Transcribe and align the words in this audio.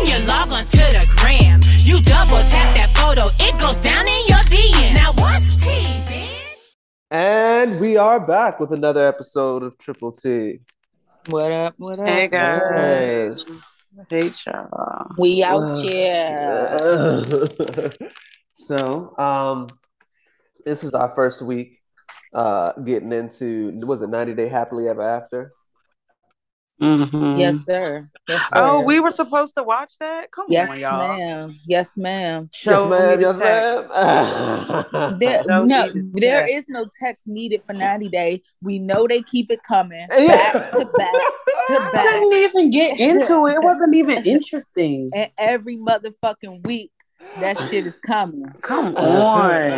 When 0.00 0.08
you 0.08 0.18
log 0.26 0.50
on 0.50 0.64
to 0.64 0.78
the 0.78 1.06
gram, 1.18 1.60
you 1.84 1.96
double 2.00 2.40
tap 2.48 2.72
that 2.74 2.90
photo, 2.96 3.26
it 3.38 3.52
goes 3.60 3.78
down 3.80 4.08
in 4.08 4.26
your 4.28 4.38
DM. 4.48 4.94
Now 4.94 5.12
what's 5.12 5.56
tea, 5.56 6.00
bitch? 6.08 6.72
And 7.10 7.78
we 7.78 7.98
are 7.98 8.18
back 8.18 8.58
with 8.60 8.72
another 8.72 9.06
episode 9.06 9.62
of 9.62 9.76
Triple 9.76 10.12
T. 10.12 10.60
What 11.28 11.52
up? 11.52 11.74
What 11.76 11.98
up? 12.00 12.08
Hey 12.08 12.28
guys. 12.28 13.46
Nice. 13.46 13.94
Hey 14.08 14.32
y'all. 14.46 15.12
We 15.18 15.42
out 15.42 15.60
Uh, 15.60 15.74
here. 15.82 16.78
so, 18.54 19.14
um, 19.18 19.68
this 20.64 20.82
was 20.82 20.94
our 20.94 21.10
first 21.10 21.42
week 21.42 21.76
uh 22.32 22.72
getting 22.84 23.12
into 23.12 23.72
was 23.86 24.00
it 24.00 24.08
90 24.08 24.32
Day 24.32 24.48
Happily 24.48 24.88
Ever 24.88 25.02
After? 25.02 25.52
Mhm. 26.80 27.38
Yes, 27.38 27.58
sir. 27.66 28.08
Yes, 28.28 28.40
sir. 28.42 28.48
Oh, 28.54 28.80
we 28.84 29.00
were 29.00 29.10
supposed 29.10 29.54
to 29.56 29.62
watch 29.62 29.90
that? 30.00 30.30
Come 30.30 30.46
Yes, 30.48 30.70
on, 30.70 30.78
y'all. 30.80 31.18
ma'am. 31.18 31.50
Yes, 31.66 31.96
ma'am. 31.98 32.48
Show 32.54 32.70
yes, 32.70 32.88
ma'am. 32.88 33.20
Yes, 33.20 33.38
text. 33.38 33.90
ma'am. 33.90 35.18
There, 35.20 35.42
Show 35.44 35.64
no, 35.64 35.82
me 35.86 35.90
the 35.90 36.20
there 36.20 36.46
text. 36.46 36.70
no 36.70 36.84
text 37.02 37.28
needed 37.28 37.62
for 37.66 37.72
90 37.74 38.08
day. 38.08 38.42
We 38.62 38.78
know 38.78 39.06
they 39.06 39.22
keep 39.22 39.50
it 39.50 39.62
coming 39.62 40.06
Yeah. 40.18 40.26
back 40.52 40.70
to 40.72 40.78
back 40.78 41.12
to 41.68 41.74
back. 41.92 41.94
I 41.94 42.18
didn't 42.20 42.32
even 42.32 42.70
get 42.70 42.98
into 42.98 43.46
it. 43.46 43.54
It 43.54 43.62
wasn't 43.62 43.94
even 43.94 44.24
interesting. 44.26 45.10
And 45.14 45.30
every 45.36 45.76
motherfucking 45.76 46.64
week, 46.66 46.92
that 47.40 47.58
shit 47.68 47.86
is 47.86 47.98
coming. 47.98 48.44
Come 48.62 48.96
on. 48.96 49.70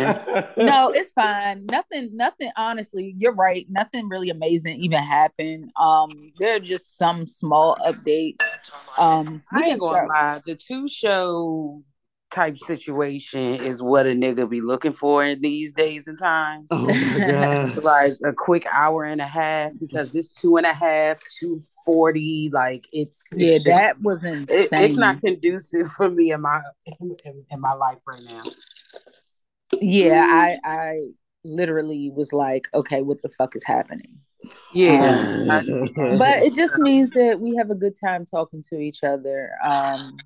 No, 0.57 0.89
it's 0.89 1.11
fine. 1.11 1.65
Nothing, 1.67 2.09
nothing, 2.13 2.51
honestly, 2.55 3.15
you're 3.17 3.35
right. 3.35 3.65
Nothing 3.69 4.09
really 4.09 4.29
amazing 4.29 4.77
even 4.81 4.99
happened. 4.99 5.71
Um, 5.79 6.09
there 6.39 6.55
are 6.55 6.59
just 6.59 6.97
some 6.97 7.27
small 7.27 7.77
updates. 7.85 8.37
Um, 8.99 9.43
we 9.53 9.59
I 9.59 9.61
can 9.61 9.71
ain't 9.71 9.79
gonna 9.79 9.91
start. 9.93 10.09
lie. 10.09 10.41
The 10.45 10.55
two 10.55 10.87
show 10.87 11.83
type 12.33 12.57
situation 12.57 13.53
is 13.55 13.81
what 13.81 14.05
a 14.07 14.09
nigga 14.09 14.49
be 14.49 14.59
looking 14.59 14.91
for 14.91 15.23
in 15.23 15.39
these 15.41 15.71
days 15.71 16.07
and 16.07 16.17
times. 16.17 16.67
Oh 16.71 16.87
my. 16.87 17.73
Like 17.83 18.13
a 18.25 18.33
quick 18.33 18.65
hour 18.73 19.03
and 19.03 19.21
a 19.21 19.27
half 19.27 19.71
because 19.79 20.11
this 20.11 20.31
two 20.31 20.57
and 20.57 20.65
a 20.65 20.73
half, 20.73 21.21
two 21.39 21.59
forty, 21.85 22.49
like 22.51 22.87
it's, 22.91 23.31
it's 23.33 23.39
Yeah, 23.41 23.53
just- 23.57 23.65
that 23.65 24.01
was 24.01 24.23
it- 24.23 24.49
insane. 24.49 24.83
it's 24.83 24.97
not 24.97 25.19
conducive 25.21 25.87
for 25.91 26.09
me 26.09 26.31
in 26.31 26.41
my 26.41 26.61
in, 26.99 27.15
in 27.51 27.59
my 27.61 27.73
life 27.73 27.99
right 28.07 28.21
now. 28.27 28.43
Yeah, 29.81 30.25
I 30.29 30.57
I 30.63 30.93
literally 31.43 32.11
was 32.15 32.31
like, 32.33 32.67
okay, 32.73 33.01
what 33.01 33.21
the 33.21 33.29
fuck 33.29 33.55
is 33.55 33.63
happening? 33.65 34.07
Yeah, 34.73 35.41
But 35.95 36.43
it 36.43 36.53
just 36.53 36.77
means 36.79 37.11
that 37.11 37.39
we 37.39 37.55
have 37.57 37.69
a 37.69 37.75
good 37.75 37.93
time 37.99 38.25
talking 38.25 38.61
to 38.69 38.75
each 38.79 39.03
other. 39.03 39.51
Um 39.63 40.17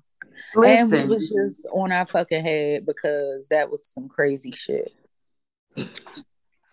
and 0.54 0.90
we 0.92 1.16
was 1.16 1.30
just 1.30 1.66
on 1.72 1.92
our 1.92 2.06
fucking 2.06 2.44
head 2.44 2.86
because 2.86 3.48
that 3.48 3.70
was 3.70 3.86
some 3.86 4.08
crazy 4.08 4.50
shit. 4.50 4.92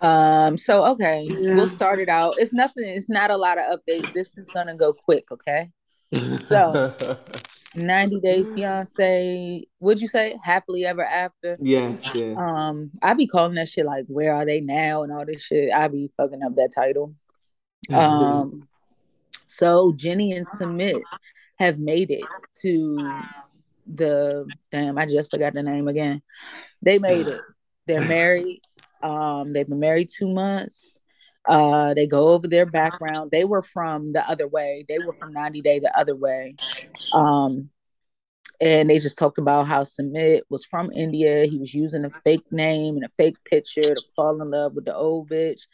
Um, 0.01 0.57
so 0.57 0.85
okay, 0.87 1.27
Yeah. 1.29 1.55
we'll 1.55 1.69
start 1.69 1.99
it 1.99 2.09
out. 2.09 2.35
It's 2.37 2.53
nothing, 2.53 2.83
it's 2.85 3.09
not 3.09 3.31
a 3.31 3.37
lot 3.37 3.57
of 3.57 3.79
updates. 3.79 4.13
This 4.13 4.37
is 4.37 4.51
gonna 4.53 4.75
go 4.75 4.93
quick, 4.93 5.31
okay? 5.31 5.71
So- 6.43 6.95
90 7.77 8.21
Day 8.21 8.41
Fiance, 8.55 9.65
would 9.81 9.99
you 9.99 10.07
say 10.07 10.39
happily 10.41 10.85
ever 10.85 11.03
after? 11.03 11.57
yes, 11.59 12.15
yes. 12.15 12.37
Um, 12.39 12.89
I 13.01 13.13
be 13.15 13.27
calling 13.27 13.55
that 13.55 13.67
shit 13.67 13.85
like 13.85 14.05
where 14.07 14.33
are 14.33 14.45
they 14.45 14.61
now 14.61 15.03
and 15.03 15.11
all 15.11 15.25
this 15.25 15.43
shit. 15.43 15.73
I 15.73 15.89
be 15.89 16.09
fucking 16.15 16.41
up 16.41 16.55
that 16.55 16.71
title. 16.73 17.13
Um 17.93 18.67
so 19.45 19.93
Jenny 19.95 20.31
and 20.31 20.45
Sumit 20.47 21.01
have 21.59 21.77
made 21.77 22.09
it 22.11 22.23
to 22.61 22.97
the 23.85 24.49
damn, 24.71 24.97
I 24.97 25.05
just 25.05 25.31
forgot 25.31 25.53
the 25.53 25.63
name 25.63 25.87
again. 25.87 26.21
They 26.81 26.99
made 26.99 27.27
it. 27.27 27.41
They're 27.87 28.01
married. 28.07 28.61
Um, 29.03 29.53
they've 29.53 29.67
been 29.67 29.79
married 29.79 30.09
two 30.15 30.27
months. 30.27 30.99
Uh, 31.47 31.93
they 31.93 32.07
go 32.07 32.29
over 32.29 32.47
their 32.47 32.65
background. 32.65 33.29
They 33.31 33.45
were 33.45 33.61
from 33.61 34.13
the 34.13 34.27
other 34.27 34.47
way. 34.47 34.85
They 34.87 34.97
were 35.05 35.13
from 35.13 35.31
90 35.31 35.61
Day 35.61 35.79
the 35.79 35.95
other 35.97 36.15
way. 36.15 36.55
Um, 37.13 37.69
and 38.59 38.89
they 38.89 38.99
just 38.99 39.19
talked 39.19 39.37
about 39.37 39.67
how 39.67 39.83
Sumit 39.83 40.41
was 40.49 40.65
from 40.65 40.91
India. 40.91 41.45
He 41.45 41.57
was 41.57 41.73
using 41.73 42.05
a 42.05 42.09
fake 42.09 42.51
name 42.51 42.95
and 42.95 43.05
a 43.05 43.09
fake 43.17 43.37
picture 43.43 43.93
to 43.93 44.01
fall 44.15 44.41
in 44.41 44.49
love 44.49 44.73
with 44.73 44.85
the 44.85 44.95
old 44.95 45.29
bitch. 45.29 45.67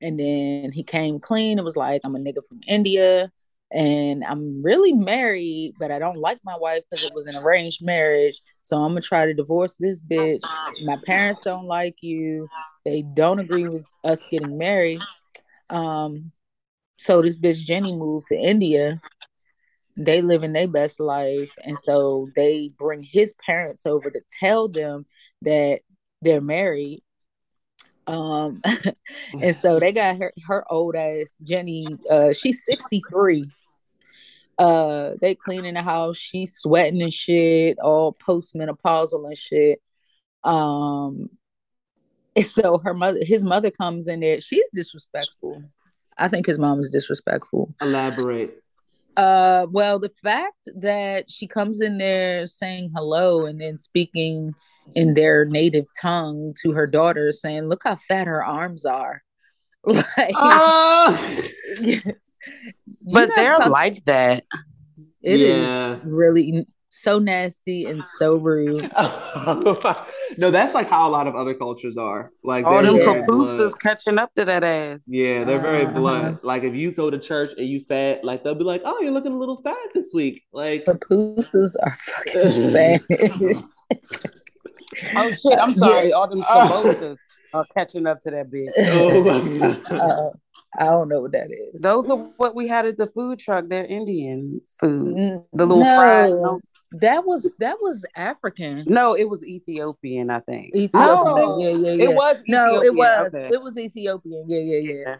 And 0.00 0.20
then 0.20 0.70
he 0.72 0.84
came 0.84 1.18
clean 1.18 1.58
and 1.58 1.64
was 1.64 1.76
like, 1.76 2.02
I'm 2.04 2.14
a 2.14 2.18
nigga 2.18 2.46
from 2.46 2.60
India 2.68 3.32
and 3.72 4.24
I'm 4.24 4.62
really 4.62 4.92
married, 4.92 5.74
but 5.78 5.90
I 5.90 5.98
don't 5.98 6.18
like 6.18 6.38
my 6.44 6.56
wife 6.56 6.82
because 6.90 7.04
it 7.04 7.12
was 7.14 7.26
an 7.26 7.36
arranged 7.36 7.84
marriage. 7.84 8.40
So 8.62 8.76
I'm 8.76 8.90
gonna 8.90 9.00
try 9.00 9.26
to 9.26 9.34
divorce 9.34 9.76
this 9.76 10.00
bitch. 10.00 10.44
My 10.84 10.96
parents 11.04 11.42
don't 11.42 11.66
like 11.66 11.96
you. 12.00 12.48
They 12.84 13.02
don't 13.02 13.40
agree 13.40 13.68
with 13.68 13.86
us 14.04 14.24
getting 14.30 14.56
married. 14.56 15.02
Um, 15.70 16.30
so 16.96 17.22
this 17.22 17.38
bitch 17.38 17.64
Jenny 17.64 17.96
moved 17.96 18.28
to 18.28 18.38
India. 18.38 19.00
They 19.96 20.22
living 20.22 20.52
their 20.52 20.68
best 20.68 21.00
life, 21.00 21.52
and 21.64 21.78
so 21.78 22.28
they 22.36 22.70
bring 22.78 23.02
his 23.02 23.34
parents 23.44 23.86
over 23.86 24.10
to 24.10 24.20
tell 24.38 24.68
them 24.68 25.06
that 25.42 25.80
they're 26.22 26.40
married. 26.40 27.02
Um, 28.06 28.62
and 29.42 29.54
so 29.54 29.80
they 29.80 29.92
got 29.92 30.18
her 30.18 30.32
her 30.46 30.64
old 30.70 30.94
ass 30.94 31.36
Jenny. 31.42 31.86
Uh, 32.08 32.32
she's 32.32 32.64
sixty 32.64 33.02
three. 33.10 33.50
Uh, 34.58 35.14
they 35.20 35.34
cleaning 35.34 35.74
the 35.74 35.82
house. 35.82 36.16
She's 36.16 36.54
sweating 36.56 37.02
and 37.02 37.12
shit, 37.12 37.78
all 37.78 38.14
postmenopausal 38.14 39.26
and 39.26 39.36
shit. 39.36 39.80
Um, 40.44 41.30
and 42.36 42.46
so 42.46 42.78
her 42.78 42.94
mother, 42.94 43.20
his 43.22 43.44
mother 43.44 43.70
comes 43.70 44.08
in 44.08 44.20
there. 44.20 44.40
She's 44.40 44.68
disrespectful. 44.72 45.62
I 46.16 46.28
think 46.28 46.46
his 46.46 46.58
mom 46.58 46.80
is 46.80 46.88
disrespectful. 46.88 47.74
Elaborate. 47.80 48.62
Uh, 49.16 49.66
well, 49.70 49.98
the 49.98 50.12
fact 50.22 50.68
that 50.76 51.30
she 51.30 51.46
comes 51.46 51.80
in 51.80 51.98
there 51.98 52.46
saying 52.46 52.90
hello 52.94 53.46
and 53.46 53.60
then 53.60 53.76
speaking 53.78 54.54
in 54.94 55.14
their 55.14 55.44
native 55.44 55.86
tongue 56.00 56.54
to 56.62 56.72
her 56.72 56.86
daughter, 56.86 57.32
saying, 57.32 57.64
"Look 57.68 57.82
how 57.84 57.96
fat 57.96 58.26
her 58.26 58.44
arms 58.44 58.84
are." 58.84 59.22
like, 59.84 60.34
Oh! 60.34 61.40
but 63.02 63.30
they're 63.36 63.60
some- 63.62 63.70
like 63.72 64.04
that. 64.04 64.44
it 65.22 65.40
is 65.40 65.66
Yeah. 65.68 65.98
really 66.04 66.66
so 66.88 67.18
nasty 67.18 67.84
and 67.84 68.02
so 68.02 68.36
rude. 68.36 68.80
no, 70.38 70.50
that's 70.50 70.72
like 70.74 70.88
how 70.88 71.06
a 71.06 71.10
lot 71.10 71.26
of 71.26 71.36
other 71.36 71.52
cultures 71.54 71.98
are. 71.98 72.30
Like 72.42 72.64
All 72.64 72.72
they're 72.82 72.84
them 72.90 72.96
Yeah. 72.96 73.04
very 73.04 73.20
papooses 73.22 73.56
blunt. 73.58 73.80
catching 73.80 74.18
up 74.18 74.32
to 74.36 74.44
that 74.46 74.64
ass. 74.64 75.04
Yeah, 75.06 75.44
they're 75.44 75.60
very 75.60 75.82
Uh-huh. 75.84 75.98
blunt. 75.98 76.44
Like 76.44 76.62
if 76.64 76.74
you 76.74 76.92
go 76.92 77.10
to 77.10 77.18
church 77.18 77.50
and 77.58 77.66
you 77.66 77.80
fat, 77.80 78.24
like 78.24 78.42
they'll 78.44 78.54
be 78.54 78.64
like, 78.64 78.82
"Oh, 78.84 78.98
you're 79.02 79.12
looking 79.12 79.32
a 79.32 79.38
little 79.38 79.60
fat 79.62 79.76
this 79.94 80.12
week." 80.14 80.44
Like, 80.52 80.84
Papooses 80.86 81.76
are 81.82 81.96
fucking 81.98 82.50
Spanish. 82.50 83.62
Oh 85.16 85.30
shit! 85.30 85.58
I'm 85.58 85.70
Yeah. 85.70 85.74
sorry. 85.74 86.12
All 86.12 86.28
them 86.28 86.42
samosas 86.42 87.18
are 87.54 87.66
catching 87.76 88.06
up 88.06 88.20
to 88.22 88.30
that 88.30 88.50
bitch. 88.50 88.70
oh 88.78 89.90
uh, 89.96 90.30
I 90.78 90.84
don't 90.86 91.08
know 91.08 91.22
what 91.22 91.32
that 91.32 91.50
is. 91.50 91.80
Those 91.80 92.10
are 92.10 92.18
what 92.18 92.54
we 92.54 92.68
had 92.68 92.84
at 92.84 92.98
the 92.98 93.06
food 93.06 93.38
truck. 93.38 93.66
They're 93.68 93.86
Indian 93.86 94.60
food. 94.78 95.16
The 95.52 95.64
little 95.66 95.82
no, 95.82 95.96
fries. 95.96 96.30
No, 96.32 96.60
That 96.92 97.24
was 97.24 97.54
that 97.60 97.76
was 97.80 98.04
African. 98.14 98.84
no, 98.86 99.14
it 99.16 99.28
was 99.28 99.42
Ethiopian. 99.46 100.28
I 100.28 100.40
think. 100.40 100.74
Ethiopian. 100.74 100.92
Oh, 101.02 101.58
yeah, 101.60 101.70
yeah, 101.70 101.92
yeah. 101.92 102.10
It 102.10 102.14
was. 102.14 102.42
no, 102.48 102.82
it 102.82 102.94
was. 102.94 103.34
Okay. 103.34 103.48
It 103.54 103.62
was 103.62 103.78
Ethiopian. 103.78 104.44
Yeah, 104.48 104.58
yeah, 104.60 104.78
yeah. 104.80 105.02
Yeah. 105.06 105.16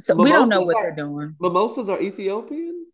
So 0.00 0.14
we 0.14 0.30
don't 0.30 0.48
know 0.48 0.62
what 0.62 0.76
are- 0.76 0.82
they're 0.84 0.96
doing. 0.96 1.34
Mimosas 1.40 1.88
are 1.88 2.00
Ethiopian. 2.00 2.86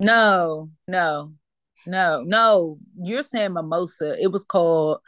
No, 0.00 0.70
no, 0.88 1.32
no, 1.86 2.22
no. 2.24 2.78
You're 3.00 3.22
saying 3.22 3.54
mimosa. 3.54 4.16
It 4.20 4.32
was 4.32 4.44
called 4.44 5.00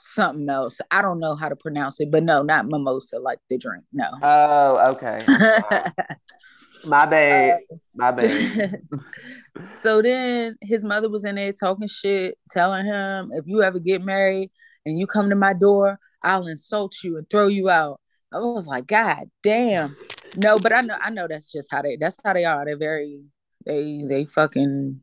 something 0.00 0.48
else. 0.48 0.80
I 0.90 1.02
don't 1.02 1.18
know 1.18 1.34
how 1.34 1.48
to 1.48 1.56
pronounce 1.56 2.00
it, 2.00 2.10
but 2.10 2.22
no, 2.22 2.42
not 2.42 2.66
mimosa, 2.66 3.18
like 3.18 3.38
the 3.48 3.58
drink. 3.58 3.84
No. 3.92 4.08
Oh, 4.22 4.92
okay. 4.92 5.24
My 6.84 7.06
bad. 7.06 7.60
Uh, 7.70 7.76
my 7.94 8.10
bad. 8.10 8.82
so 9.72 10.02
then 10.02 10.56
his 10.60 10.84
mother 10.84 11.08
was 11.08 11.24
in 11.24 11.36
there 11.36 11.52
talking 11.52 11.88
shit, 11.88 12.38
telling 12.50 12.86
him, 12.86 13.30
if 13.34 13.44
you 13.46 13.62
ever 13.62 13.78
get 13.78 14.02
married 14.02 14.50
and 14.84 14.98
you 14.98 15.06
come 15.06 15.28
to 15.30 15.36
my 15.36 15.52
door, 15.52 15.98
I'll 16.22 16.46
insult 16.46 16.94
you 17.04 17.18
and 17.18 17.28
throw 17.30 17.48
you 17.48 17.68
out. 17.68 18.00
I 18.32 18.38
was 18.38 18.66
like, 18.66 18.86
God 18.86 19.26
damn. 19.42 19.96
No, 20.36 20.58
but 20.58 20.72
I 20.72 20.80
know 20.80 20.94
I 20.98 21.10
know 21.10 21.26
that's 21.28 21.52
just 21.52 21.68
how 21.70 21.82
they 21.82 21.96
that's 21.96 22.16
how 22.24 22.32
they 22.32 22.44
are. 22.44 22.64
They're 22.64 22.78
very 22.78 23.22
they 23.66 24.02
they 24.08 24.24
fucking 24.24 25.02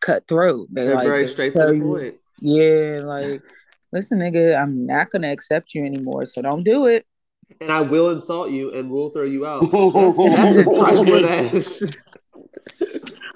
cutthroat. 0.00 0.68
They 0.72 0.84
They're 0.84 0.94
like 0.94 1.06
very 1.06 1.28
straight 1.28 1.52
to 1.52 1.58
the 1.58 1.72
you- 1.76 1.82
point. 1.82 2.14
Yeah, 2.40 3.00
like 3.04 3.42
listen, 3.92 4.18
nigga, 4.18 4.60
I'm 4.60 4.86
not 4.86 5.10
gonna 5.10 5.30
accept 5.30 5.74
you 5.74 5.84
anymore, 5.84 6.24
so 6.26 6.40
don't 6.42 6.64
do 6.64 6.86
it. 6.86 7.04
And 7.60 7.70
I 7.70 7.80
will 7.80 8.10
insult 8.10 8.50
you 8.50 8.72
and 8.72 8.90
we'll 8.90 9.10
throw 9.10 9.24
you 9.24 9.44
out. 9.44 9.60
That's, 9.72 10.16
that's 10.16 10.56
a 10.56 10.64
trifling 10.64 11.24
ass. 11.24 11.82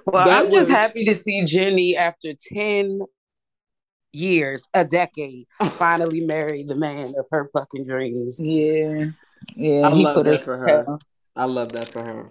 Well, 0.07 0.27
That 0.27 0.45
I'm 0.47 0.51
just 0.51 0.71
happy 0.71 1.07
to 1.07 1.15
see 1.15 1.45
Jenny 1.47 1.97
after 1.97 2.35
10 2.53 3.01
years, 4.13 4.63
a 4.75 4.85
decade, 4.85 5.47
finally 5.73 6.21
marry 6.21 6.63
the 6.63 6.75
man 6.75 7.15
of 7.19 7.27
her 7.31 7.49
fucking 7.53 7.87
dreams. 7.87 8.39
Yeah, 8.39 9.07
yeah. 9.57 9.89
I 9.89 9.91
he 9.95 10.05
love 10.05 10.15
put 10.17 10.27
that 10.27 10.43
for 10.43 10.59
her. 10.59 10.99
I 11.35 11.45
love 11.47 11.73
that 11.73 11.89
for 11.89 12.03
her. 12.03 12.31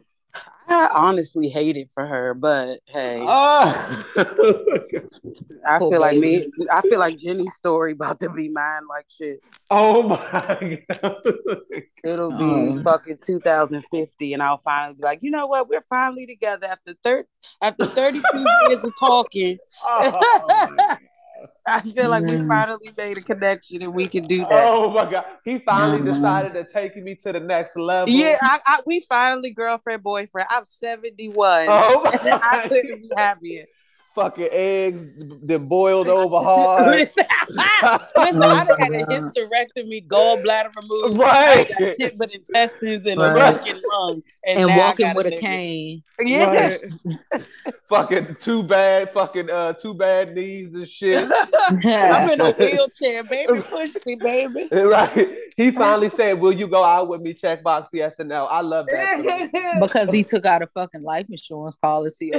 I 0.68 0.90
honestly 0.94 1.50
hate 1.50 1.78
it 1.78 1.90
for 1.94 2.06
her, 2.06 2.34
but 2.34 2.80
hey, 2.88 3.20
Oh, 3.22 4.04
I 5.68 5.80
Poor 5.80 5.92
feel 5.92 6.02
like 6.02 6.18
me. 6.18 6.50
I 6.74 6.82
feel 6.82 7.00
like 7.00 7.18
Jenny's 7.18 7.54
story 7.56 7.92
about 7.92 8.20
to 8.22 8.30
be 8.30 8.50
mine. 8.50 8.82
Like 8.90 9.06
shit, 9.10 9.40
oh 9.70 10.04
my 10.10 10.82
god. 11.02 11.22
it'll 12.04 12.32
be 12.32 12.44
Um. 12.78 12.84
fucking 12.84 13.20
2050, 13.26 14.34
and 14.34 14.42
I'll 14.42 14.58
finally 14.60 14.96
be 14.96 15.04
like, 15.04 15.20
you 15.22 15.32
know 15.32 15.48
what? 15.48 15.70
We're 15.70 15.82
finally 15.90 16.26
together 16.26 16.68
after 16.68 16.94
third 17.04 17.26
after 17.62 17.86
32 17.86 18.24
years 18.70 18.84
of 18.84 18.94
talking. 19.00 19.58
Oh 19.86 20.66
my 20.68 20.98
I 21.66 21.80
feel 21.82 22.10
like 22.10 22.26
we 22.26 22.32
Mm. 22.36 22.48
finally 22.50 22.92
made 22.98 23.18
a 23.18 23.22
connection, 23.22 23.82
and 23.84 23.94
we 23.94 24.08
can 24.08 24.26
do 24.26 24.40
that. 24.40 24.50
Oh 24.68 24.90
my 24.90 25.10
god. 25.10 25.26
He 25.46 25.60
finally 25.60 26.00
Mhm. 26.00 26.14
decided 26.14 26.54
to 26.56 26.66
take 26.72 26.96
me 26.98 27.16
to 27.16 27.32
the 27.32 27.40
next 27.40 27.76
level. 27.78 28.14
Yeah, 28.14 28.38
I, 28.42 28.60
I, 28.68 28.80
we 28.86 29.00
finally 29.08 29.52
girlfriend 29.52 30.04
boyfriend. 30.04 30.48
I'm 30.52 30.66
71. 30.66 31.68
Oh 31.70 32.02
my 32.04 32.12
I 32.44 32.68
couldn't 32.68 33.02
be 33.04 33.10
happier. 33.16 33.66
Fucking 34.16 34.50
eggs 34.52 35.06
then 35.42 35.66
boiled 35.68 36.08
over 36.08 36.38
hard. 36.44 36.86
Listen, 36.88 37.26
listen, 37.50 38.44
I 38.44 38.64
done 38.64 38.80
had 38.80 38.92
a 38.92 39.06
hysterectomy, 39.06 40.06
gallbladder 40.08 40.70
removed. 40.76 41.20
I 41.20 41.24
right. 41.56 41.70
got 41.80 41.96
shit 42.00 42.18
but 42.18 42.32
intestines 42.34 43.06
and 43.08 43.20
a 43.22 43.32
Right. 43.34 43.56
fucking 43.58 43.82
lung. 43.92 44.22
And 44.46 44.68
now 44.68 44.74
I 44.74 44.78
walking 44.78 45.14
with 45.16 45.26
a 45.28 45.32
nigga. 45.32 45.40
cane. 45.40 46.04
Yeah. 46.20 46.78
Right. 47.32 47.46
fucking 47.90 48.38
too 48.40 48.64
bad, 48.64 49.12
fucking 49.12 49.50
uh 49.50 49.74
too 49.74 49.94
bad 49.94 50.34
knees 50.36 50.74
and 50.74 50.88
shit. 50.88 51.30
I'm 51.70 52.30
in 52.30 52.42
a 52.42 52.52
wheelchair, 52.52 53.24
baby. 53.24 53.62
Push 53.62 53.92
me, 54.06 54.16
baby. 54.16 54.68
right. 54.72 55.38
He 55.56 55.72
finally 55.72 56.10
said, 56.10 56.40
Will 56.40 56.52
you 56.52 56.68
go 56.68 56.84
out 56.84 57.08
with 57.08 57.22
me? 57.22 57.34
Checkbox 57.34 57.88
yes 57.94 58.20
and 58.20 58.30
no. 58.30 58.46
I 58.46 58.62
love 58.62 58.88
that. 58.88 59.80
because 59.82 60.12
he 60.12 60.24
took 60.24 60.46
out 60.46 60.62
a 60.62 60.68
fucking 60.68 61.04
life 61.04 61.28
insurance 61.30 61.76
policy. 61.76 62.32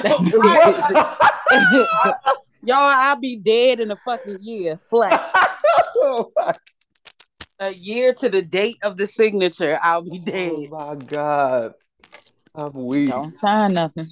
Y'all, 2.66 2.78
I'll 2.78 3.16
be 3.16 3.36
dead 3.36 3.80
in 3.80 3.90
a 3.90 3.96
fucking 3.96 4.38
year, 4.40 4.80
flat. 4.88 5.20
oh, 5.96 6.32
my, 6.34 6.54
A 7.60 7.74
year 7.74 8.14
to 8.14 8.30
the 8.30 8.40
date 8.40 8.78
of 8.82 8.96
the 8.96 9.06
signature, 9.06 9.78
I'll 9.82 10.00
be 10.02 10.18
dead. 10.18 10.52
oh 10.52 10.66
my 10.70 10.94
god. 10.96 11.74
I'm 12.54 12.72
weak. 12.72 13.10
Don't 13.10 13.32
sign 13.32 13.74
nothing. 13.74 14.10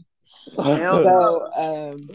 So, 0.54 1.48
um, 1.56 2.08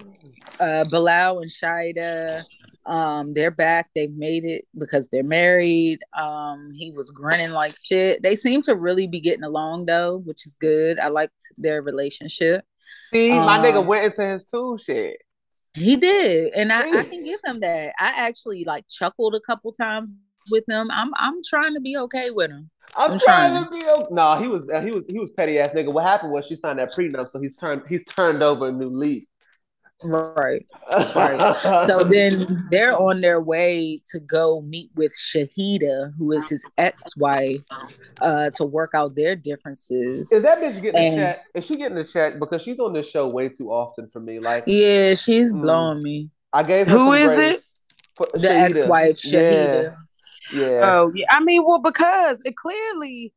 uh, 0.60 0.86
Bilal 0.90 1.40
and 1.40 1.50
Shida, 1.52 2.44
um, 2.86 3.34
they're 3.34 3.52
back. 3.52 3.90
They've 3.96 4.12
made 4.12 4.44
it 4.44 4.66
because 4.78 5.08
they're 5.10 5.24
married. 5.24 6.00
Um, 6.18 6.72
he 6.74 6.92
was 6.92 7.12
grinning 7.12 7.52
like 7.52 7.76
shit. 7.82 8.22
They 8.24 8.36
seem 8.36 8.62
to 8.64 8.76
really 8.76 9.08
be 9.08 9.22
getting 9.22 9.44
along 9.44 9.86
though, 9.86 10.18
which 10.18 10.46
is 10.46 10.58
good. 10.60 11.00
I 11.00 11.08
liked 11.08 11.42
their 11.58 11.82
relationship. 11.82 12.66
See, 13.12 13.32
my 13.32 13.58
Um, 13.58 13.64
nigga 13.64 13.86
went 13.86 14.06
into 14.06 14.24
his 14.28 14.44
tool 14.44 14.78
shit. 14.78 15.22
He 15.74 15.96
did, 15.96 16.54
and 16.56 16.74
I, 16.74 16.80
I 17.00 17.04
can 17.04 17.24
give 17.24 17.40
him 17.46 17.60
that. 17.60 17.94
I 18.00 18.28
actually 18.28 18.64
like 18.66 18.86
chuckled 18.90 19.36
a 19.36 19.40
couple 19.42 19.72
times 19.72 20.12
with 20.50 20.64
him. 20.68 20.90
I'm 20.92 21.12
I'm 21.16 21.36
trying 21.48 21.74
to 21.76 21.80
be 21.80 21.96
okay 21.98 22.32
with 22.32 22.50
him. 22.50 22.72
I'm, 22.96 23.12
I'm 23.14 23.20
trying, 23.20 23.52
trying. 23.52 23.64
to 23.66 23.70
be. 23.72 23.86
Okay. 23.90 24.08
No, 24.12 24.40
he 24.42 24.48
was. 24.48 24.68
uh, 24.74 24.82
He 24.82 24.92
was. 24.92 25.06
He 25.08 25.20
was 25.20 25.30
petty 25.32 25.60
ass 25.60 25.72
nigga. 25.74 25.92
What 25.92 26.06
happened 26.06 26.32
was 26.32 26.46
she 26.48 26.56
signed 26.56 26.80
that 26.80 26.94
prenup, 26.94 27.30
so 27.30 27.40
he's 27.40 27.56
turned. 27.56 27.84
He's 27.90 28.04
turned 28.06 28.42
over 28.44 28.68
a 28.68 28.72
new 28.72 28.90
leaf. 28.90 29.24
Right. 30.04 30.64
Right. 31.16 31.56
So 31.88 32.04
then 32.04 32.68
they're 32.70 32.96
on 32.96 33.20
their 33.22 33.42
way 33.42 34.00
to 34.12 34.20
go 34.20 34.62
meet 34.62 34.92
with 34.96 35.12
Shahida, 35.18 36.12
who 36.20 36.32
is 36.34 36.48
his 36.48 36.64
ex-wife, 36.78 37.62
uh, 38.22 38.52
to 38.58 38.64
work 38.66 38.92
out 38.94 39.16
their 39.16 39.36
differences. 39.36 40.32
Is 40.32 40.44
that 40.44 40.60
bitch 40.60 40.80
getting 40.84 40.96
a 41.02 41.04
And- 41.08 41.16
check? 41.16 41.46
Is 41.56 41.66
she 41.66 41.78
getting 41.78 41.98
a 41.98 42.04
check? 42.04 42.38
Because 42.40 42.62
she's 42.62 42.80
on 42.80 42.94
this 42.94 43.10
show 43.10 43.28
way 43.28 43.50
too 43.50 43.72
often 43.72 44.08
for 44.08 44.20
me. 44.20 44.38
Like 44.40 44.66
yeah, 44.68 45.16
she's 45.16 45.52
Mm. 45.52 45.62
blowing 45.64 46.04
me. 46.04 46.30
I 46.54 46.62
gave 46.62 46.88
her 46.88 46.94
Who 46.98 47.12
some 47.12 47.22
is 47.22 47.36
grace. 47.36 47.74
For- 48.16 48.28
The 48.34 48.48
Shahida. 48.48 48.70
ex-wife 48.82 49.16
Shahida. 49.16 49.84
Yeah. 49.84 49.96
Yeah. 50.52 50.80
Oh 50.84 51.12
yeah, 51.14 51.26
I 51.30 51.40
mean, 51.42 51.64
well, 51.66 51.80
because 51.82 52.42
it 52.46 52.56
clearly, 52.56 53.34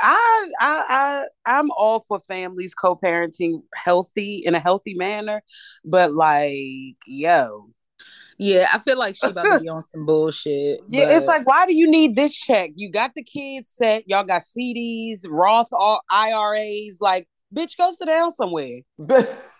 I, 0.00 0.48
I, 0.60 0.84
I, 0.88 1.58
I'm 1.58 1.70
all 1.72 2.00
for 2.00 2.20
families 2.20 2.74
co-parenting 2.74 3.62
healthy 3.74 4.42
in 4.44 4.54
a 4.54 4.60
healthy 4.60 4.94
manner, 4.94 5.42
but 5.84 6.12
like, 6.12 6.96
yo, 7.06 7.70
Yeah, 8.38 8.68
I 8.72 8.78
feel 8.78 8.98
like 8.98 9.16
she 9.16 9.30
about 9.30 9.44
to 9.44 9.60
be 9.60 9.68
on 9.68 9.82
some 9.92 10.06
bullshit. 10.06 10.80
yeah, 10.88 11.16
it's 11.16 11.26
like, 11.26 11.46
why 11.46 11.66
do 11.66 11.74
you 11.74 11.90
need 11.90 12.16
this 12.16 12.32
check? 12.32 12.70
You 12.74 12.90
got 12.90 13.12
the 13.14 13.22
kids 13.22 13.68
set, 13.68 14.04
y'all 14.06 14.24
got 14.24 14.42
CDs, 14.42 15.20
Roth 15.28 15.68
R- 15.72 16.00
IRAs, 16.10 16.98
like, 17.00 17.28
bitch, 17.54 17.76
go 17.76 17.90
sit 17.92 18.08
down 18.08 18.30
somewhere. 18.30 18.80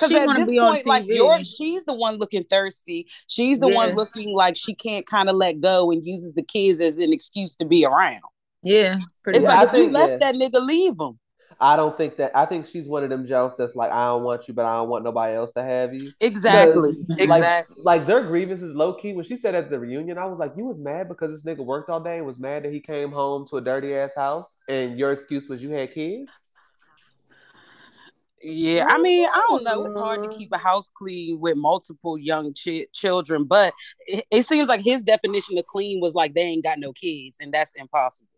Because 0.00 0.14
at 0.22 0.26
wanna 0.26 0.40
this 0.40 0.50
be 0.50 0.58
on 0.58 0.72
point, 0.74 0.86
like 0.86 1.04
TV. 1.04 1.16
you're, 1.16 1.44
she's 1.44 1.84
the 1.84 1.94
one 1.94 2.16
looking 2.16 2.44
thirsty. 2.44 3.06
She's 3.26 3.58
the 3.58 3.68
one 3.68 3.94
looking 3.94 4.34
like 4.34 4.56
she 4.56 4.74
can't 4.74 5.06
kind 5.06 5.28
of 5.28 5.36
let 5.36 5.60
go 5.60 5.90
and 5.90 6.04
uses 6.06 6.32
the 6.34 6.42
kids 6.42 6.80
as 6.80 6.98
an 6.98 7.12
excuse 7.12 7.54
to 7.56 7.64
be 7.64 7.84
around. 7.84 8.20
yeah, 8.62 8.98
pretty 9.22 9.38
It's 9.38 9.44
Yeah, 9.44 9.48
much. 9.48 9.58
like 9.58 9.68
I 9.68 9.70
if 9.70 9.72
you 9.78 9.82
think- 9.84 9.94
left 9.94 10.10
yeah. 10.10 10.18
that 10.18 10.34
nigga, 10.34 10.66
leave 10.66 10.94
him. 10.98 11.18
I 11.62 11.76
don't 11.76 11.94
think 11.94 12.16
that. 12.16 12.34
I 12.34 12.46
think 12.46 12.64
she's 12.64 12.88
one 12.88 13.04
of 13.04 13.10
them 13.10 13.26
jokes 13.26 13.56
that's 13.56 13.76
like, 13.76 13.92
I 13.92 14.06
don't 14.06 14.22
want 14.24 14.48
you, 14.48 14.54
but 14.54 14.64
I 14.64 14.76
don't 14.76 14.88
want 14.88 15.04
nobody 15.04 15.34
else 15.34 15.52
to 15.52 15.62
have 15.62 15.92
you. 15.92 16.10
Exactly. 16.18 16.92
Because, 17.06 17.22
Exactly. 17.22 17.76
Like, 17.82 17.98
like 17.98 18.06
their 18.06 18.22
grievances 18.22 18.74
low 18.74 18.94
key. 18.94 19.12
When 19.12 19.26
she 19.26 19.36
said 19.36 19.54
at 19.54 19.68
the 19.68 19.78
reunion, 19.78 20.16
I 20.16 20.24
was 20.24 20.38
like, 20.38 20.52
you 20.56 20.64
was 20.64 20.80
mad 20.80 21.08
because 21.08 21.30
this 21.32 21.44
nigga 21.44 21.62
worked 21.62 21.90
all 21.90 22.00
day 22.00 22.16
and 22.16 22.24
was 22.26 22.38
mad 22.38 22.62
that 22.64 22.72
he 22.72 22.80
came 22.80 23.12
home 23.12 23.46
to 23.50 23.58
a 23.58 23.60
dirty 23.60 23.94
ass 23.94 24.14
house, 24.16 24.54
and 24.70 24.98
your 24.98 25.12
excuse 25.12 25.50
was 25.50 25.62
you 25.62 25.68
had 25.68 25.92
kids. 25.92 26.30
Yeah, 28.42 28.86
I 28.88 28.98
mean, 28.98 29.26
I 29.26 29.42
don't 29.48 29.64
know. 29.64 29.84
It's 29.84 29.94
hard 29.94 30.22
to 30.30 30.36
keep 30.36 30.50
a 30.52 30.58
house 30.58 30.90
clean 30.94 31.40
with 31.40 31.56
multiple 31.58 32.16
young 32.16 32.54
ch- 32.54 32.86
children, 32.92 33.44
but 33.44 33.74
it, 34.06 34.24
it 34.30 34.42
seems 34.46 34.68
like 34.68 34.80
his 34.80 35.02
definition 35.02 35.58
of 35.58 35.66
clean 35.66 36.00
was 36.00 36.14
like 36.14 36.34
they 36.34 36.42
ain't 36.42 36.64
got 36.64 36.78
no 36.78 36.92
kids, 36.92 37.36
and 37.40 37.52
that's 37.52 37.74
impossible. 37.74 38.28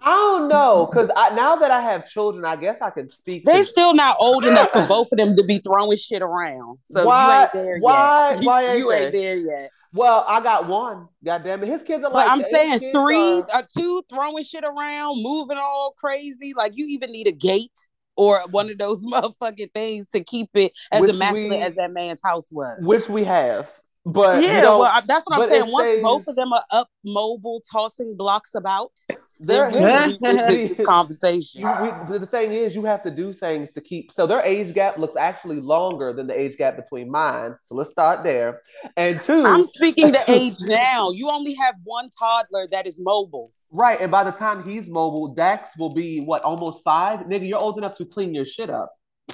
I 0.00 0.10
don't 0.10 0.48
know 0.48 0.86
because 0.90 1.10
I, 1.16 1.34
now 1.34 1.56
that 1.56 1.70
I 1.70 1.80
have 1.80 2.08
children, 2.08 2.44
I 2.44 2.56
guess 2.56 2.80
I 2.80 2.90
can 2.90 3.08
speak. 3.08 3.44
They 3.44 3.58
to, 3.58 3.64
still 3.64 3.94
not 3.94 4.16
old 4.20 4.44
enough 4.44 4.70
for 4.70 4.86
both 4.86 5.12
of 5.12 5.18
them 5.18 5.34
to 5.36 5.42
be 5.44 5.58
throwing 5.58 5.96
shit 5.96 6.22
around. 6.22 6.78
So 6.84 7.04
Why- 7.06 7.26
you 7.26 7.42
ain't 7.42 7.52
there 7.52 7.78
why- 7.80 8.30
yet. 8.32 8.44
why 8.44 8.62
ain't 8.64 8.78
you 8.78 8.92
ain't 8.92 9.12
there 9.12 9.36
yet. 9.36 9.70
well, 9.92 10.24
I 10.28 10.42
got 10.42 10.66
one. 10.66 11.08
God 11.24 11.42
damn 11.42 11.62
it, 11.62 11.68
his 11.68 11.82
kids 11.82 12.04
are 12.04 12.10
But 12.10 12.16
like. 12.26 12.30
I'm 12.30 12.40
saying 12.40 12.80
three 12.92 13.16
are- 13.16 13.40
or 13.42 13.46
uh, 13.54 13.62
two 13.76 14.02
throwing 14.12 14.44
shit 14.44 14.64
around, 14.64 15.22
moving 15.22 15.58
all 15.58 15.94
crazy. 15.98 16.52
Like 16.56 16.72
you 16.74 16.86
even 16.88 17.10
need 17.12 17.26
a 17.26 17.32
gate 17.32 17.88
or 18.16 18.40
one 18.50 18.70
of 18.70 18.78
those 18.78 19.04
motherfucking 19.12 19.72
things 19.72 20.08
to 20.08 20.22
keep 20.22 20.50
it 20.54 20.72
as 20.92 21.00
Which 21.02 21.10
immaculate 21.14 21.50
we- 21.50 21.60
as 21.60 21.74
that 21.76 21.92
man's 21.92 22.20
house 22.24 22.50
was. 22.52 22.78
which 22.80 23.08
we 23.08 23.24
have, 23.24 23.70
but 24.06 24.42
you 24.42 24.48
yeah, 24.48 24.60
know, 24.60 24.78
well, 24.80 24.90
I- 24.92 25.02
that's 25.06 25.24
what 25.26 25.40
I'm 25.40 25.48
saying. 25.48 25.72
Once 25.72 25.88
stays- 25.90 26.02
both 26.02 26.28
of 26.28 26.36
them 26.36 26.52
are 26.52 26.64
up, 26.70 26.88
mobile, 27.04 27.62
tossing 27.72 28.16
blocks 28.16 28.54
about, 28.54 28.92
they're 29.40 29.70
then 29.72 30.10
we 30.12 30.18
can 30.18 30.36
revisit 30.36 30.76
this 30.76 30.86
conversation. 30.86 31.62
You, 31.62 31.96
we, 32.08 32.18
the 32.18 32.26
thing 32.26 32.52
is, 32.52 32.74
you 32.76 32.84
have 32.84 33.02
to 33.02 33.10
do 33.10 33.32
things 33.32 33.72
to 33.72 33.80
keep. 33.80 34.12
So 34.12 34.28
their 34.28 34.40
age 34.40 34.72
gap 34.74 34.96
looks 34.96 35.16
actually 35.16 35.60
longer 35.60 36.12
than 36.12 36.28
the 36.28 36.38
age 36.38 36.56
gap 36.56 36.76
between 36.76 37.10
mine. 37.10 37.56
So 37.62 37.74
let's 37.74 37.90
start 37.90 38.22
there. 38.22 38.62
And 38.96 39.20
2 39.20 39.44
I'm 39.44 39.64
speaking 39.64 40.12
the 40.12 40.22
age 40.28 40.54
now. 40.60 41.10
You 41.10 41.30
only 41.30 41.54
have 41.54 41.74
one 41.82 42.10
toddler 42.16 42.68
that 42.70 42.86
is 42.86 43.00
mobile. 43.00 43.50
Right. 43.74 44.00
And 44.00 44.10
by 44.10 44.24
the 44.24 44.30
time 44.32 44.64
he's 44.66 44.88
mobile, 44.88 45.34
Dax 45.34 45.76
will 45.78 45.92
be 45.92 46.20
what 46.20 46.42
almost 46.42 46.82
five. 46.82 47.20
Nigga, 47.26 47.46
you're 47.46 47.58
old 47.58 47.76
enough 47.76 47.94
to 47.96 48.06
clean 48.06 48.34
your 48.34 48.46
shit 48.46 48.70
up. 48.70 48.90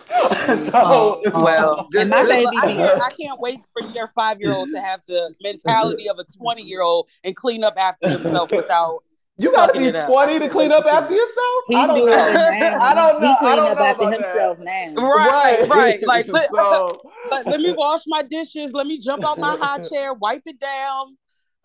so 0.57 0.71
Oh, 0.75 1.21
Well, 1.35 1.89
And 1.99 2.11
my 2.11 2.25
baby 2.25 2.47
I 2.57 2.67
can't, 2.73 3.03
I 3.03 3.11
can't 3.11 3.41
wait 3.41 3.59
for 3.73 3.87
your 3.89 4.09
five 4.15 4.39
year 4.41 4.53
old 4.53 4.71
to 4.71 4.81
have 4.81 5.01
the 5.07 5.35
mentality 5.43 6.09
of 6.09 6.19
a 6.19 6.25
20 6.25 6.63
year 6.63 6.83
old 6.83 7.09
and 7.25 7.35
clean 7.37 7.65
up 7.65 7.75
after 7.79 8.09
himself 8.09 8.51
without 8.53 9.01
You 9.37 9.51
gotta 9.51 9.73
be 9.73 9.87
it 9.87 9.97
up. 9.97 10.09
20 10.09 10.39
to 10.41 10.49
clean 10.49 10.71
up 10.71 10.85
after 10.87 11.13
yourself? 11.15 11.65
He 11.69 11.75
I 11.77 11.87
don't 11.89 11.97
doing 11.97 12.11
know. 12.13 12.27
it 12.29 12.61
now. 12.61 12.79
I 12.81 12.95
don't 12.95 13.21
know. 13.21 13.27
He 13.27 13.33
I 13.33 13.37
clean 13.41 13.57
don't 13.57 13.71
up 13.73 13.79
know 13.79 13.85
after 13.85 14.03
about 14.03 14.13
himself 14.15 14.59
that. 14.59 14.93
now. 14.95 15.03
Right, 15.03 15.69
right. 15.69 16.07
Like, 16.07 16.29
let, 16.29 16.49
so, 16.51 17.01
let, 17.33 17.47
let 17.47 17.61
me 17.61 17.73
wash 17.73 18.01
my 18.07 18.23
dishes. 18.23 18.73
Let 18.73 18.87
me 18.87 18.99
jump 18.99 19.25
out 19.27 19.39
my 19.39 19.57
high 19.61 19.79
chair, 19.83 20.13
wipe 20.15 20.43
it 20.47 20.61
down. 20.61 21.17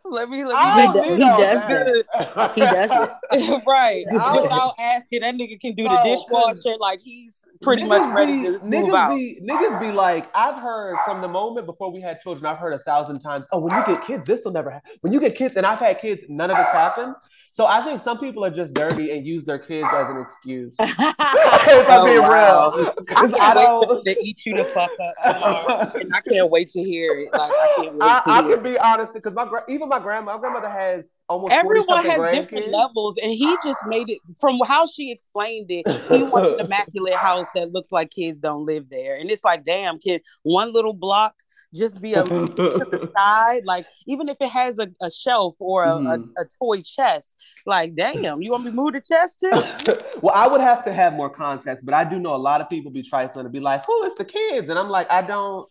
Let 0.10 0.30
me 0.30 0.44
let 0.44 0.48
me 0.50 0.54
I 0.56 0.78
make 0.86 0.94
don't 0.94 1.04
He 1.04 1.10
do- 1.10 1.16
he 1.16 1.30
does 1.30 1.60
that. 1.62 2.52
He 2.56 2.62
does 2.62 2.92
it 2.92 3.64
right 3.68 4.06
I- 4.12 4.42
without 4.42 4.74
asking. 4.80 5.22
That 5.22 5.36
nigga 5.36 5.60
can 5.60 5.74
do 5.74 5.84
the 5.90 6.00
dishwasher 6.04 6.78
like 6.80 7.02
he's 7.02 7.46
pretty 7.62 7.84
Niggas 7.84 7.88
much 7.88 8.16
ready 8.16 8.34
be, 8.42 8.44
to 8.44 8.60
niggas 8.60 8.86
move 8.86 8.94
out. 8.94 9.16
Be, 9.16 9.40
niggas 9.44 9.80
be 9.80 9.92
like, 9.92 10.30
I've 10.36 10.62
heard 10.62 10.98
from 11.06 11.22
the 11.22 11.28
moment 11.28 11.66
before 11.66 11.92
we 11.92 12.02
had 12.02 12.22
children, 12.22 12.46
I've 12.46 12.58
heard 12.60 12.74
a 12.74 12.80
thousand 12.80 13.20
times, 13.20 13.48
oh, 13.52 13.60
when 13.60 13.74
you 13.74 13.84
get 13.86 14.06
kids, 14.06 14.26
this 14.26 14.46
will 14.46 14.52
never 14.52 14.70
happen. 14.70 14.92
When 15.02 15.12
you 15.14 15.20
get 15.20 15.36
kids, 15.36 15.56
and 15.56 15.66
I've 15.66 15.80
had 15.80 16.00
kids, 16.00 16.24
none 16.30 16.52
of 16.52 16.60
it's 16.60 16.72
happened. 16.72 17.16
So 17.52 17.66
I 17.66 17.82
think 17.84 18.02
some 18.02 18.20
people 18.20 18.44
are 18.46 18.52
just 18.52 18.74
dirty 18.76 19.16
and 19.18 19.26
use 19.26 19.46
their 19.46 19.58
kids 19.60 19.88
as 19.94 20.10
an 20.10 20.18
excuse. 20.20 20.76
if 20.80 21.00
I'm 21.00 22.02
Oh, 22.02 22.06
being 22.06 22.22
wow. 22.22 22.72
real. 22.76 22.94
Because 22.98 23.32
can't 23.34 23.42
I 23.42 23.56
wait 23.58 23.64
don't. 23.88 24.06
to, 24.06 24.14
to 24.14 24.24
eat 24.24 24.46
you 24.46 24.56
the 24.58 24.66
fuck 24.66 24.92
up 25.00 25.96
and 25.96 26.14
I 26.14 26.22
can't 26.22 26.50
wait 26.50 26.70
to 26.70 26.84
hear 26.84 27.12
it. 27.20 27.30
Like 27.34 27.52
I 27.52 27.74
can't 27.78 27.94
wait 27.94 28.02
I, 28.04 28.22
to 28.26 28.30
I 28.30 28.44
hear. 28.44 28.56
can 28.56 28.64
be 28.64 28.78
honest 28.78 29.14
because 29.14 29.34
my 29.34 29.46
gra- 29.46 29.64
even 29.70 29.88
my 29.90 29.95
grandma, 30.00 30.34
my 30.34 30.40
grandmother 30.40 30.70
has 30.70 31.14
almost 31.30 31.54
Everyone 31.54 32.04
has 32.06 32.20
grandkids. 32.22 32.32
different 32.44 32.72
levels, 32.72 33.18
and 33.22 33.32
he 33.32 33.58
just 33.64 33.80
made 33.86 34.10
it 34.10 34.20
from 34.40 34.60
how 34.66 34.86
she 34.86 35.12
explained 35.12 35.68
it. 35.70 35.86
He 36.10 36.24
wants 36.24 36.50
an 36.60 36.66
immaculate 36.66 37.16
house 37.16 37.50
that 37.56 37.72
looks 37.72 37.92
like 37.92 38.12
kids 38.12 38.40
don't 38.40 38.66
live 38.66 38.90
there, 38.90 39.16
and 39.18 39.32
it's 39.32 39.44
like, 39.44 39.64
damn, 39.64 39.98
can 39.98 40.20
one 40.44 40.72
little 40.74 40.94
block 40.94 41.34
just 41.74 42.02
be 42.02 42.14
a 42.14 42.24
to 42.24 42.30
the 42.92 43.10
side? 43.18 43.62
Like, 43.66 43.86
even 44.08 44.30
if 44.30 44.38
it 44.40 44.50
has 44.50 44.80
a, 44.80 44.88
a 45.02 45.10
shelf 45.10 45.56
or 45.60 45.84
a, 45.86 45.94
Mhm. 45.96 46.30
a, 46.38 46.42
a 46.42 46.46
toy 46.62 46.82
chest, 46.82 47.38
like, 47.66 47.96
damn, 47.96 48.42
you 48.42 48.52
want 48.52 48.64
me 48.64 48.72
to 48.72 48.76
move 48.76 48.94
the 48.94 49.02
chest 49.02 49.40
too? 49.40 49.52
well, 50.22 50.34
I 50.36 50.48
would 50.48 50.62
have 50.62 50.84
to 50.86 50.94
have 50.94 51.14
more 51.14 51.30
context, 51.30 51.86
but 51.86 51.94
I 51.94 52.04
do 52.04 52.20
know 52.20 52.36
a 52.36 52.38
lot 52.38 52.62
of 52.62 52.70
people 52.70 52.92
be 52.92 53.04
trifling 53.04 53.46
and 53.46 53.54
be 53.54 53.60
like, 53.60 53.84
"Oh, 53.88 54.04
it's 54.06 54.16
the 54.16 54.26
kids," 54.26 54.70
and 54.70 54.78
I'm 54.80 54.90
like, 54.90 55.12
I 55.12 55.22
don't, 55.22 55.68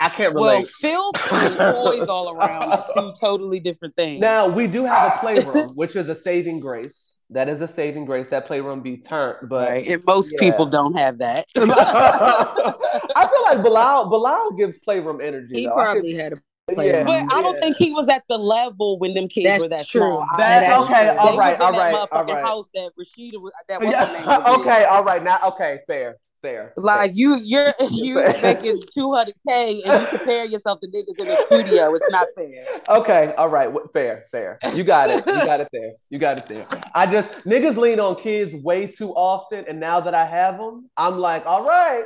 I 0.00 0.08
can't 0.08 0.34
remember. 0.34 0.40
Well, 0.40 0.56
relate. 0.56 0.70
filth 0.80 1.32
and 1.32 1.56
toys 1.56 2.08
all 2.08 2.30
around 2.36 2.64
are 2.64 2.84
two 2.94 3.12
totally 3.20 3.60
different 3.60 3.94
things. 3.96 4.20
now 4.20 4.48
we 4.48 4.66
do 4.66 4.84
have 4.84 5.14
a 5.14 5.18
playroom, 5.18 5.70
which 5.74 5.96
is 5.96 6.08
a 6.08 6.14
saving 6.16 6.60
grace. 6.60 7.18
That 7.30 7.48
is 7.48 7.60
a 7.62 7.68
saving 7.68 8.04
grace. 8.04 8.28
That 8.30 8.46
playroom 8.46 8.82
be 8.82 8.98
turned, 8.98 9.48
but 9.48 9.68
right, 9.68 9.86
and 9.86 10.04
most 10.04 10.32
yeah. 10.34 10.40
people 10.50 10.66
don't 10.66 10.94
have 10.94 11.18
that. 11.18 11.46
I 11.56 13.28
feel 13.28 13.42
like 13.44 13.62
Bilal 13.64 14.08
Bilal 14.10 14.52
gives 14.52 14.78
playroom 14.78 15.20
energy. 15.20 15.54
He 15.60 15.66
though. 15.66 15.76
I 15.76 15.84
probably 15.84 16.12
could- 16.12 16.20
had 16.20 16.32
a 16.34 16.36
yeah, 16.68 16.74
playroom. 16.74 17.06
But 17.06 17.34
I 17.34 17.42
don't 17.42 17.54
yeah. 17.54 17.60
think 17.60 17.76
he 17.76 17.92
was 17.92 18.08
at 18.08 18.24
the 18.28 18.38
level 18.38 18.98
when 18.98 19.14
them 19.14 19.28
kids 19.28 19.46
That's 19.46 19.62
were 19.62 19.68
that 19.68 19.86
true. 19.86 20.00
small. 20.00 20.26
I- 20.32 20.36
That- 20.38 20.60
That's 20.60 20.82
okay, 20.84 21.02
true. 21.10 21.18
all 21.18 21.32
They 21.32 21.38
right, 21.38 21.46
was 21.46 21.54
in 21.56 21.62
all 21.62 21.72
that 21.72 21.78
right, 21.78 21.94
all 21.94 22.06
motherfucking 22.24 22.34
right. 22.34 22.44
house 22.44 22.70
that 22.74 22.90
Rashida 22.98 23.40
was 23.40 23.52
that 23.68 23.80
what's 23.80 23.84
name 23.84 23.92
Yeah, 23.92 24.38
was 24.38 24.54
in. 24.54 24.60
okay, 24.60 24.84
all 24.84 25.04
right. 25.04 25.22
Now, 25.22 25.38
okay, 25.44 25.80
fair, 25.86 26.16
fair. 26.44 26.72
Like 26.76 27.12
you, 27.14 27.40
you're 27.42 27.72
you 27.90 28.14
making 28.42 28.80
two 28.92 29.12
hundred 29.12 29.34
k 29.48 29.80
and 29.84 30.02
you 30.02 30.06
compare 30.18 30.44
yourself 30.46 30.80
to 30.80 30.86
niggas 30.88 31.18
in 31.18 31.26
the 31.26 31.36
studio. 31.46 31.94
It's 31.94 32.06
not 32.10 32.28
fair. 32.36 32.64
Okay, 32.88 33.34
all 33.36 33.48
right, 33.48 33.70
fair, 33.92 34.24
fair. 34.30 34.58
You 34.74 34.84
got 34.84 35.10
it. 35.10 35.26
You 35.26 35.46
got 35.46 35.60
it 35.60 35.68
there. 35.72 35.92
You 36.10 36.18
got 36.18 36.38
it 36.38 36.46
there. 36.46 36.66
I 36.94 37.06
just 37.10 37.30
niggas 37.44 37.76
lean 37.76 37.98
on 38.00 38.16
kids 38.16 38.54
way 38.54 38.86
too 38.86 39.10
often, 39.12 39.64
and 39.68 39.80
now 39.80 40.00
that 40.00 40.14
I 40.14 40.24
have 40.26 40.58
them, 40.58 40.90
I'm 40.96 41.18
like, 41.18 41.46
all 41.46 41.64
right. 41.64 42.04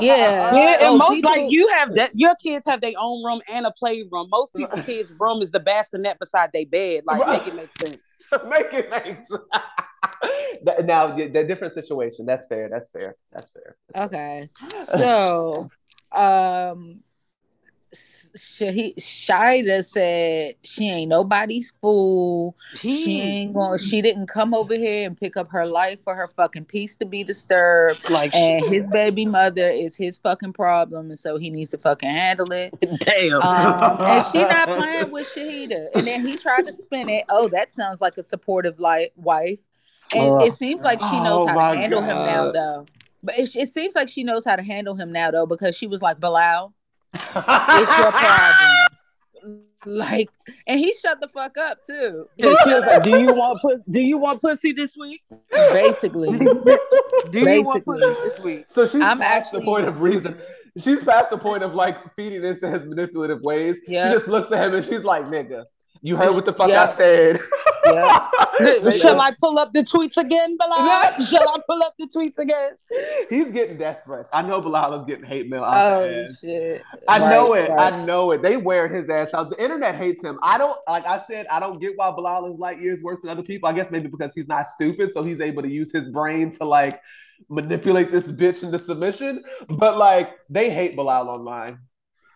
Yeah. 0.00 0.50
Yeah, 0.52 0.76
Oh, 0.80 0.88
and 0.90 0.98
most 0.98 1.10
people- 1.14 1.30
like 1.30 1.50
you 1.50 1.68
have 1.68 1.94
that. 1.94 2.10
Your 2.14 2.34
kids 2.36 2.64
have 2.66 2.80
their 2.80 2.92
own 2.98 3.24
room 3.24 3.40
and 3.50 3.64
a 3.64 3.70
playroom. 3.70 4.28
Most 4.30 4.54
people's 4.54 4.84
kids' 4.86 5.14
room 5.20 5.40
is 5.40 5.50
the 5.52 5.60
bassinet 5.60 6.18
beside 6.18 6.50
their 6.52 6.66
bed. 6.66 7.04
Like 7.06 7.20
Right. 7.20 7.38
make 7.38 7.46
it 7.48 7.54
make 7.54 7.70
sense. 7.78 7.98
make 8.48 8.72
it 8.72 8.90
make 8.90 9.26
sense. 9.26 9.30
Now 10.84 11.08
the, 11.08 11.26
the 11.26 11.44
different 11.44 11.72
situation. 11.72 12.26
That's 12.26 12.46
fair. 12.46 12.68
That's 12.68 12.88
fair. 12.88 13.16
That's 13.32 13.50
fair. 13.50 13.76
That's 13.88 14.00
fair. 14.00 14.04
Okay. 14.06 14.48
So, 14.84 15.70
um, 16.12 17.00
Shahi- 17.94 18.96
Shida 18.96 19.84
said 19.84 20.54
she 20.62 20.88
ain't 20.88 21.10
nobody's 21.10 21.72
fool. 21.82 22.56
She 22.76 23.20
ain't 23.20 23.54
going. 23.54 23.78
She 23.78 24.00
didn't 24.00 24.26
come 24.28 24.54
over 24.54 24.74
here 24.74 25.06
and 25.06 25.18
pick 25.18 25.36
up 25.36 25.50
her 25.50 25.66
life 25.66 26.02
for 26.02 26.14
her 26.14 26.28
fucking 26.28 26.64
peace 26.64 26.96
to 26.96 27.04
be 27.04 27.22
disturbed. 27.24 28.08
like 28.08 28.34
And 28.34 28.66
his 28.68 28.86
baby 28.86 29.26
mother 29.26 29.68
is 29.68 29.96
his 29.96 30.16
fucking 30.18 30.54
problem, 30.54 31.10
and 31.10 31.18
so 31.18 31.36
he 31.36 31.50
needs 31.50 31.70
to 31.70 31.78
fucking 31.78 32.08
handle 32.08 32.50
it. 32.52 32.74
damn. 32.80 33.42
Um, 33.42 34.00
and 34.00 34.24
she 34.32 34.38
not 34.42 34.68
playing 34.68 35.10
with 35.10 35.28
Shahida. 35.34 35.88
And 35.94 36.06
then 36.06 36.26
he 36.26 36.36
tried 36.36 36.66
to 36.66 36.72
spin 36.72 37.08
it. 37.10 37.24
Oh, 37.28 37.48
that 37.48 37.70
sounds 37.70 38.00
like 38.00 38.16
a 38.16 38.22
supportive 38.22 38.80
li- 38.80 39.10
wife. 39.16 39.58
And 40.14 40.36
Ugh. 40.36 40.42
it 40.46 40.52
seems 40.52 40.82
like 40.82 41.00
she 41.00 41.20
knows 41.20 41.42
Oh 41.42 41.46
how 41.46 41.72
to 41.72 41.78
handle 41.78 42.00
him 42.02 42.16
now, 42.16 42.52
though. 42.52 42.86
But 43.22 43.38
it, 43.38 43.54
it 43.54 43.72
seems 43.72 43.94
like 43.94 44.08
she 44.08 44.24
knows 44.24 44.44
how 44.44 44.56
to 44.56 44.62
handle 44.62 44.94
him 44.94 45.12
now, 45.12 45.30
though, 45.30 45.46
because 45.46 45.76
she 45.76 45.86
was 45.86 46.02
like, 46.02 46.18
Bilal, 46.18 46.74
it's 47.14 47.98
your 47.98 48.12
problem. 48.12 48.76
Like, 49.84 50.30
and 50.68 50.78
he 50.78 50.92
shut 50.92 51.20
the 51.20 51.26
fuck 51.26 51.58
up 51.58 51.78
too. 51.84 52.28
And 52.38 52.56
she 52.62 52.72
was 52.72 52.84
like, 52.86 53.02
"Do 53.02 53.18
you 53.18 53.34
want 53.34 53.60
pus- 53.60 53.80
Do 53.90 54.00
you 54.00 54.16
want 54.16 54.40
pussy 54.40 54.70
this 54.70 54.96
week? 54.96 55.22
Basically, 55.50 56.38
Do 56.38 56.44
you 56.44 57.62
want 57.64 57.84
Basically. 57.84 57.98
pussy 58.00 58.28
this 58.28 58.38
week?" 58.44 58.64
So 58.68 58.86
she's 58.86 59.02
I'm 59.02 59.18
past 59.18 59.46
actually- 59.46 59.58
the 59.58 59.64
point 59.66 59.86
of 59.88 60.00
reason. 60.00 60.38
She's 60.78 61.02
past 61.02 61.30
the 61.30 61.38
point 61.38 61.64
of 61.64 61.74
like 61.74 61.96
feeding 62.14 62.44
into 62.44 62.70
his 62.70 62.86
manipulative 62.86 63.40
ways. 63.40 63.80
Yeah. 63.88 64.06
She 64.08 64.14
just 64.14 64.28
looks 64.28 64.52
at 64.52 64.64
him 64.64 64.74
and 64.76 64.84
she's 64.86 65.02
like, 65.02 65.24
"Nigga, 65.24 65.64
you 66.02 66.16
heard 66.16 66.34
what 66.34 66.44
the 66.44 66.52
fuck 66.52 66.68
Yeah. 66.68 66.82
I 66.84 66.86
said." 66.86 67.38
yeah. 67.86 68.28
Shall 68.90 69.20
I 69.20 69.32
pull 69.40 69.58
up 69.58 69.72
the 69.72 69.82
tweets 69.82 70.16
again, 70.16 70.56
Bilal? 70.56 71.12
Shall 71.26 71.48
I 71.48 71.56
pull 71.66 71.82
up 71.82 71.94
the 71.98 72.06
tweets 72.06 72.38
again? 72.38 72.70
He's 73.28 73.50
getting 73.50 73.76
death 73.78 74.00
threats. 74.04 74.30
I 74.32 74.42
know 74.42 74.60
Bilal 74.60 74.94
is 74.94 75.04
getting 75.04 75.24
hate 75.24 75.48
mail. 75.48 75.64
Oh 75.66 76.26
shit! 76.40 76.82
I 77.08 77.18
know 77.18 77.54
it. 77.54 77.70
right. 77.70 77.92
I 77.92 78.04
know 78.04 78.30
it. 78.32 78.42
They 78.42 78.56
wear 78.56 78.86
his 78.88 79.08
ass 79.10 79.34
out. 79.34 79.50
The 79.50 79.60
internet 79.62 79.96
hates 79.96 80.22
him. 80.22 80.38
I 80.42 80.58
don't 80.58 80.78
like 80.88 81.06
I 81.06 81.18
said, 81.18 81.46
I 81.48 81.58
don't 81.60 81.80
get 81.80 81.92
why 81.96 82.10
Bilal 82.12 82.52
is 82.52 82.58
light 82.58 82.78
years 82.80 83.02
worse 83.02 83.20
than 83.20 83.30
other 83.30 83.42
people. 83.42 83.68
I 83.68 83.72
guess 83.72 83.90
maybe 83.90 84.08
because 84.08 84.34
he's 84.34 84.48
not 84.48 84.66
stupid, 84.68 85.10
so 85.10 85.24
he's 85.24 85.40
able 85.40 85.62
to 85.62 85.70
use 85.70 85.90
his 85.92 86.08
brain 86.08 86.50
to 86.52 86.64
like 86.64 87.00
manipulate 87.48 88.12
this 88.12 88.30
bitch 88.30 88.62
into 88.62 88.78
submission. 88.78 89.42
But 89.68 89.96
like 89.98 90.36
they 90.48 90.70
hate 90.70 90.94
Bilal 90.94 91.28
online. 91.28 91.78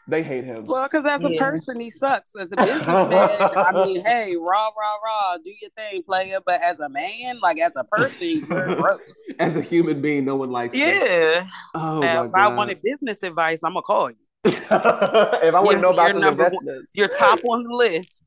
They 0.09 0.23
hate 0.23 0.45
him. 0.45 0.67
Well, 0.67 0.85
because 0.85 1.05
as 1.05 1.25
a 1.25 1.31
Yeah. 1.31 1.41
person, 1.41 1.81
he 1.81 1.91
sucks. 1.91 2.37
As 2.37 2.53
a 2.53 2.57
businessman, 2.65 3.09
I 3.11 3.73
mean, 3.75 4.05
hey, 4.07 4.37
rah 4.39 4.71
rah 4.79 4.97
rah, 5.05 5.37
do 5.39 5.53
your 5.61 5.71
thing, 5.77 6.03
player. 6.05 6.39
But 6.45 6.61
as 6.63 6.79
a 6.81 6.89
man, 6.89 7.41
like 7.43 7.61
as 7.61 7.75
a 7.77 7.85
person, 7.85 8.43
you're 8.49 8.75
gross. 8.77 9.01
As 9.41 9.57
a 9.57 9.61
human 9.63 10.01
being, 10.01 10.25
no 10.25 10.37
one 10.37 10.51
likes 10.51 10.75
him. 10.77 10.89
Yeah. 10.89 11.47
Oh 11.75 12.01
now, 12.01 12.23
my 12.23 12.25
if 12.27 12.35
I 12.35 12.57
wanted 12.57 12.81
business 12.83 13.23
advice, 13.25 13.61
I'm 13.65 13.73
gonna 13.73 13.83
call 13.83 14.11
you. 14.11 14.17
if 14.45 14.71
I 14.71 15.61
want 15.61 15.77
to 15.77 15.81
know 15.83 15.91
about 15.91 16.05
you're 16.05 16.13
some 16.13 16.21
number 16.23 16.45
one. 16.45 16.53
investments. 16.53 16.93
You're 16.95 17.09
top 17.09 17.41
on 17.45 17.65
the 17.65 17.75
list. 17.75 18.23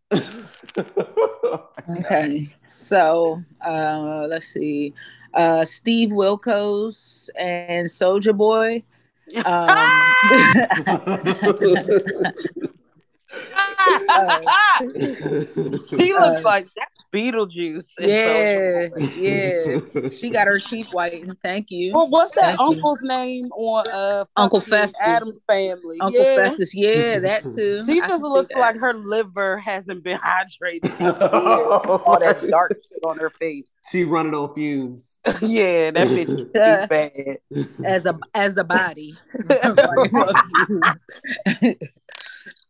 Okay, 2.00 2.54
so 2.68 3.42
uh, 3.66 4.28
let's 4.30 4.48
see. 4.48 4.94
Uh, 5.34 5.64
Steve 5.64 6.10
Wilkos 6.10 7.30
and 7.38 7.90
Soldier 7.90 8.34
Boy. 8.34 8.84
Um, 9.36 9.70
she 13.30 13.38
looks 16.14 16.38
Uh, 16.38 16.42
like 16.44 16.68
that's 16.76 16.96
Beetlejuice. 17.14 17.94
and 18.00 18.08
yeah, 18.08 18.88
Soulja 18.88 20.04
yeah. 20.04 20.10
She 20.10 20.30
got 20.30 20.48
her 20.48 20.60
teeth 20.60 20.88
whitened. 20.92 21.36
Thank 21.44 21.68
you, 21.70 21.94
Well, 21.94 22.08
what's 22.10 22.34
that 22.36 22.58
Thank 22.58 22.60
you. 22.60 22.66
uncle's 22.76 23.02
name 23.04 23.46
on 23.46 23.88
uh 23.88 24.26
Uncle 24.38 24.60
fucking 24.62 24.72
Festus. 24.72 25.08
Addams 25.08 25.44
Family? 25.48 25.98
Uncle 26.02 26.24
yeah. 26.24 26.36
Festus. 26.36 26.76
Yeah, 26.76 27.20
that 27.20 27.44
too. 27.44 27.82
She 27.86 28.00
just 28.02 28.24
looks 28.24 28.52
like 28.54 28.76
her 28.78 28.94
liver 28.94 29.58
hasn't 29.60 30.04
been 30.04 30.20
hydrated. 30.20 31.00
All 32.06 32.20
that 32.20 32.46
dark 32.50 32.72
shit 32.74 33.00
on 33.06 33.18
her 33.18 33.30
face. 33.30 33.70
she 33.90 34.04
running 34.04 34.34
on 34.36 34.54
fumes. 34.54 35.20
Yeah, 35.42 35.92
that 35.92 36.08
bitch 36.08 36.38
is 36.38 36.46
bad. 36.90 37.38
as 37.86 38.06
a 38.06 38.20
as 38.36 38.58
a 38.58 38.64
body. 38.64 39.14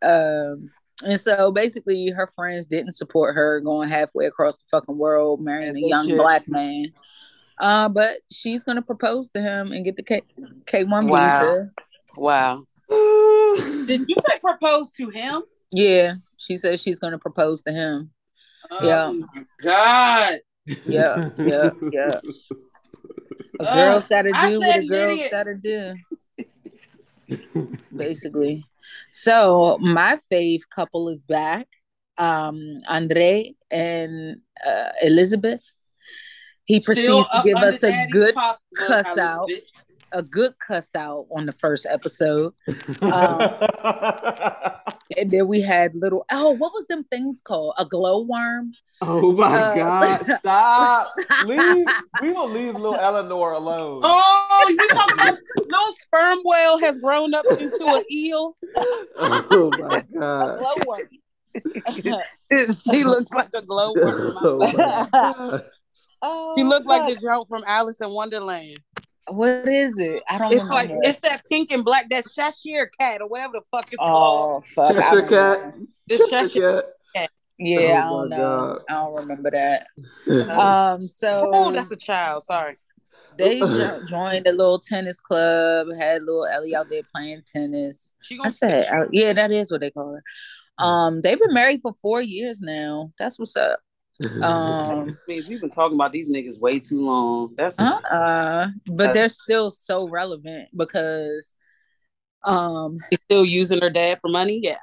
Um, 0.01 0.69
and 1.03 1.19
so 1.19 1.51
basically, 1.51 2.09
her 2.09 2.27
friends 2.27 2.65
didn't 2.65 2.91
support 2.93 3.35
her 3.35 3.61
going 3.61 3.87
halfway 3.89 4.25
across 4.25 4.57
the 4.57 4.63
fucking 4.69 4.97
world, 4.97 5.41
marrying 5.41 5.75
a 5.77 5.87
young 5.87 6.07
should. 6.07 6.17
black 6.17 6.47
man. 6.47 6.87
Uh, 7.57 7.87
but 7.89 8.19
she's 8.31 8.63
gonna 8.63 8.81
propose 8.81 9.29
to 9.31 9.41
him 9.41 9.71
and 9.71 9.83
get 9.85 9.95
the 9.97 10.03
K 10.03 10.21
K 10.65 10.83
one 10.83 11.07
Wow. 11.07 11.39
visa. 11.39 11.71
Wow. 12.17 12.65
Did 13.87 14.01
you 14.07 14.15
say 14.29 14.39
propose 14.41 14.91
to 14.93 15.09
him? 15.09 15.43
Yeah, 15.71 16.15
she 16.37 16.57
says 16.57 16.81
she's 16.81 16.99
gonna 16.99 17.19
propose 17.19 17.61
to 17.63 17.71
him. 17.71 18.11
Yeah. 18.81 19.07
Oh 19.11 19.13
my 19.13 19.43
God. 19.61 20.39
Yeah, 20.85 21.29
yeah, 21.37 21.69
yeah. 21.91 22.19
A 23.59 23.63
Ugh, 23.63 23.73
girl's 23.75 24.07
gotta 24.07 24.31
I 24.33 24.47
do 24.49 24.59
what 24.59 24.77
a 24.77 24.87
girl's 24.87 25.19
idiot. 25.19 25.31
gotta 25.31 25.55
do. 25.55 25.95
Basically. 27.95 28.65
So 29.11 29.77
my 29.81 30.17
fave 30.31 30.61
couple 30.73 31.09
is 31.09 31.23
back. 31.23 31.67
um, 32.17 32.81
Andre 32.87 33.55
and 33.71 34.41
uh, 34.65 34.89
Elizabeth. 35.01 35.63
He 36.65 36.79
Still 36.81 37.23
proceeds 37.23 37.29
to 37.29 37.41
give 37.45 37.57
us 37.57 37.83
a 37.83 38.07
good 38.11 38.35
pocketbook, 38.35 38.77
cuss 38.87 39.05
Elizabeth. 39.07 39.19
out. 39.19 39.49
a 40.11 40.23
good 40.23 40.53
cuss 40.59 40.95
out 40.95 41.27
on 41.35 41.45
the 41.45 41.53
first 41.53 41.85
episode. 41.89 42.53
Um, 43.01 43.39
And 45.17 45.31
then 45.31 45.47
we 45.47 45.61
had 45.61 45.95
little 45.95 46.25
oh, 46.31 46.51
what 46.51 46.71
was 46.73 46.85
them 46.87 47.03
things 47.05 47.41
called? 47.41 47.73
A 47.77 47.85
glowworm. 47.85 48.71
oh 49.01 49.31
my 49.33 49.45
Uh, 49.57 49.75
God! 49.75 50.25
Stop. 50.39 51.13
leave. 51.45 51.87
We 52.21 52.33
gonna 52.33 52.53
leave 52.53 52.75
little 52.75 52.95
Eleanor 52.99 53.53
alone. 53.53 54.01
Oh, 54.03 54.65
you 54.69 54.87
talking 54.89 55.13
about 55.15 55.37
no 55.67 55.79
sperm 55.91 56.39
whale 56.43 56.77
has 56.79 56.99
grown 56.99 57.33
up 57.33 57.45
into 57.59 57.85
an 57.85 58.03
eel? 58.11 58.55
Oh 59.21 59.71
my 59.77 59.97
A 59.97 60.03
God. 60.19 60.59
glowworm. 60.59 61.01
she 62.85 63.03
looks 63.03 63.31
like 63.33 63.49
a 63.55 63.61
glowworm. 63.61 64.33
Oh 64.41 65.59
oh, 66.21 66.53
She 66.57 66.63
looked 66.63 66.85
like 66.87 67.03
fuck. 67.03 67.15
the 67.15 67.19
joke 67.21 67.47
from 67.47 67.63
Alice 67.67 67.99
in 68.01 68.09
Wonderland. 68.11 68.77
What 69.31 69.67
is 69.67 69.97
it? 69.99 70.23
I 70.29 70.37
don't 70.37 70.51
It's 70.53 70.69
like 70.69 70.89
remember. 70.89 71.07
it's 71.07 71.19
that 71.21 71.43
pink 71.49 71.71
and 71.71 71.83
black, 71.85 72.09
that 72.09 72.25
Cheshire 72.29 72.89
cat 72.99 73.21
or 73.21 73.27
whatever 73.27 73.53
the 73.53 73.61
fuck 73.71 73.87
it's 73.87 73.97
called. 73.97 74.63
oh 74.63 74.65
fuck. 74.65 74.95
Cheshire 74.95 75.21
cat. 75.23 75.77
know. 75.77 75.87
The 76.07 76.17
Cheshire 76.17 76.29
Cheshire. 76.29 76.83
cat. 77.15 77.29
Yeah, 77.57 77.79
I 78.05 78.09
Oh 78.09 78.19
don't 78.19 78.29
know. 78.29 78.37
God. 78.37 78.81
I 78.89 78.93
don't 78.93 79.15
remember 79.15 79.51
that. 79.51 79.87
Um, 80.49 81.07
so 81.07 81.49
Oh, 81.53 81.71
that's 81.71 81.91
a 81.91 81.95
child. 81.95 82.43
Sorry. 82.43 82.77
they 83.37 83.59
joined 84.07 84.47
a 84.47 84.51
little 84.51 84.79
tennis 84.79 85.19
club. 85.19 85.87
Had 85.99 86.23
little 86.23 86.45
Ellie 86.45 86.75
out 86.75 86.89
there 86.89 87.01
playing 87.13 87.41
tennis. 87.51 88.13
She 88.21 88.35
I 88.35 88.37
gonna 88.37 88.51
said, 88.51 88.87
uh, 88.91 89.05
yeah, 89.11 89.33
that 89.33 89.51
is 89.51 89.71
what 89.71 89.81
they 89.81 89.91
call 89.91 90.13
her. 90.13 90.23
Um, 90.83 91.21
they've 91.21 91.39
been 91.39 91.53
married 91.53 91.81
for 91.81 91.93
four 92.01 92.21
years 92.21 92.61
now. 92.61 93.11
That's 93.19 93.37
what's 93.37 93.55
up. 93.57 93.79
Um, 94.41 95.17
means 95.27 95.47
we've 95.47 95.61
been 95.61 95.69
talking 95.69 95.95
about 95.95 96.11
these 96.11 96.29
niggas 96.31 96.59
way 96.59 96.79
too 96.79 97.03
long. 97.03 97.53
That's 97.57 97.79
uh, 97.79 98.67
but 98.87 98.97
That's- 98.97 99.15
they're 99.15 99.29
still 99.29 99.69
so 99.69 100.07
relevant 100.07 100.69
because, 100.75 101.55
um, 102.43 102.97
he's 103.09 103.19
still 103.21 103.45
using 103.45 103.81
her 103.81 103.89
dad 103.89 104.19
for 104.19 104.29
money. 104.29 104.59
Yeah. 104.63 104.77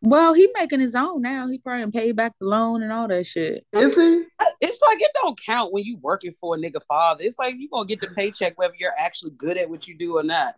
well, 0.00 0.34
he 0.34 0.48
making 0.54 0.80
his 0.80 0.94
own 0.94 1.22
now. 1.22 1.48
He 1.48 1.58
probably 1.58 1.90
paid 1.90 2.16
back 2.16 2.32
the 2.40 2.46
loan 2.46 2.82
and 2.82 2.92
all 2.92 3.08
that 3.08 3.24
shit. 3.24 3.64
Is 3.72 3.94
he? 3.94 4.24
It's 4.60 4.80
like 4.82 5.00
it 5.00 5.10
don't 5.22 5.38
count 5.40 5.72
when 5.72 5.84
you 5.84 5.98
working 5.98 6.32
for 6.32 6.54
a 6.54 6.58
nigga 6.58 6.82
father. 6.88 7.22
It's 7.22 7.38
like 7.38 7.54
you 7.58 7.68
gonna 7.72 7.86
get 7.86 8.00
the 8.00 8.08
paycheck 8.08 8.58
whether 8.58 8.74
you're 8.78 8.92
actually 8.98 9.32
good 9.32 9.56
at 9.58 9.70
what 9.70 9.86
you 9.86 9.96
do 9.96 10.16
or 10.18 10.22
not. 10.22 10.54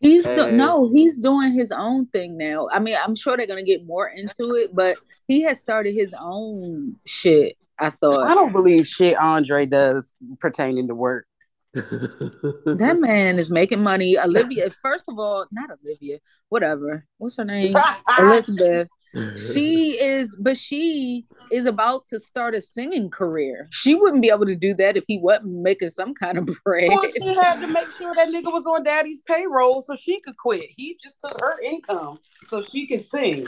He's 0.00 0.24
do- 0.24 0.52
no, 0.52 0.90
he's 0.92 1.18
doing 1.18 1.52
his 1.52 1.72
own 1.72 2.06
thing 2.06 2.36
now. 2.36 2.68
I 2.70 2.78
mean, 2.78 2.96
I'm 3.02 3.14
sure 3.14 3.36
they're 3.36 3.46
gonna 3.46 3.62
get 3.62 3.86
more 3.86 4.06
into 4.06 4.54
it, 4.54 4.74
but 4.74 4.96
he 5.26 5.42
has 5.42 5.58
started 5.60 5.94
his 5.94 6.14
own 6.18 6.96
shit. 7.06 7.56
I 7.78 7.90
thought 7.90 8.26
I 8.26 8.34
don't 8.34 8.52
believe 8.52 8.86
shit 8.86 9.16
Andre 9.16 9.66
does 9.66 10.12
pertaining 10.40 10.88
to 10.88 10.94
work. 10.94 11.26
that 11.72 12.96
man 13.00 13.38
is 13.38 13.50
making 13.50 13.82
money. 13.82 14.18
Olivia, 14.18 14.70
first 14.82 15.04
of 15.08 15.18
all, 15.18 15.46
not 15.52 15.70
Olivia, 15.82 16.18
whatever. 16.50 17.06
What's 17.18 17.36
her 17.38 17.44
name? 17.44 17.74
Elizabeth. 18.18 18.88
She 19.52 19.98
is, 20.00 20.36
but 20.36 20.56
she 20.56 21.24
is 21.52 21.66
about 21.66 22.04
to 22.06 22.18
start 22.18 22.54
a 22.54 22.60
singing 22.60 23.10
career. 23.10 23.68
She 23.70 23.94
wouldn't 23.94 24.22
be 24.22 24.30
able 24.30 24.46
to 24.46 24.56
do 24.56 24.74
that 24.74 24.96
if 24.96 25.04
he 25.06 25.18
wasn't 25.18 25.62
making 25.62 25.90
some 25.90 26.14
kind 26.14 26.38
of 26.38 26.48
bread. 26.64 26.88
Well, 26.88 27.10
she 27.10 27.34
had 27.34 27.60
to 27.60 27.66
make 27.66 27.88
sure 27.98 28.12
that 28.14 28.28
nigga 28.28 28.52
was 28.52 28.66
on 28.66 28.82
daddy's 28.82 29.22
payroll 29.22 29.80
so 29.80 29.94
she 29.94 30.20
could 30.20 30.36
quit. 30.36 30.70
He 30.76 30.98
just 31.00 31.18
took 31.20 31.40
her 31.40 31.60
income 31.60 32.18
so 32.48 32.62
she 32.62 32.86
could 32.86 33.02
sing. 33.02 33.46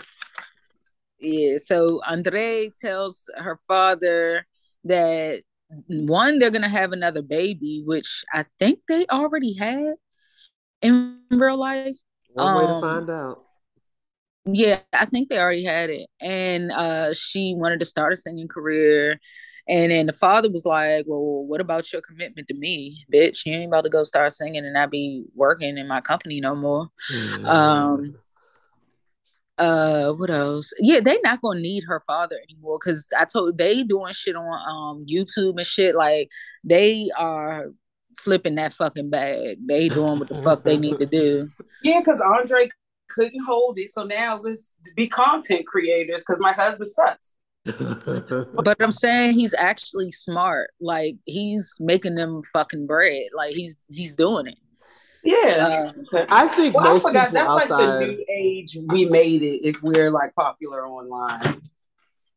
Yeah, 1.19 1.59
so 1.59 2.01
Andre 2.07 2.71
tells 2.81 3.29
her 3.37 3.59
father 3.67 4.47
that 4.85 5.43
one, 5.89 6.39
they're 6.39 6.51
gonna 6.51 6.69
have 6.69 6.93
another 6.93 7.23
baby, 7.23 7.83
which 7.85 8.25
I 8.33 8.45
think 8.59 8.81
they 8.87 9.07
already 9.07 9.55
had 9.55 9.95
in 10.83 11.19
real 11.31 11.57
life. 11.57 11.97
One 12.35 12.55
way 12.55 12.67
to 12.67 12.73
Um, 12.75 12.81
find 12.81 13.11
out. 13.11 13.46
Yeah, 14.47 14.79
I 14.93 15.07
think 15.07 15.29
they 15.29 15.39
already 15.39 15.65
had 15.65 15.91
it. 15.91 16.09
And 16.21 16.71
uh 16.71 17.13
she 17.15 17.55
wanted 17.57 17.81
to 17.81 17.87
start 17.87 18.13
a 18.13 18.17
singing 18.17 18.49
career. 18.49 19.19
And 19.69 19.91
then 19.91 20.07
the 20.07 20.13
father 20.13 20.51
was 20.51 20.65
like, 20.65 21.05
Well, 21.09 21.45
what 21.45 21.61
about 21.61 21.93
your 21.93 22.01
commitment 22.03 22.47
to 22.49 22.55
me, 22.55 23.05
bitch? 23.13 23.45
You 23.45 23.55
ain't 23.55 23.69
about 23.69 23.85
to 23.85 23.91
go 23.91 24.05
start 24.05 24.33
singing 24.33 24.65
and 24.65 24.75
not 24.75 24.91
be 24.93 25.25
working 25.35 25.77
in 25.77 25.89
my 25.89 26.01
company 26.01 26.41
no 26.41 26.55
more. 26.55 26.89
Um 27.45 28.15
uh 29.59 30.13
what 30.13 30.29
else 30.29 30.71
yeah 30.81 31.01
they 31.01 31.19
not 31.25 31.41
gonna 31.41 31.59
need 31.59 31.83
her 31.87 32.03
father 32.07 32.37
anymore 32.51 32.79
because 32.79 33.09
i 33.19 33.25
told 33.25 33.57
they 33.57 33.83
doing 33.83 34.13
shit 34.13 34.37
on 34.37 34.45
um 34.69 35.07
youtube 35.09 35.57
and 35.57 35.65
shit 35.65 35.95
like 35.95 36.29
they 36.63 37.09
are 37.17 37.69
flipping 38.19 38.57
that 38.57 38.75
fucking 38.75 39.09
bag 39.09 39.57
they 39.67 39.89
doing 39.89 40.19
what 40.19 40.29
the 40.29 40.43
fuck 40.43 40.63
they 40.63 40.77
need 40.77 40.99
to 40.99 41.07
do 41.07 41.49
Yeah, 41.83 42.01
because 42.01 42.21
Andre 42.21 42.69
couldn't 43.17 43.45
hold 43.45 43.79
it. 43.79 43.91
So 43.93 44.05
now 44.05 44.41
let's 44.43 44.77
be 44.95 45.09
content 45.09 45.67
creators 45.67 46.21
because 46.23 46.41
my 46.41 46.53
husband 46.53 46.89
sucks. 46.89 47.33
but 48.55 48.77
i'm 48.81 48.93
saying 48.93 49.33
he's 49.33 49.53
actually 49.59 50.13
smart 50.13 50.71
like 50.81 51.17
he's 51.25 51.75
making 51.81 52.15
them 52.15 52.41
fucking 52.53 52.87
bread 52.87 53.25
like 53.35 53.57
he's 53.57 53.77
he's 53.89 54.15
doing 54.15 54.47
it 54.47 54.59
Yeah. 55.25 55.91
uh, 56.13 56.27
I 56.29 56.47
think 56.47 56.77
well, 56.77 56.97
I 56.97 57.01
forgot. 57.01 57.31
people 57.33 57.57
That's 57.57 57.69
like 57.71 57.81
the 58.01 58.07
new 58.07 58.25
age. 58.33 58.79
We 58.87 59.07
made 59.07 59.43
it 59.43 59.67
if 59.67 59.83
we're 59.83 60.13
like 60.13 60.33
popular 60.37 60.87
online. 60.87 61.61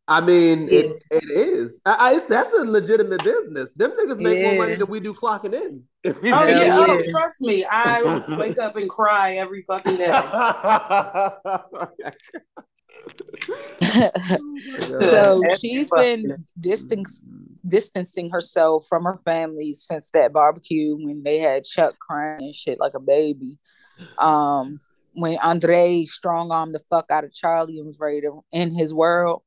I 0.09 0.21
mean, 0.21 0.67
Yeah. 0.67 0.79
it, 0.79 1.03
it 1.11 1.23
is. 1.31 1.79
I, 1.85 1.95
I, 1.99 2.15
it's, 2.15 2.25
that's 2.25 2.51
a 2.53 2.63
legitimate 2.65 3.23
business. 3.23 3.73
Them 3.75 3.91
niggas 3.91 4.19
make 4.19 4.41
more 4.41 4.55
money 4.55 4.75
than 4.75 4.87
we 4.87 4.99
do 4.99 5.13
clocking 5.13 5.53
in. 5.53 5.83
Oh 6.05 6.13
Hell 6.13 6.49
yeah, 6.49 6.75
oh, 6.77 6.99
yeah. 6.99 7.11
trust 7.11 7.41
me. 7.41 7.65
I 7.69 8.35
wake 8.39 8.57
up 8.57 8.75
and 8.75 8.89
cry 8.89 9.33
every 9.33 9.61
fucking 9.63 9.97
day. 9.97 10.07
so 14.97 15.41
she's 15.59 15.89
been 15.91 16.45
distance, 16.59 17.21
distancing 17.67 18.29
herself 18.29 18.85
from 18.87 19.03
her 19.03 19.17
family 19.25 19.73
since 19.73 20.09
that 20.11 20.33
barbecue 20.33 20.95
when 20.95 21.23
they 21.23 21.39
had 21.39 21.65
Chuck 21.65 21.95
crying 21.99 22.43
and 22.45 22.55
shit 22.55 22.79
like 22.79 22.93
a 22.95 22.99
baby. 22.99 23.57
Um, 24.17 24.79
when 25.13 25.37
Andre 25.39 26.05
strong 26.05 26.51
armed 26.51 26.73
the 26.73 26.81
fuck 26.89 27.07
out 27.11 27.25
of 27.25 27.33
Charlie 27.33 27.77
and 27.77 27.87
was 27.87 27.99
ready 27.99 28.21
to 28.21 28.43
end 28.53 28.75
his 28.75 28.93
world. 28.93 29.43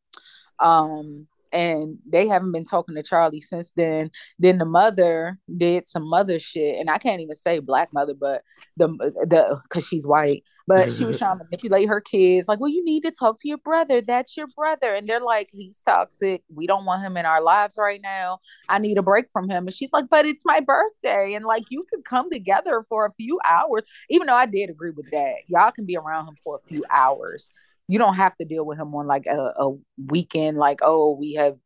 Um, 0.59 1.27
and 1.53 1.99
they 2.07 2.27
haven't 2.27 2.53
been 2.53 2.65
talking 2.65 2.95
to 2.95 3.03
Charlie 3.03 3.41
since 3.41 3.73
then. 3.73 4.11
Then 4.39 4.59
the 4.59 4.65
mother 4.65 5.39
did 5.57 5.87
some 5.87 6.09
mother 6.09 6.39
shit, 6.39 6.79
and 6.79 6.91
I 6.91 6.99
can't 6.99 7.21
even 7.21 7.37
say 7.37 7.59
black 7.59 7.93
mother, 7.93 8.15
but 8.19 8.43
the 8.77 8.89
the 8.89 9.61
because 9.63 9.87
she's 9.87 10.07
white, 10.07 10.43
but 10.67 10.91
she 10.93 11.05
was 11.05 11.19
trying 11.19 11.39
to 11.39 11.45
manipulate 11.45 11.89
her 11.89 12.01
kids. 12.01 12.49
Like, 12.49 12.59
well, 12.59 12.71
you 12.71 12.85
need 12.85 13.03
to 13.03 13.11
talk 13.11 13.37
to 13.41 13.49
your 13.49 13.59
brother. 13.59 14.01
That's 14.01 14.37
your 14.37 14.47
brother, 14.57 14.95
and 14.95 15.09
they're 15.09 15.21
like, 15.21 15.51
he's 15.53 15.81
toxic. 15.81 16.43
We 16.53 16.67
don't 16.67 16.87
want 16.87 17.05
him 17.05 17.17
in 17.17 17.27
our 17.27 17.43
lives 17.43 17.77
right 17.79 18.01
now. 18.03 18.39
I 18.69 18.79
need 18.79 18.99
a 18.99 19.03
break 19.03 19.27
from 19.33 19.49
him. 19.49 19.67
And 19.67 19.75
she's 19.75 19.93
like, 19.93 20.07
but 20.09 20.25
it's 20.25 20.45
my 20.45 20.61
birthday, 20.61 21.35
and 21.35 21.45
like 21.45 21.65
you 21.71 21.85
could 21.93 22.05
come 22.05 22.31
together 22.31 22.85
for 22.89 23.07
a 23.07 23.13
few 23.13 23.39
hours. 23.47 23.85
Even 24.09 24.27
though 24.27 24.35
I 24.35 24.47
did 24.47 24.71
agree 24.71 24.93
with 24.97 25.11
that, 25.11 25.37
y'all 25.49 25.71
can 25.71 25.85
be 25.85 25.97
around 25.97 26.29
him 26.29 26.37
for 26.43 26.57
a 26.57 26.67
few 26.67 26.85
hours 26.91 27.51
you 27.89 27.99
don't 27.99 28.15
have 28.15 28.37
to 28.37 28.45
deal 28.45 28.65
with 28.65 28.79
him 28.79 28.95
on 28.95 29.07
like 29.07 29.27
a, 29.27 29.53
a 29.59 29.77
weekend 30.07 30.57
like 30.59 30.81
oh 30.83 31.17
we 31.19 31.35
have 31.35 31.57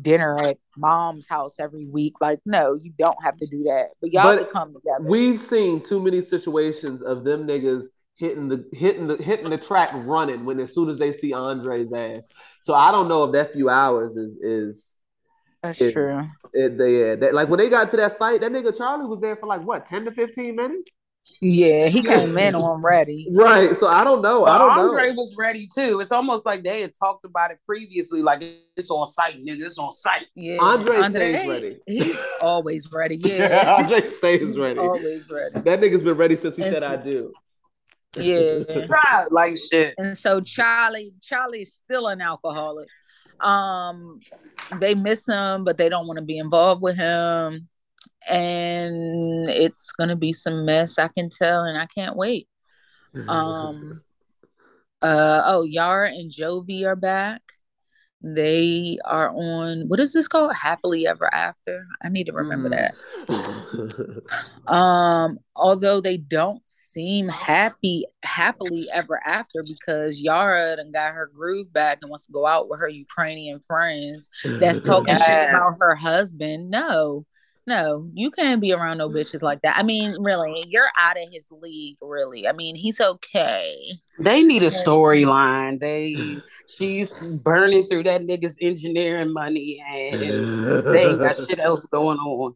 dinner 0.00 0.36
at 0.38 0.58
mom's 0.76 1.26
house 1.28 1.58
every 1.58 1.84
week 1.86 2.14
like 2.20 2.38
no 2.46 2.78
you 2.80 2.92
don't 2.98 3.22
have 3.22 3.36
to 3.36 3.46
do 3.46 3.64
that 3.64 3.88
but 4.00 4.12
y'all 4.12 4.22
But 4.24 4.38
could 4.38 4.50
come 4.50 4.72
together 4.72 5.04
We've 5.08 5.40
seen 5.40 5.80
too 5.80 6.00
many 6.00 6.22
situations 6.22 7.02
of 7.02 7.24
them 7.24 7.46
niggas 7.48 7.86
hitting 8.14 8.48
the 8.48 8.64
hitting 8.72 9.08
the 9.08 9.16
hitting 9.16 9.50
the 9.50 9.58
track 9.58 9.90
running 9.92 10.44
when 10.44 10.60
as 10.60 10.72
soon 10.72 10.88
as 10.88 10.98
they 10.98 11.12
see 11.12 11.32
Andre's 11.32 11.92
ass. 11.92 12.28
So 12.62 12.74
I 12.74 12.90
don't 12.90 13.08
know 13.08 13.24
if 13.24 13.32
that 13.32 13.52
few 13.52 13.68
hours 13.68 14.16
is 14.16 14.36
is 14.36 14.96
that's 15.62 15.80
is- 15.80 15.92
true 15.92 16.28
it, 16.54 16.78
they 16.78 17.00
yeah, 17.00 17.14
that, 17.16 17.34
like 17.34 17.48
when 17.48 17.58
they 17.58 17.68
got 17.68 17.90
to 17.90 17.96
that 17.98 18.18
fight, 18.18 18.40
that 18.40 18.52
nigga 18.52 18.76
Charlie 18.76 19.06
was 19.06 19.20
there 19.20 19.36
for 19.36 19.46
like 19.46 19.62
what 19.62 19.84
ten 19.84 20.04
to 20.04 20.12
fifteen 20.12 20.56
minutes. 20.56 20.92
Yeah 21.42 21.86
he 21.88 22.02
came 22.02 22.36
in 22.38 22.54
on 22.54 22.80
ready 22.80 23.28
Right. 23.32 23.76
So 23.76 23.86
I 23.86 24.02
don't 24.02 24.22
know. 24.22 24.44
I 24.46 24.56
don't 24.58 24.70
Andre 24.70 25.08
know. 25.08 25.14
was 25.14 25.36
ready 25.38 25.66
too. 25.74 26.00
It's 26.00 26.10
almost 26.12 26.46
like 26.46 26.62
they 26.62 26.80
had 26.80 26.92
talked 26.98 27.24
about 27.26 27.50
it 27.50 27.58
previously. 27.66 28.22
Like 28.22 28.42
it's 28.76 28.90
on 28.90 29.04
site, 29.06 29.36
nigga. 29.44 29.60
It's 29.66 29.78
on 29.78 29.92
site. 29.92 30.26
yeah 30.34 30.56
Andre 30.60 31.02
stays 31.02 31.46
ready. 31.46 31.80
he's 31.86 32.18
always 32.40 32.90
ready 32.92 33.16
yeah 33.22 33.76
Andre 33.78 34.06
stays 34.06 34.56
ready. 34.56 34.78
always 34.78 35.28
ready 35.28 35.60
That 35.60 35.80
nigga's 35.80 36.02
been 36.04 36.16
ready 36.16 36.36
since 36.36 36.56
he 36.56 36.62
And 36.62 36.72
said 36.74 36.82
so- 36.82 36.92
I 36.92 36.96
do. 36.96 37.32
yeah 38.16 38.86
Right, 38.88 39.26
like 39.30 39.56
shit. 39.58 39.94
and 39.98 40.16
so 40.16 40.40
Charlie, 40.40 41.12
Charlie's 41.20 41.74
still 41.74 42.06
an 42.06 42.20
alcoholic. 42.22 42.88
Um, 43.40 44.20
they 44.80 44.94
miss 44.94 45.26
him, 45.26 45.62
but 45.64 45.78
they 45.78 45.88
don't 45.88 46.06
want 46.08 46.18
to 46.18 46.24
be 46.24 46.38
involved 46.38 46.82
with 46.82 46.96
him, 46.96 47.68
and 48.26 49.48
it's 49.48 49.92
gonna 49.92 50.16
be 50.16 50.32
some 50.32 50.64
mess. 50.64 50.98
I 50.98 51.08
can 51.08 51.28
tell, 51.28 51.64
and 51.64 51.78
I 51.78 51.86
can't 51.86 52.16
wait. 52.16 52.48
Um, 53.28 54.00
uh, 55.02 55.42
oh, 55.44 55.62
Yara 55.62 56.10
and 56.10 56.30
Jovi 56.30 56.84
are 56.86 56.96
back. 56.96 57.42
They 58.20 58.98
are 59.04 59.30
on 59.30 59.88
what 59.88 60.00
is 60.00 60.12
this 60.12 60.26
called? 60.26 60.52
Happily 60.54 61.06
Ever 61.06 61.32
After. 61.32 61.86
I 62.02 62.08
need 62.08 62.24
to 62.24 62.32
remember 62.32 62.68
Mm. 62.68 62.72
that. 62.72 64.22
Um, 64.66 65.38
although 65.56 66.00
they 66.00 66.16
don't 66.18 66.60
seem 66.68 67.28
happy 67.28 68.04
happily 68.22 68.88
ever 68.92 69.18
after 69.24 69.62
because 69.62 70.20
Yara 70.20 70.76
done 70.76 70.92
got 70.92 71.14
her 71.14 71.30
groove 71.32 71.72
back 71.72 71.98
and 72.02 72.10
wants 72.10 72.26
to 72.26 72.32
go 72.32 72.44
out 72.46 72.68
with 72.68 72.80
her 72.80 72.88
Ukrainian 72.88 73.60
friends 73.60 74.28
that's 74.60 74.82
talking 74.82 75.14
shit 75.14 75.24
Yes. 75.26 75.48
about 75.54 75.76
her 75.80 75.94
husband. 75.94 76.70
No, 76.70 77.24
no, 77.68 78.08
you 78.14 78.30
can't 78.30 78.60
be 78.60 78.72
around 78.72 78.98
no 78.98 79.08
mm. 79.08 79.14
bitches 79.14 79.42
like 79.42 79.60
that. 79.62 79.76
I 79.76 79.82
mean, 79.82 80.14
really, 80.20 80.64
you're 80.68 80.88
out 80.98 81.16
of 81.16 81.28
his 81.30 81.52
league, 81.52 81.98
really. 82.00 82.48
I 82.48 82.52
mean, 82.52 82.74
he's 82.74 83.00
okay. 83.00 83.92
They 84.18 84.42
need 84.42 84.62
a 84.62 84.70
storyline. 84.70 85.78
They 85.78 86.38
she's 86.76 87.20
burning 87.20 87.86
through 87.86 88.04
that 88.04 88.22
nigga's 88.22 88.56
engineering 88.60 89.32
money 89.32 89.80
and 89.86 90.20
they 90.20 91.06
ain't 91.06 91.18
got 91.18 91.36
shit 91.36 91.60
else 91.60 91.86
going 91.86 92.18
on. 92.18 92.54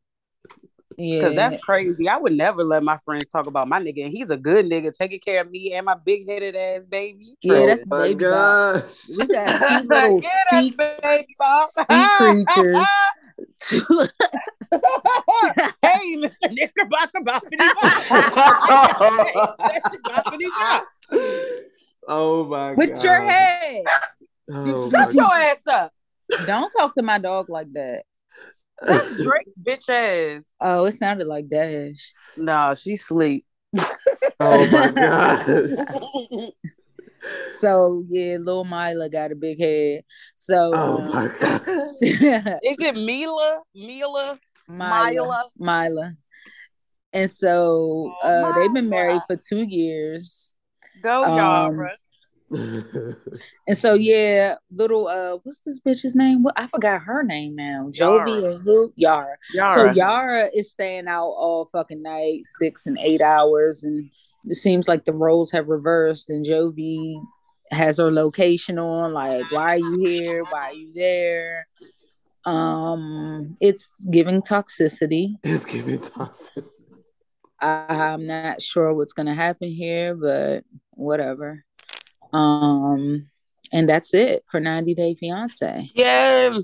Yeah. 0.99 1.21
Cause 1.23 1.35
that's 1.35 1.59
crazy. 1.59 2.09
I 2.09 2.17
would 2.19 2.33
never 2.33 2.63
let 2.65 2.83
my 2.83 2.97
friends 3.05 3.29
talk 3.29 3.47
about 3.47 3.69
my 3.69 3.79
nigga. 3.79 4.05
And 4.05 4.13
he's 4.13 4.31
a 4.31 4.37
good 4.37 4.67
nigga, 4.67 4.93
taking 4.93 5.21
care 5.21 5.41
of 5.43 5.51
me 5.51 5.73
and 5.75 5.87
my 5.87 5.95
big 5.95 6.29
headed 6.29 6.57
ass 6.57 6.85
baby. 6.85 7.35
Yeah, 7.43 7.67
that's 7.67 7.85
oh 7.91 7.99
baby 8.01 8.25
Bob. 8.25 8.83
gosh. 8.83 9.09
We 9.19 9.27
got 9.27 9.83
two 9.83 9.89
little 9.89 10.21
Get 10.21 10.31
us, 10.31 10.51
sea, 10.51 10.71
baby 10.71 11.27
Bob. 11.39 11.69
sea 11.69 12.07
creatures. 12.17 14.09
Hey, 15.83 16.17
Mr. 16.17 16.51
Knickerbocker 16.51 17.21
Boppity 17.21 17.59
Bop. 17.59 17.77
That's 19.59 19.93
your 19.93 20.03
Boppity 20.03 20.49
Bop. 20.59 20.89
oh 22.09 22.45
my 22.47 22.69
god. 22.71 22.77
with 22.79 23.03
your 23.05 23.21
head. 23.21 23.83
Oh 24.51 24.91
Shut 24.91 25.13
your 25.15 25.25
ass 25.35 25.67
up. 25.67 25.93
Don't 26.47 26.71
talk 26.71 26.95
to 26.95 27.03
my 27.03 27.19
dog 27.19 27.51
like 27.51 27.71
that. 27.75 28.05
That's 28.87 29.15
Drake 29.23 29.49
bitch 29.63 29.89
ass. 29.89 30.45
Oh, 30.61 30.85
it 30.85 30.93
sounded 30.93 31.27
like 31.27 31.49
Dash. 31.49 32.13
No, 32.37 32.75
she 32.75 32.97
sleep. 32.97 33.45
Oh 34.41 34.67
my 34.67 34.91
god. 34.91 35.71
So 37.61 38.05
yeah, 38.09 38.39
little 38.41 38.65
Mila 38.65 39.09
got 39.09 39.31
a 39.31 39.37
big 39.37 39.61
head. 39.61 40.03
So 40.35 40.75
Oh 40.75 40.99
um, 40.99 41.13
my 41.13 41.29
god. 41.41 41.61
Is 42.03 42.21
it 42.81 42.97
Mila? 42.97 43.61
Mila? 43.75 44.37
Mila, 44.69 45.11
Mila? 45.13 45.45
Mila. 45.59 46.15
And 47.13 47.31
so 47.31 48.13
Oh, 48.25 48.29
uh, 48.29 48.53
they've 48.53 48.73
been 48.75 48.89
married 48.91 49.13
Mila. 49.13 49.25
for 49.29 49.37
two 49.37 49.63
years. 49.63 50.57
Go, 51.03 51.23
Um, 51.25 51.37
Yara. 51.39 51.97
And 53.69 53.79
so 53.79 53.95
yeah, 53.95 54.57
little 54.75 55.07
uh, 55.07 55.39
what's 55.45 55.61
this 55.61 55.81
bitch's 55.81 56.17
name? 56.17 56.43
What 56.43 56.59
I 56.59 56.67
forgot 56.67 57.03
her 57.03 57.23
name 57.23 57.55
now. 57.55 57.91
Jovi 57.93 58.45
and 58.45 58.61
who? 58.65 58.93
Yara. 58.97 59.37
Yara. 59.55 59.75
So 59.75 59.93
Yara 59.93 60.51
is 60.53 60.73
staying 60.73 61.07
out 61.07 61.29
all 61.29 61.67
fucking 61.67 62.03
night, 62.03 62.41
six 62.45 62.87
and 62.87 62.99
eight 62.99 63.23
hours, 63.23 63.85
and 63.85 64.11
it 64.47 64.57
seems 64.57 64.89
like 64.89 65.05
the 65.05 65.13
roles 65.13 65.53
have 65.53 65.69
reversed. 65.69 66.29
And 66.29 66.45
Jovi 66.45 67.15
has 67.71 67.99
her 67.99 68.11
location 68.11 68.81
on, 68.81 69.13
like, 69.13 69.45
why 69.53 69.75
are 69.75 69.79
you 69.79 69.95
here? 70.01 70.43
Why 70.51 70.61
are 70.61 70.75
you 70.75 70.93
there? 70.93 71.69
Um, 72.45 73.57
it's 73.61 73.93
giving 74.11 74.43
toxicity. 74.43 75.37
it's 75.45 75.65
giving 75.65 76.01
toxicity. 76.01 76.81
I'm 77.61 78.27
not 78.27 78.61
sure 78.61 78.93
what's 78.93 79.13
gonna 79.13 79.37
happen 79.37 79.71
here, 79.71 80.17
but 80.17 80.65
whatever. 80.95 81.65
Um, 82.33 83.29
and 83.73 83.89
that's 83.89 84.15
it 84.15 84.45
for 84.51 84.61
90 84.61 84.95
Day 84.95 85.15
Fiance. 85.15 85.91
Yeah. 85.95 86.59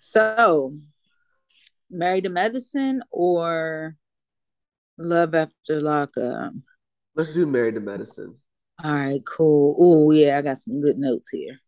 So, 0.00 0.74
Married 1.90 2.24
to 2.24 2.30
Medicine 2.30 3.02
or 3.10 3.96
Love 4.98 5.34
After 5.34 5.80
Lockup? 5.80 6.52
Let's 7.14 7.32
do 7.32 7.46
married 7.46 7.76
to 7.76 7.80
medicine. 7.80 8.36
All 8.82 8.92
right, 8.92 9.22
cool. 9.24 9.76
Oh 9.78 10.10
yeah, 10.10 10.36
I 10.38 10.42
got 10.42 10.58
some 10.58 10.80
good 10.80 10.98
notes 10.98 11.28
here. 11.30 11.60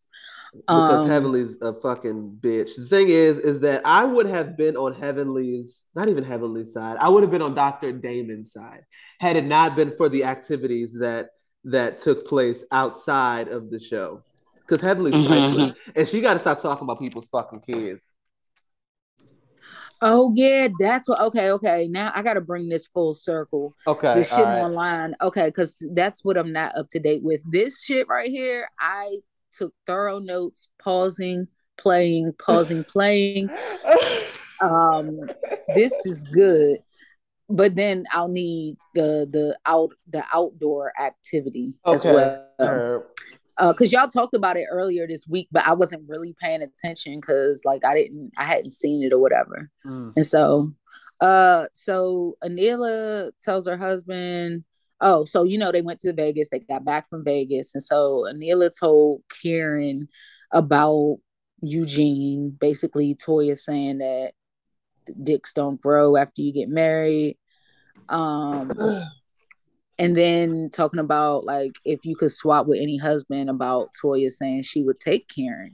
Because 0.52 1.02
Um, 1.02 1.08
Heavenly's 1.08 1.60
a 1.60 1.72
fucking 1.74 2.38
bitch. 2.40 2.76
The 2.76 2.86
thing 2.86 3.08
is, 3.08 3.38
is 3.38 3.60
that 3.60 3.82
I 3.84 4.04
would 4.04 4.26
have 4.26 4.56
been 4.56 4.76
on 4.76 4.94
Heavenly's, 4.94 5.84
not 5.94 6.08
even 6.08 6.24
Heavenly's 6.24 6.72
side. 6.72 6.96
I 7.00 7.08
would 7.08 7.22
have 7.22 7.30
been 7.30 7.42
on 7.42 7.54
Dr. 7.54 7.92
Damon's 7.92 8.52
side 8.52 8.82
had 9.20 9.36
it 9.36 9.44
not 9.44 9.76
been 9.76 9.94
for 9.96 10.08
the 10.08 10.24
activities 10.24 10.94
that 10.98 11.28
that 11.66 11.98
took 11.98 12.26
place 12.26 12.64
outside 12.72 13.48
of 13.48 13.70
the 13.70 13.78
show. 13.78 14.22
Because 14.54 14.80
Heavenly's 14.80 15.14
Mhm. 15.14 15.26
trifling, 15.26 15.74
and 15.94 16.08
she 16.08 16.20
got 16.20 16.34
to 16.34 16.40
stop 16.40 16.58
talking 16.58 16.84
about 16.84 16.98
people's 16.98 17.28
fucking 17.28 17.60
kids. 17.60 18.12
Oh 20.02 20.32
yeah, 20.34 20.68
that's 20.78 21.08
what. 21.08 21.20
Okay, 21.20 21.50
okay. 21.52 21.88
Now 21.88 22.12
I 22.14 22.22
got 22.22 22.34
to 22.34 22.40
bring 22.40 22.68
this 22.68 22.86
full 22.86 23.14
circle. 23.14 23.74
Okay, 23.86 24.14
the 24.14 24.24
shit 24.24 24.32
all 24.38 24.44
right. 24.44 24.60
online. 24.60 25.14
Okay, 25.22 25.46
because 25.46 25.86
that's 25.94 26.24
what 26.24 26.36
I'm 26.36 26.52
not 26.52 26.76
up 26.76 26.88
to 26.90 26.98
date 27.00 27.22
with. 27.22 27.42
This 27.50 27.82
shit 27.82 28.06
right 28.08 28.30
here, 28.30 28.68
I 28.78 29.20
took 29.52 29.72
thorough 29.86 30.18
notes, 30.18 30.68
pausing, 30.82 31.48
playing, 31.78 32.32
pausing, 32.38 32.84
playing. 32.84 33.50
Um, 34.62 35.28
this 35.74 36.06
is 36.06 36.24
good, 36.24 36.78
but 37.48 37.74
then 37.74 38.04
I'll 38.12 38.28
need 38.28 38.76
the 38.94 39.28
the 39.30 39.56
out 39.66 39.90
the 40.08 40.24
outdoor 40.32 40.92
activity 41.00 41.74
as 41.86 42.04
well. 42.04 43.04
Uh, 43.58 43.72
cause 43.72 43.90
y'all 43.90 44.06
talked 44.06 44.34
about 44.34 44.58
it 44.58 44.66
earlier 44.70 45.06
this 45.06 45.26
week, 45.26 45.48
but 45.50 45.66
I 45.66 45.72
wasn't 45.72 46.06
really 46.06 46.36
paying 46.42 46.60
attention 46.60 47.18
because 47.18 47.62
like 47.64 47.86
I 47.86 47.94
didn't, 47.94 48.32
I 48.36 48.44
hadn't 48.44 48.70
seen 48.70 49.02
it 49.02 49.14
or 49.14 49.18
whatever. 49.18 49.70
Mm. 49.86 50.12
And 50.14 50.26
so, 50.26 50.74
uh, 51.22 51.64
so 51.72 52.36
Anila 52.44 53.30
tells 53.42 53.66
her 53.66 53.78
husband, 53.78 54.64
oh, 55.00 55.24
so 55.24 55.44
you 55.44 55.56
know 55.56 55.72
they 55.72 55.80
went 55.80 56.00
to 56.00 56.12
Vegas, 56.12 56.50
they 56.50 56.58
got 56.58 56.84
back 56.84 57.08
from 57.08 57.24
Vegas, 57.24 57.72
and 57.72 57.82
so 57.82 58.26
Anila 58.30 58.70
told 58.78 59.22
Kiran 59.42 60.06
about 60.52 61.16
Eugene, 61.62 62.54
basically 62.60 63.14
Toya 63.14 63.56
saying 63.56 63.98
that 63.98 64.32
dicks 65.22 65.52
don't 65.52 65.80
grow 65.80 66.16
after 66.16 66.42
you 66.42 66.52
get 66.52 66.68
married. 66.68 67.36
Um, 68.08 68.72
and 69.98 70.16
then 70.16 70.70
talking 70.70 71.00
about 71.00 71.44
like 71.44 71.72
if 71.84 72.04
you 72.04 72.16
could 72.16 72.32
swap 72.32 72.66
with 72.66 72.80
any 72.80 72.96
husband 72.96 73.50
about 73.50 73.90
Toya 74.02 74.30
saying 74.30 74.62
she 74.62 74.82
would 74.82 74.98
take 74.98 75.28
Kiran. 75.28 75.70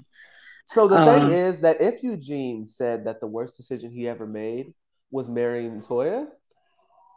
So 0.65 0.87
the 0.87 0.99
Um, 0.99 1.27
thing 1.27 1.35
is 1.35 1.61
that 1.63 1.81
if 1.81 2.03
Eugene 2.03 2.65
said 2.65 3.05
that 3.05 3.21
the 3.21 3.27
worst 3.27 3.57
decision 3.57 3.91
he 3.91 4.09
ever 4.09 4.27
made 4.27 4.75
was 5.11 5.29
marrying 5.29 5.81
Toya, 5.81 6.29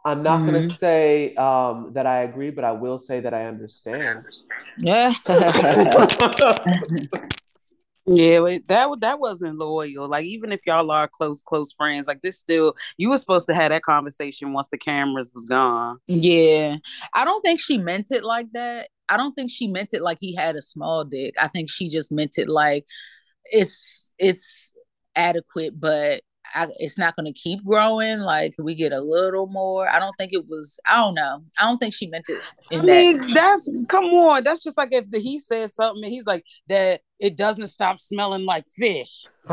I'm 0.04 0.22
not 0.22 0.46
going 0.46 0.62
to 0.62 0.68
say 0.68 1.34
um, 1.34 1.92
that 1.94 2.06
I 2.06 2.22
agree, 2.22 2.50
but 2.50 2.64
I 2.64 2.72
will 2.72 2.98
say 2.98 3.20
that 3.20 3.34
I 3.34 3.46
understand. 3.46 4.24
Yeah. 4.78 5.14
Yeah, 8.06 8.40
but 8.40 8.68
that 8.68 8.88
that 9.00 9.18
wasn't 9.18 9.58
loyal. 9.58 10.08
Like 10.08 10.24
even 10.24 10.52
if 10.52 10.60
y'all 10.64 10.90
are 10.92 11.08
close 11.08 11.42
close 11.42 11.72
friends, 11.72 12.06
like 12.06 12.20
this 12.20 12.38
still 12.38 12.74
you 12.96 13.10
were 13.10 13.18
supposed 13.18 13.46
to 13.48 13.54
have 13.54 13.70
that 13.70 13.82
conversation 13.82 14.52
once 14.52 14.68
the 14.68 14.78
cameras 14.78 15.32
was 15.34 15.44
gone. 15.44 15.98
Yeah. 16.06 16.76
I 17.14 17.24
don't 17.24 17.42
think 17.42 17.58
she 17.60 17.78
meant 17.78 18.12
it 18.12 18.22
like 18.22 18.46
that. 18.52 18.90
I 19.08 19.16
don't 19.16 19.34
think 19.34 19.50
she 19.50 19.66
meant 19.66 19.92
it 19.92 20.02
like 20.02 20.18
he 20.20 20.34
had 20.34 20.54
a 20.54 20.62
small 20.62 21.04
dick. 21.04 21.34
I 21.38 21.48
think 21.48 21.70
she 21.70 21.88
just 21.88 22.12
meant 22.12 22.38
it 22.38 22.48
like 22.48 22.86
it's 23.44 24.12
it's 24.18 24.72
adequate, 25.16 25.78
but 25.78 26.22
I, 26.54 26.68
it's 26.78 26.98
not 26.98 27.16
going 27.16 27.32
to 27.32 27.38
keep 27.38 27.64
growing. 27.64 28.20
Like 28.20 28.54
we 28.58 28.74
get 28.74 28.92
a 28.92 29.00
little 29.00 29.46
more. 29.46 29.90
I 29.90 29.98
don't 29.98 30.14
think 30.16 30.32
it 30.32 30.48
was. 30.48 30.78
I 30.86 30.96
don't 30.98 31.14
know. 31.14 31.42
I 31.58 31.64
don't 31.68 31.78
think 31.78 31.94
she 31.94 32.06
meant 32.06 32.28
it. 32.28 32.40
In 32.70 32.82
I 32.82 32.84
that. 32.84 32.86
mean, 32.86 33.34
that's 33.34 33.70
come 33.88 34.04
on. 34.06 34.44
That's 34.44 34.62
just 34.62 34.78
like 34.78 34.90
if 34.92 35.10
the, 35.10 35.18
he 35.18 35.40
said 35.40 35.70
something 35.70 36.04
and 36.04 36.12
he's 36.12 36.26
like 36.26 36.44
that 36.68 37.00
it 37.20 37.36
doesn't 37.36 37.68
stop 37.68 38.00
smelling 38.00 38.44
like 38.44 38.64
fish. 38.66 39.24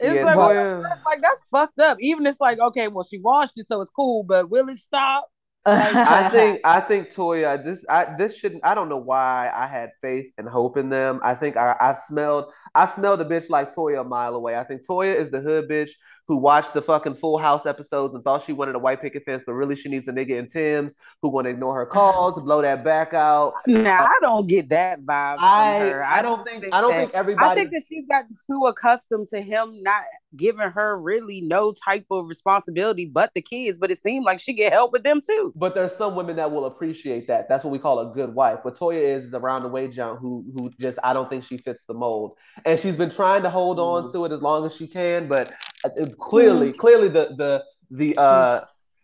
It's 0.00 0.14
Yeah, 0.14 0.34
like, 0.34 0.36
Toya- 0.36 0.82
like 1.06 1.20
that's 1.22 1.42
fucked 1.52 1.78
up. 1.78 1.96
Even 2.00 2.26
it's 2.26 2.40
like 2.40 2.58
okay, 2.58 2.88
well 2.88 3.04
she 3.04 3.18
washed 3.18 3.52
it, 3.56 3.68
so 3.68 3.80
it's 3.80 3.90
cool, 3.90 4.24
but 4.24 4.50
will 4.50 4.68
it 4.68 4.78
stop? 4.78 5.26
I 5.64 6.28
think 6.30 6.60
I 6.64 6.80
think 6.80 7.08
Toya 7.08 7.62
this 7.64 7.84
I 7.88 8.16
this 8.16 8.36
shouldn't 8.36 8.64
I 8.64 8.74
don't 8.74 8.88
know 8.88 8.96
why 8.98 9.50
I 9.54 9.66
had 9.68 9.90
faith 10.00 10.32
and 10.36 10.48
hope 10.48 10.76
in 10.76 10.88
them. 10.88 11.20
I 11.22 11.34
think 11.34 11.56
I, 11.56 11.76
I 11.80 11.94
smelled 11.94 12.52
I 12.74 12.86
smelled 12.86 13.20
a 13.20 13.24
bitch 13.24 13.48
like 13.48 13.72
Toya 13.72 14.00
a 14.00 14.04
mile 14.04 14.34
away. 14.34 14.56
I 14.56 14.64
think 14.64 14.82
Toya 14.84 15.14
is 15.14 15.30
the 15.30 15.40
hood 15.40 15.68
bitch 15.68 15.90
who 16.32 16.38
watched 16.38 16.72
the 16.72 16.80
fucking 16.80 17.14
Full 17.14 17.36
House 17.36 17.66
episodes 17.66 18.14
and 18.14 18.24
thought 18.24 18.42
she 18.46 18.54
wanted 18.54 18.74
a 18.74 18.78
white 18.78 19.02
picket 19.02 19.22
fence, 19.26 19.42
but 19.46 19.52
really 19.52 19.76
she 19.76 19.90
needs 19.90 20.08
a 20.08 20.12
nigga 20.12 20.38
in 20.38 20.46
Tim's 20.46 20.94
who 21.20 21.28
want 21.28 21.44
to 21.44 21.50
ignore 21.50 21.74
her 21.74 21.84
calls, 21.84 22.40
blow 22.42 22.62
that 22.62 22.82
back 22.82 23.12
out. 23.12 23.52
Now 23.66 24.02
I 24.06 24.14
don't 24.22 24.46
get 24.46 24.70
that 24.70 25.00
vibe 25.04 25.34
from 25.36 25.44
I 25.44 25.78
her. 25.80 26.02
I 26.06 26.22
don't 26.22 26.42
think 26.48 26.64
I 26.72 26.80
don't 26.80 26.90
that- 26.92 27.00
think 27.00 27.14
everybody. 27.14 27.50
I 27.50 27.54
think 27.54 27.70
that 27.72 27.82
she's 27.86 28.06
gotten 28.08 28.34
too 28.48 28.64
accustomed 28.66 29.28
to 29.28 29.42
him 29.42 29.82
not 29.82 30.02
giving 30.34 30.70
her 30.70 30.98
really 30.98 31.42
no 31.42 31.72
type 31.84 32.06
of 32.10 32.26
responsibility 32.26 33.04
but 33.04 33.30
the 33.34 33.42
kids. 33.42 33.76
But 33.76 33.90
it 33.90 33.98
seemed 33.98 34.24
like 34.24 34.40
she 34.40 34.54
get 34.54 34.72
help 34.72 34.90
with 34.92 35.02
them 35.02 35.20
too. 35.20 35.52
But 35.54 35.74
there's 35.74 35.94
some 35.94 36.14
women 36.14 36.36
that 36.36 36.50
will 36.50 36.64
appreciate 36.64 37.26
that. 37.26 37.50
That's 37.50 37.62
what 37.62 37.70
we 37.72 37.78
call 37.78 37.98
a 38.00 38.14
good 38.14 38.34
wife. 38.34 38.60
What 38.62 38.72
Toya 38.74 39.02
is 39.02 39.26
is 39.26 39.34
around 39.34 39.64
the 39.64 39.68
way 39.68 39.86
jump 39.88 40.18
who 40.20 40.46
who 40.56 40.70
just 40.80 40.98
I 41.04 41.12
don't 41.12 41.28
think 41.28 41.44
she 41.44 41.58
fits 41.58 41.84
the 41.84 41.92
mold. 41.92 42.38
And 42.64 42.80
she's 42.80 42.96
been 42.96 43.10
trying 43.10 43.42
to 43.42 43.50
hold 43.50 43.78
on 43.78 44.04
Mm. 44.04 44.12
to 44.12 44.24
it 44.24 44.32
as 44.32 44.40
long 44.40 44.64
as 44.64 44.74
she 44.74 44.86
can, 44.86 45.28
but 45.28 45.52
uh, 45.84 45.90
it- 45.96 46.14
clearly, 46.28 46.72
clearly 46.72 47.08
the 47.08 47.34
the 47.36 47.64
the 47.90 48.16
uh 48.18 48.60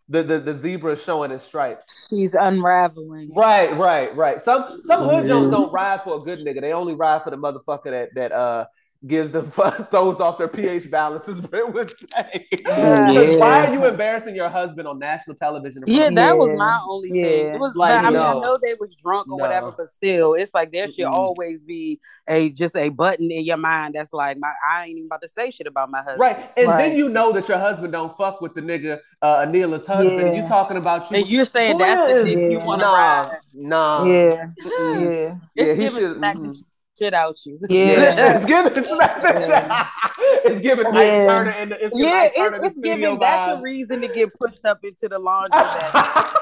the 0.08 0.22
the, 0.22 0.38
the 0.38 0.56
zebra 0.56 0.96
showing 0.96 1.30
its 1.30 1.44
stripes. 1.44 2.08
She's 2.08 2.34
unraveling. 2.34 3.30
Right, 3.34 3.76
right, 3.76 4.14
right. 4.16 4.40
Some 4.40 4.80
some 4.82 5.04
hood. 5.04 5.26
Jones 5.26 5.50
don't 5.50 5.72
ride 5.72 6.02
for 6.02 6.16
a 6.16 6.20
good 6.20 6.40
nigga. 6.40 6.60
They 6.60 6.72
only 6.72 6.94
ride 6.94 7.22
for 7.22 7.30
the 7.30 7.36
motherfucker 7.36 7.90
that 7.90 8.14
that 8.14 8.32
uh 8.32 8.66
gives 9.06 9.30
them 9.30 9.48
throws 9.90 10.20
off 10.20 10.38
their 10.38 10.48
pH 10.48 10.90
balances. 10.90 11.40
Brent 11.40 11.72
would 11.72 11.88
say. 11.90 12.46
Yeah. 12.50 13.06
'Cause 13.06 13.36
Why 13.38 13.66
are 13.66 13.72
you 13.72 13.84
embarrassing 13.86 14.34
your 14.34 14.48
husband 14.48 14.88
on 14.88 14.98
national 14.98 15.36
television? 15.36 15.84
Yeah, 15.86 16.08
of 16.08 16.16
that 16.16 16.32
me? 16.32 16.38
was 16.40 16.56
my 16.56 16.80
only 16.88 17.10
thing. 17.10 17.54
It 17.54 17.60
was 17.60 17.76
Like, 17.76 17.96
like, 17.96 18.04
I 18.06 18.10
mean, 18.10 18.18
I 18.20 18.32
know 18.34 18.58
they 18.64 18.74
was 18.80 18.96
drunk 18.96 19.28
or 19.28 19.38
No. 19.38 19.44
whatever, 19.44 19.72
but 19.76 19.86
still, 19.86 20.34
it's 20.34 20.52
like 20.52 20.72
there 20.72 20.88
should 20.88 21.04
Mm-mm. 21.06 21.12
always 21.12 21.60
be 21.60 22.00
a 22.28 22.50
just 22.50 22.74
a 22.74 22.88
button 22.88 23.30
in 23.30 23.44
your 23.44 23.56
mind 23.56 23.94
that's 23.94 24.12
like, 24.12 24.36
my 24.38 24.50
I 24.68 24.86
ain't 24.86 24.96
even 24.98 25.06
about 25.06 25.22
to 25.22 25.28
say 25.28 25.52
shit 25.52 25.68
about 25.68 25.90
my 25.90 25.98
husband. 25.98 26.20
Right, 26.20 26.50
and 26.56 26.66
Right. 26.68 26.78
then 26.88 26.96
you 26.96 27.08
know 27.08 27.30
that 27.32 27.48
your 27.48 27.58
husband 27.58 27.92
don't 27.92 28.16
fuck 28.16 28.40
with 28.40 28.54
the 28.54 28.62
nigga 28.62 28.98
uh, 29.22 29.46
Anila's 29.46 29.86
husband. 29.86 30.20
and 30.20 30.36
You 30.36 30.46
talking 30.48 30.76
about 30.76 31.08
you? 31.10 31.18
And 31.18 31.28
you're 31.28 31.44
saying 31.44 31.78
Boy, 31.78 31.84
that's 31.86 32.12
the 32.12 32.24
dick 32.24 32.50
you 32.50 32.58
want 32.58 32.80
to 32.82 32.86
nah, 32.88 32.94
ride. 32.94 33.38
nah. 33.54 34.04
Yeah, 34.04 34.46
yeah. 34.64 34.66
It's 34.66 35.38
Yeah, 35.54 35.74
giving 35.74 35.90
should- 35.90 36.16
smack 36.16 36.34
the. 36.36 36.62
Shit 36.98 37.14
out 37.14 37.36
you. 37.46 37.58
Yeah. 37.70 38.34
it's 38.36 38.44
giving 38.44 38.82
smack 38.84 39.22
that 39.22 39.40
Yeah. 39.48 39.70
shit. 39.70 39.86
It's 40.44 40.60
giving 40.60 40.86
Ike 40.86 40.94
Yeah. 40.94 41.26
Turner 41.26 41.50
in 41.52 41.68
the. 41.70 41.76
It's 41.84 41.94
giving 41.94 42.08
Yeah, 42.08 42.20
Ike 42.22 42.32
it's, 42.36 42.50
the 42.50 42.66
it's 42.66 42.78
giving 42.78 43.18
that's 43.18 43.52
vibes. 43.52 43.58
a 43.58 43.62
reason 43.62 44.00
to 44.02 44.08
get 44.08 44.28
pushed 44.34 44.64
up 44.64 44.80
into 44.84 45.08
the 45.08 45.18
laundry. 45.28 45.58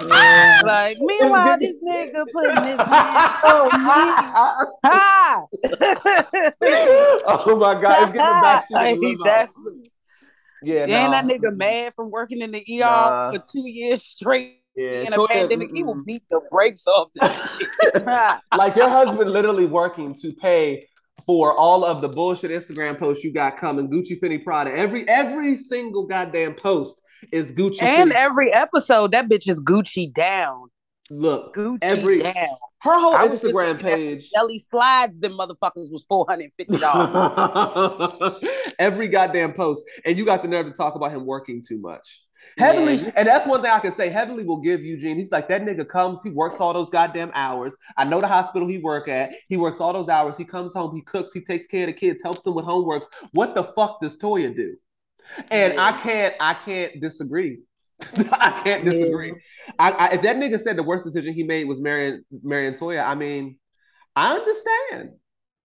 Yeah. 0.09 0.61
like, 0.65 0.97
meanwhile, 1.01 1.59
this 1.59 1.77
nigga 1.83 2.25
putting 2.33 2.63
his 2.65 2.81
hands 2.81 3.45
on 3.45 3.69
me. 3.85 4.03
Oh 7.29 7.57
my 7.61 7.81
god, 7.81 8.03
it's 8.09 8.13
getting 8.13 8.41
back 8.43 8.69
to 8.69 8.75
Like, 8.75 8.99
the 9.01 9.19
that's 9.25 9.61
yeah. 10.63 10.83
and 10.85 10.91
nah. 10.91 11.11
that 11.13 11.25
nigga 11.27 11.55
mad 11.57 11.93
from 11.95 12.11
working 12.11 12.41
in 12.43 12.51
the 12.53 12.61
ER 12.61 12.81
Nah. 12.81 13.33
for 13.33 13.39
two 13.39 13.69
years 13.69 14.03
straight 14.03 14.59
Yeah, 14.77 15.01
in 15.03 15.13
a 15.13 15.27
pandemic. 15.27 15.71
He 15.75 15.83
will 15.83 16.03
beat 16.05 16.23
the 16.31 16.41
brakes 16.51 16.87
off 16.87 17.09
like 18.57 18.77
your 18.77 18.89
husband 18.91 19.31
literally 19.31 19.67
working 19.67 20.15
to 20.21 20.33
pay 20.35 20.87
for 21.25 21.57
all 21.57 21.85
of 21.85 22.03
the 22.03 22.09
bullshit 22.09 22.51
Instagram 22.51 22.99
posts 22.99 23.25
you 23.25 23.33
got 23.33 23.57
coming, 23.57 23.91
Gucci, 23.91 24.21
Fendi, 24.21 24.43
Prada. 24.45 24.73
Every 24.77 25.09
every 25.09 25.57
single 25.57 26.07
goddamn 26.07 26.55
post 26.55 27.01
is 27.33 27.53
Gucci. 27.53 27.83
and 27.83 28.13
Fendi. 28.13 28.15
every 28.15 28.53
episode, 28.53 29.13
that 29.13 29.29
bitch 29.29 29.49
is 29.49 29.63
Gucci 29.65 30.13
down. 30.13 30.69
look, 31.11 31.55
Gucci 31.57 31.79
Every- 31.83 32.23
down. 32.23 32.35
her 32.83 33.01
whole 33.01 33.17
I 33.17 33.27
Instagram 33.29 33.81
page. 33.81 34.31
Jelly 34.31 34.59
slides, 34.59 35.19
them 35.21 35.33
motherfuckers 35.33 35.91
was 35.91 36.05
four 36.09 36.27
hundred 36.29 36.51
fifty 36.59 36.77
dollars. 36.77 38.45
every 38.79 39.09
goddamn 39.09 39.53
post, 39.55 39.85
and 40.05 40.17
you 40.19 40.25
got 40.27 40.43
the 40.43 40.49
nerve 40.49 40.67
to 40.67 40.73
talk 40.73 40.95
about 40.95 41.11
him 41.13 41.25
working 41.27 41.63
too 41.67 41.79
much. 41.81 42.23
Heavenly, 42.59 42.97
Yeah. 42.97 43.13
and 43.17 43.29
that's 43.29 43.47
one 43.47 43.63
thing 43.63 43.71
I 43.71 43.79
can 43.81 43.93
say. 43.93 44.09
Heavenly 44.09 44.45
will 44.45 44.57
give 44.59 44.81
Eugene. 44.83 45.17
He's 45.19 45.33
like 45.33 45.49
that 45.49 45.63
nigga 45.63 45.87
comes, 45.89 46.23
he 46.23 46.31
works 46.31 46.61
all 46.61 46.73
those 46.73 46.91
goddamn 46.91 47.31
hours. 47.35 47.77
I 47.97 48.05
know 48.05 48.21
the 48.21 48.29
hospital 48.29 48.69
he 48.69 48.79
work 48.79 49.09
at. 49.09 49.31
He 49.49 49.57
works 49.57 49.81
all 49.81 49.93
those 49.93 50.09
hours. 50.09 50.37
He 50.37 50.45
comes 50.45 50.73
home, 50.75 50.95
he 50.95 51.03
cooks, 51.03 51.33
he 51.33 51.41
takes 51.41 51.67
care 51.67 51.83
of 51.83 51.87
the 51.89 51.93
kids, 51.93 52.23
helps 52.23 52.45
them 52.45 52.55
with 52.55 52.65
homeworks. 52.65 53.05
What 53.33 53.55
the 53.55 53.65
fuck 53.65 54.01
does 54.01 54.17
Toya 54.17 54.55
do? 54.55 54.77
And 55.51 55.79
I 55.79 55.93
can't, 55.99 56.35
I 56.41 56.55
can't 56.55 57.01
disagree. 57.01 57.61
I 58.33 58.61
can't 58.63 58.85
disagree. 58.85 59.33
I, 59.79 59.91
I, 59.93 60.09
if 60.15 60.23
that 60.23 60.37
nigga 60.37 60.61
said 60.61 60.77
the 60.77 60.83
worst 60.83 61.05
decision 61.05 61.35
he 61.35 61.43
made 61.45 61.67
was 61.67 61.81
marrying 61.81 62.23
marrying 62.43 62.75
Toya, 62.75 63.05
I 63.07 63.15
mean, 63.15 63.59
I 64.15 64.35
understand. 64.37 65.11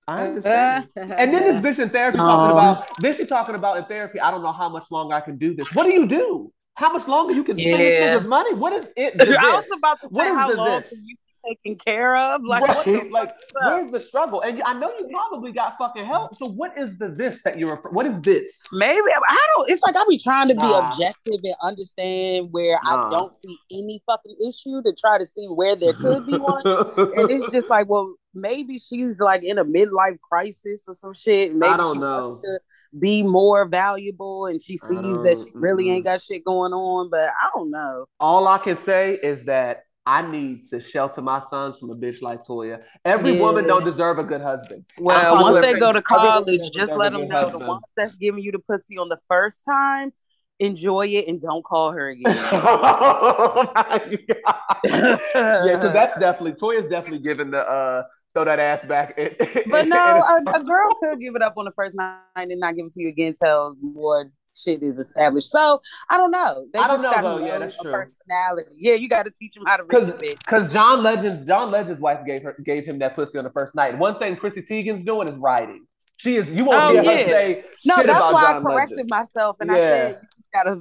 I 0.08 0.28
understand. 0.28 0.88
And 0.96 1.34
then 1.34 1.44
this 1.44 1.60
bitch 1.60 1.82
in 1.82 1.90
therapy 1.90 2.18
talking 2.18 2.52
Um, 2.58 2.74
about 2.74 2.88
then 3.00 3.16
she 3.16 3.26
talking 3.26 3.56
about 3.56 3.78
in 3.78 3.86
therapy. 3.86 4.20
I 4.20 4.32
don't 4.32 4.42
know 4.42 4.52
how 4.52 4.68
much 4.70 4.90
longer 4.92 5.14
I 5.14 5.22
can 5.22 5.38
do 5.38 5.54
this. 5.54 5.76
What 5.76 5.84
do 5.86 5.94
you 5.94 6.08
do? 6.08 6.52
How 6.76 6.92
much 6.92 7.08
longer 7.08 7.34
you 7.34 7.44
can 7.44 7.58
spend 7.58 7.82
this 7.82 7.94
nigga's 7.96 8.28
money? 8.28 8.54
What 8.54 8.74
is 8.74 8.90
it? 8.96 9.22
I 9.22 9.56
was 9.56 9.68
about 9.78 10.00
to 10.02 10.10
say 10.10 10.28
how 10.28 10.54
long 10.54 10.66
this? 10.66 10.90
can 10.90 11.00
you 11.08 11.16
taken 11.48 11.78
care 11.78 12.16
of? 12.16 12.42
Like, 12.44 12.68
right? 12.68 12.76
what 12.76 12.86
the 12.86 13.10
like, 13.10 13.32
where's 13.54 13.92
the 13.92 14.00
struggle? 14.00 14.42
And 14.42 14.62
I 14.64 14.74
know 14.74 14.92
you 14.98 15.08
probably 15.12 15.52
got 15.52 15.78
fucking 15.78 16.06
help. 16.06 16.36
So 16.36 16.48
what 16.48 16.78
is 16.78 16.98
the 16.98 17.10
this 17.10 17.44
that 17.44 17.58
you're? 17.58 17.76
What 17.92 18.06
is 18.06 18.22
this? 18.22 18.66
Maybe 18.72 18.98
I 18.98 19.48
don't. 19.56 19.70
It's 19.70 19.84
like 19.84 19.96
I 19.96 20.04
be 20.08 20.18
trying 20.18 20.48
to 20.50 20.56
be 20.56 20.62
Nah. 20.62 20.92
objective 20.92 21.40
and 21.44 21.56
understand 21.64 22.50
where 22.52 22.78
Nah. 22.84 23.08
I 23.08 23.10
don't 23.10 23.34
see 23.34 23.58
any 23.72 24.02
fucking 24.06 24.36
issue 24.48 24.82
to 24.84 24.94
try 25.00 25.18
to 25.18 25.26
see 25.26 25.48
where 25.48 25.76
there 25.76 25.94
could 26.02 26.26
be 26.26 26.38
one. 26.38 26.62
and 26.66 27.30
it's 27.32 27.50
just 27.52 27.70
like, 27.70 27.90
well, 27.90 28.16
maybe 28.34 28.78
she's 28.80 29.20
like 29.20 29.44
in 29.44 29.58
a 29.58 29.66
midlife 29.66 30.20
crisis 30.22 30.86
or 30.88 30.94
some 30.94 31.14
shit. 31.14 31.56
Maybe 31.56 31.78
don't 31.78 31.96
she 31.96 32.00
know. 32.00 32.16
wants 32.16 32.44
to 32.46 32.60
be 33.00 33.24
more 33.24 33.68
valuable, 33.68 34.46
and 34.46 34.62
she 34.62 34.78
sees 34.78 35.24
that 35.24 35.44
she 35.44 35.52
really 35.54 35.86
mm-mm. 35.86 35.96
ain't 35.96 36.06
got 36.06 36.22
shit 36.22 36.44
going 36.46 36.74
on. 36.74 37.10
But 37.10 37.30
I 37.30 37.50
don't 37.56 37.72
know. 37.72 38.06
All 38.20 38.48
I 38.48 38.58
can 38.58 38.76
say 38.76 39.16
is 39.22 39.46
that 39.46 39.86
I 40.06 40.24
need 40.24 40.64
to 40.72 40.80
shelter 40.80 41.22
my 41.22 41.40
sons 41.40 41.78
from 41.78 41.92
a 41.92 41.96
bitch 41.96 42.22
like 42.22 42.44
Toya. 42.44 42.84
Every 43.06 43.34
Yeah. 43.34 43.42
woman 43.42 43.68
don't 43.68 43.84
deserve 43.84 44.18
a 44.18 44.24
good 44.24 44.42
husband. 44.42 44.86
Well, 45.00 45.42
once 45.44 45.64
they 45.66 45.80
go 45.80 45.94
to 45.94 46.02
college, 46.02 46.72
just 46.74 46.94
let 46.94 47.14
them 47.14 47.28
know 47.28 47.50
the 47.50 47.60
one 47.60 47.82
that's 47.96 48.16
giving 48.16 48.44
you 48.44 48.52
the 48.52 48.60
pussy 48.60 48.98
on 48.98 49.10
the 49.10 49.20
first 49.30 49.64
time. 49.64 50.12
Enjoy 50.60 51.08
it 51.08 51.28
and 51.28 51.40
don't 51.42 51.64
call 51.64 51.92
her 51.92 52.10
again. 52.16 52.36
oh 52.36 53.72
my 53.76 54.00
god! 54.28 55.20
Yeah, 55.66 55.76
because 55.76 55.94
that's 55.94 56.14
definitely 56.20 56.54
Toya's 56.54 56.88
definitely 56.88 57.20
giving 57.20 57.52
the 57.52 57.68
uh 57.68 58.04
throw 58.34 58.46
that 58.46 58.60
ass 58.60 58.86
back. 58.86 59.18
in- 59.18 59.36
But 59.70 59.88
no, 59.90 59.98
a- 59.98 60.42
a, 60.52 60.60
a 60.60 60.64
girl 60.64 60.90
could 61.02 61.20
give 61.20 61.36
it 61.36 61.42
up 61.42 61.56
on 61.58 61.66
the 61.66 61.72
first 61.72 61.96
night 61.96 62.20
and 62.36 62.60
not 62.60 62.76
give 62.76 62.86
it 62.86 62.94
to 62.94 63.02
you 63.02 63.10
again 63.10 63.34
till 63.34 63.76
more 63.82 64.32
shit 64.56 64.84
is 64.84 64.98
established. 64.98 65.50
So 65.50 65.82
I 66.10 66.18
don't 66.18 66.32
know. 66.32 66.66
They 66.74 66.80
I 66.80 66.88
don't 66.88 67.02
just 67.02 67.22
know, 67.22 67.38
though. 67.40 67.46
Yeah, 67.46 67.60
that's 67.60 67.80
a 67.80 67.84
true. 67.84 67.92
Personality. 67.92 68.76
Yeah, 68.78 68.94
you 68.94 69.10
got 69.10 69.24
to 69.24 69.32
teach 69.32 69.54
them 69.54 69.64
how 69.66 69.78
to 69.78 69.84
read 69.84 69.92
Cause, 69.92 70.24
cause 70.46 70.74
John 70.74 71.04
Legend's 71.04 71.46
John 71.46 71.72
Legend's 71.72 72.00
wife 72.00 72.26
gave 72.26 72.44
her 72.44 72.56
gave 72.64 72.86
him 72.86 73.00
that 73.00 73.16
pussy 73.16 73.38
on 73.38 73.44
the 73.44 73.52
first 73.52 73.76
night. 73.76 73.98
One 73.98 74.20
thing 74.20 74.36
Chrissy 74.36 74.62
Teigen's 74.62 75.04
doing 75.04 75.28
is 75.28 75.36
writing. 75.38 75.86
She 76.18 76.36
is 76.36 76.54
you 76.54 76.66
won't 76.66 76.84
Oh, 76.84 76.92
hear 76.92 77.04
her 77.04 77.24
say 77.24 77.64
No, 77.86 77.96
shit 77.96 78.08
that's 78.08 78.18
about 78.20 78.34
why 78.34 78.42
John 78.44 78.56
I 78.58 78.62
corrected 78.62 78.98
Legend. 78.98 79.10
myself 79.10 79.58
and 79.60 79.72
I 79.72 79.80
said 79.80 80.10
you 80.22 80.44
gotta 80.54 80.80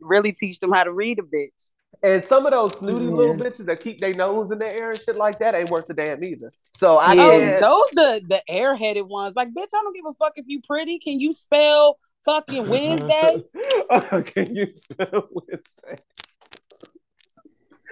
really 0.00 0.32
teach 0.32 0.60
them 0.60 0.72
how 0.72 0.84
to 0.84 0.92
read 0.92 1.18
a 1.18 1.22
bitch. 1.22 1.70
And 2.00 2.22
some 2.22 2.46
of 2.46 2.52
those 2.52 2.78
snooty 2.78 3.06
Yeah. 3.06 3.10
little 3.10 3.34
bitches 3.34 3.64
that 3.66 3.80
keep 3.80 4.00
their 4.00 4.14
nose 4.14 4.52
in 4.52 4.58
the 4.60 4.66
air 4.66 4.90
and 4.92 5.00
shit 5.00 5.16
like 5.16 5.40
that 5.40 5.54
ain't 5.56 5.68
worth 5.68 5.90
a 5.90 5.94
damn 5.94 6.22
either. 6.22 6.50
So 6.76 6.96
I 6.96 7.14
Yeah. 7.14 7.58
Oh, 7.60 7.60
those 7.60 7.90
the 7.90 8.22
the 8.28 8.42
airheaded 8.48 9.08
ones. 9.08 9.34
Like, 9.34 9.48
bitch, 9.48 9.68
I 9.74 9.82
don't 9.82 9.94
give 9.94 10.06
a 10.06 10.14
fuck 10.14 10.34
if 10.36 10.44
you 10.46 10.60
pretty. 10.62 11.00
Can 11.00 11.18
you 11.18 11.32
spell 11.32 11.98
fucking 12.28 12.68
Wednesday? 12.68 13.44
Oh, 13.90 14.22
can 14.24 14.54
you 14.54 14.70
spell 14.70 15.28
Wednesday? 15.32 15.98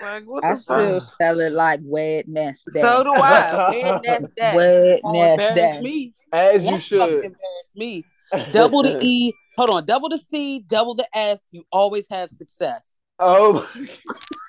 Like, 0.03 0.25
I 0.43 0.55
still 0.55 1.01
fuck? 1.01 1.15
spell 1.15 1.41
it 1.41 1.53
like 1.53 1.81
Wednesday. 1.83 2.81
So 2.81 3.03
do 3.03 3.15
I. 3.15 3.71
Wednesday. 3.83 4.01
that's 4.05 4.27
that. 4.37 4.55
Won't 4.55 5.03
embarrass 5.05 5.57
Wednesday. 5.57 5.81
me. 5.81 6.15
As 6.33 6.65
you 6.65 6.71
Won't 6.73 6.83
should. 6.83 7.25
embarrass 7.25 7.73
me. 7.75 8.05
Double 8.53 8.83
the 8.83 8.99
E. 9.03 9.33
Hold 9.57 9.71
on. 9.71 9.87
Double 9.87 10.11
the 10.11 10.19
C. 10.19 10.59
Double 10.67 10.95
the 10.95 11.07
S. 11.17 11.49
You 11.53 11.65
always 11.73 12.07
have 12.11 12.31
success. 12.31 13.01
Oh, 13.19 13.67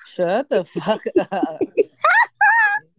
Shut 0.06 0.50
the 0.50 0.64
fuck 0.64 1.00
up. 1.32 1.60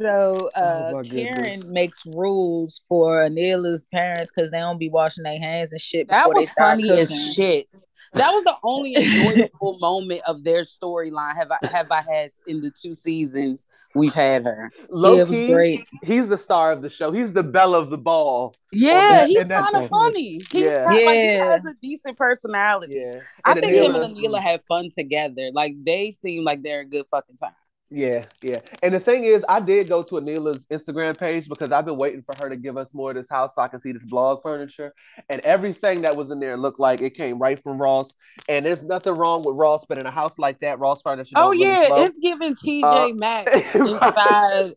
So 0.02 0.50
uh 0.56 0.92
Oh, 0.96 1.02
Kiran 1.04 1.10
goodness. 1.38 1.66
makes 1.66 2.06
rules 2.06 2.82
for 2.88 3.18
Anila's 3.28 3.84
parents 3.92 4.32
because 4.34 4.50
they 4.52 4.60
don't 4.60 4.78
be 4.78 4.90
washing 4.90 5.24
their 5.24 5.40
hands 5.40 5.72
and 5.74 5.82
shit 5.82 6.08
That 6.10 6.30
was 6.30 6.50
funny 6.52 6.84
cooking. 6.88 7.00
as 7.02 7.34
shit. 7.34 7.76
That 8.14 8.32
was 8.32 8.44
the 8.44 8.56
only 8.64 8.96
enjoyable 8.96 9.78
moment 9.80 10.22
of 10.26 10.44
their 10.44 10.62
storyline 10.62 11.36
have 11.36 11.52
I 11.52 11.68
have 11.68 11.92
I 11.92 12.02
had 12.02 12.32
in 12.48 12.62
the 12.62 12.72
two 12.72 12.96
seasons 12.96 13.68
we've 13.94 14.14
had 14.14 14.44
her. 14.46 14.72
low 14.90 15.16
yeah, 15.16 15.22
it 15.24 15.28
was 15.28 15.50
great. 15.50 15.88
he's 16.04 16.30
the 16.30 16.38
star 16.38 16.72
of 16.72 16.82
the 16.82 16.90
show. 16.90 17.12
He's 17.12 17.34
the 17.34 17.44
belle 17.44 17.76
of 17.76 17.90
the 17.90 17.98
ball. 17.98 18.56
Yeah, 18.72 18.94
that- 18.94 19.28
he's 19.28 19.48
kind 19.48 19.76
of 19.76 19.90
funny. 19.90 20.40
He's 20.50 20.62
Yeah. 20.62 20.86
kind 20.86 21.06
like 21.06 21.20
he 21.20 21.26
has 21.28 21.66
a 21.66 21.74
decent 21.82 22.18
personality. 22.18 22.96
Yeah, 22.96 23.20
I 23.44 23.52
And 23.52 23.62
think 23.62 23.74
him 23.74 23.96
and 23.96 24.16
Anila 24.16 24.42
had 24.42 24.62
fun 24.64 24.90
together. 24.98 25.50
Like 25.54 25.74
they 25.84 26.12
seem 26.12 26.44
like 26.46 26.64
they're 26.64 26.82
a 26.82 26.86
good 26.86 27.06
fucking 27.12 27.36
time. 27.38 27.52
Yeah, 27.92 28.26
yeah. 28.42 28.60
And 28.84 28.94
the 28.94 29.00
thing 29.00 29.24
is, 29.24 29.44
I 29.50 29.60
did 29.60 29.90
go 29.90 30.04
to 30.04 30.16
Anila's 30.16 30.66
Instagram 30.68 31.18
page 31.18 31.50
because 31.50 31.72
I've 31.72 31.86
been 31.86 31.98
waiting 31.98 32.22
for 32.22 32.36
her 32.42 32.48
to 32.50 32.56
give 32.56 32.78
us 32.78 32.94
more 32.94 33.10
of 33.10 33.16
this 33.16 33.30
house 33.30 33.56
so 33.56 33.64
I 33.64 33.68
can 33.68 33.80
see 33.80 33.92
this 33.92 34.04
blog 34.04 34.44
furniture. 34.44 34.94
And 35.28 35.42
everything 35.42 36.02
that 36.02 36.16
was 36.16 36.30
in 36.30 36.40
there 36.40 36.56
looked 36.56 36.80
like 36.80 37.02
it 37.02 37.16
came 37.16 37.40
right 37.40 37.58
from 37.58 37.82
Ross. 37.82 38.14
And 38.48 38.64
there's 38.64 38.84
nothing 38.84 39.16
wrong 39.16 39.44
with 39.44 39.56
Ross, 39.56 39.86
but 39.90 39.98
in 39.98 40.06
a 40.06 40.12
house 40.12 40.38
like 40.38 40.60
that, 40.60 40.78
Ross 40.78 41.02
furniture. 41.02 41.34
Oh 41.36 41.52
don't 41.52 41.60
really 41.60 41.64
yeah, 41.64 41.88
it's 42.06 42.20
giving 42.20 42.54
TJ 42.54 42.84
Uh, 42.84 43.14
Maxx 43.16 43.76
inside 43.76 44.74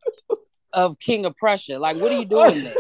of 0.73 0.99
King 0.99 1.27
of 1.27 1.37
Prussia. 1.37 1.79
Like, 1.79 1.99
what 1.99 2.13
are 2.13 2.19
you 2.19 2.25
doing 2.25 2.55
there? 2.65 2.75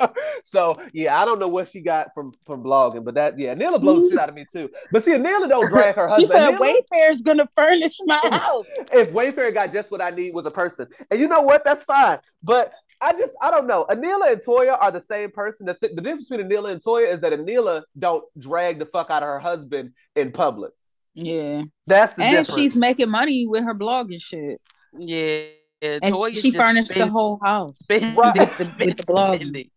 so 0.44 0.80
yeah, 0.92 1.20
I 1.20 1.24
don't 1.24 1.38
know 1.38 1.48
what 1.48 1.68
she 1.68 1.80
got 1.80 2.14
from 2.14 2.32
from 2.46 2.62
blogging, 2.62 3.04
but 3.04 3.14
that 3.14 3.38
yeah, 3.38 3.54
Anila 3.54 3.80
blows 3.80 4.08
shit 4.10 4.18
mm. 4.18 4.22
out 4.22 4.28
of 4.28 4.34
me 4.34 4.44
too. 4.50 4.70
But 4.90 5.02
see, 5.04 5.12
Anila 5.12 5.48
don't 5.48 5.68
drag 5.72 5.94
her 5.96 6.08
husband. 6.08 6.28
She 6.28 6.34
husband. 6.34 6.58
said 6.58 6.66
Anila- 6.68 7.10
Wayfair's 7.10 7.22
gonna 7.22 7.46
furnish 7.56 7.98
my 8.06 8.20
house. 8.32 8.66
if 8.92 9.10
Wayfair 9.12 9.52
got 9.54 9.72
just 9.72 9.90
what 9.90 10.00
I 10.02 10.10
need 10.10 10.34
was 10.34 10.46
a 10.46 10.50
person, 10.50 10.86
and 11.10 11.20
you 11.20 11.28
know 11.28 11.42
what, 11.42 11.64
that's 11.64 11.84
fine. 11.84 12.18
But 12.42 12.72
I 13.00 13.12
just 13.14 13.36
I 13.42 13.50
don't 13.50 13.66
know. 13.66 13.84
Anila 13.90 14.32
and 14.32 14.40
Toya 14.40 14.76
are 14.80 14.92
the 14.92 15.02
same 15.02 15.30
person. 15.32 15.66
The, 15.66 15.74
th- 15.74 15.94
the 15.94 16.00
difference 16.02 16.28
between 16.28 16.48
Anila 16.48 16.70
and 16.72 16.82
Toya 16.82 17.12
is 17.12 17.20
that 17.22 17.32
Anila 17.32 17.82
don't 17.98 18.24
drag 18.38 18.78
the 18.78 18.86
fuck 18.86 19.10
out 19.10 19.22
of 19.22 19.28
her 19.28 19.40
husband 19.40 19.92
in 20.14 20.30
public. 20.32 20.72
Yeah. 21.14 21.64
That's 21.86 22.14
the 22.14 22.22
and 22.22 22.36
difference. 22.46 22.58
she's 22.58 22.76
making 22.76 23.10
money 23.10 23.46
with 23.46 23.64
her 23.64 23.74
blog 23.74 24.12
and 24.12 24.20
shit. 24.22 24.60
Yeah, 24.96 25.44
And 25.82 26.14
she 26.32 26.52
just 26.52 26.56
furnished 26.56 26.94
the 26.94 27.08
whole 27.08 27.38
house. 27.42 27.80
spending, 27.80 28.14
Right. 28.14 28.34
With 28.38 28.56
the- 28.56 28.86
with 28.86 28.96
the 28.98 29.04
blog. 29.04 29.40
spending. 29.40 29.70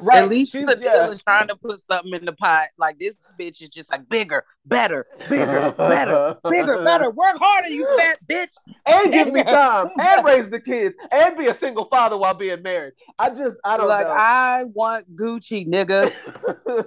Right. 0.00 0.22
At 0.24 0.28
least 0.28 0.52
she's 0.52 0.66
the 0.66 0.78
yeah. 0.80 1.08
is 1.10 1.22
trying 1.22 1.48
to 1.48 1.56
put 1.56 1.80
something 1.80 2.12
in 2.12 2.24
the 2.24 2.32
pot. 2.32 2.68
Like 2.78 2.98
this 2.98 3.16
bitch 3.38 3.62
is 3.62 3.68
just 3.68 3.90
like 3.90 4.08
bigger, 4.08 4.44
better, 4.64 5.06
bigger, 5.28 5.72
better, 5.76 6.36
bigger, 6.48 6.84
better. 6.84 7.10
Work 7.20 7.38
harder, 7.38 7.68
you 7.68 7.86
fat 7.98 8.18
bitch. 8.26 8.54
and 8.86 9.12
give 9.12 9.32
me 9.32 9.42
time 9.42 9.88
and 10.00 10.24
raise 10.24 10.50
the 10.50 10.60
kids 10.60 10.96
and 11.10 11.36
be 11.36 11.46
a 11.46 11.54
single 11.54 11.86
father 11.86 12.16
while 12.16 12.34
being 12.34 12.62
married. 12.62 12.94
I 13.18 13.30
just 13.30 13.60
I 13.64 13.76
don't 13.76 13.88
like 13.88 14.06
know. 14.06 14.14
I 14.16 14.64
want 14.72 15.14
Gucci, 15.16 15.68
nigga. 15.68 16.10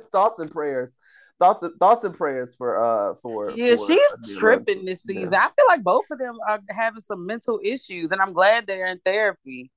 thoughts 0.11 0.39
and 0.39 0.51
prayers. 0.51 0.97
Thoughts 1.39 1.63
and 1.63 1.73
thoughts 1.79 2.03
and 2.03 2.15
prayers 2.15 2.55
for 2.55 2.77
uh 2.77 3.15
for 3.15 3.51
Yeah, 3.51 3.75
for 3.75 3.87
she's 3.87 4.37
tripping 4.37 4.85
this 4.85 5.03
Yeah. 5.07 5.21
season. 5.21 5.33
I 5.33 5.47
feel 5.47 5.65
like 5.67 5.83
both 5.83 6.05
of 6.11 6.19
them 6.19 6.37
are 6.47 6.59
having 6.69 7.01
some 7.01 7.25
mental 7.25 7.59
issues, 7.63 8.11
and 8.11 8.21
I'm 8.21 8.33
glad 8.33 8.67
they're 8.67 8.85
in 8.87 8.99
therapy. 9.03 9.71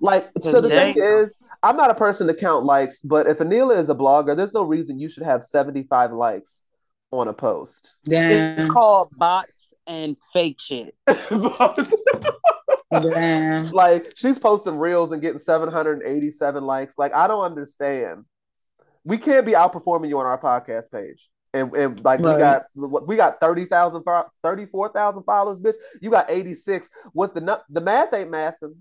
Like, 0.00 0.28
so 0.40 0.60
the 0.60 0.68
Dang. 0.68 0.94
thing 0.94 1.02
is, 1.02 1.42
I'm 1.62 1.76
not 1.76 1.90
a 1.90 1.94
person 1.94 2.26
to 2.26 2.34
count 2.34 2.64
likes, 2.64 3.00
but 3.00 3.26
if 3.26 3.38
Anila 3.38 3.78
is 3.78 3.90
a 3.90 3.94
blogger, 3.94 4.34
there's 4.34 4.54
no 4.54 4.62
reason 4.62 4.98
you 4.98 5.08
should 5.08 5.24
have 5.24 5.44
75 5.44 6.12
likes 6.12 6.62
on 7.10 7.28
a 7.28 7.34
post. 7.34 7.98
Damn. 8.04 8.58
It's 8.58 8.70
called 8.70 9.10
bots 9.16 9.74
and 9.86 10.16
fake 10.32 10.60
shit. 10.60 10.94
Damn. 12.90 13.66
like, 13.72 14.12
she's 14.16 14.38
posting 14.38 14.78
reels 14.78 15.12
and 15.12 15.20
getting 15.20 15.38
787 15.38 16.64
likes. 16.64 16.98
Like, 16.98 17.12
I 17.14 17.28
don't 17.28 17.44
understand. 17.44 18.24
We 19.04 19.18
can't 19.18 19.44
be 19.44 19.52
outperforming 19.52 20.08
you 20.08 20.18
on 20.18 20.26
our 20.26 20.40
podcast 20.40 20.90
page. 20.90 21.28
And, 21.52 21.74
and 21.74 22.04
like 22.04 22.20
we 22.20 22.26
got 22.26 22.66
we 22.76 23.16
got 23.16 23.40
30,000 23.40 24.04
fo- 24.04 24.30
34,000 24.44 25.24
followers 25.24 25.60
bitch 25.60 25.74
you 26.00 26.08
got 26.08 26.30
86 26.30 26.88
what 27.12 27.34
the 27.34 27.60
the 27.68 27.80
math 27.80 28.14
ain't 28.14 28.30
mathing 28.30 28.76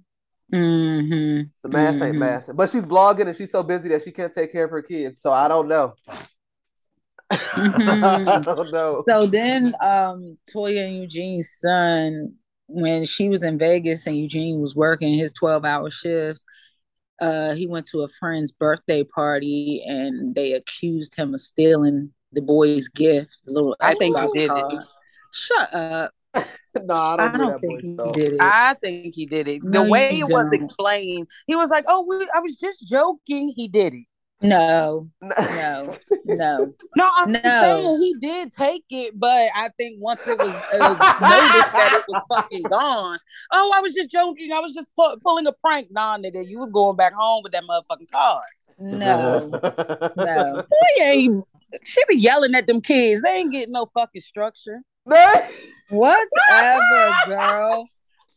Mm-hmm. 0.54 1.42
the 1.64 1.70
math 1.70 2.02
ain't 2.02 2.16
Mhm. 2.16 2.20
mathing 2.20 2.56
but 2.56 2.70
she's 2.70 2.86
blogging 2.86 3.28
and 3.28 3.36
she's 3.36 3.52
so 3.52 3.62
busy 3.64 3.90
that 3.90 4.02
she 4.02 4.12
can't 4.12 4.34
take 4.34 4.52
care 4.52 4.66
of 4.66 4.72
her 4.72 4.82
kids 4.82 5.22
so 5.22 5.32
I 5.32 5.48
don't 5.48 5.68
know 5.68 5.94
I 7.32 7.36
Mhm. 7.58 8.46
don't 8.46 8.72
know 8.72 9.04
So 9.08 9.26
then 9.28 9.76
um 9.82 10.38
Toya 10.54 10.86
and 10.88 10.98
Eugene's 10.98 11.52
son, 11.52 12.34
when 12.68 13.06
she 13.06 13.30
was 13.30 13.44
in 13.44 13.60
Vegas 13.60 14.08
and 14.08 14.18
Eugene 14.18 14.60
was 14.62 14.76
working 14.76 15.14
his 15.14 15.34
12 15.34 15.64
hour 15.66 15.90
shifts, 15.92 16.46
uh 17.22 17.54
he 17.54 17.68
went 17.68 17.86
to 17.88 18.02
a 18.02 18.10
friend's 18.20 18.52
birthday 18.52 19.04
party 19.04 19.84
and 19.86 20.34
they 20.34 20.54
accused 20.54 21.16
him 21.16 21.34
of 21.36 21.42
stealing 21.42 22.12
the 22.32 22.42
boy's 22.42 22.88
gift, 22.90 23.42
the 23.46 23.52
little 23.52 23.76
I 23.82 23.94
think 23.96 24.18
he 24.18 24.24
Xbox 24.24 24.34
did 24.34 24.52
it. 24.52 24.80
Shut 25.32 25.74
up. 25.74 26.12
no 26.84 26.94
I 26.96 27.18
don't, 27.18 27.30
I 27.30 27.32
do 27.32 27.38
don't 27.40 27.52
that 27.52 27.62
think 27.62 27.74
boy 27.74 27.82
he 27.82 27.94
stuff. 27.94 28.14
did 28.14 28.34
it. 28.34 28.42
I 28.42 28.74
think 28.76 29.16
he 29.16 29.26
did 29.26 29.48
it. 29.48 29.64
No, 29.64 29.84
the 29.84 29.90
way 29.90 30.20
it 30.20 30.24
was 30.26 30.46
don't. 30.46 30.54
explained, 30.54 31.28
he 31.48 31.56
was 31.56 31.70
like, 31.70 31.86
"Oh, 31.88 32.06
we, 32.08 32.16
I 32.36 32.40
was 32.40 32.56
just 32.56 32.88
joking." 32.88 33.50
He 33.50 33.68
did 33.68 33.94
it. 33.94 34.06
No, 34.42 35.10
no, 35.22 35.96
no. 36.26 36.74
No, 36.96 37.10
I'm 37.18 37.32
No. 37.34 37.40
saying 37.42 38.02
he 38.02 38.16
did 38.20 38.52
take 38.52 38.86
it, 38.90 39.20
but 39.20 39.50
I 39.56 39.70
think 39.78 39.98
once 40.00 40.26
it 40.28 40.40
was 40.40 40.54
uh, 40.74 40.96
noticed 41.20 41.72
that 41.74 41.94
it 41.94 42.04
was 42.08 42.24
fucking 42.30 42.68
gone. 42.70 43.20
Oh, 43.52 43.74
I 43.76 43.82
was 43.82 43.94
just 43.94 44.10
joking. 44.12 44.52
I 44.54 44.60
was 44.60 44.74
just 44.74 44.90
pu- 44.96 45.18
pulling 45.26 45.48
a 45.48 45.52
prank. 45.52 45.90
Nah, 45.92 46.18
nigga, 46.18 46.48
you 46.48 46.60
was 46.60 46.72
going 46.72 46.96
back 46.96 47.14
home 47.14 47.44
with 47.44 47.52
that 47.52 47.64
motherfucking 47.64 48.12
card. 48.12 48.44
No, 48.80 49.50
no. 50.16 50.64
Boy, 50.70 51.04
ain't 51.04 51.44
she 51.84 52.02
be 52.08 52.16
yelling 52.18 52.56
at 52.56 52.66
them 52.66 52.82
kids? 52.82 53.22
They 53.22 53.30
ain't 53.32 53.52
getting 53.52 53.74
no 53.74 53.88
fucking 53.94 54.22
structure. 54.22 54.82
Whatever, 55.90 57.12
girl. 57.26 57.90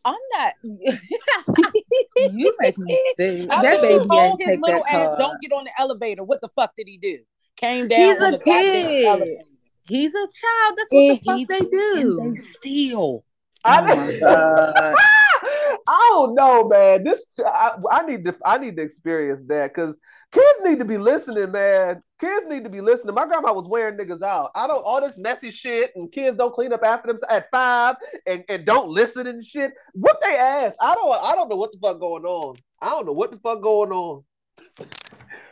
I'm 0.05 0.15
not. 0.33 0.53
you 0.63 2.55
make 2.59 2.77
me 2.77 2.97
sick. 3.13 3.47
I 3.49 3.61
That 3.61 3.81
baby 3.81 4.05
told 4.05 4.11
ain't 4.11 4.39
take 4.39 4.59
little 4.61 4.83
that 4.83 4.95
ass. 4.95 5.15
Don't 5.17 5.41
get 5.41 5.53
on 5.53 5.63
the 5.63 5.71
elevator. 5.79 6.23
What 6.23 6.41
the 6.41 6.49
fuck 6.49 6.75
did 6.75 6.87
he 6.87 6.97
do? 6.97 7.19
Came 7.55 7.87
down. 7.87 7.99
He's 7.99 8.21
a 8.21 8.37
kid. 8.37 9.37
He's 9.85 10.13
a 10.13 10.17
child. 10.17 10.77
That's 10.77 10.91
what 10.91 11.01
And 11.01 11.09
the 11.11 11.19
he 11.21 11.45
fuck 11.45 11.49
they 11.49 11.65
do. 11.65 12.19
They 12.21 12.35
steal. 12.35 13.23
Oh 13.65 13.69
I, 13.69 13.81
Oh 13.81 13.95
my 13.95 14.19
God. 14.19 14.95
I 15.87 16.09
don't 16.11 16.35
know, 16.35 16.67
man. 16.67 17.03
This 17.03 17.27
I, 17.45 17.71
I 17.91 18.05
need 18.05 18.25
to 18.25 18.35
I 18.45 18.57
need 18.57 18.77
to 18.77 18.83
experience 18.83 19.43
that 19.47 19.73
because 19.73 19.95
kids 20.31 20.59
need 20.63 20.79
to 20.79 20.85
be 20.85 20.97
listening, 20.97 21.51
man. 21.51 22.01
Kids 22.23 22.45
need 22.47 22.63
to 22.63 22.69
be 22.69 22.79
listening. 22.79 23.15
My 23.15 23.25
grandma 23.27 23.51
was 23.51 23.67
wearing 23.67 23.97
niggas 23.97 24.21
out. 24.21 24.51
I 24.55 24.65
don't 24.65 24.81
all 24.85 25.01
this 25.01 25.17
messy 25.17 25.51
shit 25.51 25.91
and 25.95 26.09
kids 26.09 26.37
don't 26.37 26.53
clean 26.53 26.71
up 26.71 26.81
after 26.81 27.07
them 27.07 27.17
at 27.29 27.47
five 27.51 27.97
and, 28.25 28.45
and 28.47 28.65
don't 28.65 28.87
listen 28.87 29.27
and 29.27 29.43
shit. 29.45 29.73
What 29.93 30.19
they 30.21 30.33
ask? 30.37 30.77
I 30.81 30.95
don't 30.95 31.11
I 31.21 31.35
don't 31.35 31.49
know 31.49 31.57
what 31.57 31.73
the 31.73 31.79
fuck 31.79 31.99
going 31.99 32.23
on. 32.23 32.55
I 32.81 32.91
don't 32.91 33.05
know 33.07 33.11
what 33.11 33.31
the 33.31 33.37
fuck 33.37 33.61
going 33.61 33.91
on. 33.91 34.23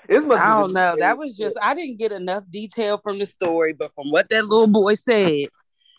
It's 0.07 0.25
must 0.25 0.39
be 0.39 0.47
I 0.47 0.59
don't 0.61 0.71
know. 0.71 0.95
That 0.97 1.17
was 1.17 1.35
just 1.35 1.57
I 1.61 1.73
didn't 1.73 1.97
get 1.99 2.13
enough 2.13 2.45
detail 2.49 2.97
from 2.97 3.19
the 3.19 3.25
story, 3.25 3.73
but 3.73 3.91
from 3.91 4.09
what 4.09 4.29
that 4.29 4.45
little 4.45 4.67
boy 4.67 4.93
said, 4.93 5.47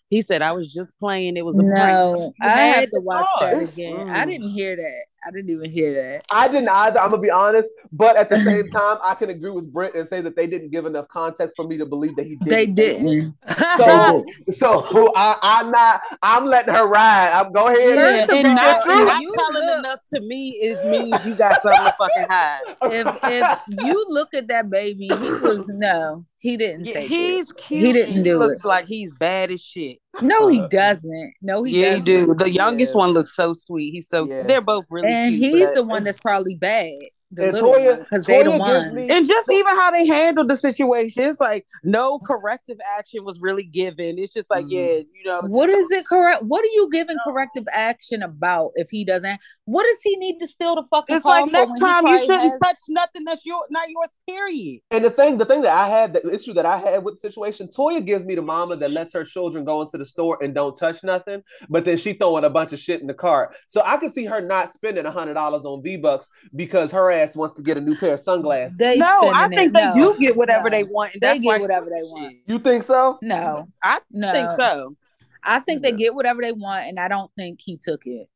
he 0.09 0.23
said 0.23 0.41
I 0.41 0.53
was 0.53 0.73
just 0.73 0.99
playing. 0.99 1.37
It 1.37 1.45
was 1.45 1.59
a 1.59 1.65
prank. 1.65 1.99
No, 1.99 2.33
You 2.43 2.49
I 2.49 2.57
had 2.63 2.81
have 2.81 2.91
to 2.93 3.01
watch 3.01 3.27
card. 3.39 3.57
that 3.57 3.63
again. 3.75 4.09
I 4.09 4.25
Mm. 4.25 4.31
didn't 4.31 4.51
hear 4.53 4.77
that. 4.77 5.05
I 5.25 5.31
didn't 5.31 5.51
even 5.51 5.71
hear 5.71 5.95
that. 5.95 6.25
I 6.33 6.49
didn't 6.49 6.69
either. 6.69 6.99
I'm 6.99 7.11
gonna 7.11 7.23
be 7.23 7.31
honest, 7.31 7.73
but 7.93 8.17
at 8.17 8.29
the 8.31 8.41
same 8.41 8.69
time, 8.71 8.99
I 9.05 9.15
can 9.15 9.31
agree 9.31 9.51
with 9.51 9.73
Britt 9.73 9.95
and 9.95 10.07
say 10.09 10.21
that 10.21 10.35
they 10.37 10.47
didn't 10.47 10.71
give 10.71 10.85
enough 10.87 11.09
context 11.09 11.55
for 11.57 11.67
me 11.67 11.79
to 11.79 11.87
believe 11.87 12.17
that 12.17 12.27
he 12.27 12.37
did. 12.37 12.49
They 12.49 12.67
didn't. 12.67 13.35
So, 13.79 14.25
so 14.51 15.13
I, 15.17 15.37
I'm 15.43 15.71
not. 15.71 16.01
I'm 16.23 16.47
letting 16.47 16.75
her 16.75 16.87
ride. 16.87 17.31
I'm 17.33 17.53
go 17.53 17.69
ahead. 17.69 17.95
First 17.97 18.23
and 18.23 18.31
of 18.31 18.45
and 18.47 18.55
not, 18.55 18.87
and 18.89 19.07
not 19.07 19.23
telling 19.35 19.67
look- 19.67 19.79
enough 19.79 20.01
to 20.15 20.21
me 20.21 20.51
it 20.61 20.85
means 20.91 21.27
you 21.27 21.35
got 21.35 21.61
something 21.63 21.83
to 21.85 21.93
fucking 21.99 22.27
hide. 22.29 22.61
If 22.85 23.19
if 23.25 23.59
you 23.87 24.05
look 24.09 24.35
at 24.35 24.49
that 24.49 24.69
baby, 24.69 25.07
he 25.09 25.15
was 25.15 25.69
no, 25.69 26.25
he 26.39 26.57
didn't 26.57 26.87
Yeah, 26.87 26.95
take 26.95 27.09
he's 27.09 27.51
it. 27.51 27.57
cute. 27.57 27.87
He 27.87 27.93
didn't 27.93 28.17
and 28.17 28.25
do 28.25 28.39
looks 28.39 28.45
it. 28.45 28.49
Looks 28.53 28.65
like 28.65 28.87
he's 28.87 29.13
bad 29.13 29.51
as 29.51 29.61
shit. 29.63 29.99
No, 30.21 30.49
he 30.49 30.63
doesn't. 30.69 31.35
No, 31.41 31.63
he 31.63 31.81
yeah, 31.81 31.91
doesn't. 31.97 32.05
do. 32.05 32.35
The 32.35 32.51
youngest 32.51 32.95
Yeah. 32.95 32.99
one 32.99 33.11
looks 33.13 33.35
so 33.35 33.55
sweet. 33.55 33.93
He's 33.93 34.09
so 34.09 34.27
Yeah. 34.27 34.43
they're 34.43 34.61
both 34.61 34.85
really 34.91 35.09
And 35.09 35.35
cute. 35.35 35.53
he's 35.53 35.69
but- 35.69 35.75
the 35.77 35.85
one 35.85 36.05
that's 36.05 36.19
probably 36.19 36.55
bad. 36.55 36.93
The 37.35 37.45
And 37.45 37.53
little 37.55 37.73
Toya- 37.73 37.99
because 38.01 38.27
they 38.27 38.43
the 38.43 38.51
Toya 38.51 38.67
gives 38.67 38.85
ones. 38.87 38.93
me- 38.93 39.11
and 39.11 39.27
just 39.27 39.51
even 39.51 39.75
how 39.75 39.91
they 39.91 40.07
handled 40.07 40.49
the 40.49 40.57
situation, 40.57 41.25
it's 41.25 41.41
like 41.41 41.67
no 41.83 42.19
corrective 42.19 42.77
action 42.99 43.25
was 43.25 43.39
really 43.41 43.65
given. 43.65 44.19
It's 44.19 44.35
just 44.35 44.51
like, 44.51 44.67
Mhm. 44.67 44.71
yeah, 44.71 44.93
you 44.99 45.25
know, 45.25 45.41
What 45.49 45.71
is 45.71 45.91
it 45.91 46.07
correct? 46.07 46.43
What 46.43 46.63
are 46.63 46.73
you 46.75 46.89
giving 46.93 47.17
corrective 47.25 47.65
action 47.73 48.23
about 48.23 48.73
if 48.75 48.89
he 48.91 49.05
doesn't? 49.05 49.41
What 49.65 49.85
does 49.85 50.03
he 50.03 50.17
need 50.17 50.39
to 50.41 50.47
steal 50.47 50.75
the 50.75 50.83
fucking 50.83 51.17
it's 51.17 51.25
like 51.25 51.51
next 51.51 51.79
time 51.79 52.07
you 52.07 52.19
shouldn't 52.19 52.41
has- 52.43 52.59
touch 52.59 52.77
nothing 52.91 53.25
that's 53.25 53.47
your 53.47 53.61
not 53.71 53.89
yours. 53.89 54.15
Period. 54.29 54.81
And 54.91 55.05
the 55.05 55.11
thing, 55.11 55.39
the 55.39 55.45
thing 55.47 55.63
that 55.63 55.73
I 55.73 55.89
had, 55.89 56.13
the 56.13 56.35
issue 56.35 56.53
that 56.55 56.67
I 56.67 56.77
had 56.77 57.05
with 57.05 57.15
the 57.15 57.21
situation, 57.21 57.69
Toya 57.69 58.05
gives 58.05 58.25
me 58.27 58.35
the 58.35 58.43
mama 58.43 58.77
that 58.77 58.91
lets 58.91 59.15
her 59.15 59.25
children 59.25 59.65
go 59.65 59.81
into 59.81 59.97
the 59.97 60.05
store 60.05 60.37
and 60.43 60.55
don't 60.55 60.77
touch 60.77 61.03
nothing, 61.05 61.43
but 61.71 61.85
then 61.85 61.97
she 61.97 62.13
throwing 62.13 62.45
a 62.45 62.51
bunch 62.51 62.73
of 62.73 62.79
shit 62.79 63.01
in 63.01 63.07
the 63.07 63.15
cart. 63.15 63.55
So 63.69 63.81
I 63.85 63.97
can 63.97 64.11
see 64.11 64.25
her 64.27 64.41
not 64.41 64.71
spending 64.71 65.07
a 65.07 65.11
hundred 65.11 65.35
dollars 65.35 65.65
on 65.65 65.83
V 65.83 65.97
Bucks 65.97 66.29
because 66.55 66.91
her 66.93 67.11
ass 67.11 67.22
wants 67.35 67.55
to 67.55 67.63
get 67.63 67.77
a 67.77 67.81
new 67.81 67.97
pair 67.97 68.15
of 68.15 68.21
sunglasses. 68.21 68.79
They 68.79 68.99
no, 68.99 69.31
I 69.35 69.49
think 69.49 69.71
it. 69.71 69.73
they 69.75 69.85
No, 69.87 69.95
do 69.95 70.17
get 70.19 70.37
whatever 70.37 70.71
no. 70.71 70.77
they 70.77 70.85
want. 70.85 71.15
And 71.15 71.21
They 71.21 71.27
that's 71.27 71.41
get 71.41 71.47
why 71.47 71.59
whatever 71.59 71.87
they 71.87 72.03
want. 72.03 72.37
You 72.47 72.59
think 72.59 72.83
so? 72.83 73.19
No, 73.23 73.69
I 73.83 74.01
no. 74.11 74.33
think 74.33 74.51
so. 74.51 74.97
I 75.45 75.59
think 75.61 75.83
they 75.83 75.93
get 75.93 76.15
whatever 76.15 76.41
they 76.43 76.53
want, 76.53 76.87
and 76.87 76.99
I 77.01 77.09
don't 77.09 77.31
think 77.37 77.61
he 77.63 77.77
took 77.77 78.07
it. 78.07 78.29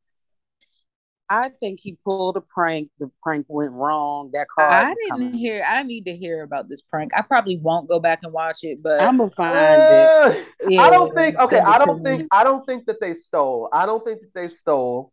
I 1.29 1.49
think 1.49 1.81
he 1.81 1.99
pulled 2.05 2.37
a 2.37 2.40
prank. 2.40 2.88
The 3.01 3.11
prank 3.22 3.46
went 3.49 3.72
wrong. 3.72 4.31
That 4.33 4.46
car. 4.49 4.68
I 4.68 4.94
didn't 4.94 5.11
coming. 5.11 5.31
hear. 5.33 5.64
I 5.66 5.83
need 5.83 6.05
to 6.05 6.14
hear 6.16 6.44
about 6.44 6.68
this 6.68 6.83
prank. 6.83 7.11
I 7.16 7.22
probably 7.22 7.57
won't 7.59 7.88
go 7.88 7.99
back 7.99 8.20
and 8.22 8.33
watch 8.33 8.59
it, 8.62 8.81
but 8.83 9.01
I'm 9.01 9.16
gonna 9.18 9.31
find 9.31 9.57
it. 9.57 9.61
Uh, 9.61 10.34
yeah, 10.68 10.82
I 10.82 10.91
don't 10.91 11.12
think 11.14 11.37
okay, 11.41 11.59
I 11.59 11.78
don't 11.78 11.99
me. 11.99 12.05
think 12.05 12.28
I 12.32 12.45
don't 12.45 12.64
think 12.64 12.87
that 12.87 13.01
they 13.01 13.14
stole. 13.14 13.68
I 13.72 13.87
don't 13.87 14.05
think 14.05 14.20
that 14.20 14.34
they 14.34 14.49
stole. 14.49 15.12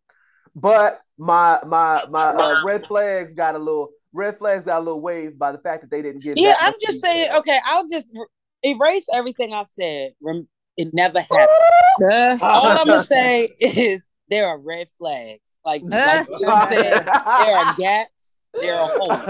But 0.56 1.00
my 1.18 1.58
my 1.66 2.04
my 2.10 2.26
uh, 2.28 2.62
red 2.64 2.86
flags 2.86 3.32
got 3.34 3.54
a 3.54 3.58
little 3.58 3.90
red 4.12 4.38
flags 4.38 4.64
got 4.64 4.78
a 4.78 4.84
little 4.84 5.00
wave 5.00 5.38
by 5.38 5.52
the 5.52 5.58
fact 5.58 5.82
that 5.82 5.90
they 5.90 6.00
didn't 6.02 6.22
get 6.22 6.36
Yeah, 6.38 6.50
that 6.52 6.62
I'm 6.62 6.74
just 6.80 7.02
detail. 7.02 7.10
saying. 7.12 7.28
Okay, 7.38 7.58
I'll 7.66 7.86
just 7.88 8.10
r- 8.16 8.28
erase 8.62 9.06
everything 9.12 9.52
I've 9.52 9.68
said. 9.68 10.12
Rem- 10.22 10.48
It 10.76 10.88
never 10.94 11.20
happened. 12.00 12.40
All 12.42 12.66
I'm 12.66 12.86
gonna 12.86 13.02
say 13.04 13.48
is 13.60 14.04
there 14.30 14.46
are 14.48 14.58
red 14.60 14.88
flags. 14.98 15.58
Like, 15.64 15.82
like 15.82 16.26
you 16.28 16.46
said, 16.68 17.04
there 17.04 17.56
are 17.56 17.74
gaps. 17.76 18.36
There 18.60 18.74
are 18.78 18.88
holes. 18.94 19.20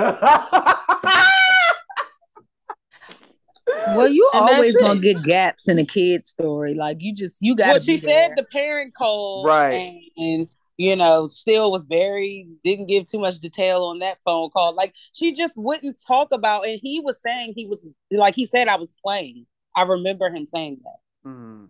well, 3.96 4.08
you 4.08 4.28
And 4.34 4.48
always 4.48 4.76
gonna 4.76 5.00
it. 5.00 5.02
get 5.02 5.22
gaps 5.22 5.68
in 5.68 5.78
a 5.78 5.86
kid's 5.86 6.26
story. 6.26 6.74
Like 6.74 6.98
you 7.00 7.14
just 7.14 7.38
you 7.40 7.56
got. 7.56 7.68
Well, 7.68 7.80
she 7.80 7.96
said 7.96 8.32
the 8.36 8.44
parent 8.44 8.94
called, 8.94 9.46
Right. 9.46 10.00
And 10.16 10.48
you 10.76 10.96
know, 10.96 11.26
still 11.26 11.70
was 11.70 11.86
very 11.86 12.48
didn't 12.64 12.86
give 12.86 13.06
too 13.06 13.18
much 13.20 13.38
detail 13.38 13.84
on 13.84 14.00
that 14.00 14.18
phone 14.24 14.50
call. 14.50 14.74
Like 14.74 14.94
she 15.12 15.32
just 15.34 15.56
wouldn't 15.56 15.98
talk 16.06 16.28
about. 16.32 16.66
And 16.66 16.80
he 16.82 17.00
was 17.00 17.20
saying 17.22 17.52
he 17.56 17.66
was 17.66 17.88
like 18.10 18.34
he 18.34 18.46
said 18.46 18.68
I 18.68 18.76
was 18.76 18.92
playing. 19.04 19.46
I 19.76 19.82
remember 19.82 20.30
him 20.30 20.46
saying 20.46 20.80
that. 20.84 21.28
Mhm. 21.28 21.68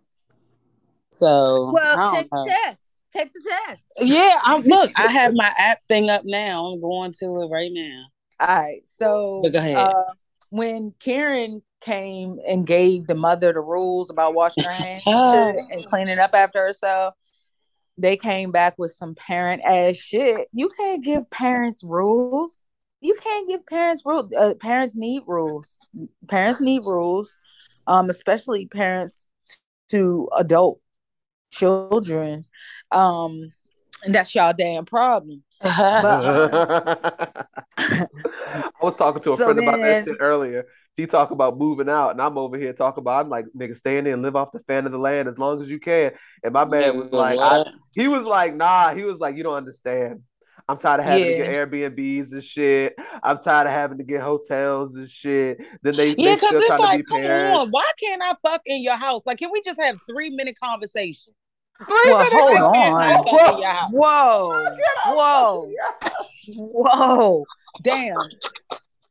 So 1.11 1.69
I 1.69 1.73
Well, 1.73 1.97
don't 1.97 2.15
take 2.15 2.33
know. 2.33 2.45
the 2.45 2.51
test. 2.65 2.83
Take 3.13 3.33
the 3.33 3.51
test. 3.67 3.87
Yeah, 4.01 4.41
I'm 4.45 4.63
look. 4.65 4.91
I 4.97 5.13
have 5.13 5.35
my 5.35 5.53
app 5.57 5.79
thing 5.89 6.11
up 6.11 6.23
now. 6.25 6.67
I'm 6.67 6.81
going 6.81 7.13
to 7.13 7.43
it 7.43 7.47
right 7.47 7.71
now. 7.73 8.07
All 8.41 8.49
right. 8.49 8.85
So 8.85 9.41
But 9.43 9.53
go 9.53 9.59
ahead. 9.59 9.77
Uh, 9.77 10.05
when 10.51 10.95
Karen 10.99 11.63
came 11.81 12.41
and 12.47 12.67
gave 12.67 13.07
the 13.07 13.15
mother 13.15 13.53
the 13.53 13.61
rules 13.61 14.11
about 14.11 14.35
washing 14.35 14.65
her 14.65 14.71
hands 14.71 15.05
and, 15.07 15.59
shit 15.59 15.65
and 15.71 15.85
cleaning 15.85 16.19
up 16.19 16.31
after 16.33 16.65
herself, 16.65 17.15
they 17.97 18.17
came 18.17 18.51
back 18.51 18.75
with 18.77 18.91
some 18.93 19.15
parent 19.15 19.63
ass 19.65 19.97
shit. 19.97 20.49
You 20.53 20.71
can't 20.77 21.03
give 21.03 21.31
parents 21.31 21.83
rules. 21.85 22.67
You 23.01 23.17
can't 23.23 23.49
give 23.49 23.67
parents 23.67 24.03
rules. 24.05 24.33
Uh, 24.37 24.55
parents 24.55 24.97
need 24.97 25.23
rules. 25.27 25.79
Parents 26.29 26.61
need 26.61 26.81
rules, 26.85 27.37
um, 27.87 28.11
especially 28.11 28.67
parents 28.67 29.29
to 29.91 30.29
adult 30.37 30.81
children. 31.53 32.47
Um, 32.91 33.53
and 34.03 34.15
that's 34.15 34.35
y'all 34.35 34.55
damn 34.57 34.85
problem. 34.85 35.43
But 35.63 36.25
I 37.77 38.71
was 38.83 38.97
talking 38.97 39.23
to 39.23 39.33
a 39.33 39.37
So 39.37 39.45
friend 39.45 39.59
about 39.61 39.81
that 39.81 40.05
shit 40.05 40.17
earlier. 40.21 40.67
She 40.99 41.07
talked 41.07 41.33
about 41.33 41.59
moving 41.59 41.89
out, 41.89 42.11
and 42.11 42.23
I'm 42.23 42.39
over 42.39 42.57
here 42.57 42.73
talking 42.73 43.03
about. 43.03 43.25
I'm 43.25 43.31
like, 43.31 43.47
nigga, 43.57 43.77
stay 43.77 43.99
in 43.99 44.05
there 44.05 44.15
and 44.15 44.23
live 44.23 44.37
off 44.37 44.53
the 44.53 44.61
fan 44.61 44.87
of 44.87 44.93
the 44.93 44.99
land 44.99 45.29
as 45.29 45.39
long 45.39 45.61
as 45.61 45.69
you 45.69 45.81
can. 45.81 46.13
And 46.43 46.53
my 46.53 46.65
man 46.65 46.97
was 46.97 47.11
like, 47.11 47.39
I, 47.41 47.65
he 47.93 48.07
was 48.07 48.25
like, 48.25 48.55
nah. 48.55 48.95
He 48.95 49.03
was 49.03 49.19
like, 49.19 49.37
you 49.37 49.43
don't 49.43 49.57
understand. 49.57 50.23
I'm 50.69 50.79
tired 50.79 51.01
of 51.01 51.07
having 51.07 51.27
to 51.27 51.35
get 51.35 51.49
Airbnbs 51.51 52.33
and 52.33 52.43
shit. 52.43 52.95
I'm 53.23 53.39
tired 53.39 53.67
of 53.67 53.73
having 53.73 53.99
to 53.99 54.05
get 54.05 54.23
hotels 54.23 54.95
and 54.95 55.11
shit. 55.11 55.59
Then 55.83 55.97
they, 55.97 56.11
Yeah, 56.11 56.15
they 56.17 56.35
because 56.37 56.49
still 56.49 56.59
it's 56.61 56.67
trying 56.69 56.81
like, 56.81 57.01
to 57.01 57.05
come 57.07 57.21
parents. 57.23 57.59
on, 57.59 57.69
why 57.71 57.91
can't 58.01 58.23
I 58.23 58.33
fuck 58.43 58.63
in 58.65 58.83
your 58.83 58.97
house? 58.97 59.27
Like, 59.27 59.39
can 59.39 59.51
we 59.53 59.61
just 59.63 59.81
have 59.81 59.99
three 60.09 60.31
minute 60.31 60.57
conversation? 60.63 61.35
Well, 61.89 62.25
hold 62.31 62.53
Why 62.53 62.73
can't 62.73 62.95
I 62.97 63.15
on. 63.17 63.25
fuck 63.25 63.55
in 63.55 63.59
your 63.59 63.69
house? 63.69 63.91
Whoa. 63.93 64.77
Whoa. 65.09 65.73
Whoa. 66.57 67.45
Damn. 67.83 68.17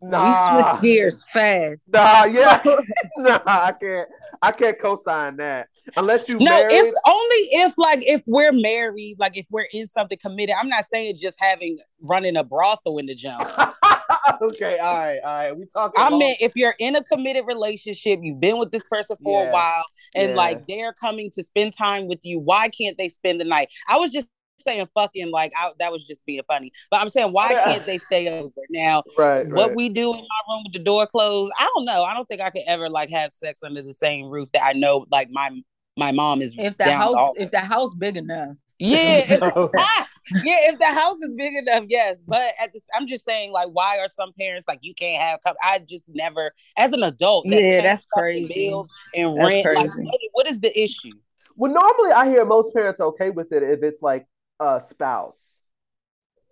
We 0.04 0.10
Nah, 0.10 0.50
switch 0.74 0.82
gears 0.82 1.24
fast. 1.32 1.90
nah, 1.94 2.26
yeah, 2.26 2.62
nah. 3.18 3.40
I 3.46 3.72
can't. 3.80 4.10
I 4.42 4.52
can't 4.52 4.78
co-sign 4.78 5.38
that 5.38 5.70
unless 5.96 6.28
you 6.28 6.40
No, 6.40 6.52
married. 6.52 6.74
if 6.74 6.94
only 7.08 7.36
if 7.52 7.78
like 7.78 8.00
if 8.02 8.22
we're 8.28 8.52
married, 8.52 9.16
like 9.18 9.38
if 9.38 9.46
we're 9.50 9.68
in 9.72 9.88
something 9.88 10.18
committed. 10.22 10.56
I'm 10.60 10.68
not 10.68 10.84
saying 10.86 11.16
just 11.18 11.38
having 11.42 11.78
running 12.02 12.36
a 12.36 12.44
brothel 12.44 12.98
in 12.98 13.06
the 13.06 13.16
jump. 13.16 13.48
okay, 14.42 14.78
all 14.80 14.94
right, 14.94 15.20
all 15.24 15.30
right. 15.30 15.58
We 15.58 15.66
talking. 15.68 16.04
I 16.04 16.10
mean, 16.10 16.36
if 16.42 16.52
you're 16.56 16.76
in 16.80 16.98
a 16.98 17.04
committed 17.04 17.46
relationship, 17.48 18.20
you've 18.22 18.42
been 18.42 18.58
with 18.60 18.72
this 18.72 18.84
person 18.92 19.16
for 19.24 19.42
Yeah. 19.44 19.48
a 19.48 19.52
while, 19.54 19.86
and 20.16 20.32
Yeah. 20.32 20.36
like 20.36 20.68
they're 20.68 20.92
coming 20.94 21.30
to 21.32 21.44
spend 21.44 21.72
time 21.78 22.08
with 22.10 22.20
you, 22.24 22.40
why 22.40 22.68
can't 22.68 22.98
they 22.98 23.08
spend 23.08 23.40
the 23.40 23.46
night? 23.46 23.70
I 23.88 23.98
was 23.98 24.10
just 24.10 24.28
saying 24.64 24.88
fucking 24.96 25.32
like 25.32 25.52
I, 25.58 25.72
that 25.80 25.92
was 25.92 26.06
just 26.06 26.26
being 26.26 26.42
funny, 26.48 26.72
but 26.92 27.02
I'm 27.02 27.10
saying 27.10 27.32
why 27.32 27.52
Yeah. 27.52 27.64
can't 27.66 27.86
they 27.86 27.98
stay 27.98 28.28
over 28.40 28.52
now? 28.70 29.04
right, 29.18 29.48
What 29.48 29.68
right. 29.70 29.76
we 29.76 29.90
do 29.90 30.14
in 30.14 30.20
my 30.22 30.54
room 30.54 30.64
with 30.66 30.74
the 30.74 30.80
door 30.80 31.08
closed, 31.08 31.52
I 31.60 31.70
don't 31.76 31.86
know. 31.86 32.04
I 32.04 32.14
don't 32.14 32.28
think 32.28 32.42
I 32.42 32.50
could 32.50 32.64
ever 32.68 32.90
like 32.90 33.10
have 33.10 33.32
sex 33.32 33.62
under 33.64 33.82
the 33.82 33.94
same 33.94 34.26
roof 34.28 34.52
that 34.54 34.64
I 34.64 34.74
know 34.74 35.06
like 35.12 35.30
my 35.32 35.50
my 35.98 36.12
mom 36.12 36.42
is 36.42 36.56
If 36.58 36.78
the 36.78 36.92
house 36.92 37.16
hall. 37.16 37.34
if 37.38 37.52
the 37.52 37.60
house 37.60 37.94
big 37.94 38.18
enough. 38.18 38.56
Yeah, 38.80 38.98
if, 39.30 39.42
ah, 39.78 40.08
yeah. 40.44 40.56
If 40.72 40.80
the 40.80 40.86
house 40.88 41.18
is 41.22 41.32
big 41.38 41.54
enough, 41.56 41.86
yes. 41.88 42.18
But 42.28 42.52
at 42.62 42.74
the, 42.74 42.82
I'm 42.96 43.08
just 43.08 43.24
saying, 43.24 43.52
like, 43.52 43.68
why 43.72 44.00
are 44.00 44.08
some 44.10 44.34
parents 44.38 44.66
like 44.68 44.80
you 44.82 44.94
can't 44.96 45.22
have? 45.22 45.40
Com-? 45.46 45.56
I 45.64 45.80
just 45.88 46.10
never, 46.14 46.52
as 46.78 46.92
an 46.92 47.04
adult, 47.04 47.46
Yeah, 47.48 47.82
that's 47.82 48.06
crazy. 48.08 48.70
Bills 48.70 48.90
and 49.14 49.38
That's 49.38 49.48
rent. 49.48 49.66
Like, 49.66 49.90
crazy. 49.92 50.04
what, 50.04 50.20
what 50.34 50.50
is 50.50 50.60
the 50.60 50.78
issue? 50.82 51.12
well, 51.56 51.72
normally 51.72 52.12
I 52.12 52.28
hear 52.28 52.44
most 52.46 52.74
parents 52.74 53.00
are 53.00 53.08
okay 53.10 53.30
with 53.30 53.52
it 53.54 53.62
if 53.62 53.84
it's 53.84 54.02
like 54.02 54.26
a 54.60 54.80
spouse, 54.80 55.62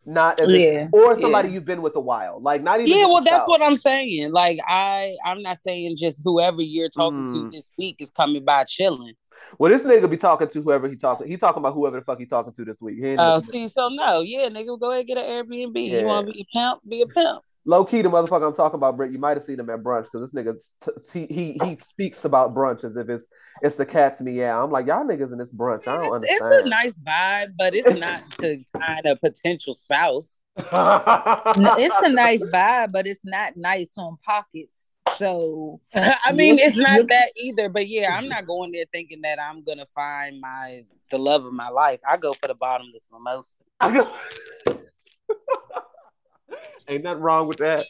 not 0.06 0.40
Yeah, 0.46 0.88
or 0.92 1.16
somebody 1.16 1.50
yeah. 1.50 1.56
you've 1.56 1.66
been 1.66 1.82
with 1.82 1.96
a 1.96 2.00
while. 2.00 2.40
Like 2.42 2.64
not 2.64 2.80
even. 2.80 2.92
Yeah, 2.92 3.06
well, 3.08 3.24
that's 3.24 3.48
what 3.48 3.64
I'm 3.64 3.76
saying. 3.76 4.32
Like, 4.34 4.58
I, 4.68 5.16
I'm 5.26 5.42
not 5.42 5.58
saying 5.58 5.98
just 5.98 6.22
whoever 6.24 6.62
you're 6.62 6.90
talking 6.90 7.28
to 7.28 7.34
Mm. 7.34 7.52
this 7.52 7.70
week 7.78 7.98
is 8.00 8.10
coming 8.12 8.44
by 8.44 8.64
chilling. 8.66 9.14
Well, 9.58 9.72
this 9.72 9.86
nigga 9.86 10.10
be 10.10 10.18
talking 10.18 10.48
to 10.48 10.62
whoever 10.62 10.88
he 10.88 10.96
talking. 10.96 11.28
He 11.28 11.36
talking 11.38 11.60
about 11.60 11.74
whoever 11.74 12.00
the 12.00 12.06
fuck 12.06 12.20
he 12.20 12.26
talking 12.26 12.54
to 12.54 12.66
this 12.66 12.82
week. 12.82 12.98
Oh, 13.20 13.36
looking- 13.36 13.42
see, 13.42 13.68
so 13.68 13.90
no, 13.90 14.22
yeah, 14.22 14.48
nigga, 14.50 14.80
go 14.80 14.92
ahead 14.92 15.08
get 15.08 15.18
an 15.18 15.26
Airbnb. 15.26 15.90
Yeah. 15.90 16.00
You 16.02 16.06
want 16.06 16.28
to 16.28 16.34
be 16.34 16.42
a 16.42 16.46
pimp? 16.58 16.80
Be 16.88 17.02
a 17.02 17.08
pimp. 17.08 17.42
Low 17.66 17.86
key, 17.86 18.02
the 18.02 18.10
motherfucker 18.10 18.48
I'm 18.48 18.54
talking 18.54 18.76
about, 18.78 18.98
Britt. 18.98 19.12
You 19.12 19.20
might 19.20 19.38
have 19.38 19.44
seen 19.44 19.60
him 19.60 19.70
at 19.70 19.84
brunch 19.84 20.06
because 20.12 20.32
this 20.32 20.34
nigga 20.34 20.58
t- 20.84 21.28
he 21.28 21.34
he 21.34 21.60
he 21.64 21.78
speaks 21.78 22.26
about 22.26 22.56
brunch 22.56 22.84
as 22.84 22.96
if 22.96 23.08
it's 23.08 23.28
it's 23.62 23.76
the 23.76 23.86
cat's 23.86 24.20
meow. 24.20 24.64
I'm 24.64 24.72
like 24.72 24.88
y'all 24.88 25.06
niggas 25.06 25.32
in 25.32 25.38
this 25.38 25.54
brunch. 25.54 25.88
I 25.88 25.98
don't 25.98 26.16
It's, 26.16 26.26
it's 26.28 26.66
a 26.66 26.70
nice 26.70 27.00
vibe, 27.02 27.54
but 27.58 27.76
it's, 27.76 27.88
It's- 27.88 28.00
not 28.00 28.32
to 28.40 28.64
find 28.74 29.06
a 29.06 29.16
potential 29.16 29.76
spouse. 29.76 30.42
No, 30.58 31.76
it's 31.78 32.02
a 32.02 32.10
nice 32.10 32.44
vibe, 32.54 32.92
but 32.92 33.06
it's 33.06 33.24
not 33.24 33.56
nice 33.56 33.94
on 33.98 34.18
pockets. 34.26 34.96
So 35.18 35.82
I 35.94 36.32
mean, 36.34 36.58
it's 36.60 36.78
not 36.78 37.08
that 37.10 37.30
either. 37.38 37.70
But 37.70 37.88
yeah, 37.88 38.18
I'm 38.18 38.28
not 38.28 38.48
going 38.48 38.72
there 38.72 38.86
thinking 38.92 39.22
that 39.22 39.40
I'm 39.42 39.64
gonna 39.64 39.86
find 39.94 40.42
my 40.42 40.82
the 41.12 41.20
love 41.20 41.46
of 41.46 41.54
my 41.54 41.70
life. 41.70 42.00
I 42.10 42.18
go 42.18 42.34
for 42.34 42.48
the 42.48 42.56
bottomless 42.56 43.08
mimosa. 43.12 43.56
Ain't 46.92 47.06
nothing 47.06 47.24
wrong 47.24 47.48
with 47.48 47.60
that. 47.60 47.86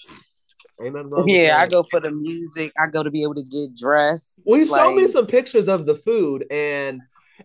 Ain't 0.80 0.93
nothing 0.93 1.10
wrong. 1.10 1.28
Yeah, 1.28 1.58
I 1.58 1.64
with 1.64 1.70
that. 1.70 1.76
go 1.76 1.84
for 1.89 1.99
the 1.99 2.12
music. 2.12 2.72
I 2.78 2.86
go 2.86 3.02
to 3.02 3.10
be 3.10 3.24
able 3.24 3.34
to 3.34 3.43
get 3.43 3.76
dressed. 3.76 4.41
Well, 4.45 4.60
you 4.60 4.68
showed 4.68 4.95
me 4.95 5.08
some 5.08 5.26
pictures 5.26 5.68
of 5.68 5.88
the 5.88 5.95
food, 5.95 6.45
and 6.52 7.02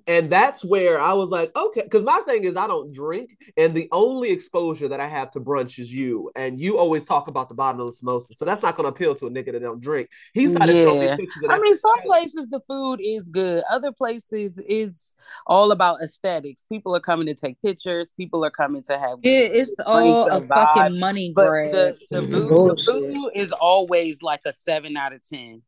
and 0.07 0.31
that's 0.31 0.65
where 0.65 1.01
I 1.01 1.13
was 1.15 1.31
like, 1.31 1.57
okay, 1.57 1.83
because 1.83 2.05
my 2.05 2.21
thing 2.27 2.45
is 2.45 2.57
I 2.57 2.67
don't 2.67 2.93
drink, 2.93 3.37
and 3.57 3.75
the 3.75 3.89
only 3.93 4.31
exposure 4.31 4.89
that 4.89 5.01
I 5.01 5.07
have 5.07 5.31
to 5.33 5.41
brunch 5.41 5.79
is 5.79 5.93
you, 5.93 6.31
and 6.37 6.61
you 6.61 6.79
always 6.79 7.05
talk 7.05 7.29
about 7.29 7.49
the 7.49 7.55
bottomless 7.55 8.03
mimosa, 8.03 8.35
so 8.35 8.45
that's 8.45 8.63
not 8.63 8.77
going 8.77 8.85
to 8.85 8.89
appeal 8.91 9.15
to 9.17 9.27
a 9.27 9.31
nigga 9.31 9.53
that 9.53 9.63
don't 9.63 9.81
drink. 9.81 10.09
He 10.35 10.49
started 10.49 10.75
showing 10.77 11.01
me 11.01 11.07
Yeah. 11.07 11.17
pictures 11.17 11.43
of 11.43 11.51
I 11.51 11.59
mean, 11.59 11.75
some 11.75 12.01
places 12.03 12.47
the 12.49 12.61
food 12.69 13.01
is 13.03 13.29
good. 13.29 13.63
Other 13.71 13.93
places 13.93 14.59
it's 14.67 15.15
all 15.47 15.71
about 15.73 16.01
aesthetics. 16.03 16.65
People 16.71 16.95
are 16.95 17.01
coming 17.01 17.27
to 17.27 17.35
take 17.35 17.61
pictures. 17.63 18.13
People 18.17 18.45
are 18.45 18.51
coming 18.51 18.83
to 18.85 18.99
have. 18.99 19.19
it, 19.23 19.53
it's 19.53 19.81
all 19.81 20.29
a 20.31 20.41
vibe. 20.41 20.49
fucking 20.49 21.01
money 21.01 21.33
But 21.35 21.47
grab. 21.47 21.73
the, 21.73 21.97
the, 22.11 22.19
It's 22.19 22.31
food, 22.33 22.77
the 22.79 22.83
food 22.85 23.31
is 23.35 23.53
always 23.53 24.23
like 24.23 24.41
a 24.47 24.53
seven 24.53 24.97
out 24.97 25.13
of 25.13 25.27
ten. 25.27 25.63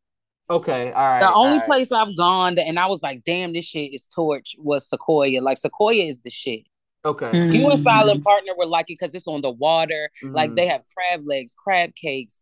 Okay, 0.51 0.93
all 0.93 1.07
right. 1.07 1.21
The 1.21 1.33
only 1.33 1.59
right. 1.59 1.67
place 1.67 1.93
I've 1.93 2.17
gone 2.17 2.55
that, 2.55 2.67
and 2.67 2.79
I 2.79 2.87
was 2.87 3.03
like, 3.03 3.23
damn, 3.25 3.53
this 3.53 3.67
shit 3.67 3.93
is 3.95 4.07
torch 4.07 4.55
was 4.59 4.89
Sequoia. 4.89 5.41
Like 5.43 5.59
Sequoia 5.59 6.05
is 6.05 6.21
the 6.21 6.31
shit. 6.31 6.63
Okay. 7.05 7.31
You 7.49 7.71
and. 7.71 7.79
Silent 7.81 8.25
Partner 8.25 8.53
were 8.59 8.67
like 8.67 8.87
it 8.91 8.99
because 8.99 9.15
it's 9.15 9.29
on 9.29 9.41
the 9.41 9.51
water. 9.51 10.11
Like 10.23 10.51
Mhm. 10.51 10.57
they 10.57 10.67
have 10.67 10.83
crab 10.95 11.23
legs, 11.27 11.55
crab 11.55 11.95
cakes, 11.95 12.41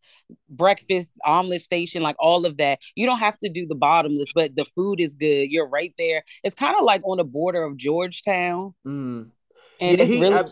breakfast, 0.49 1.19
omelet 1.25 1.61
station, 1.63 2.03
like 2.03 2.17
all 2.19 2.47
of 2.47 2.57
that. 2.57 2.79
You 2.95 3.07
don't 3.07 3.19
have 3.19 3.39
to 3.39 3.49
do 3.49 3.67
the 3.67 3.75
bottomless, 3.75 4.33
but 4.35 4.57
the 4.57 4.65
food 4.75 5.01
is 5.01 5.15
good. 5.15 5.51
You're 5.51 5.69
right 5.69 5.93
there. 5.99 6.25
It's 6.43 6.55
kind 6.55 6.75
of 6.79 6.85
like 6.85 7.03
on 7.05 7.19
the 7.19 7.25
border 7.25 7.63
of 7.65 7.77
Georgetown. 7.77 8.75
Mm. 8.87 9.31
And 9.81 9.99
Yeah, 9.99 10.03
it's 10.05 10.13
he- 10.13 10.21
really 10.23 10.35
I, 10.37 10.45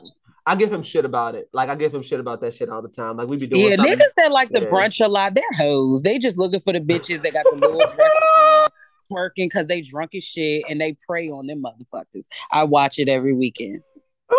I 0.46 0.56
give 0.56 0.70
him 0.72 0.82
shit 0.82 1.04
about 1.04 1.34
it. 1.34 1.48
Like 1.52 1.70
I 1.70 1.74
give 1.74 1.94
him 1.94 2.02
shit 2.02 2.20
about 2.20 2.40
that 2.40 2.54
shit 2.54 2.68
all 2.68 2.82
the 2.82 2.88
time. 2.88 3.16
Like 3.16 3.28
we 3.28 3.36
be 3.36 3.46
doing 3.46 3.62
Yeah, 3.70 3.76
something. 3.76 3.94
niggas 3.94 4.14
that 4.16 4.30
like 4.30 4.50
the 4.50 4.60
brunch 4.60 5.02
a 5.04 5.08
lot, 5.08 5.34
they're 5.34 5.44
hoes. 5.56 6.02
They 6.02 6.18
just 6.18 6.36
looking 6.36 6.60
for 6.60 6.72
the 6.72 6.80
bitches 6.80 7.22
that 7.22 7.32
got 7.32 7.46
the 7.50 7.56
little 7.56 7.78
dresses 7.94 8.30
on, 8.38 8.68
twerking 9.10 9.46
because 9.46 9.66
they 9.66 9.80
drunk 9.80 10.14
as 10.14 10.22
shit 10.24 10.64
and 10.68 10.80
they 10.80 10.96
prey 11.06 11.30
on 11.30 11.46
them 11.46 11.62
motherfuckers. 11.62 12.26
I 12.52 12.64
watch 12.64 12.98
it 12.98 13.08
every 13.08 13.32
weekend. 13.32 13.82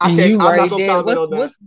I 0.00 0.08
can't. 0.08 0.18
you 0.18 0.34
I'm 0.34 0.38
not 0.38 0.44
right 0.44 0.70
gonna 0.70 0.76
there. 0.76 0.88
comment 0.96 1.30
What's 1.30 1.30
that. 1.30 1.38
what's 1.38 1.58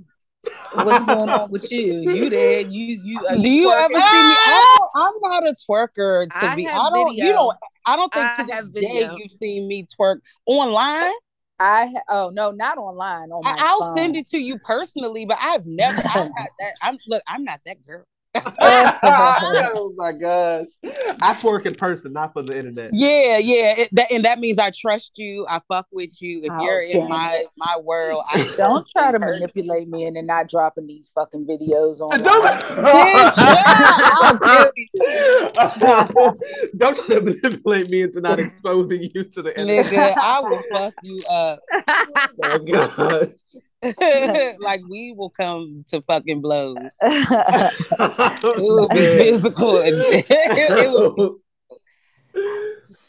what's 0.86 1.04
going 1.04 1.30
on 1.30 1.50
with 1.50 1.72
you? 1.72 2.02
You 2.02 2.30
there? 2.30 2.62
You 2.62 3.00
you? 3.04 3.26
Are 3.28 3.38
Do 3.38 3.50
you 3.50 3.72
ever 3.72 3.94
see 3.94 3.98
me? 3.98 4.04
I 4.04 4.38
ah! 4.46 4.78
don't, 4.78 5.08
I'm 5.08 5.14
not 5.22 5.48
a 5.48 5.56
twerker 5.68 6.32
to 6.32 6.38
I 6.40 6.56
be. 6.56 6.68
I 6.68 6.78
don't. 6.92 7.16
You 7.16 7.34
don't. 7.34 7.58
I 7.88 7.96
don't 7.96 8.14
think 8.14 8.28
I 8.40 8.44
to 8.46 8.54
have 8.54 8.72
this 8.72 8.84
day 8.84 9.10
you've 9.18 9.32
seen 9.32 9.68
me 9.68 9.86
twerk 10.00 10.18
online. 10.46 11.12
I 11.60 11.94
oh 12.10 12.32
no, 12.34 12.52
not 12.52 12.78
online. 12.78 13.32
On 13.32 13.48
my 13.48 13.52
I, 13.58 13.68
I'll 13.70 13.82
phone. 13.82 13.98
send 13.98 14.16
it 14.16 14.28
to 14.28 14.38
you 14.38 14.60
personally, 14.60 15.26
but 15.26 15.38
I've 15.42 15.66
never. 15.66 16.02
I'm 16.08 16.30
not 16.38 16.50
that. 16.60 16.74
I'm 16.82 16.98
look. 17.08 17.24
I'm 17.28 17.44
not 17.44 17.62
that 17.66 17.86
girl. 17.86 18.06
oh 18.60 19.94
my 19.96 20.12
gosh. 20.12 20.66
I 21.22 21.34
twerk 21.34 21.66
in 21.66 21.76
person, 21.76 22.14
not 22.14 22.34
for 22.34 22.42
the 22.44 22.58
internet. 22.58 22.92
Yeah, 22.94 23.38
yeah. 23.38 23.76
It, 23.80 23.90
that, 23.94 24.12
and 24.12 24.26
that 24.26 24.40
means 24.40 24.60
I 24.60 24.72
trust 24.72 25.18
you. 25.18 25.46
I 25.50 25.60
fuck 25.68 25.88
with 25.92 26.22
you. 26.22 26.42
If 26.44 26.52
Oh, 26.52 26.62
you're 26.64 26.82
in 26.82 27.08
my 27.10 27.36
it. 27.38 27.48
my 27.58 27.78
world, 27.84 28.24
I 28.30 28.54
Don't 28.58 28.88
try 28.90 29.12
to 29.12 29.20
person. 29.20 29.42
manipulate 29.42 29.88
me 29.90 30.06
and 30.06 30.16
then 30.16 30.26
not 30.26 30.50
dropping 30.50 30.88
these 30.88 31.10
fucking 31.14 31.46
videos 31.46 32.02
on. 32.02 32.20
Don't, 32.22 32.44
Don't 36.78 36.96
try 36.96 37.16
to 37.16 37.22
manipulate 37.22 37.90
me 37.90 38.02
into 38.02 38.22
not 38.22 38.40
exposing 38.40 39.02
you 39.14 39.24
to 39.24 39.42
the 39.42 39.58
internet. 39.60 39.86
Nigga, 39.88 40.14
I 40.18 40.42
will 40.42 40.62
fuck 40.72 40.94
you 41.04 41.24
up. 41.30 41.60
Oh 41.74 42.30
my 42.38 42.58
God. 42.60 43.34
like 44.60 44.82
we 44.90 45.14
will 45.16 45.30
come 45.30 45.86
to 45.90 46.02
fucking 46.02 46.42
blows. 46.42 46.78
It 47.02 48.44
It 48.44 48.62
will 48.62 48.90
be 48.90 48.96
physical. 48.96 49.82
And 49.82 49.96
it 49.98 50.90
will 50.90 51.40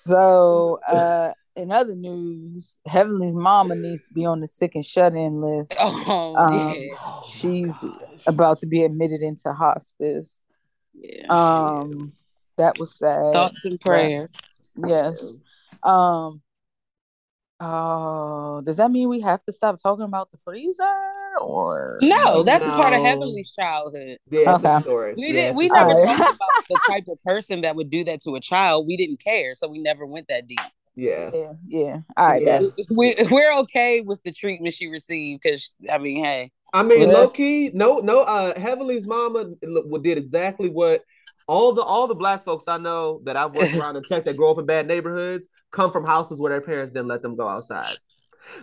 so, 0.05 0.81
uh, 0.89 1.33
in 1.57 1.71
other 1.71 1.95
news, 1.95 2.79
Heavenly's 2.87 3.35
mama 3.35 3.75
needs 3.75 4.07
to 4.07 4.15
be 4.15 4.25
on 4.25 4.41
the 4.41 4.47
sick 4.47 4.75
and 4.75 4.85
shut 4.85 5.15
in 5.15 5.41
list. 5.41 5.75
Oh 5.79 6.37
Um, 6.37 6.75
yeah. 6.75 7.21
She's 7.31 7.85
about 8.27 8.59
to 8.59 8.67
be 8.67 8.85
admitted 8.85 9.21
into 9.21 9.53
hospice. 9.53 10.43
yeah. 10.95 11.27
Um, 11.29 12.13
that 12.57 12.79
was 12.79 12.97
sad. 12.97 13.33
Thoughts 13.35 13.65
and 13.65 13.79
prayers. 13.81 14.31
Yes. 14.77 15.33
Um. 15.83 16.41
Oh, 17.61 18.61
does 18.65 18.77
that 18.77 18.91
mean 18.91 19.09
we 19.09 19.21
have 19.21 19.43
to 19.45 19.53
stop 19.53 19.83
talking 19.83 20.05
about 20.05 20.31
the 20.31 20.39
freezer 20.45 20.85
or 21.41 21.99
No, 22.03 22.43
that's 22.45 22.65
a 22.65 22.71
part 22.71 22.93
of 22.93 23.01
Heavenly's 23.03 23.51
childhood. 23.51 24.19
Yeah, 24.31 24.55
it's 24.55 24.65
a 24.65 24.81
story. 24.81 25.15
We 25.17 25.29
Yeah, 25.29 25.33
did. 25.33 25.49
it's 25.51 25.59
We 25.59 25.67
a 25.67 25.69
never 25.75 25.91
story. 25.91 26.03
Alright. 26.03 26.19
talked 26.19 26.35
about 26.37 26.49
the 26.71 26.79
type 26.89 27.05
of 27.09 27.23
person 27.25 27.63
that 27.63 27.75
would 27.75 27.91
do 27.91 28.05
that 28.05 28.21
to 28.23 28.37
a 28.37 28.41
child. 28.41 28.87
We 28.87 28.97
didn't 28.97 29.23
care, 29.23 29.55
so 29.55 29.67
we 29.69 29.79
never 29.81 30.07
went 30.07 30.29
that 30.29 30.47
deep. 30.47 30.61
Yeah. 30.95 31.31
Yeah, 31.33 31.53
yeah. 31.67 31.99
All 32.17 32.29
right. 32.29 32.43
Yeah. 32.43 32.61
bet. 32.61 32.87
We 32.91 33.15
we're 33.31 33.53
okay 33.61 34.01
with 34.03 34.23
the 34.23 34.33
treatment 34.33 34.75
she 34.75 34.87
received 34.89 35.43
because 35.43 35.75
I 35.91 35.99
mean, 35.99 36.25
hey, 36.25 36.53
I 36.73 36.83
mean, 36.83 37.09
Yeah. 37.09 37.15
low 37.15 37.29
key, 37.29 37.71
no, 37.73 37.99
no. 37.99 38.21
Uh, 38.21 38.59
Heavenly's 38.59 39.07
mama 39.07 39.47
did 40.03 40.19
exactly 40.19 40.69
what 40.69 41.03
all 41.49 41.73
the 41.73 41.83
all 41.83 42.07
the 42.07 42.15
black 42.15 42.45
folks 42.45 42.69
I 42.69 42.79
know 42.79 43.21
that 43.25 43.37
I've 43.37 43.55
worked 43.55 43.75
around 43.79 43.97
in 43.97 44.05
tech 44.05 44.25
that 44.27 44.37
grow 44.37 44.53
up 44.53 44.59
in 44.59 44.67
bad 44.67 44.87
neighborhoods 44.87 45.49
come 45.73 45.91
from 45.91 46.05
houses 46.05 46.39
where 46.39 46.51
their 46.51 46.61
parents 46.61 46.93
didn't 46.93 47.09
let 47.09 47.23
them 47.23 47.37
go 47.37 47.49
outside. 47.49 47.97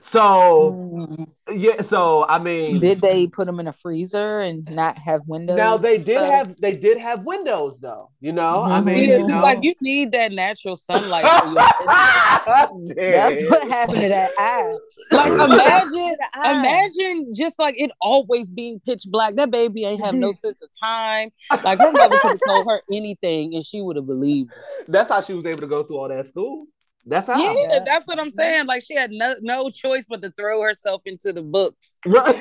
So 0.02 0.80
Mm. 0.92 1.28
yeah, 1.54 1.82
so 1.82 2.26
I 2.28 2.40
mean, 2.40 2.80
Did 2.80 3.02
they 3.02 3.28
put 3.28 3.46
them 3.46 3.60
in 3.60 3.68
a 3.68 3.74
freezer 3.74 4.40
and 4.40 4.68
not 4.70 4.98
have 4.98 5.22
windows? 5.28 5.56
now 5.58 5.78
they 5.78 5.98
did 5.98 6.18
stuff? 6.18 6.32
have 6.32 6.56
they 6.62 6.76
did 6.76 6.98
have 6.98 7.24
windows 7.24 7.80
though. 7.80 8.10
You 8.20 8.34
know, 8.34 8.64
I 8.64 8.80
Mhm. 8.80 8.86
mean, 8.86 9.10
yeah, 9.10 9.18
you 9.18 9.28
know, 9.28 9.42
like 9.42 9.60
you 9.62 9.74
need 9.82 10.12
that 10.14 10.32
natural 10.32 10.76
sunlight. 10.76 11.26
For 11.26 11.48
your 11.48 11.62
That's 12.98 13.42
what 13.50 13.68
happened 13.68 14.02
to 14.02 14.10
that 14.10 14.32
eye. 14.38 14.76
like 15.12 15.32
imagine, 15.50 16.16
imagine 16.44 17.32
just 17.34 17.58
like 17.60 17.76
it 17.78 17.92
always 18.02 18.50
being 18.50 18.80
pitch 18.86 19.04
black. 19.08 19.36
That 19.36 19.52
baby 19.52 19.86
ain't 19.86 20.04
have 20.04 20.16
no 20.16 20.32
sense 20.32 20.62
of 20.62 20.70
time. 20.80 21.30
Like 21.64 21.80
her 21.80 21.92
mother 21.92 22.18
could 22.18 22.32
have 22.32 22.44
told 22.48 22.68
her 22.70 22.82
anything 22.92 23.56
and 23.56 23.66
she 23.66 23.82
would 23.82 23.96
have 23.96 24.08
believed. 24.08 24.52
it. 24.52 24.92
That's 24.92 25.10
how 25.10 25.22
she 25.22 25.34
was 25.34 25.46
able 25.46 25.62
to 25.62 25.68
go 25.68 25.84
through 25.84 25.98
all 25.98 26.10
that 26.10 26.28
school. 26.28 26.68
That's 27.06 27.28
how. 27.28 27.40
Yeah, 27.40 27.54
Yeah. 27.70 27.80
that's 27.86 28.08
what 28.08 28.20
I'm 28.20 28.32
saying. 28.32 28.66
Like 28.66 28.84
she 28.84 28.96
had 28.96 29.12
no 29.12 29.36
no 29.42 29.70
choice 29.70 30.06
but 30.10 30.22
to 30.24 30.32
throw 30.32 30.62
herself 30.64 31.02
into 31.06 31.32
the 31.34 31.44
books. 31.44 32.00
Right. 32.06 32.36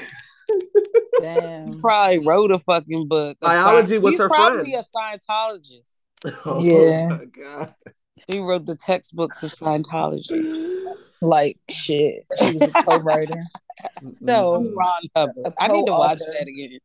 Damn. 1.21 1.81
Probably 1.81 2.19
wrote 2.19 2.51
a 2.51 2.59
fucking 2.61 3.09
book. 3.09 3.39
Biology 3.41 3.99
was 3.99 4.13
He's 4.15 4.21
her 4.21 4.29
probably 4.29 4.73
friend. 4.73 4.85
a 4.85 4.99
Scientologist. 4.99 5.91
Oh 6.47 6.63
Yeah. 6.63 7.09
my 7.09 7.25
god. 7.27 7.75
He 8.29 8.41
wrote 8.41 8.65
the 8.67 8.77
textbooks 8.77 9.43
of 9.43 9.51
Scientology. 9.53 10.81
Like 11.23 11.57
shit. 11.71 12.23
She 12.39 12.57
was 12.59 12.69
a 12.75 12.83
co-writer. 12.83 13.39
So 14.13 14.61
mm-hmm. 14.63 14.75
Ron 14.77 15.03
Hubbard. 15.17 15.47
A 15.47 15.53
I 15.63 15.69
need 15.69 15.87
to 15.87 15.93
watch 15.93 16.19
that 16.19 16.47
again. 16.47 16.79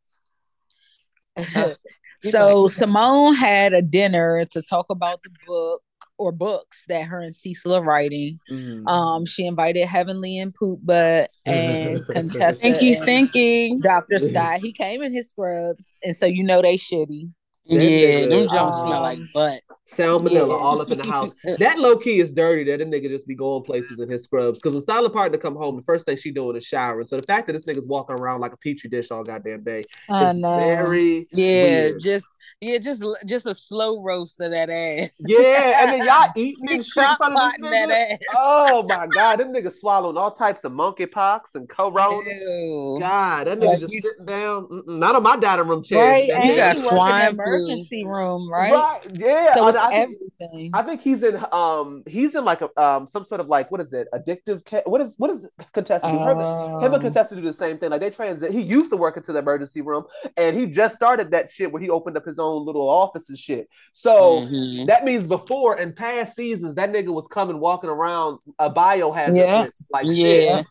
so 2.21 2.67
Simone 2.67 3.35
had 3.35 3.73
a 3.73 3.81
dinner 3.81 4.45
to 4.51 4.61
talk 4.61 4.85
about 4.89 5.21
the 5.23 5.29
book 5.45 5.81
or 6.19 6.31
books 6.31 6.83
that 6.89 7.05
her 7.05 7.19
and 7.21 7.33
Cecil 7.33 7.73
are 7.73 7.83
writing. 7.83 8.37
Mhm. 8.51 8.87
Um, 8.87 9.25
she 9.25 9.45
invited 9.45 9.87
Heavenly 9.87 10.37
and 10.37 10.53
Poop 10.53 10.81
Butt 10.83 11.31
and 11.45 12.05
Contessa 12.07 12.53
Stinky, 12.59 12.87
and 12.89 12.95
stinky. 12.97 13.75
Dr. 13.79 14.19
Scott. 14.19 14.59
He 14.61 14.73
came 14.73 15.01
in 15.01 15.13
his 15.13 15.29
scrubs, 15.29 15.97
and 16.03 16.15
so 16.15 16.25
you 16.25 16.43
know 16.43 16.61
they 16.61 16.75
shitty. 16.75 17.31
That 17.69 17.83
Yeah, 17.83 18.19
nigga, 18.25 18.29
them 18.29 18.47
Jones 18.49 18.75
smell 18.75 19.01
like 19.01 19.19
butt. 19.33 19.61
Salmonella 19.91 20.31
Yeah. 20.49 20.53
all 20.53 20.81
up 20.81 20.91
in 20.91 20.99
the 20.99 21.07
house. 21.07 21.31
That 21.57 21.79
low 21.79 21.97
key 21.97 22.19
is 22.19 22.31
dirty. 22.31 22.63
That 22.65 22.77
them 22.77 22.91
nigga 22.91 23.09
just 23.09 23.25
be 23.27 23.33
going 23.35 23.63
places 23.63 23.99
in 23.99 24.07
his 24.07 24.23
scrubs. 24.23 24.59
Because 24.59 24.73
when 24.73 24.81
Silent 24.81 25.13
Partner 25.15 25.37
come 25.39 25.55
home, 25.55 25.77
the 25.77 25.81
first 25.83 26.05
thing 26.05 26.15
she 26.15 26.31
doing 26.31 26.55
is 26.55 26.63
showering. 26.63 27.05
So 27.05 27.17
the 27.17 27.25
fact 27.25 27.47
that 27.47 27.53
this 27.53 27.65
nigga's 27.65 27.87
walking 27.87 28.15
around 28.15 28.39
like 28.41 28.53
a 28.53 28.57
petri 28.57 28.87
dish 28.89 29.09
all 29.09 29.23
goddamn 29.23 29.63
day 29.63 29.85
I 30.09 30.31
is 30.31 30.37
know. 30.37 30.57
very 30.59 31.27
Yeah, 31.31 31.87
weird. 31.87 31.99
just 32.01 32.27
yeah, 32.61 32.77
just 32.77 33.03
just 33.25 33.45
a 33.47 33.53
slow 33.55 34.01
roast 34.03 34.39
of 34.41 34.51
that 34.51 34.69
ass. 34.69 35.19
yeah. 35.25 35.83
And 35.83 35.91
then 35.93 36.05
y'all 36.05 36.29
eating 36.35 36.69
and 36.71 36.85
shit 36.85 37.03
in 37.09 37.15
front 37.15 37.33
of 37.33 37.39
this 37.39 37.57
crock-potting 37.57 37.71
that 37.71 37.89
nigga. 37.89 38.13
ass. 38.13 38.19
Oh 38.35 38.85
my 38.87 39.07
god, 39.07 39.39
them 39.39 39.51
niggas 39.53 39.73
swallowing 39.73 40.17
all 40.17 40.31
types 40.31 40.63
of 40.65 40.71
monkeypox 40.71 41.55
and 41.55 41.67
corona. 41.67 42.15
Ew. 42.15 42.97
God, 42.99 43.47
that 43.47 43.59
nigga 43.59 43.65
Like 43.67 43.79
just 43.79 43.93
you- 43.93 44.01
sitting 44.01 44.25
down. 44.25 44.67
Mm-mm, 44.67 44.99
not 44.99 45.15
on 45.15 45.23
my 45.23 45.35
dining 45.35 45.67
room 45.67 45.83
chair. 45.83 46.03
Right, 46.05 46.27
That 46.27 46.35
and 46.35 46.43
He 46.43 46.49
he 46.51 46.55
got 46.57 46.75
nigga- 46.75 46.83
work 46.83 46.91
in 46.91 46.97
swine 46.97 47.35
flu. 47.35 47.58
Emergency 47.67 48.05
room, 48.05 48.49
right? 48.51 48.71
Right, 48.73 48.99
yeah. 49.13 49.53
So 49.53 49.63
I- 49.65 49.69
I 49.69 49.89
think- 50.05 50.17
everything. 50.39 50.71
I 50.73 50.81
think 50.83 51.01
he's 51.01 51.23
in 51.23 51.43
um 51.51 52.03
he's 52.07 52.33
in 52.35 52.45
like 52.45 52.61
a 52.61 52.81
um 52.81 53.07
some 53.07 53.25
sort 53.25 53.41
of 53.41 53.47
like 53.47 53.69
what 53.71 53.81
is 53.81 53.91
it 53.93 54.07
addictive 54.13 54.63
ca- 54.65 54.83
what 54.85 55.01
is 55.01 55.15
what 55.17 55.29
is 55.29 55.49
contestant? 55.73 56.13
Him, 56.13 56.21
and- 56.27 56.39
him 56.39 56.83
and 56.85 56.95
Um, 56.95 57.01
Contessa 57.01 57.35
do 57.35 57.41
the 57.41 57.53
same 57.53 57.77
thing 57.77 57.89
like 57.89 58.01
they 58.01 58.09
transit 58.09 58.51
he 58.51 58.61
used 58.61 58.89
to 58.91 58.97
work 58.97 59.17
into 59.17 59.33
the 59.33 59.39
emergency 59.39 59.81
room 59.81 60.05
and 60.37 60.55
he 60.57 60.65
just 60.65 60.95
started 60.95 61.31
that 61.31 61.49
shit 61.51 61.71
where 61.71 61.81
he 61.81 61.89
opened 61.89 62.15
up 62.17 62.25
his 62.25 62.39
own 62.39 62.65
little 62.65 62.87
office 62.89 63.29
and 63.29 63.37
shit 63.37 63.67
so 63.93 64.41
Mhm. 64.41 64.87
that 64.87 65.03
means 65.03 65.27
before 65.27 65.77
in 65.77 65.93
past 65.93 66.35
seasons 66.35 66.75
that 66.75 66.91
nigga 66.91 67.09
was 67.13 67.27
coming 67.27 67.59
walking 67.59 67.89
around 67.89 68.39
a 68.59 68.69
biohazard 68.69 69.35
Yeah. 69.35 69.67
like 69.91 70.05
Yeah. 70.07 70.57
shit 70.59 70.65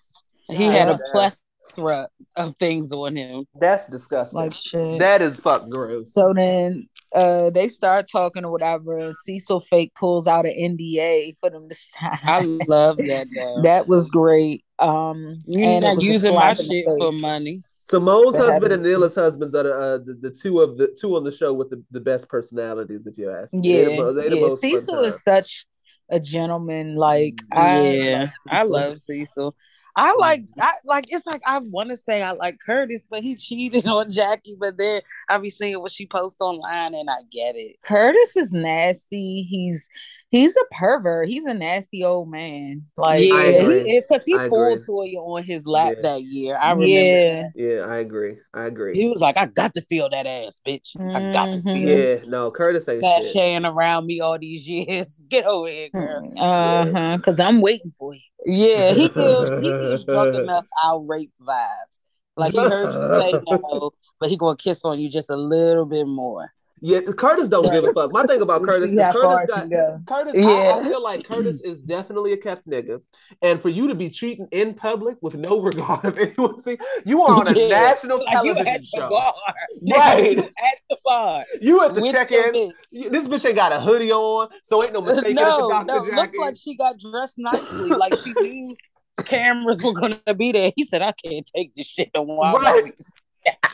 He 0.50 0.64
had 0.64 0.88
a 0.88 0.98
God, 1.12 1.32
plethora 1.68 2.08
of 2.36 2.56
things 2.56 2.92
on 2.92 3.16
him. 3.16 3.44
that's 3.60 3.86
disgusting 3.88 4.40
like 4.40 4.54
shit. 4.54 4.98
that 4.98 5.22
is 5.22 5.40
fucking 5.40 5.68
gross 5.70 6.12
So 6.12 6.32
then 6.34 6.88
uh 7.14 7.50
they 7.50 7.68
start 7.68 8.06
talking 8.10 8.44
or 8.44 8.50
whatever, 8.50 9.12
Cecil 9.12 9.60
fake 9.62 9.92
pulls 9.98 10.26
out 10.26 10.46
an 10.46 10.52
NDA 10.52 11.36
for 11.40 11.50
them 11.50 11.68
to 11.68 11.74
sign. 11.74 12.18
I 12.24 12.40
love 12.68 12.96
that 13.06 13.26
though. 13.34 13.62
that 13.62 13.88
was 13.88 14.08
great. 14.10 14.64
Um 14.78 15.38
You're 15.46 15.64
and 15.64 15.84
it 15.84 15.94
not 15.94 16.02
using 16.02 16.34
my 16.34 16.54
slap 16.54 16.60
in 16.60 16.68
the 16.68 16.82
shit 16.82 16.98
for 16.98 17.12
money. 17.12 17.62
Simone's 17.90 18.36
That 18.36 18.42
husband 18.44 18.72
and 18.74 18.84
happened. 18.84 19.02
Nila's 19.02 19.14
husbands 19.14 19.54
are 19.54 19.62
the, 19.62 19.72
uh, 19.74 19.98
the 19.98 20.18
the 20.20 20.30
two 20.30 20.60
of 20.60 20.76
the 20.76 20.94
two 21.00 21.16
on 21.16 21.24
the 21.24 21.30
show 21.32 21.54
with 21.54 21.70
the, 21.70 21.82
the 21.90 22.00
best 22.00 22.28
personalities, 22.28 23.06
if 23.06 23.16
you 23.16 23.30
ask. 23.30 23.54
me. 23.54 23.60
They 23.62 23.84
the 23.84 23.90
Yeah, 23.92 23.96
mo- 23.96 24.12
they 24.12 24.28
the 24.28 24.36
yeah. 24.36 24.40
most 24.46 24.60
Cecil 24.60 24.94
time. 24.96 25.04
is 25.04 25.22
such 25.22 25.66
a 26.10 26.20
gentleman. 26.20 26.96
Like 26.96 27.40
I 27.50 27.80
yeah, 27.80 28.18
love 28.20 28.30
I 28.50 28.62
love 28.64 28.98
Cecil. 28.98 29.54
I 29.98 30.14
like, 30.14 30.46
I 30.60 30.72
like. 30.84 31.06
It's 31.08 31.26
like 31.26 31.42
I 31.44 31.58
want 31.58 31.90
to 31.90 31.96
say 31.96 32.22
I 32.22 32.30
like 32.32 32.58
Curtis, 32.64 33.08
but 33.10 33.22
he 33.22 33.34
cheated 33.36 33.86
on 33.86 34.10
Jackie. 34.10 34.54
But 34.58 34.78
then 34.78 35.00
I 35.28 35.38
be 35.38 35.50
seeing 35.50 35.80
what 35.80 35.90
she 35.90 36.06
posts 36.06 36.40
online, 36.40 36.94
and 36.94 37.10
I 37.10 37.16
get 37.32 37.56
it. 37.56 37.76
Curtis 37.82 38.36
is 38.36 38.52
nasty. 38.52 39.46
He's 39.50 39.88
he's 40.30 40.56
a 40.56 40.64
pervert. 40.74 41.28
He's 41.28 41.44
a 41.46 41.54
nasty 41.54 42.04
old 42.04 42.30
man. 42.30 42.86
Like 42.96 43.20
yeah, 43.26 43.50
he 43.50 43.96
is 43.96 44.04
because 44.08 44.24
he 44.24 44.34
I 44.34 44.48
pulled 44.48 44.82
agree. 44.82 45.16
Toya 45.16 45.16
on 45.18 45.42
his 45.42 45.66
lap 45.66 45.94
Yeah. 45.96 46.02
that 46.02 46.22
year. 46.22 46.56
I 46.56 46.72
remember. 46.72 46.90
yeah. 46.94 47.42
that. 47.42 47.52
Yeah, 47.54 47.80
I 47.86 47.96
agree. 47.98 48.36
I 48.54 48.64
agree. 48.66 48.94
He 48.94 49.08
was 49.08 49.20
like, 49.20 49.36
I 49.36 49.46
got 49.46 49.74
to 49.74 49.80
feel 49.82 50.08
that 50.10 50.26
ass, 50.26 50.60
bitch. 50.66 50.96
I 50.98 51.32
got 51.32 51.46
to 51.54 51.60
Mhm. 51.60 51.72
feel 51.72 51.98
yeah, 51.98 52.16
no, 52.26 52.50
Curtis 52.50 52.88
ain't 52.88 53.04
shit. 53.04 53.34
sashaying 53.34 53.70
around 53.70 54.06
me 54.06 54.20
all 54.20 54.38
these 54.38 54.68
years. 54.68 55.22
Get 55.28 55.46
over 55.46 55.68
here, 55.68 55.88
girl. 55.94 56.32
Uh 56.36 56.86
huh. 56.92 57.16
Because 57.16 57.40
I'm 57.40 57.60
waiting 57.60 57.92
for 57.98 58.14
you. 58.14 58.20
Yeah, 58.44 58.92
he 58.92 59.08
gives 59.14 59.60
he 59.60 59.70
gives 59.70 60.04
drunk 60.04 60.34
enough 60.34 60.66
out 60.84 61.06
rape 61.08 61.32
vibes. 61.40 62.00
Like 62.36 62.52
he 62.52 62.58
heard 62.58 62.84
you 62.94 63.18
say 63.20 63.32
no, 63.50 63.90
but 64.20 64.28
he 64.28 64.36
gonna 64.36 64.56
kiss 64.56 64.84
on 64.84 65.00
you 65.00 65.10
just 65.10 65.28
a 65.28 65.36
little 65.36 65.86
bit 65.86 66.06
more. 66.06 66.52
Yeah, 66.80 67.00
Curtis 67.00 67.48
don't 67.48 67.70
give 67.70 67.84
a 67.84 67.92
fuck. 67.92 68.12
My 68.12 68.24
thing 68.24 68.40
about 68.40 68.62
Curtis 68.62 68.90
is 68.92 68.96
Curtis 68.96 69.46
got 69.48 69.70
go. 69.70 70.00
Curtis. 70.06 70.34
I, 70.36 70.40
Yeah. 70.40 70.76
I 70.80 70.84
feel 70.88 71.02
like 71.02 71.24
Curtis 71.24 71.60
is 71.60 71.82
definitely 71.82 72.32
a 72.32 72.36
kept 72.36 72.68
nigga, 72.68 73.00
and 73.42 73.60
for 73.60 73.68
you 73.68 73.88
to 73.88 73.94
be 73.94 74.10
cheating 74.10 74.46
in 74.52 74.74
public 74.74 75.16
with 75.20 75.34
no 75.34 75.60
regard 75.60 76.04
of 76.04 76.18
anyone 76.18 76.58
see, 76.58 76.78
you 77.04 77.22
are 77.22 77.40
on 77.40 77.48
a 77.48 77.52
Yeah. 77.58 77.68
national 77.80 78.18
Like 78.24 78.44
you 78.44 78.54
television 78.54 78.66
at 78.68 78.80
the 78.80 78.86
show. 78.86 79.08
bar. 79.08 79.34
Right. 79.90 80.36
You 80.36 80.42
at 80.42 80.78
the 80.90 80.96
bar. 81.04 81.44
You 81.60 81.84
at 81.84 81.94
the 81.94 82.10
check-in. 82.12 82.72
This 83.10 83.28
bitch 83.28 83.46
ain't 83.46 83.54
got 83.56 83.72
a 83.72 83.80
hoodie 83.80 84.12
on, 84.12 84.48
so 84.62 84.82
ain't 84.82 84.92
no 84.92 85.00
mistake. 85.02 85.34
No, 85.34 85.68
no, 85.82 85.98
looks 86.02 86.34
like 86.36 86.56
she 86.56 86.76
got 86.76 86.98
dressed 86.98 87.38
nicely. 87.38 87.90
like 87.90 88.14
she 88.18 88.32
knew 88.40 88.76
cameras 89.24 89.82
were 89.82 89.92
gonna 89.92 90.20
be 90.36 90.52
there. 90.52 90.72
He 90.76 90.84
said, 90.84 91.02
I 91.02 91.12
can't 91.12 91.48
take 91.54 91.74
this 91.76 91.86
shit 91.86 92.10
no 92.14 92.24
more. 92.24 92.40
Right. 92.60 92.92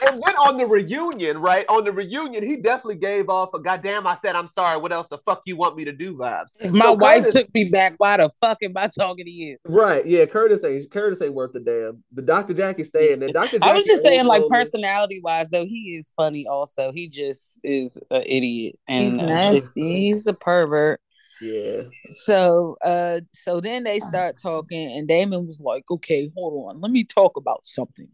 And 0.06 0.22
then 0.22 0.36
on 0.36 0.56
the 0.56 0.66
reunion, 0.66 1.38
right? 1.38 1.64
On 1.68 1.84
the 1.84 1.92
reunion, 1.92 2.42
he 2.44 2.56
definitely 2.56 2.96
gave 2.96 3.28
off 3.28 3.54
a 3.54 3.60
goddamn. 3.60 4.06
I 4.06 4.14
said, 4.14 4.36
I'm 4.36 4.48
sorry. 4.48 4.78
What 4.80 4.92
else 4.92 5.08
the 5.08 5.18
fuck 5.18 5.42
you 5.46 5.56
want 5.56 5.76
me 5.76 5.84
to 5.84 5.92
do? 5.92 6.14
Vibes. 6.16 6.52
If 6.60 6.72
my 6.72 6.86
So 6.86 6.92
wife 6.92 7.24
Curtis- 7.24 7.34
took 7.34 7.54
me 7.54 7.64
back, 7.64 7.94
why 7.98 8.16
the 8.16 8.30
fuck 8.40 8.58
am 8.62 8.72
I 8.76 8.88
talking 8.88 9.24
to 9.24 9.30
you? 9.30 9.56
Right, 9.64 10.04
yeah, 10.06 10.26
Curtis 10.26 10.64
ain't 10.64 10.90
Curtis 10.90 11.22
ain't 11.22 11.34
worth 11.34 11.52
the 11.52 11.60
damn. 11.60 12.02
The 12.12 12.22
Dr. 12.22 12.54
Jackie 12.54 12.84
staying 12.84 13.20
there. 13.20 13.32
Dr. 13.32 13.58
Jackie 13.58 13.70
I 13.70 13.74
was 13.74 13.84
just 13.84 14.02
saying, 14.02 14.26
like 14.26 14.42
personality 14.48 15.20
wise, 15.22 15.48
though, 15.50 15.64
he 15.64 15.96
is 15.96 16.12
funny. 16.16 16.46
Also, 16.46 16.92
he 16.92 17.08
just 17.08 17.60
is 17.64 17.98
an 18.10 18.22
idiot. 18.26 18.78
And 18.88 19.04
He's 19.04 19.18
uh, 19.18 19.26
nasty. 19.26 19.96
He's 20.00 20.26
a 20.26 20.34
pervert. 20.34 21.00
Yeah. 21.40 21.82
So 21.92 22.76
uh 22.84 23.20
so 23.32 23.60
then 23.60 23.84
they 23.84 23.98
start 23.98 24.36
talking 24.40 24.96
and 24.96 25.08
Damon 25.08 25.46
was 25.46 25.60
like, 25.60 25.84
okay, 25.90 26.30
hold 26.36 26.70
on, 26.70 26.80
let 26.80 26.90
me 26.92 27.04
talk 27.04 27.36
about 27.36 27.60
something. 27.64 28.08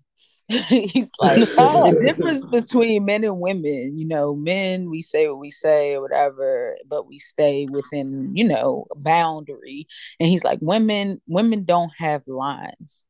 He's 0.68 1.12
like, 1.20 1.38
the 1.38 2.02
difference 2.04 2.44
between 2.44 3.06
men 3.06 3.22
and 3.22 3.40
women, 3.40 3.96
you 3.96 4.04
know, 4.06 4.34
men 4.34 4.90
we 4.90 5.00
say 5.00 5.28
what 5.28 5.38
we 5.38 5.48
say 5.48 5.94
or 5.94 6.02
whatever, 6.02 6.76
but 6.88 7.06
we 7.06 7.20
stay 7.20 7.68
within, 7.70 8.34
you 8.34 8.48
know, 8.48 8.86
a 8.90 8.98
boundary. 8.98 9.86
And 10.18 10.28
he's 10.28 10.42
like, 10.42 10.58
women, 10.60 11.20
women 11.28 11.64
don't 11.64 11.92
have 11.98 12.26
lines. 12.26 13.04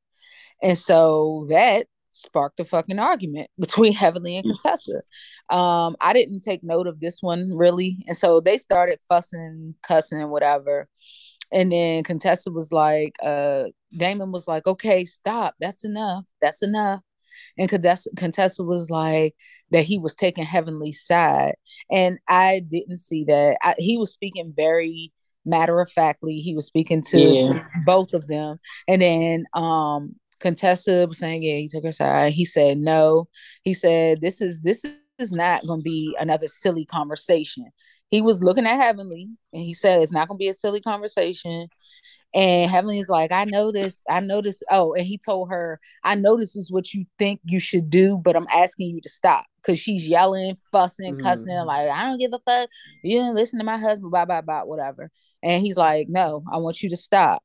And 0.62 0.76
so 0.76 1.46
that 1.48 1.86
sparked 2.10 2.60
a 2.60 2.64
fucking 2.66 2.98
argument 2.98 3.48
between 3.58 3.94
Heavenly 3.94 4.36
and 4.36 4.44
Contessa. 4.44 5.00
Um, 5.48 5.96
I 5.98 6.12
didn't 6.12 6.40
take 6.40 6.62
note 6.62 6.86
of 6.86 7.00
this 7.00 7.22
one 7.22 7.56
really. 7.56 8.04
And 8.06 8.16
so 8.16 8.40
they 8.40 8.58
started 8.58 8.98
fussing, 9.08 9.76
cussing, 9.82 10.20
and 10.20 10.30
whatever. 10.30 10.88
And 11.50 11.72
then 11.72 12.04
Contessa 12.04 12.50
was 12.50 12.70
like, 12.70 13.16
uh, 13.22 13.64
Damon 13.96 14.30
was 14.30 14.46
like, 14.46 14.66
okay, 14.66 15.06
stop. 15.06 15.54
That's 15.58 15.84
enough. 15.84 16.26
That's 16.42 16.62
enough. 16.62 17.00
And 17.58 17.68
Contessa, 17.68 18.10
Contessa 18.16 18.62
was 18.64 18.90
like, 18.90 19.34
that 19.72 19.84
he 19.84 19.98
was 19.98 20.14
taking 20.14 20.44
heavenly 20.44 20.92
side. 20.92 21.54
And 21.90 22.18
I 22.28 22.60
didn't 22.68 22.98
see 22.98 23.24
that. 23.28 23.56
I, 23.62 23.74
he 23.78 23.96
was 23.96 24.10
speaking 24.12 24.52
very 24.56 25.12
matter 25.46 25.80
of 25.80 25.90
factly. 25.90 26.38
He 26.40 26.54
was 26.54 26.66
speaking 26.66 27.02
to 27.10 27.18
Yeah. 27.20 27.62
both 27.86 28.12
of 28.12 28.26
them. 28.26 28.58
And 28.88 29.00
then 29.00 29.44
um 29.54 30.16
Contessa 30.40 31.06
was 31.06 31.18
saying, 31.18 31.42
Yeah, 31.42 31.56
he 31.56 31.68
took 31.68 31.84
her 31.84 31.92
side. 31.92 32.32
He 32.32 32.44
said 32.44 32.78
no. 32.78 33.28
He 33.62 33.74
said, 33.74 34.20
This 34.20 34.40
is 34.40 34.60
this 34.62 34.84
is 35.18 35.32
not 35.32 35.64
gonna 35.66 35.82
be 35.82 36.16
another 36.18 36.48
silly 36.48 36.84
conversation. 36.84 37.66
He 38.10 38.20
was 38.20 38.42
looking 38.42 38.66
at 38.66 38.80
Heavenly 38.80 39.28
and 39.52 39.62
he 39.62 39.74
said 39.74 40.02
it's 40.02 40.12
not 40.12 40.28
gonna 40.28 40.38
be 40.38 40.48
a 40.48 40.54
silly 40.54 40.80
conversation. 40.80 41.68
And 42.32 42.70
Heavenly 42.70 43.00
is 43.00 43.08
like, 43.08 43.32
I 43.32 43.44
know 43.44 43.72
this, 43.72 44.02
I 44.08 44.20
know 44.20 44.40
this. 44.40 44.62
Oh, 44.70 44.94
and 44.94 45.04
he 45.04 45.18
told 45.18 45.50
her, 45.50 45.80
I 46.04 46.14
know 46.14 46.36
this 46.36 46.54
is 46.54 46.70
what 46.70 46.92
you 46.94 47.04
think 47.18 47.40
you 47.44 47.58
should 47.58 47.90
do, 47.90 48.18
but 48.18 48.36
I'm 48.36 48.46
asking 48.54 48.90
you 48.90 49.00
to 49.00 49.08
stop. 49.08 49.46
Cause 49.64 49.78
she's 49.78 50.06
yelling, 50.08 50.56
fussing, 50.70 51.16
cussing, 51.18 51.48
Mhm. 51.48 51.66
like, 51.66 51.90
I 51.90 52.06
don't 52.06 52.18
give 52.18 52.32
a 52.32 52.38
fuck. 52.46 52.68
You 53.02 53.18
didn't 53.18 53.34
listen 53.34 53.58
to 53.58 53.64
my 53.64 53.78
husband, 53.78 54.10
blah, 54.12 54.24
blah, 54.24 54.42
blah, 54.42 54.62
whatever. 54.64 55.10
And 55.42 55.62
he's 55.62 55.76
like, 55.76 56.08
No, 56.08 56.44
I 56.52 56.58
want 56.58 56.82
you 56.82 56.90
to 56.90 56.96
stop. 56.96 57.42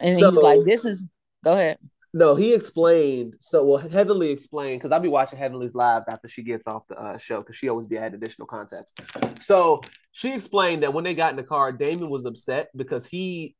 And 0.00 0.14
he 0.16 0.24
was 0.24 0.42
like, 0.42 0.64
This 0.64 0.84
is 0.84 1.04
go 1.44 1.52
ahead. 1.52 1.78
No, 2.16 2.34
he 2.34 2.54
explained. 2.54 3.34
So, 3.40 3.62
well, 3.62 3.76
Heavenly 3.76 4.30
explained 4.30 4.80
because 4.80 4.90
I'll 4.90 5.00
be 5.00 5.08
watching 5.08 5.38
Heavenly's 5.38 5.74
lives 5.74 6.08
after 6.08 6.28
she 6.28 6.42
gets 6.42 6.66
off 6.66 6.86
the 6.88 6.98
uh, 6.98 7.18
show 7.18 7.42
because 7.42 7.56
she 7.56 7.68
always 7.68 7.86
be 7.86 7.96
had 7.96 8.14
additional 8.14 8.46
context. 8.46 8.98
So 9.38 9.82
she 10.12 10.32
explained 10.32 10.82
that 10.82 10.94
when 10.94 11.04
they 11.04 11.14
got 11.14 11.32
in 11.32 11.36
the 11.36 11.42
car, 11.42 11.72
Damon 11.72 12.08
was 12.08 12.24
upset 12.24 12.70
because 12.74 13.04
he, 13.04 13.54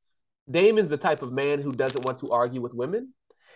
Damon's 0.51 0.89
the 0.89 0.97
type 0.97 1.21
of 1.21 1.33
man 1.33 1.61
who 1.61 1.71
doesn't 1.71 2.07
want 2.07 2.17
to 2.21 2.31
argue 2.31 2.63
with 2.63 2.73
women, 2.73 3.13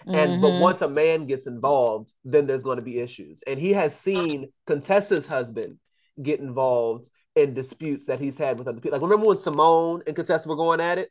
and 0.07 0.39
but 0.39 0.53
Mhm. 0.53 0.61
once 0.61 0.83
a 0.83 0.89
man 0.89 1.25
gets 1.25 1.47
involved, 1.47 2.13
then 2.23 2.47
there's 2.47 2.63
going 2.63 2.77
to 2.77 2.83
be 2.83 2.99
issues. 2.99 3.43
And 3.47 3.59
he 3.59 3.73
has 3.73 3.99
seen 3.99 4.53
Contessa's 4.67 5.25
husband 5.27 5.79
get 6.23 6.41
involved 6.41 7.09
in 7.35 7.55
disputes 7.55 8.05
that 8.05 8.21
he's 8.21 8.37
had 8.37 8.59
with 8.59 8.69
other 8.69 8.81
people. 8.81 8.99
Like 8.99 9.03
remember 9.03 9.29
when 9.29 9.39
Simone 9.39 10.03
and 10.07 10.15
Contessa 10.15 10.47
were 10.47 10.57
going 10.57 10.83
at 10.83 10.99
it, 10.99 11.09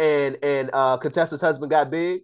and 0.00 0.38
and 0.42 0.70
uh, 0.72 0.96
Contessa's 0.96 1.40
husband 1.40 1.70
got 1.70 1.88
big. 1.88 2.22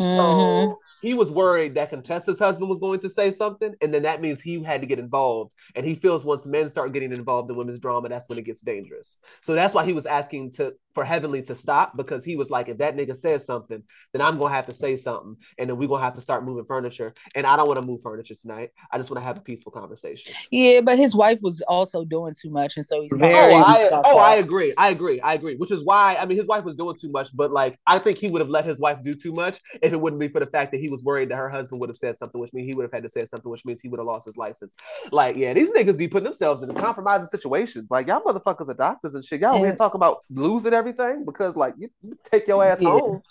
Mhm. 0.00 0.16
So 0.16 0.78
he 1.02 1.14
was 1.14 1.30
worried 1.30 1.74
that 1.74 1.90
Contessa's 1.90 2.38
husband 2.38 2.68
was 2.68 2.80
going 2.80 2.98
to 3.00 3.08
say 3.08 3.30
something, 3.30 3.74
and 3.80 3.92
then 3.92 4.02
that 4.02 4.20
means 4.20 4.40
he 4.40 4.62
had 4.62 4.80
to 4.80 4.86
get 4.86 4.98
involved. 4.98 5.54
And 5.74 5.84
he 5.84 5.94
feels 5.94 6.24
once 6.24 6.46
men 6.46 6.68
start 6.68 6.92
getting 6.92 7.12
involved 7.12 7.50
in 7.50 7.56
women's 7.56 7.78
drama, 7.78 8.08
that's 8.08 8.28
when 8.28 8.38
it 8.38 8.44
gets 8.44 8.60
dangerous. 8.62 9.18
So 9.42 9.54
that's 9.54 9.74
why 9.74 9.84
he 9.84 9.92
was 9.92 10.06
asking 10.06 10.52
to 10.52 10.74
for 10.94 11.04
Heavenly 11.04 11.42
to 11.42 11.54
stop 11.54 11.96
because 11.96 12.24
he 12.24 12.36
was 12.36 12.50
like, 12.50 12.68
if 12.68 12.78
that 12.78 12.96
nigga 12.96 13.16
says 13.16 13.44
something, 13.44 13.82
then 14.12 14.22
I'm 14.22 14.38
gonna 14.38 14.54
have 14.54 14.66
to 14.66 14.74
say 14.74 14.96
something, 14.96 15.36
and 15.58 15.68
then 15.68 15.76
we're 15.76 15.88
gonna 15.88 16.02
have 16.02 16.14
to 16.14 16.20
start 16.20 16.44
moving 16.44 16.64
furniture. 16.64 17.14
And 17.34 17.46
I 17.46 17.56
don't 17.56 17.66
want 17.66 17.80
to 17.80 17.86
move 17.86 18.00
furniture 18.00 18.34
tonight. 18.34 18.70
I 18.90 18.98
just 18.98 19.10
want 19.10 19.20
to 19.20 19.24
have 19.24 19.36
a 19.36 19.40
peaceful 19.40 19.72
conversation. 19.72 20.34
Yeah, 20.50 20.80
but 20.80 20.98
his 20.98 21.14
wife 21.14 21.40
was 21.42 21.60
also 21.62 22.04
doing 22.04 22.34
too 22.40 22.50
much, 22.50 22.76
and 22.76 22.86
so 22.86 23.02
he's 23.02 23.12
oh, 23.12 23.18
Very 23.18 23.54
Oh, 23.54 23.62
I, 23.62 24.02
oh, 24.04 24.18
I 24.18 24.36
agree. 24.36 24.72
I 24.78 24.90
agree. 24.90 25.20
I 25.20 25.34
agree. 25.34 25.56
Which 25.56 25.70
is 25.70 25.82
why 25.84 26.16
I 26.18 26.26
mean 26.26 26.38
his 26.38 26.46
wife 26.46 26.64
was 26.64 26.76
doing 26.76 26.96
too 26.96 27.10
much, 27.10 27.30
but 27.34 27.52
like 27.52 27.78
I 27.86 27.98
think 27.98 28.18
he 28.18 28.28
would 28.28 28.40
have 28.40 28.50
let 28.50 28.64
his 28.64 28.78
wife 28.78 29.02
do 29.02 29.14
too 29.14 29.32
much 29.32 29.60
if 29.82 29.92
it 29.92 30.00
wouldn't 30.00 30.20
be 30.20 30.28
for 30.28 30.40
the 30.40 30.46
fact 30.46 30.72
that 30.72 30.78
he 30.78 30.88
was 30.88 31.02
worried 31.02 31.30
that 31.30 31.36
her 31.36 31.50
husband 31.50 31.80
would 31.80 31.88
have 31.88 31.96
said 31.96 32.16
something, 32.16 32.40
which 32.40 32.52
means 32.52 32.68
he 32.68 32.74
would 32.74 32.84
have 32.84 32.92
had 32.92 33.02
to 33.02 33.08
say 33.08 33.24
something, 33.24 33.50
which 33.50 33.64
means 33.64 33.80
he 33.80 33.88
would 33.88 33.98
have 33.98 34.06
lost 34.06 34.26
his 34.26 34.36
license. 34.36 34.74
Like, 35.10 35.36
yeah, 35.36 35.52
these 35.52 35.70
niggas 35.72 35.96
be 35.96 36.08
putting 36.08 36.24
themselves 36.24 36.62
in 36.62 36.72
compromising 36.74 37.26
situations. 37.26 37.88
Like 37.90 38.06
y'all 38.06 38.22
motherfuckers 38.22 38.68
are 38.68 38.74
doctors 38.74 39.14
and 39.14 39.24
shit. 39.24 39.40
Y'all 39.40 39.56
here 39.58 39.68
And- 39.68 39.78
talking 39.78 39.98
about 39.98 40.18
losing 40.30 40.72
everything 40.72 40.83
because 41.24 41.56
like 41.56 41.74
you, 41.78 41.88
you 42.02 42.16
take 42.24 42.46
your 42.46 42.64
ass 42.64 42.80
Yeah. 42.80 42.90
home. 42.90 43.22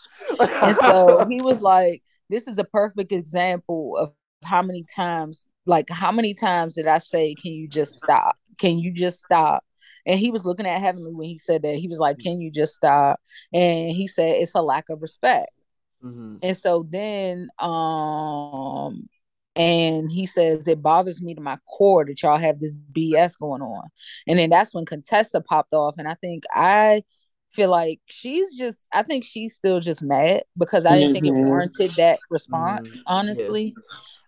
and 0.61 0.75
so 0.75 1.25
he 1.29 1.41
was 1.41 1.61
like, 1.61 2.03
"This 2.29 2.47
is 2.47 2.57
a 2.57 2.63
perfect 2.63 3.11
example 3.11 3.97
of 3.97 4.13
how 4.43 4.61
many 4.61 4.83
times, 4.95 5.45
like, 5.65 5.89
how 5.89 6.11
many 6.11 6.33
times 6.33 6.75
did 6.75 6.87
I 6.87 6.97
say, 6.97 7.35
can 7.35 7.51
you 7.51 7.67
just 7.67 7.95
stop? 7.95 8.37
Can 8.57 8.79
you 8.79 8.91
just 8.91 9.19
stop?" 9.19 9.63
And 10.05 10.19
he 10.19 10.31
was 10.31 10.45
looking 10.45 10.65
at 10.65 10.81
Heavenly 10.81 11.13
when 11.13 11.29
he 11.29 11.37
said 11.37 11.61
that. 11.63 11.75
He 11.75 11.87
was 11.87 11.99
like, 11.99 12.19
"Can 12.19 12.41
you 12.41 12.51
just 12.51 12.73
stop?" 12.75 13.19
And 13.53 13.91
he 13.91 14.07
said, 14.07 14.41
"It's 14.41 14.55
a 14.55 14.61
lack 14.61 14.85
of 14.89 15.01
respect." 15.01 15.49
Mhm. 16.03 16.39
And 16.41 16.57
so 16.57 16.85
then, 16.89 17.49
um, 17.59 19.07
and 19.55 20.11
he 20.11 20.25
says 20.25 20.67
it 20.67 20.81
bothers 20.81 21.21
me 21.21 21.35
to 21.35 21.41
my 21.41 21.57
core 21.69 22.05
that 22.05 22.21
y'all 22.21 22.37
have 22.37 22.59
this 22.59 22.75
BS 22.75 23.35
going 23.37 23.61
on. 23.61 23.87
And 24.27 24.39
then 24.39 24.49
that's 24.49 24.73
when 24.73 24.85
Contessa 24.85 25.41
popped 25.41 25.73
off, 25.73 25.95
and 25.97 26.07
I 26.07 26.15
think 26.15 26.43
I 26.53 27.03
feel 27.53 27.69
like 27.69 27.99
she's 28.07 28.57
just, 28.57 28.87
I 28.93 29.03
think 29.03 29.23
she's 29.23 29.53
still 29.53 29.79
just 29.79 30.01
mad 30.03 30.43
because 30.57 30.85
I 30.85 30.97
didn't 30.97 31.13
think 31.13 31.25
it 31.27 31.31
Mhm. 31.33 31.45
warranted 31.45 31.91
that 31.97 32.19
response. 32.29 32.89
Mhm. 32.89 32.95
Yeah. 32.95 33.01
Honestly, 33.07 33.75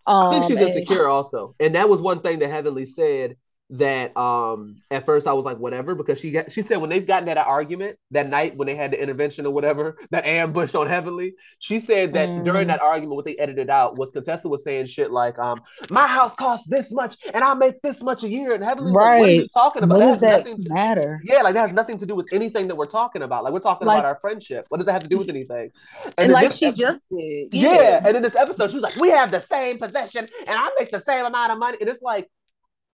I 0.07 0.31
think 0.31 0.43
Um, 0.43 0.49
she's 0.49 0.59
and- 0.59 0.67
insecure 0.69 1.07
also. 1.07 1.55
And 1.59 1.73
that 1.75 1.89
was 1.89 2.01
one 2.01 2.21
thing 2.21 2.39
that 2.39 2.49
Heavenly 2.49 2.85
said 2.85 3.37
that 3.71 4.15
um 4.15 4.75
at 4.91 5.07
first 5.07 5.25
I 5.25 5.33
was 5.33 5.43
like 5.43 5.57
whatever 5.57 5.95
because 5.95 6.19
she 6.19 6.29
got 6.29 6.51
she 6.51 6.61
said 6.61 6.77
when 6.77 6.91
they've 6.91 7.05
gotten 7.05 7.27
at 7.29 7.37
an 7.39 7.45
argument 7.47 7.97
that 8.11 8.29
night 8.29 8.55
when 8.55 8.67
they 8.67 8.75
had 8.75 8.91
the 8.91 9.01
intervention 9.01 9.43
or 9.47 9.51
whatever 9.53 9.97
that 10.11 10.23
ambush 10.23 10.75
on 10.75 10.85
Heavenly 10.85 11.33
she 11.57 11.79
said 11.79 12.13
that 12.13 12.29
Mhm. 12.29 12.45
during 12.45 12.67
that 12.67 12.79
argument 12.79 13.15
what 13.15 13.25
they 13.25 13.35
edited 13.37 13.71
out 13.71 13.97
was 13.97 14.11
Contessa 14.11 14.47
was 14.47 14.63
saying 14.63 14.85
shit 14.85 15.09
like 15.09 15.39
um 15.39 15.59
my 15.89 16.05
house 16.05 16.35
costs 16.35 16.67
this 16.69 16.91
much 16.93 17.15
and 17.33 17.43
I 17.43 17.55
make 17.55 17.81
this 17.81 18.03
much 18.03 18.23
a 18.23 18.29
year 18.29 18.53
and 18.53 18.63
Heavenly 18.63 18.91
was 18.91 18.95
like 19.01 19.19
what 19.19 19.29
are 19.29 19.31
you 19.31 19.39
Right. 19.41 19.47
talking 19.51 19.81
about 19.83 19.97
What 19.97 20.05
that 20.05 20.11
does 20.11 20.19
that 20.21 20.37
nothing 20.45 20.61
to 20.61 20.69
matter? 20.73 21.19
yeah, 21.23 21.41
like 21.41 21.55
that 21.55 21.61
has 21.61 21.73
nothing 21.73 21.97
to 21.97 22.05
do 22.05 22.13
with 22.13 22.27
anything 22.31 22.67
that 22.67 22.75
we're 22.75 22.85
talking 22.85 23.23
about. 23.23 23.43
Like 23.43 23.51
we're 23.53 23.59
talking 23.61 23.87
Like- 23.87 23.97
about 23.97 24.05
our 24.07 24.19
friendship. 24.19 24.65
What 24.69 24.77
does 24.77 24.85
that 24.85 24.93
have 24.93 25.03
to 25.03 25.09
do 25.09 25.17
with 25.17 25.29
anything? 25.29 25.71
And, 26.19 26.29
then 26.29 26.31
like 26.31 26.51
she 26.51 26.71
just 26.71 27.01
did. 27.09 27.47
yeah. 27.51 28.01
And 28.05 28.15
in 28.15 28.21
this 28.21 28.35
episode, 28.35 28.69
she 28.69 28.75
was 28.75 28.83
like, 28.83 28.95
"We 28.95 29.09
have 29.09 29.31
the 29.31 29.39
same 29.41 29.79
possession, 29.79 30.27
and 30.47 30.49
I 30.55 30.69
make 30.79 30.91
the 30.91 30.99
same 30.99 31.25
amount 31.25 31.51
of 31.51 31.57
money." 31.57 31.77
And 31.81 31.89
it's 31.89 32.01
like, 32.03 32.29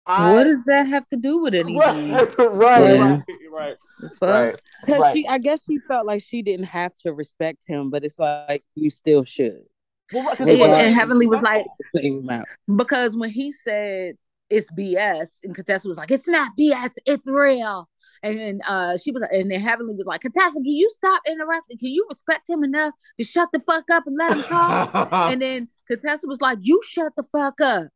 I, 0.09 0.33
What 0.33 0.43
does 0.45 0.65
that 0.65 0.87
have 0.87 1.07
to 1.09 1.17
do 1.17 1.37
with 1.37 1.53
anything? 1.53 1.79
right, 1.79 2.35
right, 2.39 2.83
Yeah. 2.83 3.11
right, 3.11 3.23
right, 3.51 3.77
right. 4.21 4.55
Because 4.81 5.01
Right. 5.03 5.13
she, 5.15 5.27
I 5.27 5.37
guess 5.37 5.63
she 5.65 5.79
felt 5.87 6.05
like 6.05 6.23
she 6.23 6.41
didn't 6.41 6.65
have 6.65 6.95
to 7.03 7.13
respect 7.13 7.65
him, 7.67 7.89
but 7.89 8.03
it's 8.03 8.17
like 8.19 8.63
you 8.75 8.89
still 8.89 9.23
should. 9.23 9.63
Well, 10.11 10.23
right, 10.25 10.37
'cause 10.37 10.47
Yeah, 10.47 10.65
and 10.65 10.71
being 10.85 10.93
Heavenly 10.95 11.27
was 11.27 11.41
like, 11.43 11.65
disrespectful. 11.65 12.01
Same 12.01 12.23
amount. 12.23 12.47
because 12.75 13.15
when 13.15 13.29
he 13.29 13.51
said 13.51 14.15
it's 14.49 14.71
BS, 14.71 15.41
and 15.43 15.53
Contessa 15.53 15.87
was 15.87 15.97
like, 15.97 16.09
"It's 16.09 16.27
not 16.27 16.53
BS, 16.57 16.97
it's 17.05 17.27
real." 17.27 17.87
And 18.23 18.37
then 18.39 18.61
uh, 18.67 18.97
she 18.97 19.11
was, 19.11 19.21
and 19.31 19.51
then 19.51 19.59
Heavenly 19.59 19.93
was 19.95 20.07
like, 20.07 20.21
"Contessa, 20.21 20.53
can 20.53 20.65
you 20.65 20.89
stop 20.89 21.21
interrupting? 21.27 21.77
Can 21.77 21.89
you 21.89 22.05
respect 22.09 22.49
him 22.49 22.63
enough 22.63 22.93
to 23.19 23.25
shut 23.25 23.49
the 23.53 23.59
fuck 23.59 23.85
up 23.91 24.07
and 24.07 24.17
let 24.17 24.31
him 24.33 24.43
talk?" 24.43 25.11
and 25.31 25.41
then 25.41 25.67
Contessa 25.87 26.25
was 26.27 26.41
like, 26.41 26.57
"You 26.63 26.81
shut 26.87 27.13
the 27.15 27.23
fuck 27.31 27.61
up." 27.61 27.89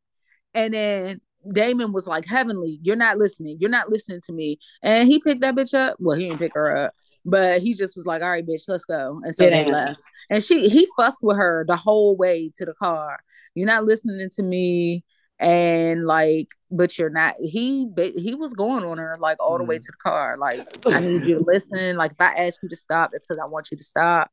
And 0.54 0.72
then 0.74 1.20
Damon 1.52 1.92
was 1.92 2.06
like, 2.06 2.26
Heavenly, 2.26 2.78
you're 2.82 2.96
not 2.96 3.18
listening. 3.18 3.58
You're 3.60 3.70
not 3.70 3.88
listening 3.90 4.20
to 4.26 4.32
me. 4.32 4.58
And 4.82 5.06
he 5.08 5.20
picked 5.20 5.40
that 5.42 5.54
bitch 5.54 5.74
up. 5.74 5.96
Well, 6.00 6.16
he 6.16 6.28
didn't 6.28 6.40
pick 6.40 6.54
her 6.54 6.74
up, 6.76 6.94
but 7.24 7.60
he 7.62 7.74
just 7.74 7.96
was 7.96 8.06
like, 8.06 8.22
All 8.22 8.30
right, 8.30 8.46
bitch, 8.46 8.64
let's 8.68 8.84
go. 8.84 9.20
And 9.24 9.34
so 9.34 9.44
they 9.50 9.64
left. 9.72 10.00
And 10.30 10.42
she 10.42 10.68
he 10.68 10.88
fussed 10.96 11.22
with 11.22 11.36
her 11.36 11.64
the 11.68 11.76
whole 11.76 12.16
way 12.16 12.50
to 12.56 12.64
the 12.64 12.74
car. 12.74 13.18
You're 13.54 13.66
not 13.66 13.84
listening 13.84 14.30
to 14.30 14.42
me. 14.42 15.04
And 15.40 16.06
like, 16.06 16.48
but 16.70 16.96
you're 16.96 17.10
not. 17.10 17.34
He 17.40 17.88
he 18.16 18.34
was 18.36 18.52
going 18.54 18.84
on 18.84 18.98
her 18.98 19.16
like 19.18 19.36
all 19.40 19.58
the 19.58 19.64
way 19.64 19.76
Mhm. 19.78 19.84
to 19.86 19.92
the 19.92 20.10
car. 20.10 20.36
Like, 20.38 20.60
I 20.86 21.00
need 21.00 21.24
you 21.24 21.38
to 21.40 21.44
listen. 21.44 21.96
Like, 21.96 22.12
if 22.12 22.20
I 22.20 22.34
ask 22.46 22.62
you 22.62 22.68
to 22.68 22.76
stop, 22.76 23.10
it's 23.12 23.26
because 23.26 23.40
I 23.42 23.46
want 23.46 23.68
you 23.72 23.76
to 23.76 23.82
stop. 23.84 24.30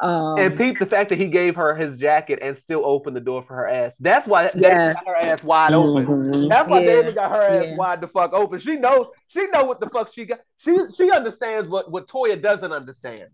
Um, 0.00 0.38
and 0.38 0.56
Pete, 0.56 0.78
the 0.78 0.86
fact 0.86 1.10
that 1.10 1.18
he 1.18 1.28
gave 1.28 1.54
her 1.56 1.74
his 1.74 1.98
jacket 1.98 2.38
and 2.40 2.56
still 2.56 2.82
opened 2.84 3.14
the 3.14 3.20
door 3.20 3.42
for 3.42 3.54
her 3.54 3.68
ass. 3.68 3.98
That's 3.98 4.26
why 4.26 4.50
Yes. 4.54 5.04
got 5.04 5.14
her 5.16 5.26
ass 5.26 5.44
wide 5.44 5.74
open. 5.74 6.06
Mhm. 6.06 6.48
That's 6.48 6.68
why 6.68 6.80
Yeah. 6.80 6.86
Damon 7.02 7.14
got 7.14 7.30
her 7.30 7.42
ass 7.42 7.66
Yeah. 7.68 7.76
wide 7.76 8.00
the 8.00 8.08
fuck 8.08 8.32
open. 8.32 8.58
She 8.58 8.76
knows 8.76 9.06
she 9.28 9.46
know 9.48 9.64
what 9.64 9.80
the 9.80 9.90
fuck 9.90 10.10
she 10.12 10.24
got. 10.24 10.40
She 10.56 10.74
she 10.96 11.10
understands 11.10 11.68
what, 11.68 11.90
what 11.90 12.08
Toya 12.08 12.40
doesn't 12.40 12.72
understand. 12.72 13.28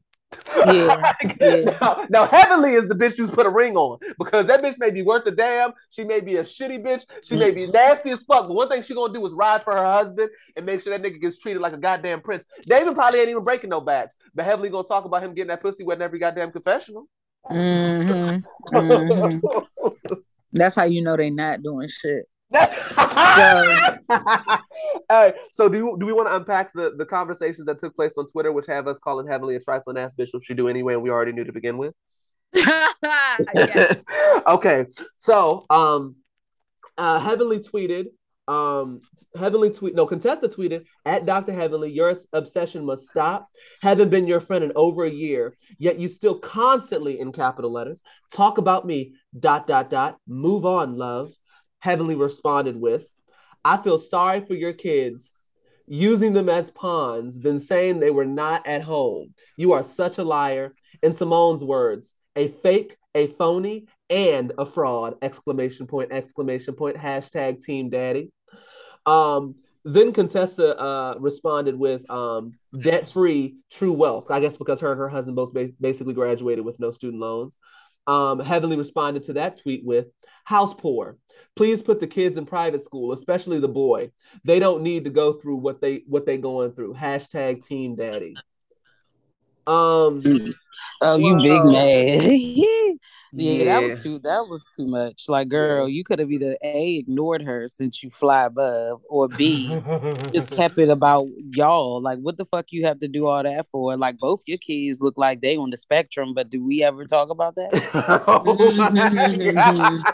Yeah, 0.66 1.12
yeah. 1.40 1.76
Now, 1.80 2.06
now, 2.10 2.26
Heavenly 2.26 2.72
is 2.72 2.88
the 2.88 2.94
bitch 2.94 3.16
you 3.16 3.26
put 3.28 3.46
a 3.46 3.50
ring 3.50 3.76
on 3.76 3.98
because 4.18 4.46
that 4.46 4.62
bitch 4.62 4.76
may 4.78 4.90
be 4.90 5.02
worth 5.02 5.26
a 5.26 5.30
damn. 5.30 5.72
She 5.90 6.04
may 6.04 6.20
be 6.20 6.36
a 6.36 6.42
shitty 6.42 6.84
bitch. 6.84 7.04
She 7.22 7.36
may 7.36 7.50
be 7.50 7.66
nasty 7.66 8.10
as 8.10 8.22
fuck. 8.24 8.46
But 8.48 8.54
one 8.54 8.68
thing 8.68 8.82
she 8.82 8.94
gonna 8.94 9.12
do 9.12 9.24
is 9.24 9.32
ride 9.32 9.62
for 9.62 9.74
her 9.74 9.84
husband 9.84 10.30
and 10.56 10.66
make 10.66 10.82
sure 10.82 10.96
that 10.96 11.06
nigga 11.06 11.20
gets 11.20 11.38
treated 11.38 11.62
like 11.62 11.72
a 11.72 11.78
goddamn 11.78 12.20
prince. 12.20 12.44
David 12.66 12.94
probably 12.94 13.20
ain't 13.20 13.30
even 13.30 13.44
breaking 13.44 13.70
no 13.70 13.80
backs, 13.80 14.16
but 14.34 14.44
Heavenly 14.44 14.70
gonna 14.70 14.86
talk 14.86 15.04
about 15.04 15.22
him 15.22 15.34
getting 15.34 15.48
that 15.48 15.62
pussy 15.62 15.84
wet 15.84 15.98
in 15.98 16.02
every 16.02 16.18
goddamn 16.18 16.52
confessional. 16.52 17.08
Mhm, 17.50 18.42
mhm. 18.70 19.42
That's 20.52 20.74
how 20.74 20.84
you 20.84 21.02
know 21.02 21.16
they 21.16 21.30
not 21.30 21.62
doing 21.62 21.88
shit. 21.88 22.26
Hey, 25.10 25.32
so 25.52 25.68
do 25.68 25.78
you, 25.78 25.96
do 25.98 26.06
we 26.06 26.12
want 26.12 26.28
to 26.28 26.36
unpack 26.36 26.72
the, 26.74 26.94
the 26.96 27.06
conversations 27.06 27.66
that 27.66 27.78
took 27.78 27.96
place 27.96 28.16
on 28.18 28.26
Twitter, 28.26 28.52
which 28.52 28.66
have 28.66 28.86
us 28.86 28.98
calling 28.98 29.26
Heavenly 29.26 29.56
a 29.56 29.60
trifling 29.60 29.96
ass 29.96 30.14
bitch, 30.14 30.28
which 30.32 30.44
she 30.44 30.54
do 30.54 30.68
anyway, 30.68 30.94
and 30.94 31.02
we 31.02 31.10
already 31.10 31.32
knew 31.32 31.44
to 31.44 31.52
begin 31.52 31.78
with? 31.78 31.94
okay, 34.46 34.86
so 35.16 35.64
um, 35.70 36.16
uh, 36.96 37.20
Heavenly 37.20 37.60
tweeted, 37.60 38.06
um, 38.46 39.00
Heavenly 39.38 39.70
tweet, 39.70 39.94
no, 39.94 40.06
Contessa 40.06 40.48
tweeted 40.48 40.84
at 41.04 41.26
Dr. 41.26 41.52
Heavenly, 41.52 41.90
your 41.90 42.14
obsession 42.32 42.84
must 42.84 43.08
stop. 43.08 43.48
Haven't 43.82 44.10
been 44.10 44.26
your 44.26 44.40
friend 44.40 44.64
in 44.64 44.72
over 44.74 45.04
a 45.04 45.10
year, 45.10 45.54
yet 45.78 45.98
you 45.98 46.08
still 46.08 46.38
constantly 46.38 47.20
in 47.20 47.32
capital 47.32 47.70
letters 47.70 48.02
talk 48.32 48.58
about 48.58 48.86
me. 48.86 49.14
Dot 49.38 49.66
dot 49.66 49.90
dot. 49.90 50.18
Move 50.26 50.64
on, 50.64 50.96
love. 50.96 51.32
Heavenly 51.80 52.14
responded 52.14 52.80
with, 52.80 53.10
I 53.64 53.76
feel 53.76 53.98
sorry 53.98 54.40
for 54.44 54.54
your 54.54 54.72
kids. 54.72 55.36
Using 55.86 56.34
them 56.34 56.50
as 56.50 56.70
pawns, 56.70 57.40
then 57.40 57.58
saying 57.58 58.00
they 58.00 58.10
were 58.10 58.26
not 58.26 58.66
at 58.66 58.82
home. 58.82 59.34
You 59.56 59.72
are 59.72 59.82
such 59.82 60.18
a 60.18 60.24
liar. 60.24 60.74
In 61.02 61.12
Simone's 61.12 61.64
words, 61.64 62.14
a 62.36 62.48
fake, 62.48 62.96
a 63.14 63.26
phony, 63.26 63.86
and 64.10 64.52
a 64.58 64.66
fraud! 64.66 65.14
Exclamation 65.22 65.86
point! 65.86 66.12
Exclamation 66.12 66.74
point! 66.74 66.96
Hashtag 66.96 67.62
Team 67.62 67.88
Daddy. 67.88 68.30
Um, 69.06 69.54
then 69.84 70.12
Contessa 70.12 70.78
uh, 70.78 71.14
responded 71.18 71.78
with 71.78 72.08
um, 72.10 72.54
debt 72.78 73.08
free, 73.08 73.56
true 73.70 73.92
wealth. 73.92 74.30
I 74.30 74.40
guess 74.40 74.56
because 74.56 74.80
her 74.80 74.92
and 74.92 74.98
her 74.98 75.08
husband 75.08 75.36
both 75.36 75.54
ba- 75.54 75.70
basically 75.80 76.14
graduated 76.14 76.64
with 76.64 76.78
no 76.80 76.90
student 76.90 77.22
loans. 77.22 77.56
Um, 78.08 78.40
Heavenly 78.40 78.78
responded 78.78 79.22
to 79.24 79.34
that 79.34 79.60
tweet 79.60 79.84
with 79.84 80.10
house 80.44 80.72
poor. 80.72 81.18
Please 81.54 81.82
put 81.82 82.00
the 82.00 82.06
kids 82.06 82.38
in 82.38 82.46
private 82.46 82.80
school, 82.82 83.12
especially 83.12 83.60
the 83.60 83.68
boy. 83.68 84.10
They 84.44 84.58
don't 84.58 84.82
need 84.82 85.04
to 85.04 85.10
go 85.10 85.34
through 85.34 85.56
what 85.56 85.82
they 85.82 86.04
what 86.06 86.24
they 86.24 86.38
going 86.38 86.72
through. 86.72 86.94
Hashtag 86.94 87.62
Team 87.62 87.96
Daddy. 87.96 88.34
Um, 89.68 90.54
Oh, 91.00 91.16
you 91.16 91.40
big 91.42 91.62
Whoa. 91.62 91.72
mad. 91.72 92.98
yeah, 93.32 93.64
that 93.64 93.82
was 93.82 93.96
too 94.02 94.18
that 94.24 94.46
was 94.48 94.64
too 94.76 94.86
much. 94.86 95.28
Like, 95.28 95.48
girl, 95.48 95.88
you 95.88 96.02
could 96.02 96.18
have 96.18 96.30
either 96.30 96.56
A 96.62 96.96
ignored 96.96 97.42
her 97.42 97.68
since 97.68 98.02
you 98.02 98.10
fly 98.10 98.44
above, 98.44 99.00
or 99.08 99.28
B 99.28 99.68
just 100.32 100.50
kept 100.56 100.78
it 100.78 100.88
about 100.88 101.26
y'all. 101.52 102.00
Like, 102.02 102.18
what 102.18 102.36
the 102.36 102.44
fuck 102.44 102.66
you 102.70 102.84
have 102.86 102.98
to 103.00 103.08
do 103.08 103.26
all 103.26 103.42
that 103.42 103.66
for? 103.70 103.96
Like, 103.96 104.18
both 104.18 104.42
your 104.46 104.58
kids 104.58 105.00
look 105.00 105.16
like 105.16 105.40
they 105.40 105.56
on 105.56 105.70
the 105.70 105.76
spectrum, 105.76 106.34
but 106.34 106.50
do 106.50 106.64
we 106.64 106.82
ever 106.82 107.04
talk 107.04 107.30
about 107.30 107.54
that? 107.54 107.70
Oh 108.26 108.72
my 108.72 109.36
God. 109.54 110.04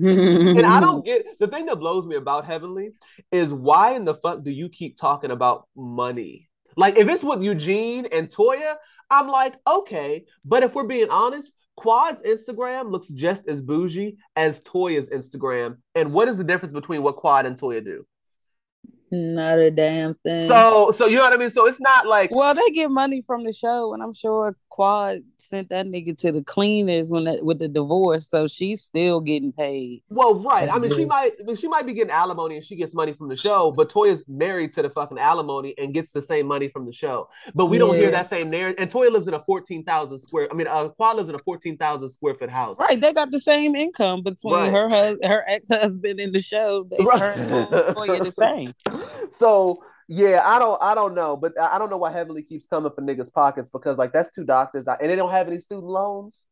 and 0.00 0.66
I 0.66 0.80
don't 0.80 1.04
get 1.04 1.38
the 1.38 1.46
thing 1.46 1.66
that 1.66 1.76
blows 1.76 2.06
me 2.06 2.16
about 2.16 2.44
Heavenly 2.44 2.90
is 3.30 3.54
why 3.54 3.92
in 3.92 4.04
the 4.04 4.14
fuck 4.14 4.42
do 4.42 4.50
you 4.50 4.68
keep 4.68 4.96
talking 4.96 5.30
about 5.30 5.68
money? 5.76 6.48
Like 6.76 6.96
if 6.96 7.08
it's 7.08 7.24
with 7.24 7.42
Eugene 7.42 8.06
and 8.12 8.28
Toya, 8.28 8.76
I'm 9.10 9.28
like, 9.28 9.54
okay, 9.66 10.24
but 10.44 10.62
if 10.62 10.74
we're 10.74 10.86
being 10.86 11.10
honest, 11.10 11.52
Quad's 11.76 12.22
Instagram 12.22 12.90
looks 12.90 13.08
just 13.08 13.48
as 13.48 13.62
bougie 13.62 14.16
as 14.36 14.62
Toya's 14.62 15.10
Instagram. 15.10 15.78
And 15.94 16.12
what 16.12 16.28
is 16.28 16.38
the 16.38 16.44
difference 16.44 16.72
between 16.72 17.02
what 17.02 17.16
Quad 17.16 17.46
and 17.46 17.58
Toya 17.58 17.84
do? 17.84 18.06
Not 19.14 19.58
a 19.58 19.70
damn 19.70 20.14
thing. 20.14 20.48
So 20.48 20.90
so 20.90 21.04
you 21.06 21.16
know 21.18 21.22
what 21.24 21.34
I 21.34 21.36
mean? 21.36 21.50
So 21.50 21.66
it's 21.66 21.80
not 21.80 22.06
like 22.06 22.34
Well, 22.34 22.54
they 22.54 22.70
get 22.70 22.90
money 22.90 23.20
from 23.20 23.44
the 23.44 23.52
show, 23.52 23.92
and 23.92 24.02
I'm 24.02 24.14
sure 24.14 24.56
Quad 24.70 25.18
sent 25.36 25.68
that 25.68 25.84
nigga 25.84 26.16
to 26.20 26.32
the 26.32 26.42
cleaners 26.42 27.10
when 27.10 27.24
that, 27.24 27.44
with 27.44 27.58
the 27.58 27.68
divorce, 27.68 28.26
so 28.26 28.46
she's 28.46 28.80
still 28.82 29.20
getting 29.20 29.52
paid. 29.52 30.02
Well, 30.08 30.36
right. 30.36 30.66
I 30.72 30.78
mean, 30.78 30.94
she 30.94 31.04
might 31.04 31.32
I 31.38 31.42
mean, 31.44 31.56
she 31.56 31.68
might 31.68 31.84
be 31.84 31.92
getting 31.92 32.10
alimony 32.10 32.56
and 32.56 32.64
she 32.64 32.74
gets 32.74 32.94
money 32.94 33.12
from 33.12 33.28
the 33.28 33.36
show, 33.36 33.70
but 33.76 33.90
Toya's 33.90 34.24
married 34.26 34.72
to 34.72 34.82
the 34.82 34.88
fucking 34.88 35.18
alimony 35.18 35.74
and 35.76 35.92
gets 35.92 36.12
the 36.12 36.22
same 36.22 36.46
money 36.46 36.68
from 36.68 36.86
the 36.86 36.92
show. 36.92 37.28
But 37.54 37.66
we 37.66 37.76
don't 37.76 37.94
hear 37.96 38.10
that 38.12 38.26
same 38.28 38.48
narrative. 38.48 38.76
And 38.80 38.90
Toya 38.90 39.10
lives 39.12 39.28
in 39.28 39.34
a 39.34 39.44
fourteen 39.44 39.84
thousand 39.84 40.20
square. 40.20 40.48
I 40.50 40.54
mean, 40.54 40.68
uh, 40.68 40.88
Quad 40.88 41.16
lives 41.16 41.28
in 41.28 41.34
a 41.34 41.38
fourteen 41.40 41.76
thousand 41.76 42.08
square 42.08 42.34
foot 42.34 42.48
house. 42.48 42.78
Right, 42.80 42.98
they 42.98 43.12
got 43.12 43.30
the 43.30 43.40
same 43.40 43.74
income 43.74 44.22
between 44.22 44.54
Right. 44.54 44.72
her 44.72 44.88
hus- 44.88 45.18
her 45.22 45.44
ex 45.48 45.68
husband 45.68 46.18
and 46.18 46.34
the 46.34 46.40
show. 46.42 46.84
They 46.84 47.04
Right. 47.04 47.20
her 47.20 47.32
and 47.32 47.94
Toya 47.94 48.24
the 48.24 48.30
same. 48.30 48.72
So 49.30 49.82
yeah, 50.08 50.42
I 50.44 50.58
don't, 50.58 50.80
I 50.82 50.94
don't 50.94 51.14
know, 51.14 51.36
but 51.36 51.58
I 51.60 51.76
I 51.76 51.78
don't 51.78 51.90
know 51.90 51.96
why 51.96 52.12
Heavenly 52.12 52.42
keeps 52.42 52.66
coming 52.66 52.92
for 52.94 53.02
niggas' 53.02 53.32
pockets 53.32 53.68
because 53.68 53.98
like 53.98 54.12
that's 54.12 54.30
two 54.32 54.44
doctors 54.44 54.86
and 54.86 55.10
they 55.10 55.16
don't 55.16 55.30
have 55.30 55.46
any 55.48 55.58
student 55.58 55.86
loans. 55.86 56.44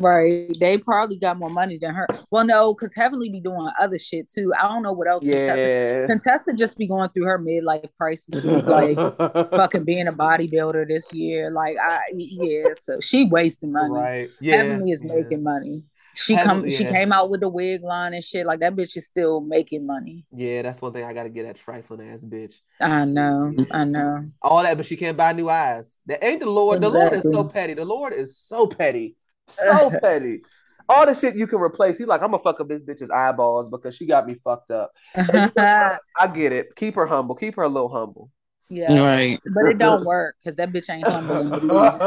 right. 0.00 0.54
They 0.60 0.76
probably 0.78 1.18
got 1.18 1.38
more 1.38 1.48
money 1.48 1.78
than 1.80 1.94
her. 1.94 2.06
Well, 2.30 2.44
no, 2.44 2.74
because 2.74 2.94
Heavenly 2.94 3.30
be 3.30 3.40
doing 3.40 3.68
other 3.80 3.98
shit 3.98 4.28
too. 4.28 4.52
I 4.58 4.68
don't 4.68 4.82
know 4.82 4.92
what 4.92 5.08
else 5.08 5.22
Contessa. 5.22 6.00
Yeah. 6.00 6.06
Contessa 6.06 6.52
just 6.52 6.76
be 6.76 6.86
going 6.86 7.08
through 7.10 7.24
her 7.24 7.38
midlife 7.38 7.88
crisis, 7.98 8.44
like 8.66 8.96
fucking 9.50 9.84
being 9.84 10.08
a 10.08 10.12
bodybuilder 10.12 10.86
this 10.86 11.12
year. 11.14 11.50
Like 11.50 11.76
I 11.80 12.00
yeah, 12.14 12.74
so 12.74 13.00
she 13.00 13.24
wasting 13.24 13.72
money. 13.72 13.94
right. 13.94 14.28
Yeah. 14.40 14.56
Heavenly 14.56 14.90
is 14.90 15.02
yeah. 15.02 15.14
making 15.14 15.42
money. 15.42 15.84
She 16.16 16.36
come 16.36 16.68
she 16.68 16.84
came 16.84 17.12
out 17.12 17.28
with 17.30 17.40
the 17.40 17.48
wig 17.48 17.82
line 17.82 18.14
and 18.14 18.24
shit. 18.24 18.46
Like 18.46 18.60
that 18.60 18.74
bitch 18.74 18.96
is 18.96 19.06
still 19.06 19.40
making 19.40 19.86
money. 19.86 20.24
Yeah, 20.34 20.62
that's 20.62 20.80
one 20.80 20.92
thing 20.92 21.04
I 21.04 21.12
gotta 21.12 21.28
get 21.28 21.44
at 21.44 21.56
trifling 21.56 22.08
ass 22.08 22.24
bitch. 22.24 22.54
I 22.80 23.04
know, 23.04 23.54
I 23.70 23.84
know. 23.84 24.26
all 24.42 24.62
that, 24.62 24.76
but 24.76 24.86
she 24.86 24.96
can't 24.96 25.16
buy 25.16 25.32
new 25.32 25.48
eyes. 25.48 25.98
That 26.06 26.24
ain't 26.24 26.40
the 26.40 26.50
Lord. 26.50 26.80
The 26.80 26.88
Lord 26.88 27.14
is 27.14 27.24
so 27.24 27.44
petty. 27.44 27.74
The 27.74 27.84
Lord 27.84 28.12
is 28.12 28.38
so 28.38 28.66
petty. 28.66 29.16
So 29.48 29.90
petty. 29.90 30.40
All 30.88 31.06
the 31.06 31.14
shit 31.14 31.36
you 31.36 31.46
can 31.46 31.60
replace. 31.60 31.98
He's 31.98 32.08
like, 32.08 32.20
I'm 32.20 32.32
gonna 32.32 32.42
fuck 32.42 32.60
up 32.60 32.68
this 32.68 32.82
bitch's 32.82 33.10
eyeballs 33.10 33.70
because 33.70 33.94
she 33.94 34.06
got 34.06 34.26
me 34.26 34.34
fucked 34.34 34.72
up. 34.72 34.90
And 35.14 35.28
you 35.28 35.52
know 35.56 35.64
what? 35.64 36.00
I 36.20 36.26
get 36.26 36.52
it. 36.52 36.74
Keep 36.74 36.96
her 36.96 37.06
humble. 37.06 37.36
Keep 37.36 37.54
her 37.56 37.62
a 37.62 37.68
little 37.68 37.88
humble. 37.88 38.30
Yeah. 38.68 38.98
Right. 38.98 39.40
But 39.54 39.66
it 39.66 39.78
don't 39.78 40.04
work 40.04 40.36
because 40.38 40.56
that 40.56 40.72
bitch 40.72 40.90
ain't 40.90 41.06
humble 41.06 41.38
in 41.38 41.50
the 41.50 41.56
least. 41.58 42.02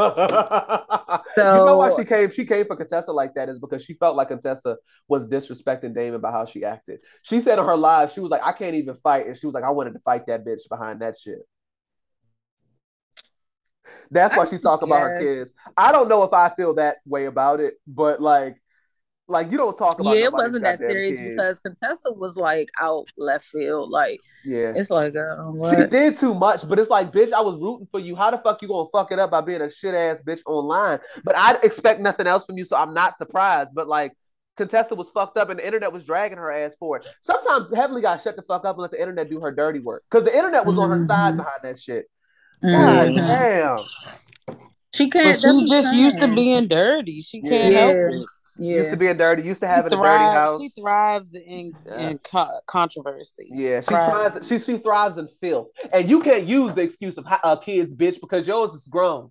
you 1.36 1.42
know 1.44 1.78
why 1.78 1.90
she 1.96 2.04
came? 2.04 2.30
She 2.30 2.44
came 2.44 2.66
for 2.66 2.76
Contessa 2.76 3.12
like 3.12 3.34
that 3.34 3.48
is 3.48 3.58
because 3.58 3.84
she 3.84 3.94
felt 3.94 4.16
like 4.16 4.28
Contessa 4.28 4.76
was 5.08 5.28
disrespecting 5.28 5.94
Damon 5.94 6.20
by 6.20 6.30
how 6.30 6.44
she 6.44 6.64
acted. 6.64 7.00
She 7.22 7.40
said 7.40 7.58
on 7.58 7.66
her 7.66 7.76
live, 7.76 8.12
she 8.12 8.20
was 8.20 8.30
like, 8.30 8.44
I 8.44 8.52
can't 8.52 8.74
even 8.74 8.94
fight. 8.96 9.26
And 9.26 9.36
she 9.36 9.46
was 9.46 9.54
like, 9.54 9.64
I 9.64 9.70
wanted 9.70 9.94
to 9.94 10.00
fight 10.00 10.26
that 10.26 10.44
bitch 10.44 10.68
behind 10.68 11.00
that 11.00 11.16
shit. 11.18 11.38
That's 14.10 14.36
why 14.36 14.42
I 14.42 14.46
she 14.46 14.58
talk 14.58 14.82
about 14.82 15.00
her 15.00 15.18
kids. 15.18 15.52
I 15.76 15.92
don't 15.92 16.08
know 16.08 16.22
if 16.24 16.32
I 16.32 16.50
feel 16.50 16.74
that 16.74 16.98
way 17.06 17.24
about 17.24 17.60
it, 17.60 17.74
but 17.86 18.20
like, 18.20 18.59
like 19.30 19.50
you 19.50 19.56
don't 19.56 19.78
talk 19.78 20.00
about. 20.00 20.16
yeah, 20.16 20.24
it 20.26 20.32
wasn't 20.32 20.64
that 20.64 20.78
serious 20.78 21.18
kids. 21.18 21.30
because 21.30 21.58
Contessa 21.60 22.12
was 22.12 22.36
like 22.36 22.68
out 22.80 23.08
left 23.16 23.44
field. 23.46 23.90
Like 23.90 24.20
yeah, 24.44 24.72
it's 24.76 24.90
like, 24.90 25.12
girl, 25.12 25.70
She 25.70 25.86
did 25.86 26.16
too 26.16 26.34
much, 26.34 26.68
but 26.68 26.78
it's 26.78 26.90
like, 26.90 27.12
bitch, 27.12 27.32
I 27.32 27.40
was 27.40 27.54
rooting 27.54 27.86
for 27.90 28.00
you. 28.00 28.16
How 28.16 28.30
the 28.30 28.38
fuck 28.38 28.60
you 28.62 28.68
gonna 28.68 28.88
fuck 28.92 29.12
it 29.12 29.18
up 29.18 29.30
by 29.30 29.40
being 29.40 29.60
a 29.62 29.70
shit 29.70 29.94
ass 29.94 30.22
bitch 30.22 30.42
online? 30.46 30.98
But 31.24 31.36
I 31.36 31.56
expect 31.62 32.00
nothing 32.00 32.26
else 32.26 32.44
from 32.46 32.58
you, 32.58 32.64
so 32.64 32.76
I'm 32.76 32.92
not 32.94 33.16
surprised. 33.16 33.72
But 33.74 33.88
like, 33.88 34.12
Contessa 34.56 34.94
was 34.94 35.08
fucked 35.10 35.36
up, 35.38 35.48
and 35.50 35.58
the 35.58 35.64
internet 35.66 35.92
was 35.92 36.04
dragging 36.04 36.38
her 36.38 36.52
ass 36.52 36.76
for 36.78 36.96
it. 36.98 37.06
Sometimes 37.22 37.74
Heavenly 37.74 38.02
got 38.02 38.22
shut 38.22 38.36
the 38.36 38.42
fuck 38.42 38.64
up 38.64 38.76
and 38.76 38.82
let 38.82 38.90
the 38.90 39.00
internet 39.00 39.30
do 39.30 39.40
her 39.40 39.52
dirty 39.52 39.78
work 39.78 40.02
because 40.10 40.24
the 40.24 40.36
internet 40.36 40.66
was 40.66 40.78
on 40.78 40.90
her 40.90 40.98
side 41.06 41.34
Mhm. 41.34 41.38
behind 41.38 41.60
that 41.62 41.78
shit. 41.78 42.06
God 42.62 43.08
Mhm. 43.08 43.16
damn. 43.16 43.78
She 44.92 45.08
can't. 45.08 45.38
she's 45.38 45.68
just 45.70 45.86
I'm 45.88 45.98
used 45.98 46.18
to 46.20 46.28
being 46.34 46.66
dirty. 46.66 47.20
She 47.20 47.40
can't 47.42 47.72
Yeah. 47.72 47.80
help 47.80 47.94
it. 47.96 48.26
Yeah. 48.60 48.76
Used 48.76 48.90
to 48.90 48.96
be 48.96 49.06
a 49.06 49.14
dirty. 49.14 49.42
Used 49.42 49.62
to 49.62 49.66
have 49.66 49.84
she 49.84 49.94
a 49.94 49.98
dirty 49.98 50.24
house. 50.24 50.60
she 50.60 50.68
thrives 50.68 51.34
in 51.34 51.72
Yeah. 51.86 52.08
in 52.10 52.18
co- 52.18 52.60
controversy. 52.66 53.48
Yeah, 53.50 53.80
she 53.80 53.86
Thrives. 53.86 54.34
tries. 54.34 54.48
She 54.48 54.58
she 54.58 54.76
thrives 54.78 55.16
in 55.18 55.28
filth, 55.40 55.68
and 55.92 56.08
you 56.10 56.20
can't 56.20 56.44
use 56.44 56.74
the 56.74 56.82
excuse 56.82 57.16
of 57.16 57.26
uh, 57.26 57.56
kids, 57.56 57.94
bitch, 57.94 58.20
because 58.20 58.46
yours 58.46 58.74
is 58.74 58.86
grown. 58.86 59.30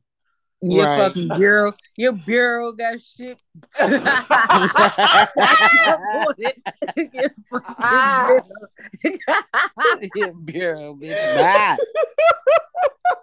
Your 0.62 0.84
Right. 0.86 0.98
fucking 0.98 1.30
bureau, 1.38 1.74
your 1.96 2.12
bureau 2.14 2.74
got 2.74 3.00
shit. 3.00 3.38
Your 3.80 4.00
fucking 9.22 10.12
bureau. 10.12 10.34
Bureau, 10.44 10.96
bitch. 10.96 11.36
Bye. 11.38 11.78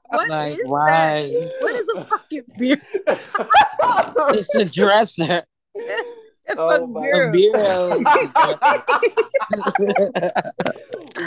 What 0.08 0.28
Like, 0.28 0.56
is 0.58 0.64
why? 0.64 1.20
that? 1.22 1.52
What 1.60 1.74
is 1.74 1.88
a 1.96 2.04
fucking 2.04 2.42
bureau? 2.56 2.80
It's 4.34 4.54
a 4.54 4.64
dresser. 4.64 5.42
A 6.48 6.54
Oh 6.58 6.70
fucking 6.70 6.92
my- 6.92 7.00
A 7.08 7.30
bureau. 7.32 7.98
bureau. 7.98 8.04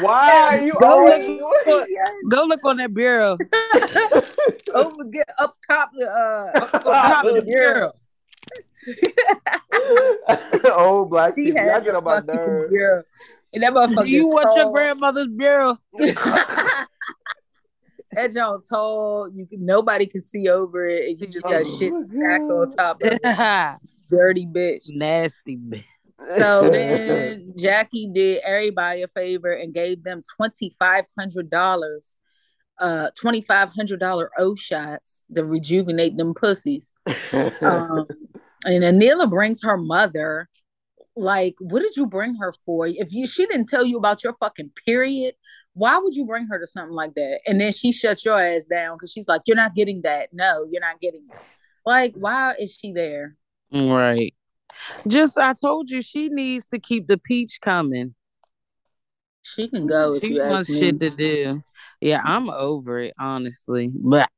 Why 0.02 0.32
are 0.58 0.62
you 0.66 0.74
Go 0.80 1.04
look- 1.06 1.22
doing 1.66 1.88
Go 2.30 2.44
look 2.46 2.64
on 2.64 2.78
that 2.78 2.94
bureau. 2.94 3.38
Over 4.74 5.04
get 5.12 5.28
up 5.38 5.58
top 5.68 5.92
the 5.98 6.08
uh 6.10 6.52
Up 6.60 6.84
top 6.84 7.26
of 7.26 7.36
the 7.36 7.42
bureau. 7.42 7.92
that? 8.86 10.40
oh, 10.78 11.06
black 11.06 11.34
She 11.36 11.46
people, 11.46 11.66
y'all 11.66 11.82
get 11.82 11.94
a 11.96 11.98
on 11.98 12.04
my 12.06 12.20
nerves. 12.22 12.70
bureau. 12.72 13.04
And 13.54 13.64
that 13.64 13.74
motherfucker. 13.74 14.06
Do 14.06 14.12
you 14.12 14.30
is 14.30 14.34
want 14.34 14.56
your 14.58 14.72
grandmother's 14.72 15.28
bureau? 15.28 15.78
that 18.12 18.32
joint 18.34 18.64
tall. 18.70 19.30
You 19.34 19.48
nobody 19.52 20.06
can 20.06 20.22
see 20.22 20.48
over 20.50 20.88
it, 20.88 21.10
and 21.10 21.20
you 21.22 21.28
just 21.28 21.44
got 21.46 21.64
Oh 21.66 21.78
shit 21.78 21.98
stacked 21.98 22.44
on 22.44 22.70
top 22.70 23.02
of 23.04 23.12
it. 23.12 23.20
Dirty 24.10 24.46
bitch. 24.46 24.86
Nasty 24.90 25.58
bitch. 25.58 25.84
So 26.38 26.70
then 26.72 27.54
Jackie 27.58 28.10
did 28.14 28.42
everybody 28.46 29.04
a 29.04 29.08
favor 29.08 29.52
and 29.52 29.74
gave 29.74 30.04
them 30.04 30.22
twenty 30.36 30.72
five 30.78 31.06
hundred 31.18 31.50
dollars, 31.50 32.18
uh, 32.80 33.10
twenty 33.20 33.42
five 33.42 33.70
hundred 33.70 34.00
dollar 34.00 34.30
O 34.38 34.56
shots 34.56 35.24
to 35.34 35.46
rejuvenate 35.46 36.18
them 36.18 36.34
pussies. 36.34 36.94
Um, 37.62 38.06
and 38.66 38.84
Anila 38.84 39.30
brings 39.30 39.62
her 39.64 39.78
mother. 39.78 40.50
Like, 41.16 41.56
what 41.60 41.82
did 41.82 41.98
you 41.98 42.06
bring 42.06 42.36
her 42.36 42.54
for? 42.66 42.88
If 42.88 43.12
you 43.12 43.28
she 43.28 43.46
didn't 43.46 43.68
tell 43.68 43.86
you 43.86 43.98
about 43.98 44.24
your 44.24 44.36
fucking 44.40 44.72
period, 44.86 45.36
why 45.74 45.98
would 45.98 46.16
you 46.16 46.26
bring 46.26 46.48
her 46.48 46.60
to 46.60 46.68
something 46.68 46.94
like 46.94 47.14
that? 47.16 47.42
And 47.46 47.60
then 47.60 47.74
she 47.74 47.92
shuts 47.92 48.24
your 48.24 48.40
ass 48.40 48.66
down 48.66 48.96
because 48.96 49.12
she's 49.12 49.28
like, 49.28 49.42
"You're 49.46 49.58
not 49.58 49.76
getting 49.76 50.02
that. 50.04 50.30
No, 50.32 50.66
you're 50.70 50.82
not 50.82 51.02
getting 51.02 51.26
it." 51.30 51.40
Like, 51.86 52.14
why 52.16 52.56
is 52.60 52.74
she 52.74 52.94
there? 52.94 53.36
Right. 53.72 54.34
Just 55.08 55.38
I 55.38 55.54
told 55.54 55.90
you 55.90 56.02
she 56.02 56.30
needs 56.30 56.68
to 56.68 56.80
keep 56.80 57.08
the 57.08 57.18
peach 57.18 57.60
coming. 57.62 58.16
She 59.42 59.68
can 59.68 59.88
go 59.88 60.16
if 60.16 60.22
she 60.22 60.34
you 60.34 60.42
wants 60.42 60.62
ask 60.62 60.70
me. 60.70 60.80
shit 60.80 61.00
to 61.00 61.10
do. 61.10 61.62
Yeah, 62.02 62.22
I'm 62.24 62.50
over 62.50 63.00
it, 63.00 63.14
honestly. 63.20 63.92
But 63.94 64.30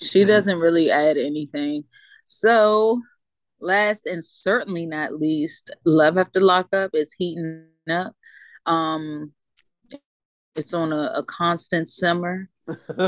She 0.00 0.24
doesn't 0.24 0.58
really 0.58 0.90
add 0.90 1.16
anything. 1.16 1.84
So, 2.24 3.00
last 3.60 4.06
and 4.06 4.24
certainly 4.24 4.86
not 4.86 5.14
least, 5.14 5.70
Love 5.84 6.18
After 6.18 6.40
Lockup 6.40 6.90
is 6.94 7.12
heating 7.12 7.64
up. 7.88 8.14
Um, 8.66 9.32
it's 10.54 10.74
on 10.74 10.92
a, 10.92 11.12
a 11.16 11.24
constant 11.24 11.88
simmer. 11.88 12.48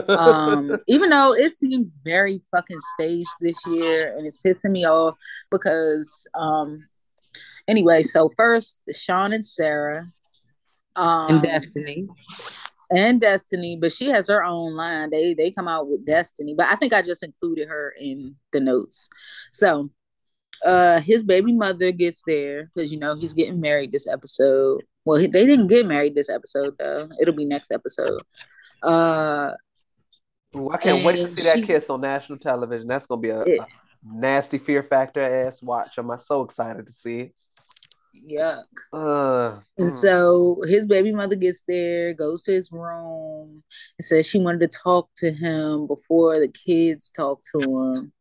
Um, 0.08 0.76
even 0.86 1.10
though 1.10 1.34
it 1.34 1.56
seems 1.56 1.92
very 2.04 2.40
fucking 2.50 2.78
staged 2.94 3.30
this 3.40 3.56
year, 3.66 4.14
and 4.16 4.26
it's 4.26 4.38
pissing 4.38 4.70
me 4.70 4.86
off 4.86 5.16
because, 5.50 6.26
um, 6.34 6.86
anyway. 7.68 8.02
So 8.02 8.30
first, 8.36 8.80
Sean 8.92 9.32
and 9.32 9.44
Sarah, 9.44 10.10
um, 10.96 11.34
and 11.34 11.42
Destiny. 11.42 12.08
and 12.90 13.20
Destiny, 13.20 13.78
but 13.80 13.92
she 13.92 14.08
has 14.08 14.28
her 14.28 14.42
own 14.44 14.74
line. 14.74 15.10
They 15.10 15.34
they 15.34 15.50
come 15.50 15.68
out 15.68 15.88
with 15.88 16.06
Destiny, 16.06 16.54
but 16.56 16.66
I 16.66 16.76
think 16.76 16.92
I 16.92 17.02
just 17.02 17.22
included 17.22 17.68
her 17.68 17.94
in 17.98 18.36
the 18.52 18.60
notes. 18.60 19.08
So, 19.52 19.90
uh, 20.64 21.00
his 21.00 21.24
baby 21.24 21.52
mother 21.52 21.92
gets 21.92 22.22
there 22.26 22.70
because 22.74 22.92
you 22.92 22.98
know 22.98 23.16
he's 23.16 23.34
getting 23.34 23.60
married 23.60 23.92
this 23.92 24.06
episode. 24.06 24.82
Well, 25.04 25.18
he- 25.18 25.26
they 25.28 25.46
didn't 25.46 25.68
get 25.68 25.86
married 25.86 26.14
this 26.14 26.28
episode 26.28 26.74
though. 26.78 27.08
It'll 27.20 27.34
be 27.34 27.44
next 27.46 27.72
episode. 27.72 28.20
Uh, 28.82 29.52
Ooh, 30.56 30.70
I 30.70 30.78
can't 30.78 31.04
wait 31.04 31.16
to 31.16 31.28
see 31.28 31.42
that 31.42 31.58
she- 31.58 31.66
kiss 31.66 31.90
on 31.90 32.00
national 32.00 32.38
television. 32.38 32.88
That's 32.88 33.06
gonna 33.06 33.20
be 33.20 33.28
a, 33.30 33.42
It- 33.42 33.60
a 33.60 33.66
nasty 34.04 34.58
fear 34.58 34.82
factor 34.82 35.20
ass 35.20 35.62
watch. 35.62 35.98
I'm 35.98 36.10
so 36.18 36.42
excited 36.42 36.86
to 36.86 36.92
see 36.92 37.20
it. 37.20 37.34
yuck. 38.28 38.64
Uh, 38.92 39.60
And 39.78 39.90
mm. 39.90 40.00
so 40.00 40.56
his 40.66 40.86
baby 40.86 41.12
mother 41.12 41.36
gets 41.36 41.62
there, 41.68 42.12
goes 42.14 42.42
to 42.42 42.52
his 42.52 42.72
room, 42.72 43.62
and 43.98 44.04
says 44.04 44.26
she 44.26 44.38
wanted 44.38 44.68
to 44.70 44.78
talk 44.78 45.08
to 45.18 45.30
him 45.30 45.86
before 45.86 46.40
the 46.40 46.48
kids 46.48 47.10
talked 47.10 47.48
to 47.54 47.60
him. 47.60 48.12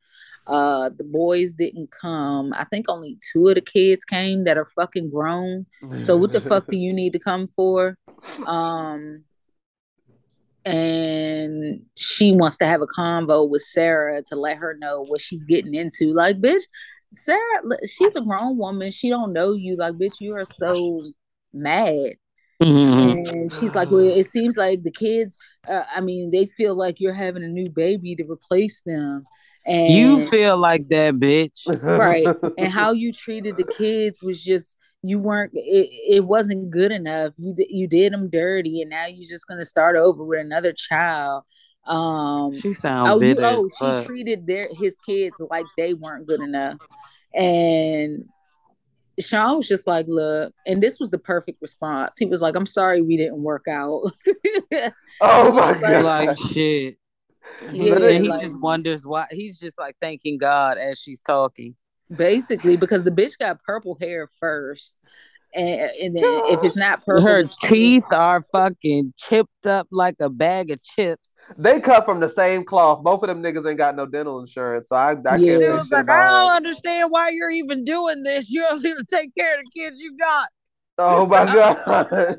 Uh, 0.45 0.89
the 0.97 1.03
boys 1.03 1.53
didn't 1.53 1.91
come. 1.91 2.53
I 2.55 2.63
think 2.65 2.87
only 2.89 3.17
two 3.31 3.47
of 3.47 3.55
the 3.55 3.61
kids 3.61 4.03
came 4.03 4.45
that 4.45 4.57
are 4.57 4.65
fucking 4.65 5.11
grown. 5.11 5.65
So 5.99 6.17
what 6.17 6.31
the 6.31 6.41
fuck 6.41 6.65
do 6.67 6.77
you 6.77 6.91
need 6.91 7.13
to 7.13 7.19
come 7.19 7.47
for? 7.47 7.97
Um, 8.47 9.23
and 10.65 11.81
she 11.95 12.33
wants 12.33 12.57
to 12.57 12.65
have 12.65 12.81
a 12.81 12.87
convo 12.87 13.49
with 13.49 13.61
Sarah 13.61 14.21
to 14.27 14.35
let 14.35 14.57
her 14.57 14.75
know 14.79 15.03
what 15.05 15.21
she's 15.21 15.43
getting 15.43 15.73
into. 15.73 16.13
Like, 16.13 16.39
bitch, 16.39 16.63
Sarah, 17.11 17.61
she's 17.87 18.15
a 18.15 18.21
grown 18.21 18.57
woman. 18.57 18.91
She 18.91 19.09
don't 19.09 19.33
know 19.33 19.53
you. 19.53 19.75
Like, 19.77 19.95
bitch, 19.95 20.19
you 20.19 20.35
are 20.35 20.45
so 20.45 21.03
mad. 21.53 22.13
Mhm. 22.61 23.29
And 23.31 23.51
she's 23.53 23.73
like, 23.73 23.89
well, 23.89 24.01
it 24.01 24.25
seems 24.25 24.57
like 24.57 24.83
the 24.83 24.91
kids. 24.91 25.37
Uh, 25.67 25.83
I 25.95 26.01
mean, 26.01 26.29
they 26.29 26.45
feel 26.45 26.75
like 26.75 26.99
you're 26.99 27.13
having 27.13 27.43
a 27.43 27.47
new 27.47 27.69
baby 27.69 28.15
to 28.17 28.23
replace 28.29 28.81
them. 28.81 29.25
And 29.65 29.91
You 29.91 30.27
feel 30.29 30.57
like 30.57 30.89
that, 30.89 31.15
bitch. 31.15 31.61
right 31.67 32.27
and 32.57 32.67
how 32.67 32.91
you 32.91 33.13
treated 33.13 33.55
the 33.55 33.63
kids 33.63 34.21
was 34.21 34.43
just 34.43 34.77
you 35.01 35.19
weren't 35.19 35.51
it, 35.53 35.89
it 36.15 36.25
wasn't 36.25 36.69
good 36.69 36.91
enough 36.91 37.33
you 37.37 37.53
did 37.53 37.67
you 37.69 37.87
did 37.87 38.11
them 38.11 38.29
dirty 38.29 38.81
and 38.81 38.89
now 38.89 39.05
you're 39.05 39.27
just 39.29 39.47
gonna 39.47 39.65
start 39.65 39.95
over 39.95 40.23
with 40.23 40.39
another 40.39 40.73
child 40.73 41.43
um 41.85 42.59
She 42.59 42.73
sound 42.73 43.09
oh 43.09 43.21
you 43.21 43.35
oh 43.39 43.65
as 43.65 44.01
she 44.01 44.05
treated 44.05 44.45
their 44.45 44.67
his 44.71 44.97
kids 45.05 45.37
like 45.49 45.65
they 45.77 45.93
weren't 45.93 46.27
good 46.27 46.41
enough 46.41 46.77
and 47.33 48.25
Sean 49.19 49.57
was 49.57 49.67
just 49.67 49.85
like, 49.85 50.05
look, 50.07 50.53
and 50.65 50.81
this 50.81 50.99
was 50.99 51.11
the 51.11 51.17
perfect 51.17 51.61
response. 51.61 52.17
He 52.17 52.25
was 52.25 52.41
like, 52.41 52.55
I'm 52.55 52.65
sorry 52.65 53.01
we 53.01 53.17
didn't 53.17 53.43
work 53.43 53.65
out. 53.69 54.03
oh 55.21 55.51
my 55.51 55.77
god! 55.77 56.05
like 56.05 56.37
shit. 56.51 56.97
Yeah, 57.71 57.95
and 57.95 58.23
he 58.23 58.29
like- 58.29 58.41
just 58.41 58.57
wonders 58.59 59.05
why. 59.05 59.25
He's 59.31 59.59
just 59.59 59.77
like 59.77 59.97
thanking 60.01 60.37
God 60.37 60.77
as 60.77 60.99
she's 60.99 61.21
talking. 61.21 61.75
Basically, 62.15 62.75
because 62.77 63.03
the 63.03 63.11
bitch 63.11 63.37
got 63.37 63.61
purple 63.63 63.97
hair 63.99 64.27
first. 64.39 64.97
And, 65.55 65.67
and 65.99 66.15
then 66.15 66.23
if 66.45 66.63
it's 66.63 66.75
not 66.77 67.03
purple, 67.05 67.25
Her 67.27 67.39
it's- 67.39 67.55
teeth 67.59 68.03
are 68.11 68.43
fucking 68.51 69.13
chipped 69.17 69.65
up 69.65 69.87
like 69.91 70.15
a 70.19 70.29
bag 70.29 70.69
of 70.71 70.83
chips. 70.83 71.33
They 71.57 71.79
cut 71.79 72.05
from 72.05 72.19
the 72.19 72.29
same 72.29 72.63
cloth. 72.63 73.03
Both 73.03 73.23
of 73.23 73.29
them 73.29 73.41
niggas 73.41 73.67
ain't 73.67 73.79
got 73.79 73.95
no 73.95 74.05
dental 74.05 74.39
insurance, 74.39 74.89
so 74.89 74.95
I, 74.95 75.11
I 75.13 75.15
can't 75.15 75.41
Yeah. 75.41 75.57
say 75.57 75.83
shit 75.83 75.91
like, 75.91 76.09
I 76.09 76.27
don't 76.27 76.49
her. 76.51 76.55
understand 76.55 77.09
why 77.11 77.29
you're 77.29 77.49
even 77.49 77.83
doing 77.83 78.21
this. 78.21 78.47
You 78.49 78.61
don't 78.61 78.83
need 78.83 78.95
to 78.97 79.05
take 79.09 79.33
care 79.35 79.55
of 79.55 79.61
the 79.65 79.71
kids 79.81 79.99
you 79.99 80.15
got. 80.15 80.49
Oh 80.99 81.25
my 81.25 81.45
god! 81.53 82.37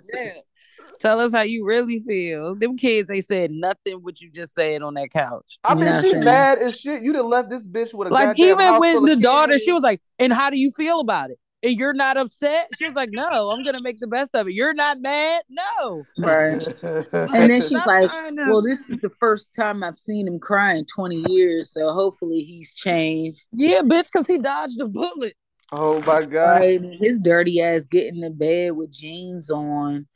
Yeah. 1.02 1.08
Tell 1.08 1.20
us 1.20 1.32
how 1.32 1.42
you 1.42 1.64
really 1.64 2.00
feel. 2.06 2.54
Them 2.54 2.76
kids, 2.76 3.08
they 3.08 3.20
said 3.20 3.50
nothing 3.50 3.98
what 4.02 4.20
you 4.20 4.30
just 4.30 4.54
said 4.54 4.82
on 4.82 4.94
that 4.94 5.10
couch. 5.10 5.58
I 5.64 5.74
mean, 5.74 5.84
she 6.02 6.08
Nothing. 6.08 6.24
mad 6.24 6.58
as 6.58 6.78
shit. 6.78 7.02
You 7.02 7.12
done 7.12 7.28
left 7.28 7.50
this 7.50 7.66
bitch 7.66 7.94
with 7.94 8.08
a 8.08 8.10
Like 8.12 8.38
even 8.38 8.78
with 8.78 9.06
the 9.06 9.16
daughter, 9.16 9.58
she 9.58 9.72
was 9.72 9.82
like, 9.82 10.00
"And 10.18 10.32
how 10.32 10.50
do 10.50 10.58
you 10.58 10.70
feel 10.70 11.00
about 11.00 11.30
it?" 11.30 11.38
And 11.62 11.78
you're 11.78 11.92
not 11.94 12.16
upset. 12.16 12.68
She 12.78 12.86
was 12.86 12.94
like, 12.94 13.10
"No, 13.12 13.50
I'm 13.50 13.62
gonna 13.62 13.82
make 13.82 14.00
the 14.00 14.06
best 14.06 14.34
of 14.34 14.48
it." 14.48 14.54
You're 14.54 14.72
not 14.74 15.00
mad. 15.00 15.42
No. 15.50 16.04
right. 16.18 16.62
And 17.12 17.50
then 17.50 17.60
she's 17.60 17.84
like, 17.86 18.10
to- 18.10 18.34
Well, 18.48 18.62
this 18.62 18.88
is 18.88 19.00
the 19.00 19.10
first 19.20 19.54
time 19.54 19.82
I've 19.82 19.98
seen 19.98 20.26
him 20.26 20.38
cry 20.38 20.74
in 20.74 20.86
20 20.86 21.24
years, 21.28 21.70
so 21.72 21.92
hopefully 21.92 22.40
he's 22.40 22.74
changed. 22.74 23.46
"Yeah, 23.52 23.80
bitch," 23.82 24.04
because 24.12 24.26
he 24.26 24.38
dodged 24.38 24.80
a 24.80 24.86
bullet. 24.86 25.34
oh 25.72 26.00
my 26.02 26.22
god! 26.24 26.60
Right? 26.60 26.80
His 26.98 27.18
dirty 27.20 27.60
ass 27.62 27.86
getting 27.86 28.22
in 28.22 28.36
bed 28.36 28.72
with 28.72 28.90
jeans 28.90 29.50
on. 29.50 30.06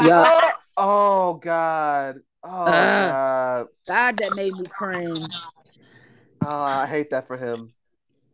Yeah. 0.00 0.52
Oh, 0.76 1.34
god! 1.34 2.20
Oh 2.44 2.64
Ah. 2.66 3.08
god! 3.10 3.66
God, 3.86 4.18
that 4.18 4.36
made 4.36 4.54
me 4.54 4.66
cringe. 4.66 5.34
Oh, 6.40 6.62
I 6.62 6.86
hate 6.86 7.10
that 7.10 7.26
for 7.26 7.36
him. 7.36 7.72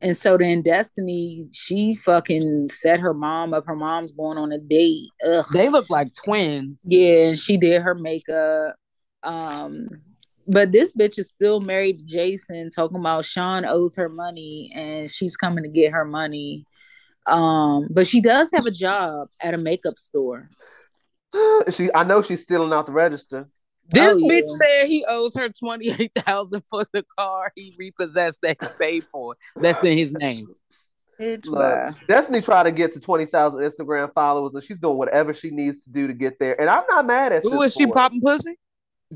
And 0.03 0.15
so 0.15 0.37
then 0.37 0.61
Destiny, 0.61 1.49
she 1.53 1.95
fucking 1.95 2.69
set 2.69 3.01
her 3.01 3.15
mom 3.15 3.55
up. 3.55 3.65
Her 3.67 3.75
mom's 3.77 4.13
going 4.13 4.37
on 4.37 4.53
a 4.53 4.59
date. 4.59 5.09
Ugh. 5.25 5.47
They 5.55 5.71
look 5.71 5.89
like 5.89 6.13
twins. 6.13 6.79
Yeah, 6.85 7.33
she 7.35 7.57
did 7.57 7.81
her 7.81 7.95
makeup. 7.95 8.75
Um, 9.23 9.87
but 10.47 10.73
this 10.73 10.93
bitch 10.93 11.19
is 11.19 11.31
still 11.31 11.61
married 11.61 12.01
to 12.01 12.05
Jason, 12.05 12.69
talking 12.69 12.99
about 12.99 13.25
Sean 13.25 13.65
owes 13.65 13.97
her 13.97 14.11
money 14.11 14.71
and 14.75 15.11
she's 15.11 15.39
coming 15.39 15.65
to 15.65 15.71
get 15.71 15.93
her 15.93 16.05
money. 16.05 16.67
Um, 17.27 17.89
but 17.91 18.07
she 18.07 18.21
does 18.21 18.51
have 18.53 18.67
a 18.67 18.71
job 18.71 19.29
at 19.41 19.55
a 19.55 19.59
makeup 19.59 19.97
store. 19.97 20.51
she, 21.71 21.91
I 21.95 22.05
know 22.05 22.23
she's 22.23 22.43
stealing 22.43 22.73
out 22.73 22.87
the 22.87 22.93
register. 22.93 23.49
This 23.89 24.21
Oh, 24.23 24.27
bitch 24.27 24.45
yeah. 24.47 24.67
said 24.67 24.87
he 24.89 25.05
owes 25.09 25.35
her 25.35 25.49
twenty 25.51 25.91
eight 25.91 26.13
thousand 26.15 26.63
for 26.71 26.87
the 26.93 27.05
car 27.19 27.53
he 27.55 27.75
repossessed 27.79 28.41
that 28.43 28.57
he 28.61 28.67
paid 28.79 29.05
for. 29.13 29.37
That's 29.57 29.83
in 29.85 29.99
his 29.99 30.13
name. 30.13 30.47
Bitch, 31.21 31.47
Look. 31.47 31.95
Destiny 32.09 32.41
tried 32.41 32.65
to 32.65 32.73
get 32.73 32.93
to 32.95 33.01
20,000 33.01 33.61
Instagram 33.61 34.13
followers 34.13 34.55
and 34.55 34.65
she's 34.65 34.79
doing 34.79 34.97
whatever 34.99 35.33
she 35.33 35.51
needs 35.51 35.85
to 35.85 35.91
do 35.91 36.09
to 36.09 36.13
get 36.13 36.41
there. 36.41 36.61
And 36.61 36.69
I'm 36.69 36.83
not 36.89 37.07
mad 37.07 37.33
at 37.33 37.45
Who 37.45 37.51
sis 37.51 37.59
was 37.59 37.73
she 37.75 37.87
popping 37.87 38.21
pussy? 38.21 38.59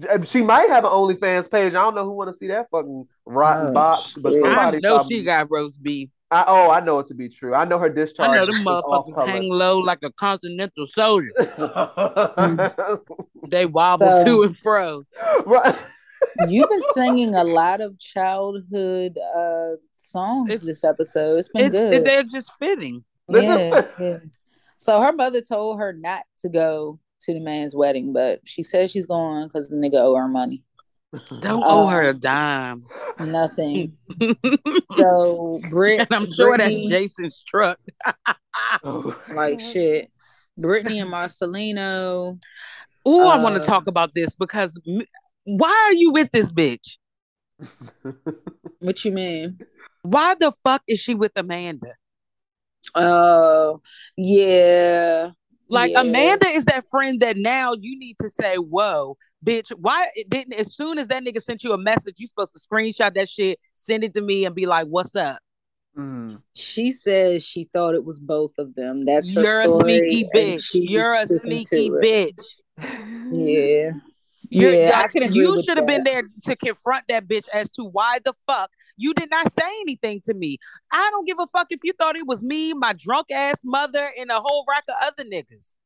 Uh, 0.08 0.22
she 0.24 0.42
might 0.42 0.68
have 0.68 0.84
an 0.84 0.90
OnlyFans 0.92 1.50
page. 1.50 1.74
I 1.74 1.82
don't 1.82 1.96
know 1.96 2.04
who 2.04 2.12
want 2.12 2.28
to 2.28 2.34
see 2.34 2.46
that 2.48 2.68
fucking 2.70 3.08
rotten 3.26 3.70
Oh, 3.70 3.72
box, 3.72 4.14
but 4.16 4.32
shit. 4.32 4.42
somebody 4.42 4.76
I 4.76 4.80
know 4.80 4.94
probably, 4.96 5.16
she 5.16 5.24
got 5.24 5.50
roast 5.50 5.82
beef. 5.82 6.08
I, 6.30 6.44
oh, 6.46 6.70
I 6.70 6.80
know 6.80 6.98
it 6.98 7.06
to 7.06 7.14
be 7.14 7.28
true. 7.30 7.54
I 7.54 7.64
know 7.64 7.78
her 7.78 7.88
discharge. 7.88 8.28
I 8.30 8.34
know 8.36 8.44
them 8.46 8.56
motherfuckers 8.64 9.14
color. 9.14 9.26
hang 9.30 9.48
low 9.50 9.78
like 9.78 10.00
a 10.02 10.10
continental 10.12 10.86
soldier. 10.86 11.30
They 13.50 13.64
wobble 13.64 14.06
So- 14.06 14.24
to 14.24 14.42
and 14.42 14.56
fro. 14.56 15.04
You've 16.48 16.68
been 16.68 16.82
singing 16.92 17.34
a 17.34 17.44
lot 17.44 17.80
of 17.80 17.98
childhood 17.98 19.16
uh 19.36 19.70
songs 19.94 20.50
It's- 20.50 20.66
this 20.66 20.84
episode. 20.84 21.38
It's 21.38 21.48
been 21.48 21.66
It's, 21.74 21.96
good. 21.96 22.04
they're 22.04 22.24
just 22.24 22.52
fitting. 22.58 23.04
Yeah, 23.28 23.82
yeah. 24.00 24.18
So 24.76 25.00
her 25.00 25.12
mother 25.12 25.40
told 25.40 25.78
her 25.80 25.92
not 25.92 26.24
to 26.40 26.48
go 26.50 26.98
to 27.22 27.32
the 27.34 27.40
man's 27.40 27.74
wedding, 27.74 28.12
but 28.12 28.40
she 28.44 28.62
says 28.62 28.90
she's 28.90 29.06
going 29.06 29.46
because 29.48 29.68
the 29.68 29.76
nigga 29.76 29.94
owe 29.96 30.14
her 30.16 30.28
money. 30.28 30.62
Don't 31.40 31.62
Uh, 31.62 31.66
owe 31.66 31.86
her 31.86 32.02
a 32.02 32.14
dime. 32.14 32.84
Nothing. 33.18 33.96
So 34.96 35.60
Brit, 35.70 36.06
I'm 36.10 36.30
sure 36.30 36.56
that's 36.56 36.70
Brittany- 36.70 36.88
Jason's 36.88 37.42
truck. 37.46 37.78
like 39.30 39.60
shit. 39.60 40.10
Brittany 40.56 40.98
and 40.98 41.10
Marcelino. 41.12 42.38
Ooh, 43.06 43.20
I 43.20 43.40
want 43.42 43.54
to 43.56 43.62
Uh, 43.62 43.64
talk 43.64 43.86
about 43.86 44.14
this 44.14 44.34
because 44.34 44.80
why 45.44 45.86
are 45.88 45.94
you 45.94 46.10
with 46.12 46.30
this 46.32 46.52
bitch? 46.52 46.98
What 48.80 49.04
you 49.04 49.12
mean? 49.12 49.58
Why 50.02 50.34
the 50.38 50.52
fuck 50.64 50.82
is 50.88 51.00
she 51.00 51.14
with 51.14 51.32
Amanda? 51.36 51.92
Oh, 52.94 53.82
yeah. 54.16 55.30
Like 55.68 55.92
Yeah. 55.92 56.00
Amanda 56.00 56.48
is 56.48 56.64
that 56.66 56.86
friend 56.88 57.20
that 57.20 57.36
now 57.36 57.72
you 57.74 57.98
need 57.98 58.16
to 58.20 58.30
say, 58.30 58.56
"Whoa, 58.56 59.16
bitch! 59.44 59.68
Why 59.70 60.08
it 60.14 60.28
didn't?" 60.30 60.54
As 60.54 60.74
soon 60.74 60.98
as 60.98 61.08
that 61.08 61.24
nigga 61.24 61.42
sent 61.42 61.62
you 61.64 61.72
a 61.72 61.78
message, 61.78 62.16
you 62.18 62.26
supposed 62.26 62.52
to 62.52 62.58
screenshot 62.58 63.14
that 63.14 63.28
shit, 63.28 63.58
send 63.74 64.04
it 64.04 64.14
to 64.14 64.20
me, 64.20 64.44
and 64.44 64.54
be 64.54 64.66
like, 64.66 64.86
"What's 64.86 65.14
up?" 65.14 65.38
Mm. 65.96 66.40
She 66.54 66.92
says 66.92 67.44
she 67.44 67.64
thought 67.64 67.94
it 67.94 68.04
was 68.04 68.20
both 68.20 68.54
of 68.58 68.74
them. 68.74 69.04
That's 69.04 69.34
her 69.34 69.42
You're 69.42 69.60
a 69.62 69.68
sneaky 69.68 70.28
bitch. 70.34 70.70
You're 70.72 71.14
a 71.14 71.26
sneaky 71.26 71.90
bitch. 71.90 72.60
Yeah. 73.32 73.90
You're, 74.50 74.74
Yeah, 74.74 74.92
I 74.94 75.02
like, 75.02 75.12
can 75.12 75.34
you 75.34 75.62
should 75.62 75.76
have 75.76 75.86
been 75.86 76.04
there 76.04 76.22
to 76.44 76.56
confront 76.56 77.04
that 77.08 77.26
bitch 77.26 77.46
as 77.52 77.68
to 77.70 77.84
why 77.84 78.18
the 78.24 78.32
fuck 78.46 78.70
you 78.98 79.14
did 79.14 79.30
not 79.30 79.50
say 79.52 79.68
anything 79.80 80.20
to 80.24 80.34
me. 80.34 80.58
I 80.92 81.08
don't 81.10 81.26
give 81.26 81.38
a 81.40 81.46
fuck 81.46 81.68
if 81.70 81.80
you 81.82 81.92
thought 81.92 82.16
it 82.16 82.26
was 82.26 82.42
me, 82.42 82.74
my 82.74 82.92
drunk 82.92 83.30
ass 83.30 83.62
mother, 83.64 84.12
and 84.18 84.30
a 84.30 84.40
whole 84.40 84.66
rack 84.68 84.84
of 84.88 84.94
other 85.02 85.24
niggas. 85.24 85.76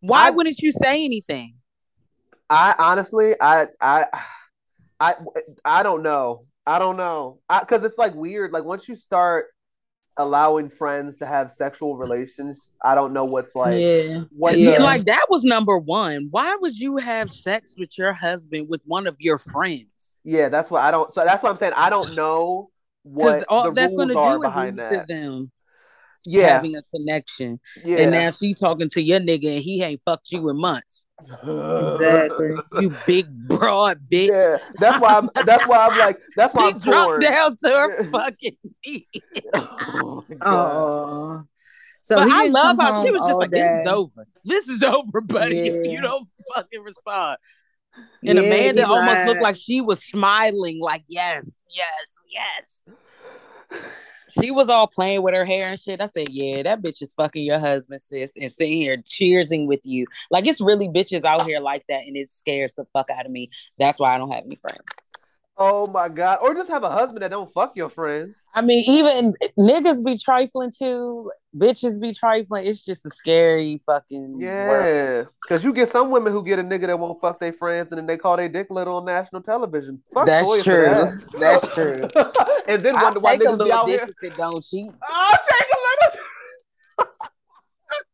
Why 0.00 0.26
I- 0.26 0.30
wouldn't 0.30 0.58
you 0.58 0.72
say 0.72 1.04
anything? 1.04 1.54
I 2.50 2.74
honestly, 2.78 3.34
I, 3.40 3.68
I, 3.80 4.06
I, 5.00 5.14
I 5.64 5.82
don't 5.82 6.02
know. 6.02 6.44
I 6.66 6.78
don't 6.78 6.98
know. 6.98 7.38
Because 7.48 7.82
it's 7.82 7.96
like 7.96 8.14
weird. 8.14 8.52
Like 8.52 8.64
once 8.64 8.88
you 8.88 8.94
start 8.94 9.46
allowing 10.16 10.68
friends 10.68 11.18
to 11.18 11.26
have 11.26 11.50
sexual 11.50 11.96
relations, 11.96 12.74
I 12.84 12.94
don't 12.94 13.12
know 13.12 13.24
what's 13.24 13.54
like. 13.54 13.78
yeah. 13.80 14.24
What 14.30 14.58
Yeah, 14.58 14.72
Yeah. 14.72 14.82
like 14.82 15.04
that 15.06 15.26
was 15.30 15.44
number 15.44 15.78
one. 15.78 16.28
Why 16.30 16.56
would 16.60 16.76
you 16.78 16.98
have 16.98 17.32
sex 17.32 17.76
with 17.78 17.96
your 17.96 18.12
husband 18.12 18.68
with 18.68 18.82
one 18.84 19.06
of 19.06 19.16
your 19.18 19.38
friends? 19.38 20.18
Yeah, 20.24 20.48
that's 20.48 20.70
what 20.70 20.82
I 20.82 20.90
don't. 20.90 21.10
So 21.12 21.24
that's 21.24 21.42
what 21.42 21.50
I'm 21.50 21.56
saying. 21.56 21.72
I 21.76 21.90
don't 21.90 22.14
know 22.14 22.70
Because 23.04 23.36
what 23.38 23.44
all 23.48 23.64
the 23.64 23.72
that's 23.72 23.94
rules 23.94 24.06
going 24.06 24.08
to 24.08 24.18
are 24.18 24.36
do 24.38 24.42
is 24.42 24.48
behind 24.48 24.76
that. 24.76 24.90
to 24.92 25.04
them 25.08 25.50
Yeah, 26.24 26.48
having 26.48 26.76
a 26.76 26.82
connection. 26.94 27.58
yeah. 27.84 27.98
And 27.98 28.10
now 28.12 28.30
she 28.30 28.54
talking 28.54 28.88
to 28.90 29.02
your 29.02 29.18
nigga 29.20 29.56
and 29.56 29.62
he 29.62 29.82
ain't 29.82 30.00
fucked 30.04 30.30
you 30.32 30.48
in 30.50 30.56
months. 30.56 31.06
Exactly. 31.42 32.50
You 32.80 32.96
big 33.06 33.26
broad 33.48 34.00
bitch. 34.10 34.28
Yeah, 34.28 34.58
that's 34.78 35.00
why 35.00 35.14
I'm. 35.18 35.30
That's 35.46 35.66
why 35.66 35.86
I'm 35.86 35.98
like. 35.98 36.18
That's 36.36 36.54
why 36.54 36.68
He 36.68 36.72
I'm 36.74 36.78
dropped 36.78 37.06
torn. 37.08 37.20
down 37.20 37.56
to 37.56 37.68
her 37.70 38.04
fucking 38.10 38.56
knee. 38.86 39.08
Oh. 39.54 40.24
Oh. 40.40 41.44
So 42.04 42.16
but 42.16 42.26
he 42.26 42.32
I 42.34 42.46
love 42.46 42.76
how 42.80 43.04
she 43.04 43.10
was 43.12 43.20
just 43.20 43.32
all 43.32 43.38
like, 43.38 43.50
"This 43.50 43.80
is 43.80 43.86
over. 43.86 44.26
This 44.44 44.68
is 44.68 44.82
over, 44.82 45.20
buddy. 45.20 45.58
If 45.58 45.92
you 45.92 46.00
don't 46.00 46.28
fucking 46.54 46.82
respond." 46.82 47.38
And 48.26 48.38
Yeah, 48.38 48.44
Amanda 48.44 48.86
almost 48.88 49.14
lied. 49.18 49.26
looked 49.28 49.42
like 49.42 49.56
she 49.56 49.80
was 49.80 50.02
smiling, 50.02 50.80
like, 50.80 51.04
"Yes, 51.08 51.56
yes, 51.68 52.18
yes." 52.28 52.82
She 54.40 54.50
was 54.50 54.68
all 54.68 54.86
playing 54.86 55.22
with 55.22 55.34
her 55.34 55.44
hair 55.44 55.68
and 55.68 55.80
shit. 55.80 56.00
I 56.00 56.06
said, 56.06 56.28
"Yeah, 56.30 56.62
that 56.62 56.82
bitch 56.82 57.02
is 57.02 57.12
fucking 57.12 57.44
your 57.44 57.58
husband, 57.58 58.00
sis, 58.00 58.36
and 58.36 58.50
sitting 58.50 58.78
here 58.78 58.96
cheersing 58.98 59.66
with 59.66 59.80
you. 59.84 60.06
Like 60.30 60.46
it's 60.46 60.60
really 60.60 60.88
bitches 60.88 61.24
out 61.24 61.42
here 61.44 61.60
like 61.60 61.86
that, 61.88 62.06
and 62.06 62.16
it 62.16 62.28
scares 62.28 62.74
the 62.74 62.86
fuck 62.92 63.10
out 63.10 63.26
of 63.26 63.32
me. 63.32 63.50
That's 63.78 64.00
why 64.00 64.14
I 64.14 64.18
don't 64.18 64.30
have 64.32 64.44
any 64.44 64.56
friends. 64.56 65.01
Oh 65.64 65.86
my 65.86 66.08
god! 66.08 66.40
Or 66.42 66.54
just 66.54 66.68
have 66.70 66.82
a 66.82 66.90
husband 66.90 67.22
that 67.22 67.30
don't 67.30 67.50
fuck 67.52 67.76
your 67.76 67.88
friends. 67.88 68.42
I 68.52 68.62
mean, 68.62 68.84
even 68.88 69.32
niggas 69.56 70.04
be 70.04 70.18
trifling 70.18 70.72
too. 70.76 71.30
Bitches 71.56 72.00
be 72.00 72.12
trifling. 72.12 72.66
It's 72.66 72.84
just 72.84 73.06
a 73.06 73.10
scary 73.10 73.80
fucking. 73.86 74.40
Yeah, 74.40 75.24
because 75.40 75.62
you 75.62 75.72
get 75.72 75.88
some 75.88 76.10
women 76.10 76.32
who 76.32 76.42
get 76.42 76.58
a 76.58 76.64
nigga 76.64 76.88
that 76.88 76.98
won't 76.98 77.20
fuck 77.20 77.38
their 77.38 77.52
friends, 77.52 77.92
and 77.92 77.98
then 77.98 78.06
they 78.06 78.16
call 78.16 78.36
their 78.36 78.48
dick 78.48 78.70
little 78.70 78.96
on 78.96 79.04
national 79.04 79.42
television. 79.42 80.02
Fuck 80.12 80.26
That's 80.26 80.64
true. 80.64 80.86
that. 80.86 81.28
That's 81.38 81.74
true. 81.74 82.08
and 82.66 82.82
then 82.82 82.96
I'll 82.96 83.04
wonder 83.04 83.20
why 83.20 83.36
take 83.36 83.46
a 83.46 83.52
niggas 83.52 83.64
be 83.64 83.72
out 83.72 83.88
here. 83.88 84.08
don't 84.36 84.64
cheat, 84.64 84.90
I'll 85.08 85.38
take 85.48 85.68
a 85.68 85.78
little. 85.78 86.22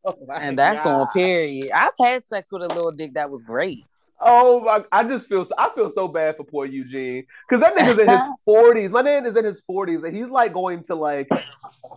Oh 0.05 0.15
and 0.35 0.57
that's 0.57 0.85
on 0.85 0.93
oh 1.01 1.05
God. 1.05 1.13
period. 1.13 1.71
I've 1.71 1.93
had 1.99 2.23
sex 2.23 2.51
with 2.51 2.61
a 2.61 2.67
little 2.67 2.91
dick 2.91 3.15
that 3.15 3.31
was 3.31 3.41
great. 3.41 3.85
Oh 4.21 4.61
my! 4.61 4.83
I 4.91 5.03
just 5.05 5.27
feel 5.27 5.47
I 5.57 5.69
feel 5.73 5.89
so 5.89 6.07
bad 6.07 6.35
for 6.35 6.43
poor 6.43 6.65
Eugene 6.65 7.25
because 7.47 7.61
that 7.61 7.75
nigga's 7.75 7.99
in 7.99 8.09
his 8.09 8.21
forties. 8.45 8.91
My 8.91 9.01
man 9.01 9.25
is 9.25 9.35
in 9.37 9.45
his 9.45 9.61
forties, 9.61 10.03
and 10.03 10.15
he's 10.15 10.29
like 10.29 10.53
going 10.53 10.83
to 10.85 10.95
like 10.95 11.29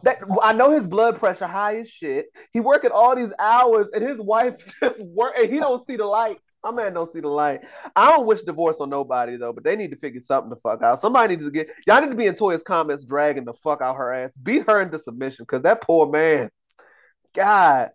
that. 0.04 0.18
I 0.42 0.52
know 0.52 0.70
his 0.70 0.86
blood 0.86 1.18
pressure 1.18 1.46
high 1.46 1.80
as 1.80 1.90
shit. 1.90 2.26
He 2.52 2.60
working 2.60 2.90
all 2.94 3.16
these 3.16 3.32
hours, 3.38 3.90
and 3.92 4.04
his 4.04 4.20
wife 4.20 4.54
just 4.82 5.04
work, 5.04 5.34
and 5.36 5.52
he 5.52 5.58
don't 5.58 5.82
see 5.82 5.96
the 5.96 6.06
light. 6.06 6.38
My 6.62 6.70
man 6.70 6.94
don't 6.94 7.08
see 7.08 7.18
the 7.18 7.28
light. 7.28 7.62
I 7.96 8.10
don't 8.10 8.24
wish 8.26 8.42
divorce 8.42 8.76
on 8.78 8.88
nobody 8.88 9.36
though, 9.36 9.52
but 9.52 9.64
they 9.64 9.74
need 9.74 9.90
to 9.90 9.96
figure 9.96 10.20
something 10.20 10.50
the 10.50 10.56
fuck 10.56 10.80
out. 10.82 11.00
Somebody 11.00 11.34
needs 11.34 11.48
to 11.48 11.52
get 11.52 11.68
y'all 11.88 12.00
need 12.00 12.10
to 12.10 12.14
be 12.14 12.26
in 12.26 12.36
Toya's 12.36 12.62
comments 12.62 13.04
dragging 13.04 13.44
the 13.44 13.54
fuck 13.54 13.82
out 13.82 13.96
her 13.96 14.12
ass. 14.12 14.36
Beat 14.36 14.68
her 14.68 14.80
into 14.80 14.98
submission 15.00 15.42
because 15.42 15.62
that 15.62 15.82
poor 15.82 16.08
man. 16.08 16.50
God. 17.34 17.90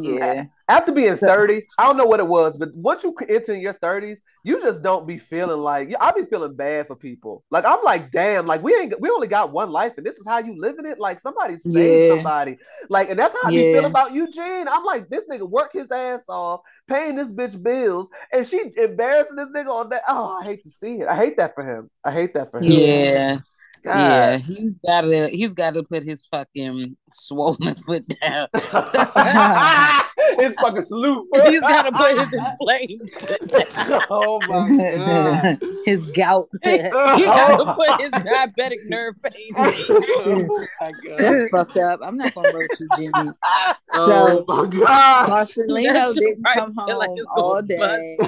Yeah. 0.00 0.44
After 0.68 0.90
being 0.90 1.16
30, 1.16 1.62
I 1.78 1.84
don't 1.86 1.96
know 1.96 2.06
what 2.06 2.18
it 2.18 2.26
was, 2.26 2.56
but 2.56 2.74
once 2.74 3.04
you 3.04 3.14
enter 3.28 3.52
in 3.52 3.60
your 3.60 3.74
30s, 3.74 4.16
you 4.42 4.60
just 4.62 4.82
don't 4.82 5.06
be 5.06 5.18
feeling 5.18 5.60
like 5.60 5.92
I 6.00 6.12
be 6.12 6.24
feeling 6.24 6.54
bad 6.54 6.86
for 6.88 6.96
people. 6.96 7.44
Like 7.50 7.64
I'm 7.64 7.82
like, 7.84 8.10
damn, 8.10 8.46
like 8.46 8.62
we 8.62 8.74
ain't 8.74 9.00
we 9.00 9.08
only 9.10 9.28
got 9.28 9.52
one 9.52 9.70
life, 9.70 9.92
and 9.96 10.04
this 10.06 10.18
is 10.18 10.26
how 10.26 10.38
you 10.38 10.54
living 10.58 10.86
it. 10.86 10.98
Like 10.98 11.20
somebody 11.20 11.58
saved 11.58 12.02
Yeah. 12.02 12.08
somebody. 12.08 12.58
Like, 12.88 13.10
and 13.10 13.18
that's 13.18 13.34
how 13.34 13.48
I 13.48 13.50
be 13.52 13.58
Yeah. 13.62 13.72
feeling 13.72 13.90
about 13.90 14.12
Eugene. 14.12 14.68
I'm 14.68 14.84
like, 14.84 15.08
this 15.08 15.26
nigga 15.28 15.48
work 15.48 15.72
his 15.72 15.90
ass 15.90 16.24
off, 16.28 16.60
paying 16.88 17.16
this 17.16 17.30
bitch 17.32 17.60
bills, 17.60 18.08
and 18.32 18.46
she 18.46 18.72
embarrassing 18.76 19.36
this 19.36 19.48
nigga 19.48 19.68
on 19.68 19.88
that. 19.90 20.02
Oh, 20.08 20.38
I 20.40 20.44
hate 20.44 20.62
to 20.64 20.70
see 20.70 21.00
it. 21.00 21.08
I 21.08 21.16
hate 21.16 21.36
that 21.38 21.54
for 21.54 21.64
him. 21.64 21.90
I 22.04 22.10
hate 22.12 22.34
that 22.34 22.50
for 22.50 22.60
him. 22.60 22.70
Yeah, 22.70 23.38
God. 23.84 23.98
yeah. 24.00 24.36
He's 24.38 24.74
gotta 24.86 25.28
he's 25.28 25.54
gotta 25.54 25.82
put 25.82 26.04
his 26.04 26.26
fucking 26.26 26.96
swollen 27.12 27.74
foot 27.86 28.04
down. 28.20 28.48
it's 30.38 30.60
fucking 30.60 30.82
salute. 30.82 31.26
he's 31.46 31.60
gotta 31.60 31.92
put 31.92 32.18
his 32.18 32.32
inflamed 32.32 33.10
foot 33.12 34.06
oh 34.10 34.40
my 34.46 34.96
god. 34.96 35.58
His 35.86 36.04
gout. 36.10 36.48
he 36.64 36.78
gotta 36.78 37.74
put 37.74 38.00
his 38.00 38.10
diabetic 38.10 38.84
nerve 38.86 39.14
pain. 39.22 39.52
oh 39.56 40.66
my 40.80 40.90
god. 40.90 41.18
That's 41.18 41.48
fucked 41.50 41.76
up. 41.76 42.00
I'm 42.02 42.16
not 42.16 42.34
gonna 42.34 42.52
roast 42.52 42.80
you, 42.80 42.88
Jimmy. 42.96 43.30
Oh 43.92 44.44
my 44.48 44.66
god. 44.66 45.28
Marcelino 45.28 45.92
That 45.92 46.14
shit 46.14 46.24
didn't 46.24 46.42
right 46.42 46.56
come 46.56 46.74
home 46.76 46.98
like 46.98 47.10
all 47.36 47.62
day. 47.62 48.18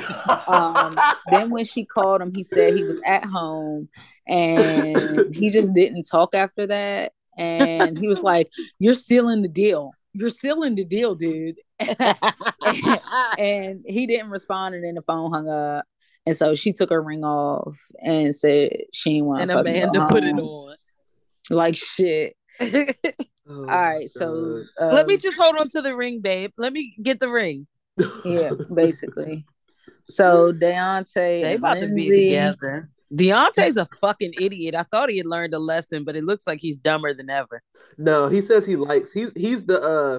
Um, 0.46 0.96
then 1.30 1.50
when 1.50 1.64
she 1.64 1.84
called 1.84 2.22
him, 2.22 2.32
he 2.32 2.44
said 2.44 2.74
he 2.74 2.84
was 2.84 3.00
at 3.04 3.24
home 3.24 3.88
and 4.28 5.34
he 5.34 5.50
just 5.50 5.74
didn't 5.74 6.04
talk 6.04 6.34
after 6.34 6.66
that. 6.68 7.12
And 7.36 7.98
he 7.98 8.08
was 8.08 8.22
like, 8.22 8.48
You're 8.78 8.94
sealing 8.94 9.42
the 9.42 9.48
deal. 9.48 9.92
You're 10.12 10.30
sealing 10.30 10.74
the 10.74 10.84
deal, 10.84 11.14
dude. 11.14 11.56
and 13.38 13.84
he 13.86 14.06
didn't 14.06 14.30
respond, 14.30 14.74
and 14.74 14.84
then 14.84 14.94
the 14.94 15.02
phone 15.02 15.32
hung 15.32 15.48
up. 15.48 15.84
And 16.26 16.36
so 16.36 16.54
she 16.54 16.72
took 16.72 16.90
her 16.90 17.02
ring 17.02 17.24
off 17.24 17.78
and 18.04 18.34
said 18.34 18.76
she 18.92 19.14
didn't 19.14 19.26
want 19.26 19.42
and 19.42 19.50
to 19.50 19.60
Amanda 19.60 20.06
put 20.08 20.24
it 20.24 20.38
on. 20.38 20.76
Like 21.50 21.76
shit. 21.76 22.36
Oh, 23.50 23.60
All 23.60 23.64
right, 23.64 24.10
so 24.10 24.62
um, 24.78 24.94
Let 24.94 25.06
me 25.06 25.16
just 25.16 25.40
hold 25.40 25.56
on 25.56 25.68
to 25.70 25.80
the 25.80 25.96
ring, 25.96 26.20
babe. 26.20 26.50
Let 26.58 26.70
me 26.70 26.92
get 27.02 27.18
the 27.18 27.30
ring. 27.30 27.66
yeah, 28.22 28.50
basically. 28.74 29.46
So 30.04 30.52
Deontay, 30.52 31.14
They 31.14 31.54
and 31.54 31.58
about 31.58 31.78
to 31.80 31.88
be 31.88 32.10
together. 32.10 32.90
Deontay's 33.12 33.78
a 33.78 33.86
fucking 34.02 34.34
idiot. 34.38 34.74
I 34.74 34.82
thought 34.82 35.10
he 35.10 35.16
had 35.16 35.26
learned 35.26 35.54
a 35.54 35.58
lesson, 35.58 36.04
but 36.04 36.14
it 36.14 36.24
looks 36.24 36.46
like 36.46 36.58
he's 36.60 36.76
dumber 36.76 37.14
than 37.14 37.30
ever. 37.30 37.62
No, 37.96 38.28
he 38.28 38.42
says 38.42 38.66
he 38.66 38.76
likes. 38.76 39.12
He's 39.12 39.32
he's 39.34 39.64
the 39.64 39.80
uh 39.80 40.18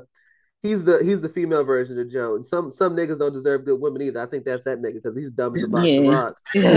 he's 0.61 0.83
the 0.83 1.03
he's 1.03 1.21
the 1.21 1.29
female 1.29 1.63
version 1.63 1.99
of 1.99 2.09
Jones. 2.09 2.49
Some 2.49 2.69
some 2.71 2.95
niggas 2.95 3.19
don't 3.19 3.33
deserve 3.33 3.65
good 3.65 3.79
women 3.79 4.01
either. 4.01 4.21
I 4.21 4.25
think 4.25 4.45
that's 4.45 4.63
that 4.65 4.79
nigga 4.79 4.95
because 4.95 5.15
he's 5.17 5.31
dumb 5.31 5.55
as 5.55 5.67
a 5.67 5.71
box 5.71 5.95
of 5.97 6.07
rocks. 6.07 6.41
Yeah. 6.53 6.71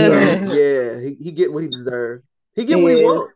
So, 0.45 0.53
yeah, 0.53 0.99
he, 0.99 1.15
he 1.23 1.31
get 1.31 1.51
what 1.51 1.63
he 1.63 1.69
deserves. 1.69 2.23
He 2.55 2.65
get 2.65 2.79
what 2.79 2.95
he 2.95 3.03
wants. 3.03 3.35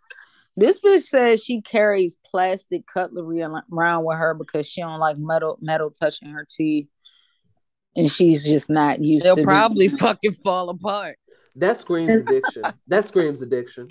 This 0.59 0.79
bitch 0.79 1.03
says 1.03 1.43
she 1.43 1.61
carries 1.61 2.17
plastic 2.25 2.83
cutlery 2.91 3.41
around 3.41 4.05
with 4.05 4.17
her 4.17 4.33
because 4.33 4.67
she 4.67 4.81
don't 4.81 4.99
like 4.99 5.17
metal 5.17 5.57
metal 5.61 5.91
touching 5.91 6.29
her 6.29 6.47
teeth, 6.49 6.87
and 7.95 8.11
she's 8.11 8.43
just 8.43 8.69
not 8.69 9.03
used 9.03 9.23
to 9.25 9.31
it. 9.31 9.35
They'll 9.35 9.43
to. 9.43 9.49
probably 9.49 9.87
fucking 9.99 10.31
fall 10.33 10.69
apart. 10.69 11.17
That 11.55 11.77
screams 11.77 12.27
addiction. 12.29 12.63
that 12.87 13.05
screams 13.05 13.41
addiction. 13.41 13.87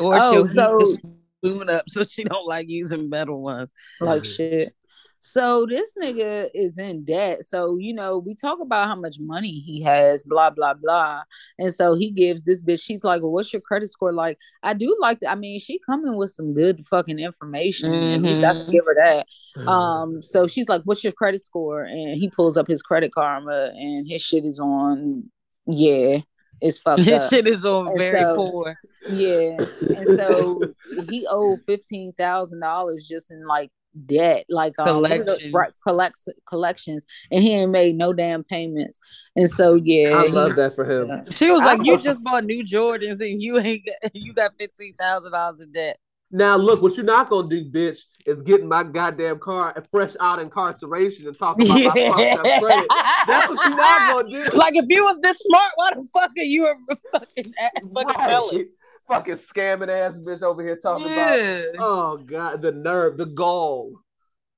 Or 0.00 0.14
Oh, 0.16 0.32
she'll 0.32 0.46
heat 0.46 0.52
so- 0.54 0.78
the 0.78 0.98
spoon 1.38 1.70
up 1.70 1.84
so 1.88 2.04
she 2.04 2.24
don't 2.24 2.46
like 2.46 2.68
using 2.68 3.08
metal 3.08 3.40
ones. 3.40 3.72
like 4.00 4.24
shit. 4.24 4.74
So 5.20 5.66
this 5.68 5.94
nigga 6.00 6.48
is 6.54 6.78
in 6.78 7.04
debt. 7.04 7.44
So 7.44 7.76
you 7.78 7.92
know, 7.92 8.18
we 8.18 8.34
talk 8.34 8.58
about 8.60 8.86
how 8.88 8.94
much 8.96 9.16
money 9.18 9.50
he 9.66 9.82
has, 9.82 10.22
blah 10.22 10.50
blah 10.50 10.74
blah. 10.74 11.22
And 11.58 11.74
so 11.74 11.94
he 11.94 12.10
gives 12.10 12.44
this 12.44 12.62
bitch. 12.62 12.82
She's 12.82 13.02
like, 13.04 13.22
"Well, 13.22 13.32
what's 13.32 13.52
your 13.52 13.60
credit 13.62 13.88
score 13.90 14.12
like?" 14.12 14.38
I 14.62 14.74
do 14.74 14.96
like 15.00 15.20
that. 15.20 15.30
I 15.30 15.34
mean, 15.34 15.58
she 15.60 15.80
coming 15.84 16.16
with 16.16 16.30
some 16.30 16.54
good 16.54 16.86
fucking 16.86 17.18
information. 17.18 17.92
At 17.94 18.22
least 18.22 18.44
I 18.44 18.52
can 18.52 18.66
Mhm. 18.66 18.72
give 18.72 18.84
her 18.84 18.94
that. 19.04 19.68
Um, 19.68 20.22
so 20.22 20.46
she's 20.46 20.68
like, 20.68 20.82
"What's 20.84 21.02
your 21.02 21.12
credit 21.12 21.44
score?" 21.44 21.82
And 21.84 22.18
he 22.20 22.30
pulls 22.30 22.56
up 22.56 22.68
his 22.68 22.82
credit 22.82 23.12
karma, 23.12 23.72
and 23.74 24.06
his 24.08 24.22
shit 24.22 24.44
is 24.44 24.60
on. 24.60 25.30
Yeah, 25.66 26.20
it's 26.60 26.78
fucked 26.84 27.04
This 27.04 27.22
up. 27.22 27.30
shit 27.30 27.46
is 27.48 27.66
on 27.66 27.88
And 27.88 27.98
very 27.98 28.20
so- 28.22 28.36
poor. 28.36 28.76
Yeah, 29.10 29.56
and 29.96 30.06
so 30.18 30.60
he 31.08 31.26
owed 31.30 31.60
fifteen 31.66 32.12
thousand 32.12 32.60
dollars 32.60 33.06
just 33.08 33.30
in 33.30 33.46
like 33.46 33.70
debt, 34.06 34.44
like 34.48 34.78
um, 34.78 35.02
what 35.02 35.10
are 35.12 35.18
the- 35.18 35.24
Collections. 35.24 35.54
right, 35.54 35.72
collects 35.86 36.28
collections, 36.48 37.06
and 37.30 37.42
he 37.42 37.54
ain't 37.54 37.70
made 37.70 37.96
no 37.96 38.12
damn 38.12 38.44
payments. 38.44 38.98
And 39.36 39.50
so 39.50 39.74
yeah, 39.74 40.10
I 40.16 40.26
love 40.26 40.56
that 40.56 40.74
for 40.74 40.84
him. 40.84 41.24
She 41.30 41.50
was 41.50 41.62
like, 41.62 41.80
"You 41.84 41.98
just 41.98 42.22
bought 42.22 42.44
new 42.44 42.64
Jordans 42.64 43.20
and 43.20 43.40
you 43.42 43.58
ain't 43.58 43.84
got, 43.86 44.10
you 44.14 44.32
got 44.32 44.50
fifteen 44.58 44.94
thousand 44.98 45.32
dollars 45.32 45.60
in 45.60 45.72
debt." 45.72 45.98
Now 46.30 46.56
look, 46.56 46.82
what 46.82 46.94
you're 46.94 47.06
not 47.06 47.30
gonna 47.30 47.48
do, 47.48 47.64
bitch, 47.70 48.00
is 48.26 48.42
getting 48.42 48.68
my 48.68 48.82
goddamn 48.84 49.38
car 49.38 49.72
fresh 49.90 50.12
out 50.20 50.38
incarceration 50.38 51.26
and 51.26 51.38
talk 51.38 51.56
about 51.56 51.68
my 51.78 52.34
fucked 52.36 52.62
credit. 52.62 52.86
That's 53.26 53.48
what 53.48 53.66
you're 53.66 53.76
not 53.78 54.12
gonna 54.12 54.30
do. 54.30 54.50
Like 54.58 54.74
if 54.76 54.84
you 54.88 55.04
was 55.04 55.18
this 55.22 55.38
smart, 55.38 55.72
why 55.76 55.90
the 55.94 56.06
fuck 56.14 56.30
are 56.36 56.42
you 56.42 56.66
a 56.66 56.96
fucking 57.18 57.54
fucking 57.54 57.90
Right. 57.94 58.16
felon? 58.28 58.68
Fucking 59.08 59.34
scamming 59.34 59.88
ass 59.88 60.18
bitch 60.18 60.42
over 60.42 60.62
here 60.62 60.76
talking 60.76 61.06
about. 61.06 61.38
Oh 61.78 62.16
god, 62.18 62.62
the 62.62 62.72
nerve, 62.72 63.16
the 63.16 63.26
gall. 63.26 64.00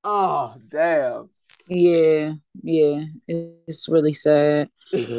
Oh 0.03 0.55
damn. 0.67 1.29
yeah, 1.67 2.33
yeah, 2.61 3.03
it's 3.27 3.87
really 3.87 4.13
sad. 4.13 4.69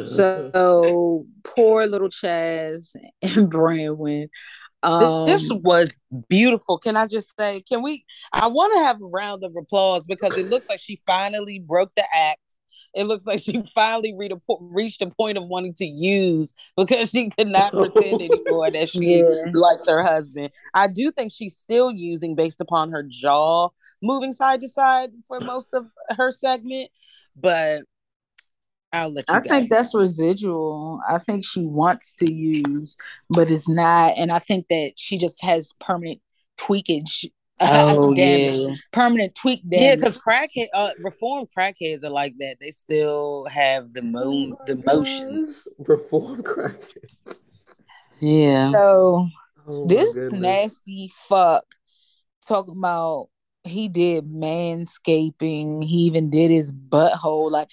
So 0.03 1.25
poor 1.43 1.87
little 1.87 2.09
Chaz 2.09 2.95
and 3.21 3.49
Brandon. 3.49 4.29
Um, 4.83 5.25
this 5.25 5.49
was 5.49 5.97
beautiful. 6.27 6.77
Can 6.77 6.97
I 6.97 7.07
just 7.07 7.35
say, 7.39 7.61
can 7.61 7.81
we? 7.81 8.05
I 8.33 8.47
want 8.47 8.73
to 8.73 8.79
have 8.79 9.01
a 9.01 9.05
round 9.05 9.43
of 9.43 9.55
applause 9.55 10.05
because 10.05 10.37
it 10.37 10.49
looks 10.49 10.67
like 10.69 10.79
she 10.79 11.01
finally 11.07 11.59
broke 11.59 11.95
the 11.95 12.05
act. 12.15 12.39
It 12.93 13.05
looks 13.05 13.25
like 13.25 13.41
she 13.41 13.61
finally 13.73 14.13
read 14.15 14.31
a, 14.31 14.37
po- 14.37 14.59
reached 14.61 15.01
a 15.01 15.07
point 15.07 15.37
of 15.37 15.45
wanting 15.45 15.73
to 15.75 15.85
use 15.85 16.53
because 16.77 17.09
she 17.09 17.29
could 17.31 17.47
not 17.47 17.71
pretend 17.71 18.21
anymore 18.21 18.69
that 18.71 18.89
she 18.93 19.19
Yeah. 19.19 19.51
likes 19.53 19.87
her 19.87 20.03
husband. 20.03 20.51
I 20.73 20.87
do 20.87 21.11
think 21.11 21.31
she's 21.33 21.55
still 21.57 21.91
using 21.91 22.35
based 22.35 22.61
upon 22.61 22.91
her 22.91 23.03
jaw 23.03 23.69
moving 24.01 24.33
side 24.33 24.61
to 24.61 24.69
side 24.69 25.11
for 25.27 25.39
most 25.39 25.73
of 25.73 25.85
her 26.17 26.31
segment, 26.31 26.89
but 27.35 27.81
I'll 28.91 29.11
let 29.11 29.25
you. 29.27 29.33
I 29.35 29.39
think 29.39 29.71
that's 29.71 29.95
residual. 29.95 31.01
I 31.09 31.17
think 31.17 31.43
she 31.43 31.65
wants 31.65 32.13
to 32.15 32.31
use, 32.31 32.95
but 33.29 33.49
it's 33.49 33.67
not. 33.67 34.13
And 34.17 34.31
I 34.31 34.37
think 34.37 34.67
that 34.69 34.93
she 34.97 35.17
just 35.17 35.43
has 35.43 35.73
permanent 35.79 36.21
tweakage. 36.59 37.25
Oh 37.59 38.13
damage. 38.15 38.55
yeah. 38.59 38.75
Permanent 38.91 39.35
tweak 39.35 39.61
damage. 39.69 39.83
Yeah, 39.83 39.95
because 39.95 40.17
crackhead, 40.17 40.67
uh, 40.73 40.89
reformed 40.99 41.47
crackheads 41.57 42.03
are 42.03 42.09
like 42.09 42.33
that. 42.39 42.57
They 42.59 42.71
still 42.71 43.45
have 43.45 43.93
the 43.93 44.01
moon, 44.01 44.55
the 44.65 44.81
motions. 44.85 45.67
Reform 45.79 46.43
crackheads. 46.43 47.39
Yeah. 48.19 48.71
so 48.71 49.27
Oh, 49.65 49.87
this 49.87 50.13
goodness. 50.13 50.41
nasty 50.41 51.13
fuck 51.29 51.63
talking 52.45 52.75
about 52.77 53.29
he 53.63 53.87
did 53.87 54.25
manscaping. 54.29 55.83
He 55.85 55.97
even 55.99 56.29
did 56.29 56.51
his 56.51 56.73
butthole, 56.73 57.49
like 57.49 57.69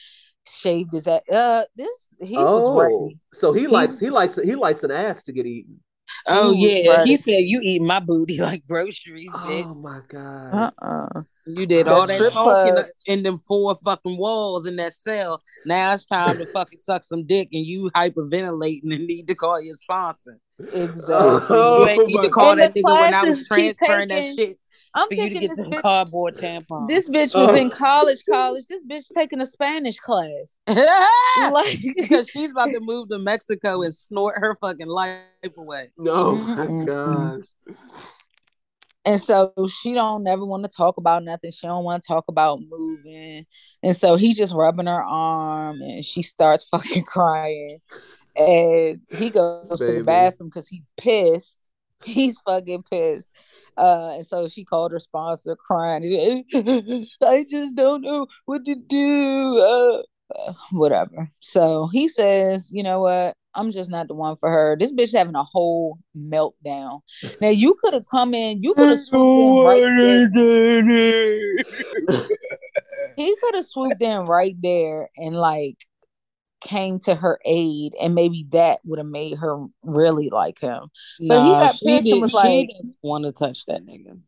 shaved 0.49 0.93
his 0.93 1.07
ass. 1.09 1.23
Uh, 1.31 1.63
this 1.75 2.15
he 2.23 2.37
was 2.37 2.63
Oh, 2.65 2.81
ready. 2.81 3.19
so 3.33 3.53
he 3.53 3.63
He- 3.63 3.67
likes 3.67 3.99
he 3.99 4.11
likes 4.11 4.37
he 4.41 4.55
likes 4.55 4.85
an 4.85 4.91
ass 4.93 5.23
to 5.25 5.33
get 5.33 5.47
eaten. 5.47 5.81
Oh 6.27 6.53
He 6.53 6.83
yeah. 6.85 6.99
ready. 6.99 7.11
He 7.11 7.17
said 7.17 7.39
you 7.41 7.61
eat 7.63 7.83
my 7.83 8.01
booty 8.01 8.39
like 8.41 8.67
groceries, 8.67 9.33
bitch. 9.33 9.65
Oh 9.67 9.75
my 9.75 10.01
god. 10.09 10.73
Uh-uh. 10.83 11.23
You 11.47 11.67
did 11.67 11.87
The 11.87 11.91
all 11.93 12.07
that 12.07 12.19
talking 12.33 12.75
club. 12.75 12.85
in 13.07 13.23
them 13.23 13.39
four 13.39 13.75
fucking 13.77 14.19
walls 14.19 14.67
in 14.67 14.77
that 14.77 14.95
cell. 14.95 15.43
Now 15.65 15.95
it's 15.95 16.07
time 16.07 16.39
to 16.39 16.47
fucking 16.47 16.79
suck 16.79 17.03
some 17.03 17.27
dick, 17.27 17.49
and 17.53 17.67
you 17.67 17.91
hyperventilating 17.95 18.95
and 18.95 19.07
need 19.07 19.27
to 19.29 19.35
call 19.35 19.61
your 19.61 19.75
sponsor. 19.75 20.39
Exactly. 20.73 21.57
Oh, 21.57 21.83
you 21.85 21.89
ain't 21.89 22.07
need 22.07 22.23
to 22.23 22.31
call 22.31 22.57
that 22.57 22.75
the 22.75 22.83
nigga 22.83 22.95
when 23.03 23.15
I 23.15 23.25
was 23.25 23.47
classes 23.47 23.47
she 23.49 23.55
transferring 23.75 24.09
that 24.09 24.15
taking- 24.15 24.37
shit 24.37 24.57
I'm 24.93 25.07
for 25.09 25.15
you 25.15 25.21
to 25.21 25.23
thinking 25.31 25.41
get 25.49 25.57
this 25.57 25.67
them 25.67 25.73
bitch 25.79 25.83
cardboard 25.83 26.37
tampons. 26.37 26.89
This 26.89 27.09
bitch 27.09 27.33
was 27.35 27.51
Oh. 27.51 27.55
in 27.55 27.71
college. 27.71 28.25
College. 28.29 28.65
This 28.69 28.85
bitch 28.85 29.05
taking 29.15 29.41
a 29.41 29.47
Spanish 29.47 29.99
class. 29.99 30.59
Like, 31.53 31.79
because 31.97 32.29
she's 32.29 32.51
about 32.51 32.71
to 32.73 32.81
move 32.81 33.09
to 33.11 33.19
Mexico 33.19 33.83
and 33.83 33.95
snort 33.95 34.35
her 34.39 34.57
fucking 34.61 34.89
life 34.89 35.23
away. 35.57 35.91
Oh 36.01 36.35
my 36.35 36.85
gosh. 36.85 37.45
and 39.07 39.21
so 39.21 39.53
she 39.81 39.95
don't 39.95 40.23
never 40.25 40.45
want 40.45 40.65
to 40.65 40.69
talk 40.77 40.97
about 40.99 41.23
nothing. 41.25 41.51
She 41.53 41.67
don't 41.69 41.85
want 41.85 42.03
to 42.03 42.07
talk 42.09 42.25
about 42.29 42.59
moving. 42.69 43.47
And 43.83 43.97
so 43.97 44.17
he 44.17 44.35
just 44.35 44.53
rubbing 44.53 44.87
her 44.87 45.03
arm, 45.03 45.81
and 45.81 46.05
she 46.05 46.23
starts 46.23 46.65
fucking 46.71 47.05
crying. 47.05 47.79
And 48.41 49.01
he 49.11 49.31
goes 49.31 49.69
to 49.69 49.77
the 49.77 50.03
bathroom 50.05 50.51
because 50.53 50.69
he's 50.69 50.89
pissed. 50.97 51.71
He's 52.05 52.39
fucking 52.47 52.85
pissed. 52.91 53.29
Uh, 53.77 54.13
and 54.15 54.27
so 54.27 54.49
she 54.49 54.65
called 54.65 54.91
her 54.93 55.01
sponsor, 55.01 55.55
crying. 55.55 56.45
I 57.23 57.45
just 57.47 57.77
don't 57.77 58.01
know 58.01 58.27
what 58.47 58.65
to 58.65 58.75
do. 58.75 59.59
Uh, 59.61 60.03
uh, 60.35 60.55
whatever. 60.73 61.31
So 61.41 61.89
he 61.93 62.09
says, 62.09 62.71
you 62.73 62.83
know 62.83 63.01
what? 63.01 63.35
I'm 63.55 63.73
just 63.73 63.91
not 63.91 64.09
the 64.09 64.15
one 64.15 64.37
for 64.37 64.49
her. 64.49 64.77
This 64.79 64.93
bitch 64.93 65.13
having 65.13 65.35
a 65.35 65.45
whole 65.45 65.99
meltdown. 66.17 67.01
Now 67.41 67.49
you 67.49 67.77
could 67.81 67.95
have 67.95 68.07
come 68.11 68.33
in, 68.33 68.63
you 68.63 68.75
could 68.75 68.91
have 68.91 69.01
swooped 69.01 69.43
in 69.43 69.65
right 69.65 69.83
there. 69.99 70.29
He 73.17 73.37
could 73.43 73.57
have 73.57 73.65
swooped 73.65 74.01
in 74.01 74.25
right 74.27 74.55
there 74.63 75.11
and 75.17 75.35
like 75.35 75.79
came 76.61 76.99
to 77.01 77.15
her 77.15 77.39
aid, 77.45 77.95
and 78.01 78.15
maybe 78.15 78.47
that 78.51 78.81
would 78.85 78.99
have 78.99 79.07
made 79.07 79.39
her 79.39 79.65
really 79.83 80.29
like 80.31 80.59
him. 80.59 80.89
But 81.19 81.45
he 81.45 81.51
got 81.53 81.75
pissed 81.85 82.07
and 82.07 82.21
was 82.21 82.33
like- 82.33 82.71
want 83.03 83.25
to 83.25 83.33
touch 83.33 83.65
that 83.67 83.85
nigga. 83.85 84.21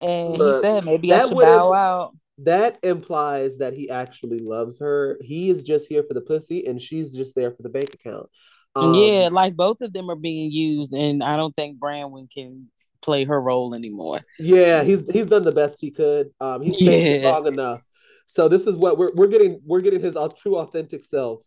And 0.00 0.36
Look, 0.36 0.56
he 0.56 0.60
said, 0.62 0.84
maybe 0.84 1.12
I 1.12 1.18
that 1.18 1.28
should 1.28 1.36
bow 1.38 1.72
out. 1.72 2.12
That 2.38 2.78
implies 2.82 3.58
that 3.58 3.74
he 3.74 3.88
actually 3.88 4.40
loves 4.40 4.80
her. 4.80 5.18
He 5.22 5.50
is 5.50 5.62
just 5.62 5.88
here 5.88 6.02
for 6.02 6.14
the 6.14 6.20
pussy, 6.20 6.66
and 6.66 6.80
she's 6.80 7.14
just 7.14 7.34
there 7.34 7.52
for 7.52 7.62
the 7.62 7.68
bank 7.70 7.94
account. 7.94 8.28
Um, 8.74 8.92
yeah, 8.94 9.28
like 9.30 9.54
both 9.54 9.80
of 9.82 9.92
them 9.92 10.10
are 10.10 10.16
being 10.16 10.50
used, 10.50 10.92
and 10.92 11.22
I 11.22 11.36
don't 11.36 11.54
think 11.54 11.78
Branwen 11.78 12.28
can 12.30 12.68
play 13.02 13.22
her 13.24 13.40
role 13.40 13.74
anymore. 13.74 14.22
yeah. 14.38 14.82
He's 14.82 15.08
he's 15.12 15.28
done 15.28 15.44
the 15.44 15.52
best 15.52 15.80
he 15.80 15.90
could. 15.92 16.30
Um, 16.40 16.62
he's 16.62 16.74
stayed 16.76 17.22
Yeah. 17.22 17.30
long 17.30 17.46
enough. 17.46 17.80
So 18.26 18.48
this 18.48 18.66
is 18.66 18.76
what 18.76 18.98
we're 18.98 19.12
we're 19.14 19.26
getting. 19.28 19.60
We're 19.64 19.80
getting 19.80 20.00
his 20.00 20.16
true, 20.36 20.56
authentic 20.56 21.04
self. 21.04 21.42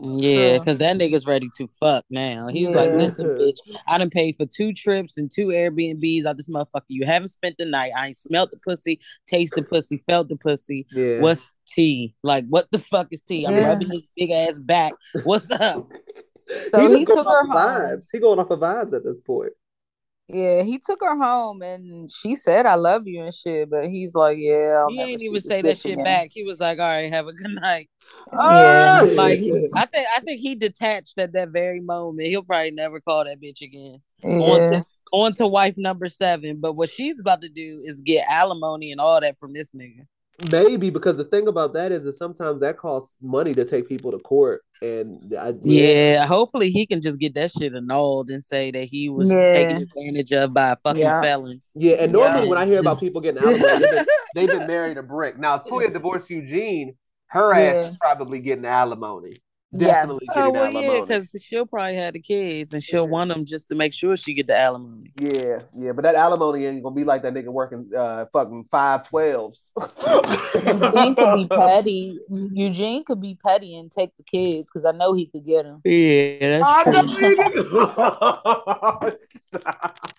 Yeah, 0.00 0.58
because 0.58 0.78
that 0.78 0.96
nigga's 0.96 1.26
ready 1.26 1.48
to 1.56 1.66
fuck 1.66 2.04
now. 2.10 2.48
He's 2.48 2.68
like, 2.68 2.90
listen, 2.90 3.26
bitch, 3.26 3.56
I 3.88 3.98
done 3.98 4.10
paid 4.10 4.36
for 4.36 4.46
two 4.46 4.72
trips 4.72 5.18
and 5.18 5.30
two 5.30 5.46
Airbnbs 5.46 6.24
out 6.24 6.36
this 6.36 6.48
motherfucker. 6.48 6.84
You 6.88 7.04
haven't 7.06 7.28
spent 7.28 7.56
the 7.58 7.64
night. 7.64 7.92
I 7.96 8.08
ain't 8.08 8.16
smelt 8.16 8.50
the 8.50 8.58
pussy, 8.58 9.00
taste 9.26 9.54
the 9.56 9.62
pussy, 9.62 9.98
felt 10.06 10.28
the 10.28 10.36
pussy. 10.36 10.86
Yeah. 10.92 11.20
What's 11.20 11.54
tea? 11.66 12.14
Like, 12.22 12.44
what 12.48 12.70
the 12.70 12.78
fuck 12.78 13.08
is 13.12 13.22
tea? 13.22 13.44
I'm 13.46 13.54
Yeah. 13.54 13.68
rubbing 13.68 13.90
his 13.90 14.02
big 14.16 14.30
ass 14.30 14.58
back. 14.58 14.92
What's 15.24 15.50
up? 15.50 15.90
So 16.72 16.88
he, 16.88 17.00
he 17.00 17.04
took 17.04 17.26
her 17.26 17.42
off 17.42 17.46
home. 17.46 17.56
vibes. 17.56 18.06
He 18.10 18.18
going 18.18 18.38
off 18.38 18.48
of 18.50 18.60
vibes 18.60 18.94
at 18.94 19.04
this 19.04 19.20
point. 19.20 19.52
Yeah, 20.28 20.62
he 20.62 20.78
took 20.78 21.00
her 21.00 21.16
home 21.16 21.62
and 21.62 22.12
she 22.12 22.34
said, 22.34 22.66
I 22.66 22.74
love 22.74 23.06
you 23.06 23.22
and 23.22 23.32
shit. 23.32 23.70
But 23.70 23.88
he's 23.88 24.14
like, 24.14 24.36
Yeah, 24.38 24.82
I'll 24.82 24.90
he 24.90 25.12
ain't 25.12 25.22
even 25.22 25.40
say 25.40 25.62
that 25.62 25.78
shit 25.78 25.94
again." 25.94 26.04
back. 26.04 26.30
He 26.32 26.44
was 26.44 26.60
like, 26.60 26.78
"All 26.78 26.86
right, 26.86 27.10
have 27.10 27.26
a 27.26 27.32
good 27.32 27.54
night." 27.54 27.88
Yeah. 28.32 29.06
Like 29.14 29.38
I 29.74 29.86
think 29.86 30.06
I 30.16 30.20
think 30.20 30.40
he 30.40 30.54
detached 30.54 31.18
at 31.18 31.32
that 31.32 31.48
very 31.48 31.80
moment. 31.80 32.28
He'll 32.28 32.42
probably 32.42 32.72
never 32.72 33.00
call 33.00 33.24
that 33.24 33.40
bitch 33.40 33.62
again. 33.62 33.96
On 34.22 34.60
to 34.70 34.84
on 35.12 35.32
to 35.34 35.46
wife 35.46 35.78
number 35.78 36.08
seven. 36.08 36.60
But 36.60 36.74
what 36.74 36.90
she's 36.90 37.20
about 37.20 37.40
to 37.42 37.48
do 37.48 37.80
is 37.84 38.02
get 38.02 38.24
alimony 38.30 38.92
and 38.92 39.00
all 39.00 39.20
that 39.20 39.38
from 39.38 39.54
this 39.54 39.72
nigga. 39.72 40.06
Maybe 40.52 40.90
because 40.90 41.16
the 41.16 41.24
thing 41.24 41.48
about 41.48 41.72
that 41.74 41.90
is 41.90 42.04
that 42.04 42.12
sometimes 42.12 42.60
that 42.60 42.76
costs 42.76 43.16
money 43.20 43.52
to 43.54 43.64
take 43.64 43.88
people 43.88 44.12
to 44.12 44.18
court, 44.20 44.62
and 44.80 45.34
I, 45.36 45.52
Yeah. 45.64 46.26
hopefully 46.26 46.70
he 46.70 46.86
can 46.86 47.00
just 47.00 47.18
get 47.18 47.34
that 47.34 47.50
shit 47.50 47.74
annulled 47.74 48.30
and 48.30 48.40
say 48.40 48.70
that 48.70 48.84
he 48.84 49.08
was 49.08 49.28
Yeah. 49.28 49.48
taken 49.50 49.82
advantage 49.82 50.32
of 50.32 50.54
by 50.54 50.70
a 50.70 50.76
fucking 50.76 51.00
Yeah. 51.02 51.20
felon. 51.22 51.60
yeah. 51.74 51.96
And 51.96 52.12
normally 52.12 52.44
Yeah. 52.44 52.50
when 52.50 52.58
I 52.58 52.66
hear 52.66 52.78
about 52.78 53.00
people 53.00 53.20
getting 53.20 53.42
alimony, 53.42 53.58
they've 53.80 53.90
been, 53.90 54.06
they've 54.36 54.50
been 54.50 54.66
married 54.68 54.96
a 54.96 55.02
brick. 55.02 55.38
Now 55.40 55.58
Toya 55.58 55.92
divorced 55.92 56.30
Eugene, 56.30 56.94
her 57.28 57.52
ass 57.52 57.74
Yeah. 57.74 57.90
is 57.90 57.96
probably 58.00 58.38
getting 58.38 58.64
alimony. 58.64 59.38
Yes. 59.70 59.90
Definitely 59.90 60.26
Oh 60.30 60.34
getting 60.34 60.52
well, 60.54 60.64
alimony. 60.64 60.86
yeah, 60.94 61.00
because 61.02 61.36
she'll 61.44 61.66
probably 61.66 61.94
have 61.96 62.14
the 62.14 62.20
kids 62.20 62.72
and 62.72 62.82
she'll 62.82 63.02
Yeah. 63.02 63.08
want 63.10 63.28
them 63.28 63.44
just 63.44 63.68
to 63.68 63.74
make 63.74 63.92
sure 63.92 64.16
she 64.16 64.32
get 64.32 64.46
the 64.46 64.56
alimony. 64.56 65.12
Yeah, 65.20 65.58
yeah, 65.76 65.92
but 65.92 66.04
that 66.04 66.14
alimony 66.14 66.64
ain't 66.64 66.82
gonna 66.82 66.94
be 66.94 67.04
like 67.04 67.20
that 67.22 67.34
nigga 67.34 67.48
working 67.48 67.90
uh 67.94 68.24
fucking 68.32 68.64
five 68.70 69.06
twelves. 69.06 69.70
Eugene 69.76 71.14
could 71.14 71.34
be 71.36 71.46
petty. 71.50 72.18
Eugene 72.30 73.04
could 73.04 73.20
be 73.20 73.38
petty 73.44 73.76
and 73.76 73.90
take 73.90 74.16
the 74.16 74.22
kids 74.22 74.70
because 74.70 74.86
I 74.86 74.92
know 74.92 75.12
he 75.12 75.26
could 75.26 75.44
get 75.44 75.64
them. 75.64 75.82
Yeah, 75.84 76.62
I 76.64 76.84
that's 76.84 77.06
know 77.06 77.14
true. 77.14 77.28
he 77.28 77.34
did. 79.10 79.18
Stop. 79.18 80.10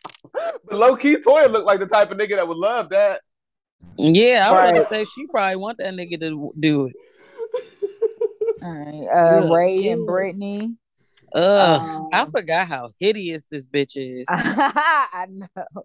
But 0.66 0.74
low 0.78 0.96
key, 0.96 1.18
Toya 1.18 1.52
looked 1.52 1.66
like 1.66 1.80
the 1.80 1.88
type 1.88 2.12
of 2.12 2.18
nigga 2.18 2.36
that 2.36 2.48
would 2.48 2.58
love 2.58 2.90
that. 2.90 3.22
Yeah, 3.98 4.46
I 4.48 4.52
was 4.52 4.60
Right. 4.60 4.74
gonna 4.76 4.86
say 4.86 5.06
she 5.06 5.26
probably 5.28 5.56
want 5.56 5.78
that 5.80 5.94
nigga 5.94 6.20
to 6.22 6.52
do 6.60 6.86
it. 6.86 6.94
All 8.62 8.72
right. 8.74 9.08
Uh, 9.14 9.44
Yeah. 9.46 9.56
Ray 9.56 9.88
and 9.90 10.06
Brittany. 10.06 10.76
Ugh, 11.36 12.08
I 12.12 12.22
Um, 12.22 12.32
forgot 12.32 12.68
how 12.68 12.90
hideous 13.00 13.46
this 13.48 13.68
bitch 13.68 13.92
is. 13.96 14.26
I 14.30 15.26
know. 15.30 15.84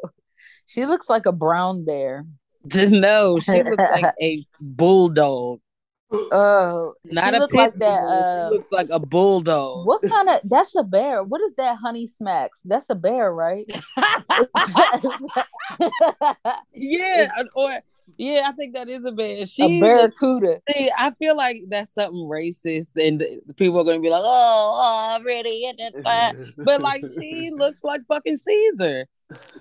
She 0.66 0.86
looks 0.86 1.08
like 1.10 1.26
a 1.26 1.32
brown 1.32 1.84
bear. 1.84 2.24
no, 2.74 3.38
she 3.40 3.62
looks 3.62 3.84
like 4.02 4.14
a 4.22 4.42
bulldog, 4.60 5.60
Oh, 6.12 6.94
not 7.06 7.34
a 7.34 7.40
pit 7.48 7.52
like 7.52 7.74
that. 7.74 8.00
Uh, 8.04 8.48
she 8.48 8.54
looks 8.54 8.70
like 8.72 8.88
a 8.90 9.00
bulldog. 9.00 9.86
what 9.86 10.00
kind 10.02 10.28
of? 10.30 10.40
That's 10.44 10.74
a 10.76 10.84
bear. 10.84 11.22
What 11.24 11.40
is 11.42 11.56
that? 11.56 11.76
Honey 11.82 12.06
smacks. 12.06 12.62
That's 12.64 12.88
a 12.88 12.94
bear, 12.94 13.34
right? 13.34 13.66
yeah, 16.72 17.26
or 17.54 17.80
yeah, 18.16 18.42
I 18.46 18.52
think 18.52 18.74
that 18.74 18.88
is 18.88 19.04
a 19.04 19.12
bad. 19.12 19.48
She's 19.48 19.60
a 19.60 19.80
barracuda. 19.80 20.60
See, 20.70 20.90
I 20.96 21.10
feel 21.12 21.36
like 21.36 21.62
that's 21.68 21.94
something 21.94 22.28
racist, 22.30 22.96
and 22.96 23.22
people 23.56 23.80
are 23.80 23.84
gonna 23.84 24.00
be 24.00 24.10
like, 24.10 24.22
"Oh, 24.22 24.80
oh 24.82 25.14
already 25.14 25.48
really?" 25.48 25.66
And 25.66 26.04
that's. 26.04 26.50
But 26.56 26.82
like, 26.82 27.04
she 27.18 27.50
looks 27.54 27.84
like 27.84 28.02
fucking 28.06 28.36
Caesar. 28.36 29.06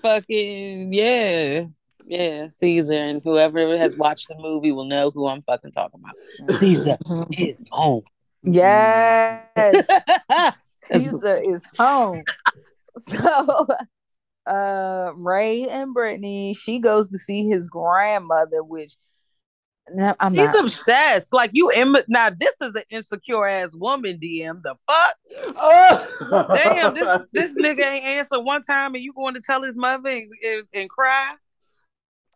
Fucking 0.01 0.93
yeah, 0.93 1.65
yeah, 2.05 2.47
Caesar, 2.47 2.93
and 2.93 3.21
whoever 3.23 3.77
has 3.77 3.97
watched 3.97 4.27
the 4.27 4.35
movie 4.35 4.71
will 4.71 4.85
know 4.85 5.11
who 5.11 5.27
I'm 5.27 5.41
fucking 5.41 5.71
talking 5.71 5.99
about. 5.99 6.51
Caesar 6.57 6.97
is 7.37 7.63
home. 7.71 8.03
Yes, 8.43 9.45
Caesar 10.75 11.41
is 11.43 11.67
home. 11.77 12.23
So, 12.97 13.67
uh, 14.45 15.11
Ray 15.15 15.67
and 15.67 15.93
Brittany, 15.93 16.53
she 16.53 16.79
goes 16.79 17.09
to 17.11 17.17
see 17.17 17.47
his 17.47 17.69
grandmother, 17.69 18.63
which 18.63 18.95
no, 19.89 20.15
I'm 20.19 20.33
He's 20.33 20.53
not. 20.53 20.63
obsessed. 20.63 21.33
Like 21.33 21.51
you, 21.53 21.69
Im- 21.71 21.95
now 22.07 22.29
this 22.29 22.61
is 22.61 22.73
an 22.75 22.83
insecure 22.89 23.45
ass 23.45 23.75
woman. 23.75 24.17
DM 24.17 24.61
the 24.63 24.75
fuck. 24.87 25.15
Oh. 25.57 26.47
Damn, 26.55 26.93
this 26.93 27.19
this 27.33 27.57
nigga 27.57 27.83
ain't 27.83 28.05
answer 28.05 28.39
one 28.39 28.61
time, 28.61 28.95
and 28.95 29.03
you 29.03 29.13
going 29.13 29.33
to 29.33 29.41
tell 29.41 29.61
his 29.61 29.75
mother 29.75 30.09
and, 30.09 30.31
and, 30.45 30.63
and 30.73 30.89
cry. 30.89 31.33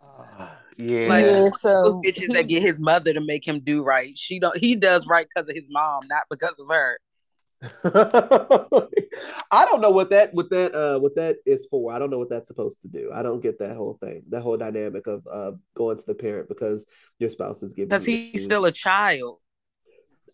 yeah. 0.78 1.08
Like, 1.08 1.26
yeah, 1.26 1.32
Those 1.42 1.62
so 1.62 2.02
bitches 2.06 2.34
that 2.34 2.48
get 2.48 2.64
his 2.64 2.80
mother 2.80 3.14
to 3.14 3.22
make 3.22 3.48
him 3.48 3.62
do 3.62 3.82
right. 3.84 4.18
She 4.18 4.40
don't. 4.40 4.58
He 4.58 4.76
does 4.76 5.08
right 5.08 5.26
because 5.34 5.48
of 5.48 5.56
his 5.56 5.68
mom, 5.70 6.02
not 6.10 6.24
because 6.30 6.60
of 6.60 6.68
her. 6.70 7.00
I 9.52 9.66
don't 9.66 9.82
know 9.82 9.90
what 9.92 10.12
that 10.12 10.34
what 10.34 10.50
that 10.52 10.76
uh 10.76 11.00
what 11.00 11.16
that 11.16 11.38
is 11.46 11.68
for. 11.72 11.92
I 11.92 12.00
don't 12.00 12.10
know 12.12 12.20
what 12.20 12.30
that's 12.30 12.48
supposed 12.48 12.84
to 12.84 12.88
do. 12.88 13.12
I 13.14 13.24
don't 13.24 13.42
get 13.42 13.60
that 13.60 13.76
whole 13.76 13.98
thing, 14.00 14.24
that 14.30 14.42
whole 14.42 14.58
dynamic 14.58 15.08
of 15.08 15.26
uh 15.32 15.52
going 15.74 15.98
to 15.98 16.04
the 16.06 16.14
parent 16.14 16.50
because 16.50 16.86
your 17.20 17.30
spouse 17.32 17.64
is 17.64 17.74
giving. 17.74 17.90
Because 17.90 18.06
he's 18.06 18.30
issues. 18.36 18.44
still 18.46 18.66
a 18.66 18.72
child. 18.72 19.40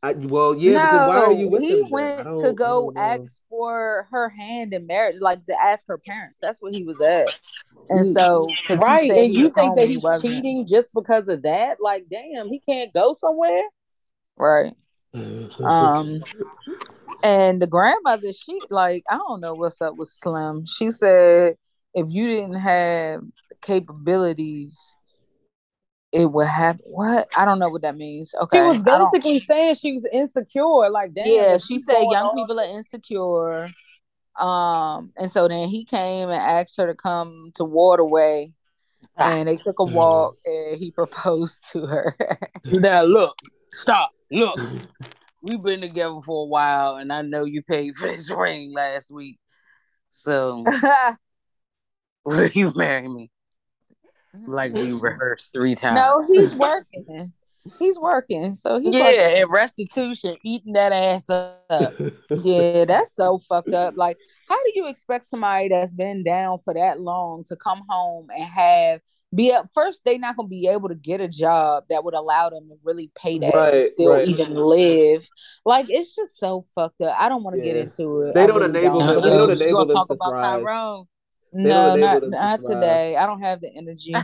I, 0.02 0.12
well, 0.14 0.54
yeah. 0.54 0.74
but 0.74 0.92
then 0.92 1.08
why 1.08 1.18
are 1.20 1.32
you 1.32 1.46
no, 1.46 1.52
with 1.52 1.62
he 1.62 1.80
him? 1.80 1.90
went 1.90 2.28
to 2.42 2.54
go 2.54 2.92
ask 2.98 3.40
for 3.50 4.06
her 4.12 4.28
hand 4.28 4.74
in 4.74 4.86
marriage, 4.86 5.16
like 5.22 5.46
to 5.46 5.58
ask 5.62 5.86
her 5.88 5.98
parents. 5.98 6.38
That's 6.42 6.62
what 6.62 6.74
he 6.74 6.84
was 6.84 7.00
at, 7.00 7.30
and 7.88 8.06
so 8.06 8.50
Right, 8.70 9.10
and 9.10 9.34
you 9.34 9.50
think 9.50 9.76
that 9.76 9.84
when 9.84 9.88
he 9.88 9.94
he's 9.94 10.04
wasn't. 10.04 10.34
cheating 10.34 10.66
just 10.68 10.90
because 10.94 11.30
of 11.30 11.44
that? 11.44 11.78
Like, 11.82 12.08
damn, 12.12 12.50
he 12.50 12.60
can't 12.68 12.94
go 12.94 13.14
somewhere. 13.14 13.64
right? 14.36 14.74
Um, 15.64 16.24
and 17.24 17.62
the 17.62 17.68
grandmother, 17.68 18.34
she 18.34 18.60
like, 18.70 19.04
I 19.10 19.18
don't 19.18 19.42
know 19.42 19.54
what's 19.54 19.82
up 19.82 19.96
with 19.96 20.10
Slim. 20.10 20.66
She 20.66 20.90
said 20.92 21.56
if 21.94 22.08
you 22.10 22.28
didn't 22.28 22.56
have 22.56 23.22
capabilities, 23.62 24.96
it 26.12 26.32
would 26.32 26.48
have 26.48 26.80
what? 26.84 27.28
I 27.38 27.46
don't 27.46 27.60
know 27.60 27.70
what 27.70 27.82
that 27.84 27.96
means. 27.98 28.34
Okay, 28.42 28.58
She 28.58 28.62
was 28.64 28.82
basically 28.82 29.40
saying 29.40 29.76
she 29.76 29.94
was 29.94 30.08
insecure. 30.14 30.90
Like, 30.92 31.14
damn. 31.14 31.28
yeah, 31.28 31.58
she 31.58 31.80
said 31.80 32.04
young 32.10 32.26
all- 32.26 32.36
people 32.36 32.60
are 32.60 32.66
insecure. 32.78 33.70
Um, 34.40 35.12
and 35.16 35.32
so 35.32 35.48
then 35.48 35.70
he 35.70 35.86
came 35.86 36.30
and 36.30 36.42
asked 36.42 36.76
her 36.78 36.88
to 36.88 36.96
come 36.96 37.52
to 37.56 37.64
Waterway, 37.64 38.52
Ah. 39.18 39.32
and 39.36 39.48
they 39.48 39.58
took 39.58 39.78
a 39.80 39.84
walk, 39.84 40.36
and 40.46 40.76
he 40.78 40.90
proposed 40.96 41.58
to 41.72 41.86
her. 41.86 42.16
Now 42.66 43.04
look, 43.04 43.36
stop. 43.70 44.12
Look, 44.34 44.60
we've 45.42 45.62
been 45.62 45.82
together 45.82 46.20
for 46.26 46.44
a 46.44 46.48
while, 46.48 46.96
and 46.96 47.14
I 47.14 47.22
know 47.22 47.46
you 47.46 47.62
paid 47.62 47.96
for 47.96 48.08
this 48.08 48.30
ring 48.36 48.74
last 48.74 49.12
week. 49.12 49.38
So 50.10 50.66
will 52.26 52.48
you 52.54 52.74
marry 52.76 53.08
me? 53.08 53.30
Like 54.48 54.74
we 54.74 54.92
rehearsed 54.92 55.54
three 55.54 55.76
times. 55.76 55.96
no, 55.96 56.22
he's 56.28 56.56
working. 56.56 57.34
He's 57.80 57.98
working, 57.98 58.56
so 58.56 58.80
he 58.80 58.90
Yeah, 58.92 59.38
and 59.42 59.52
restitution, 59.52 60.36
eating 60.44 60.74
that 60.74 60.92
ass 60.92 61.30
up. 61.30 61.94
Yeah, 62.44 62.86
that's 62.86 63.14
so 63.14 63.40
fucked 63.48 63.74
up. 63.74 63.94
Like, 63.96 64.18
how 64.50 64.56
do 64.56 64.72
you 64.76 64.88
expect 64.88 65.24
somebody 65.24 65.70
that's 65.70 65.94
been 65.94 66.24
down 66.24 66.58
for 66.60 66.74
that 66.74 67.00
long 67.00 67.46
to 67.48 67.56
come 67.56 67.84
home 67.88 68.28
and 68.36 68.44
have 68.44 69.00
be 69.34 69.52
up 69.52 69.66
first? 69.74 70.02
They're 70.06 70.20
not 70.20 70.36
gonna 70.38 70.48
be 70.48 70.68
able 70.68 70.90
to 70.90 70.96
get 70.96 71.22
a 71.22 71.28
job 71.28 71.86
that 71.90 72.04
would 72.04 72.14
allow 72.14 72.50
them 72.50 72.70
to 72.70 72.76
really 72.84 73.12
pay 73.16 73.40
that 73.40 73.54
and 73.54 73.88
still 73.90 74.14
right. 74.14 74.28
even 74.28 74.54
live. 74.54 75.28
Like, 75.66 75.88
it's 75.90 76.16
just 76.16 76.38
so 76.38 76.66
fucked 76.76 77.02
up. 77.02 77.16
I 77.20 77.30
don't 77.30 77.44
want 77.44 77.56
to 77.56 77.62
get 77.62 77.76
into 77.76 78.22
it. 78.22 78.34
They 78.36 78.44
I 78.44 78.48
don't 78.48 78.58
really 78.62 78.80
enable 78.80 79.00
don't. 79.00 79.08
them- 79.08 79.24
they 79.24 79.30
don't 79.30 79.50
it's- 79.50 79.60
you 79.60 79.66
enable 79.66 79.78
gonna 79.80 79.88
them 79.88 79.96
talk 79.96 80.08
to 80.08 80.14
about 80.14 80.30
thrive. 80.30 80.62
Tyrone? 80.62 81.06
don't 81.54 81.64
no, 81.64 81.94
enable 81.94 82.04
not 82.04 82.20
to 82.22 82.30
not 82.30 82.62
today. 82.62 83.16
I 83.16 83.26
don't 83.26 83.42
have 83.42 83.62
the 83.62 83.70
energy. 83.76 84.14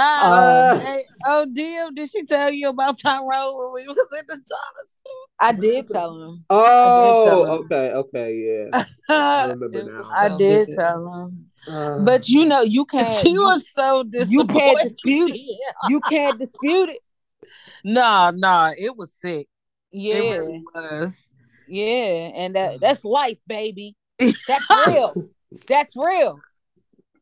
Um, 0.00 0.80
hey, 0.80 1.02
oh, 1.26 1.46
DM, 1.52 1.94
did 1.94 2.10
she 2.10 2.22
tell 2.24 2.52
you 2.52 2.68
about 2.68 2.98
Tyrone 3.00 3.24
when 3.58 3.72
we 3.74 3.86
was 3.88 4.08
in 4.18 4.24
the 4.28 4.36
dollar 4.36 4.84
store? 4.84 5.26
I 5.40 5.52
did 5.52 5.88
tell 5.88 6.22
him. 6.22 6.44
Oh, 6.48 7.26
tell 7.26 7.44
him. 7.44 7.64
okay, 7.64 7.92
okay, 7.92 8.68
yeah. 8.72 8.84
I 9.08 9.46
remember 9.48 9.84
now. 9.84 10.02
I 10.14 10.36
did 10.36 10.68
tell 10.78 11.12
him. 11.12 11.47
Uh, 11.66 12.04
But 12.04 12.28
you 12.28 12.44
know, 12.44 12.62
you 12.62 12.84
can't. 12.94 13.06
She 13.22 13.30
you, 13.32 13.44
was 13.44 13.68
so 13.68 14.02
disappointed. 14.04 14.32
you 14.32 14.44
can't 14.46 14.88
dispute 14.88 15.30
it. 15.34 15.58
You 15.88 16.00
can't 16.00 16.38
dispute 16.38 16.90
it. 16.90 17.00
Nah, 17.84 18.30
nah, 18.32 18.72
it 18.76 18.96
was 18.96 19.12
sick. 19.12 19.46
Yeah. 19.90 20.14
It 20.16 20.38
really 20.40 20.64
was. 20.74 21.30
Yeah, 21.66 22.30
and 22.34 22.54
that 22.56 22.80
that's 22.80 23.04
life, 23.04 23.40
baby. 23.46 23.94
That's 24.48 24.64
real. 24.86 25.28
that's 25.68 25.94
real. 25.96 26.40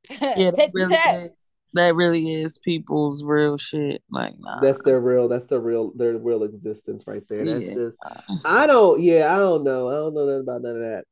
Yeah, 0.08 0.50
that 0.50 0.54
Take 0.56 0.72
the 0.72 0.78
really 0.80 0.94
test. 0.94 1.24
is. 1.26 1.30
That 1.74 1.94
really 1.94 2.32
is 2.32 2.56
people's 2.58 3.22
real 3.22 3.58
shit. 3.58 4.02
Like, 4.10 4.34
nah. 4.38 4.60
that's 4.60 4.80
their 4.82 4.98
real. 5.00 5.28
That's 5.28 5.44
their 5.46 5.60
real. 5.60 5.92
Their 5.94 6.16
real 6.18 6.42
existence 6.44 7.04
right 7.06 7.22
there. 7.28 7.44
That's 7.44 7.66
Yeah. 7.66 7.74
just. 7.74 7.98
I 8.46 8.66
don't. 8.66 9.00
Yeah, 9.02 9.34
I 9.34 9.38
don't 9.38 9.62
know. 9.62 9.88
I 9.88 9.92
don't 9.94 10.14
know 10.14 10.24
nothing 10.26 10.40
about 10.40 10.62
none 10.62 10.76
of 10.76 10.80
that. 10.82 11.04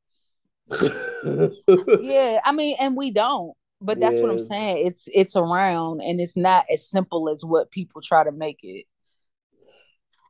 Yeah, 0.70 2.41
I 2.45 2.53
mean, 2.53 2.77
and 2.78 2.97
we 2.97 3.11
don't. 3.11 3.55
But 3.81 4.01
that's 4.01 4.16
what 4.16 4.31
I'm 4.31 4.45
saying. 4.45 4.86
It's 4.86 5.09
it's 5.12 5.36
around, 5.36 6.01
and 6.01 6.20
it's 6.20 6.36
not 6.36 6.65
as 6.73 6.89
simple 6.89 7.28
as 7.28 7.45
what 7.45 7.70
people 7.70 8.01
try 8.01 8.24
to 8.24 8.32
make 8.32 8.61
it. 8.62 8.86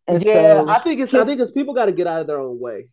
And 0.09 0.23
yeah, 0.23 0.61
so, 0.61 0.69
I 0.69 0.79
think 0.79 1.01
it's. 1.01 1.15
I 1.15 1.25
think 1.25 1.41
it's 1.41 1.53
people 1.53 1.73
got 1.73 1.87
to 1.87 1.93
get 1.93 2.07
out 2.07 2.21
of 2.21 2.27
their 2.27 2.41
own 2.41 2.59
way. 2.59 2.89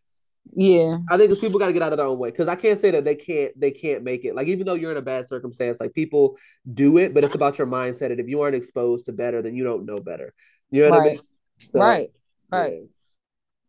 Yeah. 0.54 0.98
I 1.10 1.18
think 1.18 1.32
it's 1.32 1.40
people 1.40 1.60
got 1.60 1.68
to 1.68 1.74
get 1.74 1.82
out 1.82 1.94
of 1.94 1.98
their 1.98 2.08
own 2.08 2.18
way 2.18 2.30
because 2.30 2.48
I 2.48 2.56
can't 2.56 2.80
say 2.80 2.92
that 2.92 3.06
they 3.06 3.16
can't 3.16 3.58
they 3.60 3.72
can't 3.72 4.04
make 4.04 4.26
it. 4.26 4.36
Like 4.36 4.48
even 4.48 4.66
though 4.66 4.74
you're 4.74 4.92
in 4.92 4.98
a 4.98 5.02
bad 5.02 5.26
circumstance, 5.28 5.80
like 5.80 5.94
people 5.94 6.38
do 6.72 6.98
it, 6.98 7.14
but 7.14 7.24
it's 7.24 7.36
about 7.36 7.58
your 7.58 7.68
mindset. 7.68 8.12
And 8.12 8.20
if 8.20 8.28
you 8.28 8.42
aren't 8.42 8.56
exposed 8.56 9.06
to 9.06 9.14
better, 9.14 9.42
then 9.42 9.56
you 9.56 9.64
don't 9.64 9.86
know 9.86 9.98
better. 9.98 10.34
You 10.70 10.84
know 10.84 10.90
what 10.92 11.00
I 11.00 11.04
mean? 11.06 11.20
So, 11.60 11.80
right. 11.80 12.12
Right. 12.52 12.74
yeah. 12.74 12.88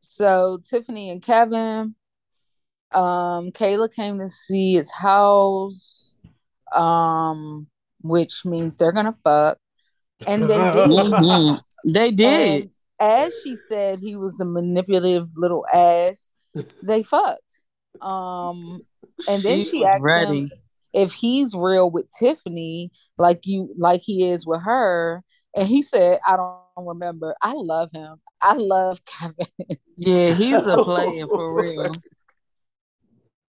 So 0.00 0.60
Tiffany 0.68 1.10
and 1.10 1.22
Kevin, 1.22 1.94
um, 2.94 3.50
Kayla 3.52 3.92
came 3.92 4.18
to 4.18 4.28
see 4.28 4.74
his 4.74 4.90
house, 4.90 6.16
um, 6.74 7.66
which 8.00 8.44
means 8.44 8.76
they're 8.76 8.92
gonna 8.92 9.12
fuck. 9.12 9.58
And 10.26 10.42
they 10.44 10.56
did. 10.72 10.90
Mhm. 10.90 11.60
They 11.86 12.10
did. 12.12 12.62
And 12.62 12.70
as 13.00 13.34
she 13.42 13.56
said, 13.56 13.98
he 13.98 14.16
was 14.16 14.40
a 14.40 14.44
manipulative 14.44 15.28
little 15.36 15.66
ass. 15.72 16.30
They 16.82 17.02
fucked. 17.02 17.40
Um, 18.00 18.82
and 19.28 19.42
then 19.42 19.62
She 19.62 19.70
she 19.70 19.84
asked 19.84 20.02
ready. 20.02 20.42
him 20.42 20.50
if 20.92 21.12
he's 21.12 21.54
real 21.54 21.90
with 21.90 22.06
Tiffany, 22.18 22.90
like 23.16 23.40
you, 23.44 23.72
like 23.76 24.02
he 24.04 24.28
is 24.30 24.46
with 24.46 24.62
her. 24.62 25.22
And 25.56 25.66
he 25.68 25.82
said, 25.82 26.20
"I 26.26 26.36
don't 26.36 26.86
remember. 26.86 27.34
I 27.42 27.52
love 27.54 27.90
him. 27.92 28.20
I 28.40 28.54
love 28.54 29.04
Kevin." 29.04 29.46
Yeah, 29.96 30.30
he's 30.32 30.66
a 30.66 30.82
player 30.82 31.26
for 31.26 31.54
real. 31.60 31.92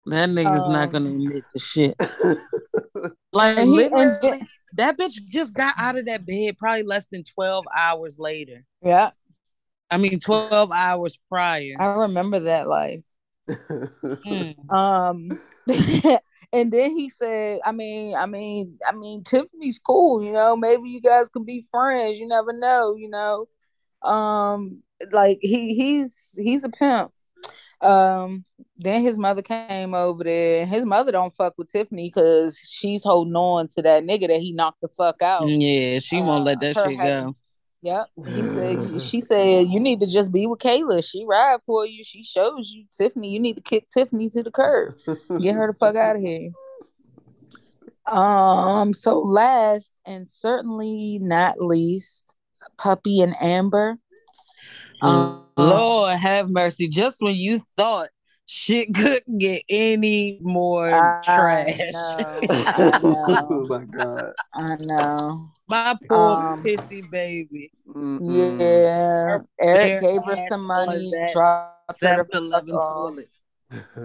That 0.06 0.28
nigga's 0.30 0.66
not 0.68 0.86
Um, 0.86 0.92
gonna 0.92 1.10
admit 1.10 1.44
to 1.52 1.58
shit. 1.58 1.96
Like 3.34 3.56
And 3.56 3.70
he- 3.70 3.84
and- 3.84 4.46
that 4.74 4.98
bitch 4.98 5.14
just 5.30 5.54
got 5.54 5.74
out 5.78 5.96
of 5.96 6.04
that 6.06 6.26
bed 6.26 6.58
probably 6.58 6.82
less 6.82 7.06
than 7.10 7.24
twelve 7.24 7.64
hours 7.74 8.18
later. 8.18 8.64
yeah, 8.82 9.10
I 9.90 9.96
mean, 9.96 10.18
twelve 10.18 10.70
hours 10.70 11.18
prior. 11.30 11.74
I 11.78 11.86
remember 11.94 12.40
that 12.40 12.68
life. 12.68 13.00
Mm. 13.48 14.54
Um, 14.70 15.40
and 16.52 16.70
then 16.72 16.96
he 16.96 17.08
said, 17.08 17.60
"I 17.64 17.72
mean, 17.72 18.14
I 18.14 18.26
mean, 18.26 18.78
I 18.86 18.92
mean, 18.92 19.24
Tiffany's 19.24 19.78
cool. 19.78 20.22
You 20.22 20.32
know, 20.32 20.54
maybe 20.56 20.90
you 20.90 21.00
guys 21.00 21.28
could 21.30 21.46
be 21.46 21.64
friends. 21.70 22.18
You 22.18 22.26
never 22.26 22.52
know. 22.52 22.96
You 22.96 23.08
know, 23.08 23.48
um, 24.08 24.82
like 25.10 25.38
he 25.40 25.74
he's 25.74 26.38
he's 26.42 26.64
a 26.64 26.68
pimp." 26.70 27.12
Um, 27.82 28.44
then 28.78 29.02
his 29.02 29.18
mother 29.18 29.42
came 29.42 29.94
over 29.94 30.24
there. 30.24 30.66
His 30.66 30.84
mother 30.84 31.12
don't 31.12 31.34
fuck 31.34 31.54
with 31.58 31.70
Tiffany 31.70 32.08
because 32.08 32.58
she's 32.58 33.02
holding 33.04 33.34
on 33.34 33.66
to 33.68 33.82
that 33.82 34.04
nigga 34.04 34.28
that 34.28 34.40
he 34.40 34.52
knocked 34.52 34.80
the 34.80 34.88
fuck 34.88 35.20
out. 35.22 35.48
Yeah, 35.48 35.98
she 35.98 36.20
won't 36.20 36.44
let 36.44 36.60
that 36.60 36.76
Uh, 36.76 36.88
shit 36.88 37.00
having- 37.00 37.24
go. 37.30 37.36
Yep. 37.84 38.06
He 38.28 38.46
said 38.46 39.00
she 39.10 39.20
said 39.20 39.66
you 39.68 39.80
need 39.80 39.98
to 40.00 40.06
just 40.06 40.32
be 40.32 40.46
with 40.46 40.60
Kayla. 40.60 41.04
She 41.04 41.24
ride 41.24 41.58
for 41.66 41.84
you. 41.84 42.04
She 42.04 42.22
shows 42.22 42.70
you 42.72 42.84
Tiffany. 42.96 43.30
You 43.30 43.40
need 43.40 43.54
to 43.56 43.60
kick 43.62 43.88
Tiffany 43.88 44.28
to 44.28 44.42
the 44.44 44.52
curb. 44.52 44.94
Get 45.40 45.56
her 45.56 45.66
the 45.66 45.72
fuck 45.78 45.96
out 45.96 46.14
of 46.16 46.22
here. 46.22 46.50
Um, 48.06 48.92
so 48.94 49.18
last 49.20 49.94
and 50.06 50.28
certainly 50.28 51.18
not 51.20 51.60
least, 51.60 52.34
Puppy 52.78 53.20
and 53.20 53.34
Amber. 53.40 53.98
Um, 55.02 55.44
Lord 55.56 56.16
have 56.16 56.48
mercy. 56.48 56.88
Just 56.88 57.20
when 57.20 57.36
you 57.36 57.58
thought 57.76 58.08
shit 58.46 58.94
couldn't 58.94 59.38
get 59.38 59.62
any 59.68 60.38
more 60.42 60.88
I 60.90 61.20
trash. 61.24 61.78
know, 61.92 62.40
I 62.48 62.98
know. 63.02 63.46
oh 63.50 63.66
my 63.68 63.84
god. 63.84 64.32
I 64.54 64.76
know. 64.80 65.48
My 65.68 65.96
poor 66.08 66.18
Um, 66.36 66.62
pissy 66.62 67.08
baby. 67.10 67.70
Mm-mm. 67.88 68.20
Yeah. 68.20 69.38
Eric 69.60 69.80
bare 69.80 70.00
gave 70.00 70.24
her 70.24 70.36
some 70.48 70.66
money, 70.66 71.10
that 71.12 71.32
dropped 71.32 72.00
her 72.02 72.16
the 72.18 72.24
7 72.24 72.50
fuck 72.50 72.66
toilet. 72.66 73.28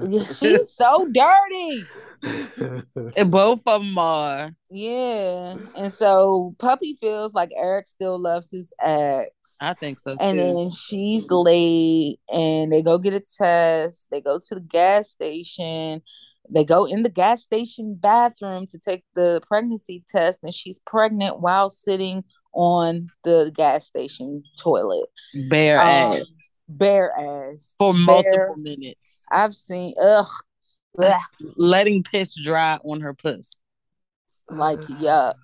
Yeah, 0.10 0.24
She's 0.24 0.72
so 0.72 1.08
dirty. 1.12 1.84
And 2.24 3.32
both 3.32 3.64
of 3.68 3.82
them 3.82 3.98
are. 3.98 4.52
Yeah. 4.70 5.56
And 5.76 5.92
so 5.92 6.56
Puppy 6.60 6.94
feels 7.00 7.34
like 7.34 7.50
Eric 7.56 7.88
still 7.88 8.20
loves 8.20 8.52
his 8.52 8.74
ex. 8.82 9.32
I 9.62 9.74
think 9.74 10.00
so 10.00 10.16
too. 10.16 10.18
And 10.22 10.40
then 10.40 10.70
she's 10.70 11.30
late 11.32 12.20
and 12.34 12.72
they 12.72 12.82
go 12.82 12.98
get 12.98 13.14
a 13.14 13.20
test. 13.22 14.08
They 14.12 14.22
go 14.22 14.40
to 14.40 14.56
the 14.56 14.62
gas 14.62 15.10
station. 15.10 16.02
They 16.50 16.64
go 16.64 16.86
in 16.86 17.04
the 17.04 17.10
gas 17.10 17.44
station 17.44 17.96
bathroom 17.96 18.68
to 18.68 18.80
take 18.80 19.04
the 19.16 19.42
pregnancy 19.46 20.04
test, 20.08 20.40
and 20.44 20.54
she's 20.54 20.80
pregnant 20.86 21.42
while 21.42 21.70
sitting 21.70 22.24
on 22.54 23.08
the 23.26 23.52
gas 23.54 23.86
station 23.86 24.44
toilet. 24.58 25.10
bare 25.50 25.78
Um, 25.78 25.86
ass 25.86 26.50
bare 26.70 27.12
ass. 27.52 27.76
for 27.78 27.94
multiple 27.94 28.56
minutes, 28.58 29.26
I've 29.30 29.56
seen 29.56 29.94
ugh, 30.02 30.30
ugh 30.98 31.22
letting 31.56 32.04
piss 32.04 32.36
dry 32.42 32.78
on 32.84 33.02
her 33.02 33.14
puss. 33.14 33.60
like 34.50 34.80
yuck. 34.82 35.36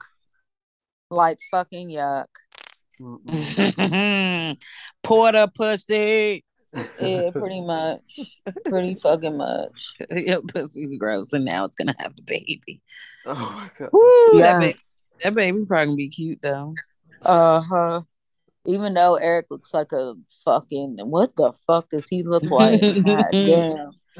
Like 1.09 1.39
fucking 1.51 1.89
yuck. 1.89 2.25
Porter 5.03 5.47
pussy. 5.53 6.43
Yeah, 6.99 7.29
pretty 7.31 7.61
much. 7.61 8.19
Pretty 8.65 8.95
fucking 8.95 9.37
much. 9.37 9.93
Your 10.09 10.41
pussy's 10.41 10.95
gross, 10.97 11.31
and 11.33 11.45
now 11.45 11.65
it's 11.65 11.75
gonna 11.75 11.93
have 11.99 12.13
a 12.17 12.21
baby. 12.23 12.81
oh 13.25 13.33
my 13.35 13.69
god. 13.77 13.89
Woo, 13.93 14.39
Yeah. 14.39 14.53
that, 14.53 14.59
baby, 14.59 14.79
that 15.23 15.33
baby 15.35 15.65
probably 15.65 15.85
gonna 15.85 15.95
be 15.97 16.09
cute 16.09 16.39
though. 16.41 16.73
Uh 17.21 17.61
huh. 17.61 18.01
Even 18.65 18.93
though 18.93 19.15
Eric 19.15 19.47
looks 19.51 19.73
like 19.73 19.91
a 19.91 20.15
fucking 20.45 20.97
what 21.03 21.35
the 21.35 21.53
fuck 21.67 21.89
does 21.89 22.07
he 22.07 22.23
look 22.23 22.43
like? 22.43 22.81
God 23.05 23.25
damn. 23.31 23.91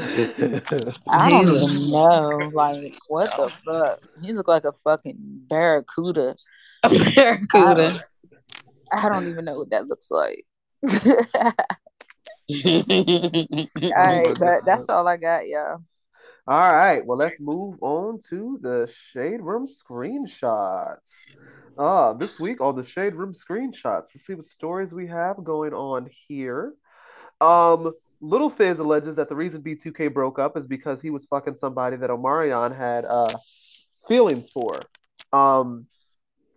I 1.10 1.30
don't 1.30 1.50
even 1.50 1.90
know. 1.90 2.52
Like 2.54 2.96
what 3.08 3.36
the 3.36 3.50
fuck? 3.50 4.00
He 4.22 4.34
look 4.34 4.48
like 4.48 4.66
a 4.66 4.72
fucking 4.72 5.16
barracuda. 5.18 6.36
Barracuda. 7.16 8.00
I 8.92 9.10
don't 9.10 9.28
even 9.28 9.46
know 9.46 9.58
what 9.58 9.70
that 9.70 9.88
looks 9.88 10.12
like. 10.12 10.46
all 10.84 10.92
All 13.98 14.06
right, 14.06 14.36
but 14.40 14.66
that's 14.66 14.90
all 14.90 15.08
I 15.08 15.18
got, 15.18 15.48
y'all. 15.48 15.84
All 16.46 16.74
right, 16.74 17.06
well, 17.06 17.18
let's 17.18 17.40
move 17.40 17.78
on 17.82 18.20
to 18.30 18.60
the 18.62 18.92
Shade 18.94 19.40
Room 19.42 19.66
screenshots. 19.66 21.28
Uh, 21.78 22.14
this 22.14 22.38
week 22.40 22.60
on 22.60 22.76
the 22.76 22.84
Shade 22.84 23.16
Room 23.16 23.32
screenshots, 23.32 24.08
let's 24.14 24.26
see 24.26 24.36
what 24.36 24.46
stories 24.46 24.94
we 24.94 25.08
have 25.08 25.42
going 25.44 25.74
on 25.74 26.10
here. 26.28 26.74
Um, 27.40 27.94
Little 28.24 28.50
Fizz 28.50 28.80
alleges 28.80 29.18
that 29.18 29.28
the 29.28 29.36
reason 29.36 29.62
B2K 29.62 30.14
broke 30.14 30.40
up 30.40 30.56
is 30.56 30.66
because 30.66 31.02
he 31.02 31.10
was 31.10 31.26
fucking 31.26 31.56
somebody 31.56 31.98
that 31.98 32.10
Omarion 32.10 32.74
had 32.76 33.04
uh 33.04 33.28
feelings 34.08 34.50
for. 34.50 34.80
Um, 35.34 35.88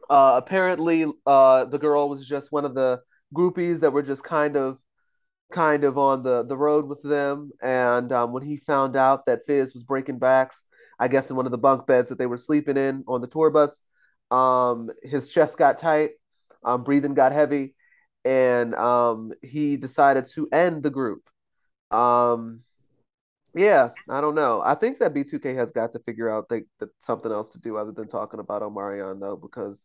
uh, 0.08 0.34
apparently, 0.36 1.06
uh, 1.26 1.64
the 1.64 1.78
girl 1.78 2.08
was 2.08 2.24
just 2.24 2.52
one 2.52 2.64
of 2.64 2.74
the 2.74 3.00
groupies 3.34 3.80
that 3.80 3.92
were 3.92 4.02
just 4.02 4.22
kind 4.22 4.56
of 4.56 4.78
kind 5.52 5.82
of 5.82 5.98
on 5.98 6.22
the 6.22 6.44
the 6.44 6.56
road 6.56 6.86
with 6.86 7.02
them 7.02 7.50
and 7.62 8.12
um, 8.12 8.32
when 8.32 8.42
he 8.44 8.56
found 8.56 8.96
out 8.96 9.26
that 9.26 9.42
Fizz 9.46 9.74
was 9.74 9.84
breaking 9.84 10.18
backs 10.18 10.64
I 10.98 11.06
guess 11.08 11.30
in 11.30 11.36
one 11.36 11.46
of 11.46 11.52
the 11.52 11.58
bunk 11.58 11.86
beds 11.86 12.10
that 12.10 12.18
they 12.18 12.26
were 12.26 12.38
sleeping 12.38 12.76
in 12.76 13.04
on 13.06 13.20
the 13.20 13.28
tour 13.28 13.50
bus 13.50 13.80
um, 14.32 14.90
his 15.04 15.32
chest 15.32 15.56
got 15.56 15.78
tight 15.78 16.10
um, 16.64 16.82
breathing 16.82 17.14
got 17.14 17.30
heavy 17.30 17.76
and 18.24 18.74
um, 18.74 19.32
he 19.40 19.76
decided 19.76 20.26
to 20.34 20.48
end 20.50 20.82
the 20.82 20.90
group 20.90 21.22
um, 21.90 22.60
yeah 23.54 23.90
I 24.08 24.20
don't 24.20 24.34
know. 24.34 24.62
I 24.64 24.74
think 24.74 24.98
that 24.98 25.14
B2K 25.14 25.54
has 25.56 25.72
got 25.72 25.92
to 25.92 25.98
figure 26.00 26.30
out 26.30 26.48
they, 26.48 26.64
that 26.80 26.90
something 27.00 27.32
else 27.32 27.52
to 27.52 27.58
do 27.60 27.76
other 27.76 27.92
than 27.92 28.08
talking 28.08 28.40
about 28.40 28.62
Omarion 28.62 29.20
though 29.20 29.36
because 29.36 29.84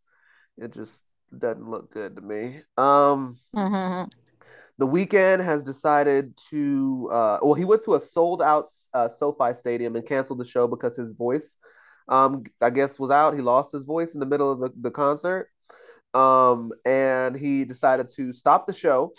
it 0.58 0.74
just 0.74 1.04
doesn't 1.38 1.70
look 1.70 1.94
good 1.94 2.16
to 2.16 2.22
me. 2.22 2.62
Um 2.78 3.38
Mhm. 3.56 4.10
the 4.78 4.88
Weeknd 4.88 5.44
has 5.44 5.64
decided 5.64 6.34
to 6.50 7.10
uh 7.12 7.38
well 7.42 7.54
he 7.54 7.66
went 7.66 7.84
to 7.84 7.96
a 7.96 8.00
sold 8.00 8.42
out 8.42 8.68
uh, 8.94 9.08
SoFi 9.08 9.54
stadium 9.54 9.96
and 9.96 10.06
canceled 10.06 10.40
the 10.40 10.46
show 10.46 10.68
because 10.68 10.96
his 10.96 11.14
voice 11.14 11.58
um 12.10 12.44
I 12.60 12.70
guess 12.72 13.00
was 13.00 13.12
out. 13.12 13.36
He 13.36 13.42
lost 13.42 13.72
his 13.74 13.86
voice 13.86 14.14
in 14.14 14.20
the 14.20 14.26
middle 14.26 14.52
of 14.52 14.60
the, 14.60 14.72
the 14.80 14.92
concert. 14.92 15.50
Um 16.14 16.72
and 16.86 17.36
he 17.38 17.64
decided 17.64 18.10
to 18.16 18.34
stop 18.34 18.68
the 18.68 18.74
show 18.74 19.14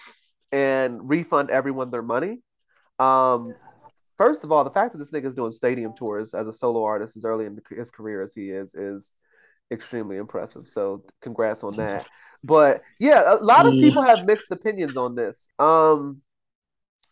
and 0.50 1.09
refund 1.09 1.50
everyone 1.50 1.90
their 1.90 2.02
money 2.02 2.42
um 3.02 3.54
first 4.16 4.44
of 4.44 4.52
all 4.52 4.64
the 4.64 4.70
fact 4.70 4.92
that 4.92 4.98
this 4.98 5.12
nigga 5.12 5.26
is 5.26 5.34
doing 5.34 5.52
stadium 5.52 5.94
tours 5.96 6.34
as 6.34 6.46
a 6.46 6.52
solo 6.52 6.84
artist 6.84 7.16
as 7.16 7.24
early 7.24 7.46
in 7.46 7.58
his 7.70 7.90
career 7.90 8.22
as 8.22 8.34
he 8.34 8.50
is 8.50 8.74
is 8.74 9.12
extremely 9.70 10.16
impressive 10.16 10.68
so 10.68 11.02
congrats 11.20 11.64
on 11.64 11.72
that 11.76 12.06
but 12.44 12.82
yeah, 12.98 13.34
a 13.34 13.36
lot 13.36 13.66
of 13.66 13.74
people 13.74 14.02
have 14.02 14.26
mixed 14.26 14.50
opinions 14.50 14.96
on 14.96 15.14
this. 15.14 15.48
Um, 15.58 16.22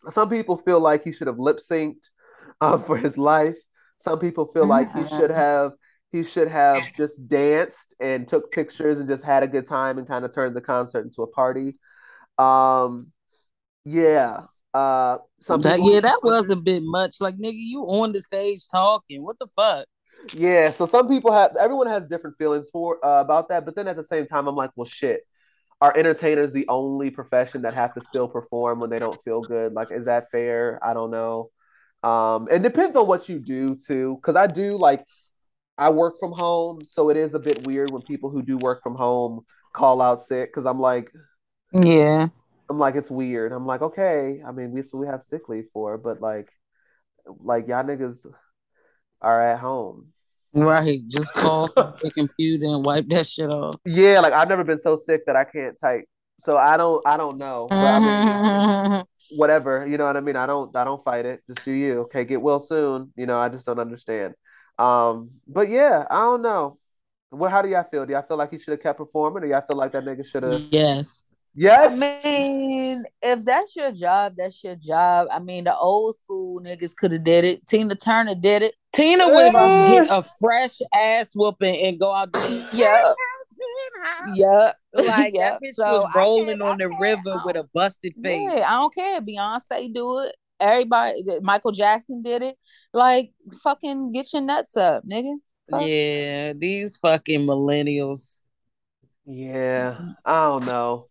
some 0.09 0.29
people 0.29 0.57
feel 0.57 0.79
like 0.79 1.03
he 1.03 1.13
should 1.13 1.27
have 1.27 1.39
lip 1.39 1.59
synced 1.59 2.09
uh, 2.59 2.77
for 2.77 2.97
his 2.97 3.17
life. 3.17 3.55
Some 3.97 4.19
people 4.19 4.47
feel 4.47 4.65
like 4.65 4.91
he 4.93 5.05
should 5.05 5.29
have 5.31 5.73
he 6.11 6.23
should 6.23 6.49
have 6.49 6.83
just 6.97 7.29
danced 7.29 7.95
and 8.01 8.27
took 8.27 8.51
pictures 8.51 8.99
and 8.99 9.07
just 9.07 9.23
had 9.23 9.43
a 9.43 9.47
good 9.47 9.65
time 9.65 9.97
and 9.97 10.05
kind 10.07 10.25
of 10.25 10.33
turned 10.33 10.55
the 10.55 10.61
concert 10.61 11.05
into 11.05 11.21
a 11.21 11.27
party. 11.27 11.77
Um, 12.37 13.11
yeah, 13.85 14.41
Uh, 14.73 15.17
some 15.39 15.59
That, 15.61 15.77
people- 15.77 15.93
yeah, 15.93 15.99
that 16.01 16.23
was 16.23 16.49
a 16.49 16.55
bit 16.55 16.83
much. 16.83 17.19
Like, 17.19 17.35
nigga, 17.37 17.57
you 17.57 17.81
on 17.83 18.11
the 18.11 18.21
stage 18.21 18.67
talking. 18.69 19.23
What 19.23 19.37
the 19.39 19.47
fuck? 19.47 19.85
Yeah, 20.33 20.69
so 20.71 20.85
some 20.85 21.07
people 21.07 21.31
have 21.31 21.55
everyone 21.59 21.87
has 21.87 22.05
different 22.05 22.37
feelings 22.37 22.69
for 22.71 23.03
uh, 23.03 23.21
about 23.21 23.49
that, 23.49 23.65
but 23.65 23.75
then 23.75 23.87
at 23.87 23.95
the 23.95 24.03
same 24.03 24.27
time, 24.27 24.47
I'm 24.47 24.55
like, 24.55 24.71
well, 24.75 24.85
shit. 24.85 25.21
Are 25.81 25.97
entertainers 25.97 26.53
the 26.53 26.67
only 26.67 27.09
profession 27.09 27.63
that 27.63 27.73
have 27.73 27.93
to 27.93 28.01
still 28.01 28.27
perform 28.27 28.79
when 28.79 28.91
they 28.91 28.99
don't 28.99 29.19
feel 29.23 29.41
good? 29.41 29.73
Like, 29.73 29.89
is 29.91 30.05
that 30.05 30.29
fair? 30.29 30.79
I 30.83 30.93
don't 30.93 31.09
know. 31.09 31.49
Um, 32.03 32.47
it 32.51 32.61
depends 32.61 32.95
on 32.95 33.07
what 33.07 33.27
you 33.27 33.39
do 33.39 33.75
too, 33.75 34.15
because 34.17 34.35
I 34.35 34.45
do 34.45 34.77
like 34.77 35.03
I 35.79 35.89
work 35.89 36.19
from 36.19 36.33
home, 36.33 36.85
so 36.85 37.09
it 37.09 37.17
is 37.17 37.33
a 37.33 37.39
bit 37.39 37.65
weird 37.65 37.89
when 37.91 38.03
people 38.03 38.29
who 38.29 38.43
do 38.43 38.59
work 38.59 38.83
from 38.83 38.93
home 38.93 39.41
call 39.73 40.03
out 40.03 40.19
sick. 40.19 40.49
Because 40.49 40.67
I'm 40.67 40.79
like, 40.79 41.11
Yeah. 41.73 42.27
I'm 42.71 42.79
like, 42.79 42.95
it's 42.95 43.11
weird. 43.11 43.51
I'm 43.51 43.65
like, 43.65 43.81
okay. 43.81 44.41
I 44.47 44.53
mean, 44.53 44.71
we 44.71 44.81
so 44.81 44.97
we 44.97 45.05
have 45.05 45.21
sick 45.21 45.49
leave 45.49 45.67
for, 45.73 45.97
but 45.97 46.21
like, 46.21 46.49
like 47.25 47.67
y'all 47.67 47.83
niggas 47.83 48.25
are 49.21 49.41
at 49.41 49.59
home. 49.59 50.13
Right. 50.53 51.01
Just 51.05 51.33
call 51.33 51.69
your 51.75 52.11
computer 52.11 52.67
and 52.67 52.85
wipe 52.85 53.09
that 53.09 53.27
shit 53.27 53.49
off. 53.49 53.75
Yeah, 53.85 54.21
like 54.21 54.31
I've 54.31 54.47
never 54.47 54.63
been 54.63 54.77
so 54.77 54.95
sick 54.95 55.25
that 55.25 55.35
I 55.35 55.43
can't 55.43 55.77
type. 55.77 56.05
So 56.39 56.55
I 56.55 56.77
don't 56.77 57.05
I 57.05 57.17
don't 57.17 57.37
know. 57.37 57.67
I 57.69 57.99
mean, 57.99 59.03
whatever, 59.37 59.85
you 59.85 59.97
know 59.97 60.05
what 60.05 60.15
I 60.15 60.21
mean? 60.21 60.37
I 60.37 60.45
don't 60.45 60.73
I 60.73 60.85
don't 60.85 61.03
fight 61.03 61.25
it. 61.25 61.41
Just 61.47 61.65
do 61.65 61.73
you. 61.73 61.99
Okay, 62.03 62.23
get 62.23 62.41
well 62.41 62.61
soon. 62.61 63.11
You 63.17 63.25
know, 63.25 63.37
I 63.37 63.49
just 63.49 63.65
don't 63.65 63.79
understand. 63.79 64.33
Um, 64.79 65.31
but 65.45 65.67
yeah, 65.67 66.05
I 66.09 66.21
don't 66.21 66.41
know. 66.41 66.77
Well, 67.31 67.51
how 67.51 67.61
do 67.61 67.67
y'all 67.67 67.83
feel? 67.83 68.05
Do 68.05 68.13
y'all 68.13 68.21
feel 68.21 68.37
like 68.37 68.51
he 68.51 68.59
should 68.59 68.71
have 68.71 68.81
kept 68.81 68.97
performing, 68.97 69.43
or 69.43 69.47
y'all 69.47 69.61
feel 69.61 69.77
like 69.77 69.91
that 69.91 70.05
nigga 70.05 70.25
should 70.25 70.43
have? 70.43 70.61
Yes. 70.71 71.23
Yes. 71.53 72.01
I 72.01 72.21
mean, 72.23 73.03
if 73.21 73.43
that's 73.43 73.75
your 73.75 73.91
job, 73.91 74.33
that's 74.37 74.63
your 74.63 74.75
job. 74.75 75.27
I 75.31 75.39
mean, 75.39 75.65
the 75.65 75.75
old 75.75 76.15
school 76.15 76.61
niggas 76.61 76.95
could 76.95 77.11
have 77.11 77.23
did 77.25 77.43
it. 77.43 77.67
Tina 77.67 77.95
Turner 77.95 78.35
did 78.35 78.61
it. 78.61 78.75
Tina 78.93 79.27
would 79.27 79.53
Uh. 79.55 79.89
get 79.91 80.07
a 80.09 80.23
fresh 80.39 80.79
ass 80.93 81.33
whooping 81.35 81.75
and 81.85 81.99
go 81.99 82.13
out 82.13 82.31
there. 82.31 82.67
Yeah. 82.73 83.13
Yeah. 84.33 84.71
Like 84.93 85.33
Yeah, 85.35 85.51
that 85.51 85.61
bitch 85.61 85.75
so 85.75 85.83
was 86.01 86.11
rolling 86.15 86.61
on 86.61 86.77
the 86.77 86.89
river 86.99 87.41
with 87.45 87.55
a 87.55 87.65
busted 87.73 88.13
face. 88.21 88.41
Yeah, 88.53 88.65
I 88.67 88.77
don't 88.79 88.93
care. 88.93 89.21
Beyonce 89.21 89.93
do 89.93 90.19
it. 90.19 90.35
Everybody, 90.59 91.23
Michael 91.41 91.71
Jackson 91.71 92.21
did 92.21 92.41
it. 92.41 92.57
Like, 92.93 93.31
fucking 93.63 94.11
get 94.11 94.33
your 94.33 94.41
nuts 94.41 94.75
up, 94.77 95.03
nigga. 95.09 95.35
Fuck. 95.69 95.83
Yeah, 95.85 96.53
these 96.53 96.97
fucking 96.97 97.41
millennials. 97.47 98.41
Yeah, 99.25 99.97
I 100.25 100.43
don't 100.47 100.65
know. 100.65 101.07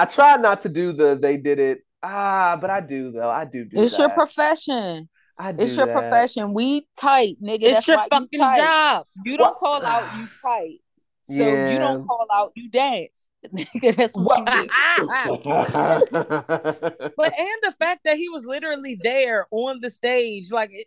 I 0.00 0.04
try 0.06 0.36
not 0.36 0.62
to 0.62 0.68
do 0.68 0.92
the 0.92 1.18
they 1.20 1.36
did 1.36 1.58
it. 1.58 1.80
Ah, 2.02 2.56
but 2.60 2.70
I 2.70 2.80
do 2.80 3.12
though. 3.12 3.28
I 3.28 3.44
do 3.44 3.64
do 3.64 3.76
It's 3.78 3.98
your 3.98 4.08
profession. 4.08 5.08
I 5.38 5.52
do 5.52 5.62
It's 5.62 5.76
your 5.76 5.86
that. 5.86 5.92
profession. 5.92 6.54
We 6.54 6.86
tight, 6.98 7.36
nigga. 7.42 7.62
It's 7.62 7.86
That's 7.86 7.88
your 7.88 7.96
why 7.98 8.04
you 8.04 8.08
fucking 8.10 8.40
job. 8.40 9.06
You 9.24 9.36
don't 9.36 9.48
What? 9.48 9.56
call 9.58 9.84
out, 9.84 10.14
you 10.16 10.26
tight. 10.42 10.78
So 11.24 11.34
Yeah. 11.34 11.72
you 11.72 11.78
don't 11.78 12.06
call 12.06 12.26
out, 12.32 12.52
you 12.56 12.70
dance. 12.70 13.28
Nigga, 13.54 13.94
that's 13.94 14.16
what 14.16 14.38
you 14.38 14.44
do. 14.46 14.68
But 17.16 17.32
and 17.38 17.58
the 17.62 17.72
fact 17.78 18.00
that 18.04 18.16
he 18.16 18.28
was 18.30 18.44
literally 18.46 18.98
there 19.02 19.46
on 19.50 19.80
the 19.80 19.90
stage, 19.90 20.50
like 20.50 20.70
it, 20.72 20.86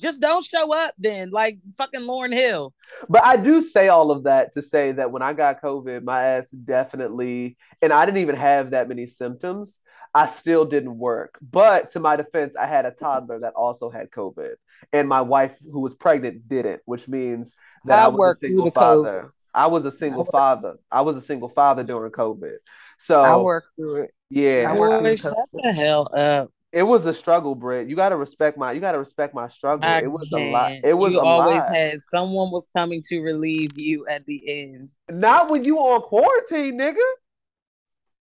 just 0.00 0.20
don't 0.20 0.44
show 0.44 0.74
up 0.74 0.94
then, 0.98 1.30
like 1.30 1.58
fucking 1.76 2.02
Lauryn 2.02 2.32
Hill. 2.32 2.74
But 3.08 3.24
I 3.24 3.36
do 3.36 3.62
say 3.62 3.88
all 3.88 4.10
of 4.10 4.24
that 4.24 4.52
to 4.52 4.62
say 4.62 4.92
that 4.92 5.12
when 5.12 5.22
I 5.22 5.32
got 5.32 5.62
COVID, 5.62 6.02
my 6.02 6.22
ass 6.22 6.50
definitely, 6.50 7.56
and 7.82 7.92
I 7.92 8.06
didn't 8.06 8.18
even 8.18 8.36
have 8.36 8.70
that 8.70 8.88
many 8.88 9.06
symptoms. 9.06 9.78
I 10.12 10.26
still 10.26 10.64
didn't 10.64 10.98
work. 10.98 11.38
But 11.40 11.90
to 11.90 12.00
my 12.00 12.16
defense, 12.16 12.56
I 12.56 12.66
had 12.66 12.84
a 12.84 12.90
toddler 12.90 13.40
that 13.40 13.54
also 13.54 13.90
had 13.90 14.10
COVID, 14.10 14.54
and 14.92 15.08
my 15.08 15.20
wife, 15.20 15.56
who 15.70 15.80
was 15.80 15.94
pregnant, 15.94 16.48
didn't, 16.48 16.82
which 16.84 17.06
means 17.06 17.54
that 17.84 17.98
I 18.00 18.04
I, 18.04 18.08
was 18.08 18.16
a 18.16 18.18
worked 18.18 18.38
single 18.40 18.64
the 18.66 18.70
father. 18.72 19.32
I 19.54 19.66
was 19.66 19.84
a 19.84 19.92
single 19.92 20.20
worked- 20.20 20.32
father. 20.32 20.74
I 20.90 21.02
was 21.02 21.16
a 21.16 21.20
single 21.20 21.48
father 21.48 21.84
during 21.84 22.10
COVID. 22.12 22.56
So 22.98 23.22
I 23.22 23.36
worked 23.36 23.68
through 23.76 24.02
it. 24.04 24.10
yeah, 24.28 24.66
I 24.68 24.78
worked 24.78 25.02
Boy, 25.02 25.16
through 25.16 25.16
shut 25.16 25.34
the 25.52 25.72
hell 25.72 26.06
up. 26.14 26.50
It 26.72 26.82
was 26.84 27.04
a 27.06 27.14
struggle, 27.14 27.54
Britt. 27.54 27.88
You 27.88 27.96
gotta 27.96 28.16
respect 28.16 28.56
my 28.56 28.72
you 28.72 28.80
gotta 28.80 28.98
respect 28.98 29.34
my 29.34 29.48
struggle. 29.48 29.88
I 29.88 29.98
it 29.98 30.10
was 30.12 30.30
a 30.32 30.38
lot. 30.38 30.68
can't. 30.68 30.84
It 30.84 30.94
was 30.94 31.12
you 31.12 31.20
a 31.20 31.24
always 31.24 31.58
lot. 31.58 31.74
had 31.74 32.00
someone 32.00 32.50
was 32.50 32.68
coming 32.76 33.02
to 33.08 33.20
relieve 33.20 33.78
you 33.78 34.06
at 34.08 34.24
the 34.26 34.42
end. 34.62 34.92
Not 35.10 35.50
when 35.50 35.64
you 35.64 35.78
on 35.78 36.00
quarantine, 36.02 36.78
nigga. 36.78 36.96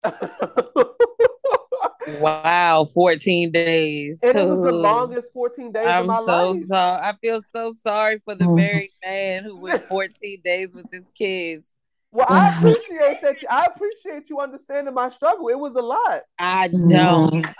Wow, 2.19 2.85
14 2.93 3.51
days. 3.51 4.19
and 4.23 4.37
it 4.37 4.47
was 4.47 4.61
the 4.61 4.71
longest 4.71 5.33
14 5.33 5.71
days 5.71 5.85
of 5.85 5.91
I'm 5.91 6.05
my 6.07 6.19
so 6.19 6.49
life. 6.51 6.55
sorry. 6.57 7.01
I 7.01 7.13
feel 7.19 7.41
so 7.41 7.71
sorry 7.71 8.19
for 8.23 8.35
the 8.35 8.47
married 8.51 8.91
man 9.03 9.43
who 9.43 9.57
went 9.57 9.83
14 9.85 10.41
days 10.43 10.75
with 10.75 10.85
his 10.91 11.09
kids. 11.09 11.71
Well, 12.15 12.25
I 12.29 12.55
appreciate 12.57 13.21
that. 13.23 13.41
You, 13.41 13.47
I 13.51 13.65
appreciate 13.65 14.29
you 14.29 14.39
understanding 14.39 14.93
my 14.93 15.09
struggle. 15.09 15.49
It 15.49 15.59
was 15.59 15.75
a 15.75 15.81
lot. 15.81 16.21
I 16.39 16.69
Mhm. 16.69 16.89
don't. 16.89 17.45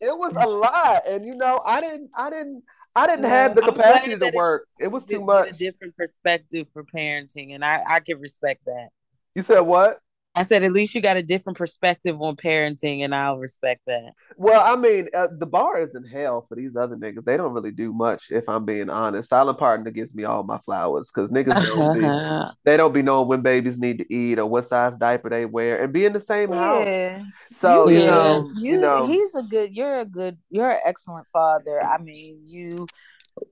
it 0.00 0.16
was 0.16 0.36
a 0.38 0.46
lot, 0.46 1.02
and 1.08 1.24
you 1.26 1.34
know, 1.34 1.60
I 1.66 1.80
didn't, 1.80 2.10
I 2.16 2.30
didn't, 2.30 2.62
I 2.94 3.06
didn't 3.06 3.22
Well, 3.22 3.30
have 3.32 3.54
the 3.56 3.62
capacity 3.62 4.12
to 4.12 4.18
that 4.18 4.28
it- 4.28 4.34
work. 4.34 4.66
It 4.78 4.88
was 4.88 5.04
too 5.04 5.20
much. 5.20 5.50
a 5.50 5.52
different 5.54 5.96
perspective 5.96 6.68
for 6.72 6.84
parenting, 6.84 7.54
and 7.54 7.64
I 7.64 7.82
I 7.88 8.00
can 8.00 8.20
respect 8.20 8.64
that. 8.66 8.88
You 9.34 9.42
said 9.42 9.60
what? 9.60 9.98
I 10.38 10.44
said 10.44 10.62
at 10.62 10.72
least 10.72 10.94
you 10.94 11.00
got 11.00 11.16
a 11.16 11.22
different 11.22 11.58
perspective 11.58 12.20
on 12.22 12.36
parenting, 12.36 13.00
and 13.00 13.12
I'll 13.12 13.38
respect 13.38 13.80
that. 13.88 14.12
Well, 14.36 14.62
I 14.64 14.80
mean, 14.80 15.08
uh, 15.12 15.26
the 15.36 15.46
bar 15.46 15.78
is 15.78 15.96
in 15.96 16.04
hell 16.04 16.42
for 16.42 16.54
these 16.54 16.76
other 16.76 16.94
niggas. 16.94 17.24
They 17.24 17.36
don't 17.36 17.52
really 17.52 17.72
do 17.72 17.92
much, 17.92 18.30
if 18.30 18.48
I'm 18.48 18.64
being 18.64 18.88
honest. 18.88 19.30
Silent 19.30 19.58
partner 19.58 19.90
gives 19.90 20.14
me 20.14 20.22
all 20.22 20.44
my 20.44 20.58
flowers 20.58 21.10
because 21.12 21.30
niggas 21.30 21.54
don't 21.66 21.92
be, 21.92 22.48
they 22.64 22.76
don't 22.76 22.92
be 22.92 23.02
knowing 23.02 23.26
when 23.26 23.40
babies 23.40 23.80
need 23.80 23.98
to 23.98 24.14
eat 24.14 24.38
or 24.38 24.46
what 24.46 24.66
size 24.66 24.96
diaper 24.96 25.28
they 25.28 25.44
wear, 25.44 25.82
and 25.82 25.92
be 25.92 26.04
in 26.04 26.12
the 26.12 26.20
same 26.20 26.52
house. 26.52 26.86
So 27.52 27.88
you, 27.88 27.98
Yeah. 27.98 28.06
know, 28.06 28.50
you, 28.60 28.72
you 28.74 28.80
know, 28.80 29.06
he's 29.08 29.34
a 29.34 29.42
good 29.42 29.74
you're 29.74 30.00
a 30.00 30.04
good 30.04 30.38
you're 30.50 30.70
an 30.70 30.80
excellent 30.84 31.26
father 31.32 31.82
i 31.82 31.98
mean 31.98 32.38
you 32.46 32.86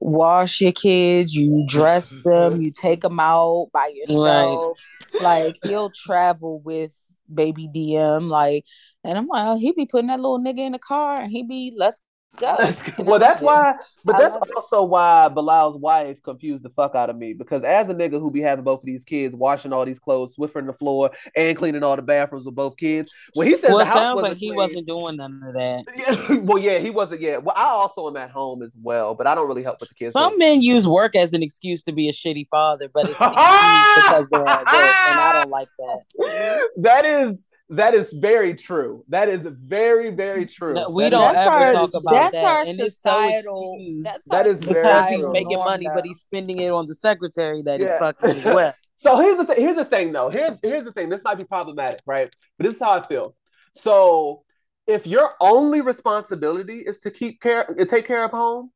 wash 0.00 0.60
your 0.60 0.72
kids 0.72 1.34
you 1.34 1.64
dress 1.68 2.12
them 2.24 2.60
you 2.60 2.70
take 2.70 3.00
them 3.00 3.18
out 3.20 3.68
by 3.72 3.86
yourself 3.94 4.76
like 5.20 5.56
he'll 5.62 5.90
travel 5.90 6.60
with 6.60 6.96
baby 7.32 7.68
dm 7.74 8.22
like 8.28 8.64
and 9.04 9.18
i'm 9.18 9.26
like 9.26 9.46
oh, 9.48 9.58
he 9.58 9.72
be 9.72 9.86
putting 9.86 10.08
that 10.08 10.20
little 10.20 10.38
nigga 10.38 10.60
in 10.60 10.72
the 10.72 10.78
car 10.78 11.20
and 11.20 11.30
he 11.30 11.42
be 11.42 11.72
let's 11.76 12.00
go 12.36 12.56
And 12.98 13.06
well, 13.06 13.18
that's 13.18 13.40
why. 13.40 13.74
But 14.04 14.16
I 14.16 14.18
that's 14.20 14.34
love 14.34 14.44
it. 14.48 14.56
also 14.56 14.84
why 14.84 15.28
Bilal's 15.34 15.76
wife 15.78 16.22
confused 16.22 16.64
the 16.64 16.70
fuck 16.70 16.94
out 16.94 17.10
of 17.10 17.16
me 17.16 17.32
because 17.32 17.64
as 17.64 17.88
a 17.88 17.94
nigga 17.94 18.20
who 18.20 18.30
be 18.30 18.40
having 18.40 18.64
both 18.64 18.80
of 18.80 18.86
these 18.86 19.04
kids, 19.04 19.34
washing 19.34 19.72
all 19.72 19.84
these 19.84 19.98
clothes, 19.98 20.36
swiffering 20.36 20.66
the 20.66 20.72
floor, 20.72 21.10
and 21.36 21.56
cleaning 21.56 21.82
all 21.82 21.96
the 21.96 22.02
bathrooms 22.02 22.46
with 22.46 22.54
both 22.54 22.76
kids, 22.76 23.10
when 23.34 23.46
he 23.46 23.56
said 23.56 23.68
well, 23.68 23.78
the 23.78 23.84
house 23.84 23.94
sounds 23.94 24.16
wasn't 24.16 24.32
like 24.32 24.38
he 24.38 24.46
clean- 24.48 24.56
wasn't 24.56 24.86
doing 24.86 25.16
none 25.16 25.42
of 25.46 25.54
that. 25.54 25.84
Yeah, 25.96 26.36
well, 26.40 26.58
yeah, 26.58 26.78
he 26.78 26.90
wasn't. 26.90 27.20
Yeah, 27.20 27.38
well, 27.38 27.54
I 27.56 27.64
also 27.66 28.06
am 28.08 28.16
at 28.16 28.30
home 28.30 28.62
as 28.62 28.76
well, 28.80 29.14
but 29.14 29.26
I 29.26 29.34
don't 29.34 29.48
really 29.48 29.62
help 29.62 29.80
with 29.80 29.88
the 29.88 29.94
kids. 29.94 30.12
Some 30.12 30.38
men 30.38 30.62
use 30.62 30.86
work 30.86 31.16
as 31.16 31.32
an 31.32 31.42
excuse 31.42 31.82
to 31.84 31.92
be 31.92 32.08
a 32.08 32.12
shitty 32.12 32.46
father, 32.50 32.88
but 32.92 33.08
it's 33.08 33.18
because 33.18 34.26
they're 34.30 34.46
at 34.46 34.58
work, 34.60 34.68
and 34.68 35.20
I 35.20 35.40
don't 35.42 35.50
like 35.50 35.68
that. 35.78 36.68
that 36.78 37.04
is 37.04 37.48
that 37.70 37.94
is 37.94 38.12
very 38.12 38.54
true. 38.54 39.04
That 39.08 39.28
is 39.28 39.46
very 39.46 40.10
very 40.10 40.46
true. 40.46 40.74
No, 40.74 40.88
we 40.90 41.04
That 41.04 41.10
don't 41.10 41.36
ever 41.36 41.50
our- 41.50 41.72
talk 41.72 41.90
about 41.94 42.12
that's 42.14 42.32
that, 42.34 42.44
our 42.44 42.60
and 42.62 42.80
it's 42.80 42.98
so 43.00 43.10
societal 43.10 43.78
that's 44.02 44.24
That 44.28 44.46
our 44.46 44.52
very 44.54 44.74
because 44.82 45.08
he's 45.10 45.26
making 45.26 45.52
norm, 45.52 45.66
money, 45.66 45.86
but 45.94 46.04
he's 46.04 46.20
spending 46.20 46.58
it 46.60 46.70
on 46.70 46.86
the 46.86 46.94
secretary 46.94 47.62
that 47.62 47.80
is 47.80 47.88
Yeah. 47.88 47.98
fucking 47.98 48.30
as 48.30 48.44
well. 48.44 48.74
So 48.98 49.14
here's 49.20 49.36
the 49.36 49.44
th- 49.44 49.58
here's 49.58 49.76
the 49.76 49.84
thing 49.84 50.12
though. 50.12 50.30
Here's 50.30 50.58
here's 50.62 50.84
the 50.86 50.92
thing. 50.92 51.10
This 51.10 51.22
might 51.22 51.36
be 51.36 51.44
problematic, 51.44 52.00
right? 52.06 52.34
But 52.56 52.64
this 52.66 52.76
is 52.76 52.80
how 52.80 52.92
I 52.92 53.02
feel. 53.02 53.34
So 53.74 54.42
if 54.86 55.06
your 55.06 55.34
only 55.38 55.82
responsibility 55.82 56.78
is 56.78 57.00
to 57.00 57.10
keep 57.10 57.40
care 57.42 57.66
take 57.90 58.06
care 58.06 58.24
of 58.24 58.30
home, 58.30 58.70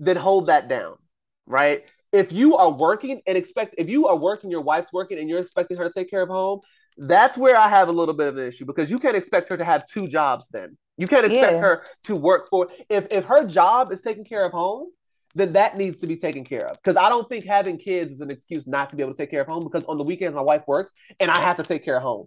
then 0.00 0.16
hold 0.16 0.46
that 0.46 0.66
down, 0.68 0.96
right? 1.46 1.84
If 2.12 2.32
you 2.32 2.56
are 2.56 2.68
working 2.68 3.20
and 3.28 3.38
expect 3.38 3.76
if 3.78 3.88
you 3.88 4.08
are 4.08 4.16
working, 4.16 4.50
your 4.50 4.62
wife's 4.62 4.92
working 4.92 5.18
and 5.20 5.28
you're 5.28 5.38
expecting 5.38 5.76
her 5.76 5.84
to 5.84 5.92
take 5.92 6.10
care 6.10 6.22
of 6.22 6.28
home, 6.30 6.58
that's 7.02 7.36
where 7.38 7.56
I 7.56 7.68
have 7.68 7.88
a 7.88 7.92
little 7.92 8.14
bit 8.14 8.28
of 8.28 8.36
an 8.36 8.46
issue 8.46 8.66
because 8.66 8.90
you 8.90 8.98
can't 8.98 9.16
expect 9.16 9.48
her 9.48 9.56
to 9.56 9.64
have 9.64 9.86
two 9.86 10.06
jobs 10.06 10.48
then. 10.48 10.76
You 10.98 11.08
can't 11.08 11.24
expect 11.24 11.54
Yeah. 11.54 11.60
her 11.60 11.84
to 12.04 12.14
work 12.14 12.48
for 12.50 12.68
if 12.90 13.06
if 13.10 13.24
her 13.24 13.46
job 13.46 13.90
is 13.90 14.02
taking 14.02 14.24
care 14.24 14.44
of 14.44 14.52
home, 14.52 14.88
then 15.34 15.54
that 15.54 15.78
needs 15.78 16.00
to 16.00 16.06
be 16.06 16.16
taken 16.16 16.44
care 16.44 16.66
of. 16.66 16.76
Because 16.76 16.96
I 16.98 17.08
don't 17.08 17.26
think 17.26 17.46
having 17.46 17.78
kids 17.78 18.12
is 18.12 18.20
an 18.20 18.30
excuse 18.30 18.66
not 18.66 18.90
to 18.90 18.96
be 18.96 19.02
able 19.02 19.14
to 19.14 19.16
take 19.16 19.30
care 19.30 19.40
of 19.40 19.48
home. 19.48 19.64
Because 19.64 19.86
on 19.86 19.96
the 19.96 20.04
weekends, 20.04 20.36
my 20.36 20.42
wife 20.42 20.62
works 20.66 20.92
and 21.18 21.30
I 21.30 21.40
have 21.40 21.56
to 21.56 21.62
take 21.62 21.84
care 21.84 21.96
of 21.96 22.02
home, 22.02 22.26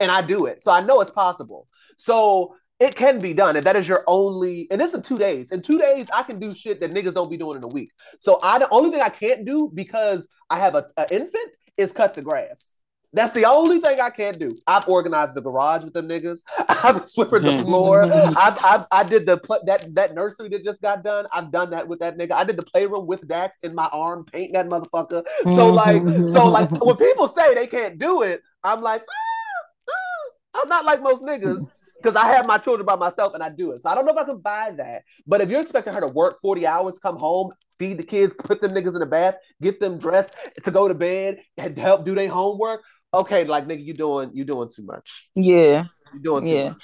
and 0.00 0.10
I 0.10 0.22
do 0.22 0.46
it. 0.46 0.64
So 0.64 0.72
I 0.72 0.80
know 0.80 1.02
it's 1.02 1.10
possible. 1.10 1.68
So 1.98 2.54
it 2.80 2.96
can 2.96 3.20
be 3.20 3.34
done, 3.34 3.56
and 3.56 3.66
that 3.66 3.76
is 3.76 3.86
your 3.86 4.04
only. 4.06 4.68
And 4.70 4.80
this 4.80 4.94
in 4.94 5.02
two 5.02 5.18
days. 5.18 5.52
In 5.52 5.60
two 5.60 5.78
days, 5.78 6.08
I 6.14 6.22
can 6.22 6.38
do 6.40 6.54
shit 6.54 6.80
that 6.80 6.94
niggas 6.94 7.12
don't 7.12 7.30
be 7.30 7.36
doing 7.36 7.58
in 7.58 7.62
a 7.62 7.68
week. 7.68 7.90
So 8.20 8.40
I 8.42 8.58
the 8.58 8.70
only 8.70 8.90
thing 8.90 9.02
I 9.02 9.10
can't 9.10 9.44
do 9.44 9.70
because 9.74 10.26
I 10.48 10.58
have 10.60 10.74
a, 10.74 10.86
a 10.96 11.12
infant 11.14 11.50
is 11.76 11.92
cut 11.92 12.14
the 12.14 12.22
grass. 12.22 12.78
That's 13.14 13.32
the 13.32 13.44
only 13.46 13.80
thing 13.80 14.00
I 14.00 14.10
can't 14.10 14.38
do. 14.38 14.58
I've 14.66 14.88
organized 14.88 15.34
the 15.34 15.40
garage 15.40 15.84
with 15.84 15.94
them 15.94 16.08
niggas. 16.08 16.40
I've 16.68 17.08
swiffered 17.08 17.44
the 17.44 17.52
Mhm. 17.52 17.62
floor. 17.64 18.04
I've, 18.36 18.58
I've, 18.64 18.86
I 18.90 19.04
did 19.04 19.24
the 19.24 19.38
pl- 19.38 19.62
that 19.66 19.94
that 19.94 20.14
nursery 20.14 20.48
that 20.50 20.64
just 20.64 20.82
got 20.82 21.04
done. 21.04 21.26
I've 21.32 21.50
done 21.52 21.70
that 21.70 21.86
with 21.88 22.00
that 22.00 22.18
nigga. 22.18 22.32
I 22.32 22.44
did 22.44 22.56
the 22.56 22.64
playroom 22.64 23.06
with 23.06 23.26
Dax 23.28 23.58
in 23.62 23.74
my 23.74 23.88
arm, 23.92 24.24
painting 24.24 24.54
that 24.54 24.66
motherfucker. 24.68 25.24
So 25.54 25.72
like, 25.72 26.02
so 26.26 26.48
like, 26.50 26.70
when 26.84 26.96
people 26.96 27.28
say 27.28 27.54
they 27.54 27.68
can't 27.68 27.98
do 27.98 28.22
it, 28.22 28.42
I'm 28.64 28.82
like, 28.82 29.02
"Ah, 29.02 29.90
ah." 29.90 30.60
I'm 30.62 30.68
not 30.68 30.84
like 30.84 31.02
most 31.02 31.22
niggas 31.22 31.66
because 32.02 32.16
I 32.16 32.26
have 32.26 32.46
my 32.46 32.58
children 32.58 32.84
by 32.84 32.96
myself 32.96 33.34
and 33.34 33.42
I 33.42 33.48
do 33.48 33.72
it. 33.72 33.80
So 33.80 33.90
I 33.90 33.94
don't 33.94 34.04
know 34.04 34.12
if 34.12 34.18
I 34.18 34.24
can 34.24 34.38
buy 34.38 34.72
that. 34.76 35.02
But 35.26 35.40
if 35.40 35.48
you're 35.48 35.60
expecting 35.60 35.94
her 35.94 36.00
to 36.00 36.06
work 36.08 36.38
40 36.42 36.66
hours, 36.66 36.98
come 36.98 37.16
home, 37.16 37.52
feed 37.78 37.98
the 37.98 38.02
kids, 38.04 38.34
put 38.38 38.60
them 38.60 38.72
niggas 38.72 38.94
in 38.94 39.00
the 39.00 39.06
bath, 39.06 39.36
get 39.62 39.80
them 39.80 39.98
dressed 39.98 40.34
to 40.64 40.70
go 40.70 40.86
to 40.86 40.94
bed, 40.94 41.40
and 41.56 41.76
help 41.78 42.04
do 42.04 42.14
their 42.14 42.28
homework. 42.28 42.84
Okay, 43.20 43.44
like 43.44 43.66
nigga, 43.66 43.84
you 43.84 43.94
doing 43.94 44.30
you 44.34 44.44
doing 44.44 44.68
too 44.68 44.82
much. 44.82 45.30
Yeah. 45.34 45.84
You 46.12 46.20
doing 46.20 46.44
too 46.44 46.50
Yeah. 46.50 46.68
much. 46.70 46.82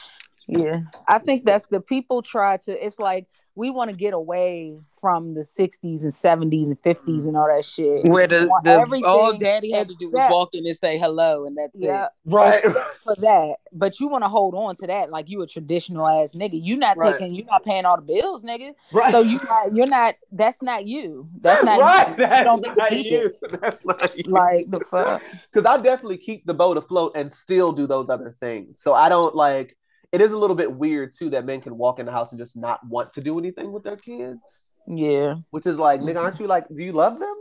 Yeah, 0.58 0.80
I 1.08 1.18
think 1.18 1.44
that's 1.44 1.66
the 1.68 1.80
people 1.80 2.22
try 2.22 2.56
to. 2.58 2.84
It's 2.84 2.98
like 2.98 3.26
we 3.54 3.70
want 3.70 3.90
to 3.90 3.96
get 3.96 4.14
away 4.14 4.78
from 5.00 5.34
the 5.34 5.40
'60s 5.40 6.02
and 6.02 6.12
'70s 6.12 6.66
and 6.68 6.80
'50s 6.82 7.26
and 7.26 7.36
all 7.36 7.46
that 7.48 7.64
shit. 7.64 8.04
Where 8.06 8.26
the, 8.26 8.50
the 8.64 8.70
everything 8.70 9.04
all 9.04 9.38
daddy 9.38 9.72
had 9.72 9.88
to 9.88 9.94
do 9.98 10.10
was 10.10 10.30
walk 10.30 10.50
in 10.52 10.66
and 10.66 10.76
say 10.76 10.98
hello, 10.98 11.46
and 11.46 11.56
that's 11.56 11.80
Yeah, 11.80 12.04
it. 12.06 12.10
Right. 12.24 12.62
for 12.62 13.14
that. 13.16 13.56
But 13.72 13.98
you 14.00 14.08
want 14.08 14.24
to 14.24 14.28
hold 14.28 14.54
on 14.54 14.76
to 14.76 14.86
that 14.86 15.10
like 15.10 15.28
you 15.28 15.40
a 15.42 15.46
traditional 15.46 16.06
ass 16.06 16.34
nigga. 16.34 16.62
You 16.62 16.76
not 16.76 16.96
Right. 16.98 17.12
taking. 17.18 17.34
You 17.34 17.44
not 17.44 17.64
paying 17.64 17.84
all 17.84 17.96
the 17.96 18.02
bills, 18.02 18.44
nigga. 18.44 18.72
Right. 18.92 19.10
So 19.10 19.20
you 19.20 19.38
not. 19.48 19.74
You're 19.74 19.86
not. 19.86 20.14
That's 20.32 20.62
not 20.62 20.84
you. 20.86 21.28
That's 21.40 21.64
not 21.64 21.80
right. 21.80 22.08
You. 22.10 22.16
That's 22.16 22.44
don't 22.44 22.76
not 22.76 22.92
you. 22.92 23.32
That's 23.60 23.84
not 23.84 24.16
you. 24.16 24.24
Like 24.32 24.70
the 24.70 24.80
fuck. 24.80 25.22
because 25.52 25.66
I 25.66 25.76
definitely 25.80 26.18
keep 26.18 26.44
the 26.46 26.54
boat 26.54 26.76
afloat 26.76 27.12
and 27.14 27.30
still 27.32 27.72
do 27.72 27.86
those 27.86 28.10
other 28.10 28.30
things. 28.38 28.80
So 28.80 28.94
I 28.94 29.08
don't 29.08 29.34
like. 29.34 29.76
It 30.12 30.20
is 30.20 30.32
a 30.32 30.36
little 30.38 30.56
bit 30.56 30.72
weird 30.72 31.12
too 31.16 31.30
that 31.30 31.44
men 31.44 31.60
can 31.60 31.76
walk 31.78 31.98
in 32.00 32.06
the 32.06 32.12
house 32.12 32.32
and 32.32 32.38
just 32.38 32.56
not 32.56 32.80
want 32.86 33.12
to 33.12 33.20
do 33.20 33.38
anything 33.38 33.70
with 33.72 33.84
their 33.84 33.96
kids, 33.96 34.40
Yeah. 34.86 35.34
which 35.50 35.66
is 35.66 35.78
like, 35.78 36.00
nigga, 36.00 36.20
aren't 36.20 36.40
you 36.40 36.46
like? 36.48 36.66
Do 36.68 36.82
you 36.82 36.92
love 36.92 37.20
them? 37.20 37.34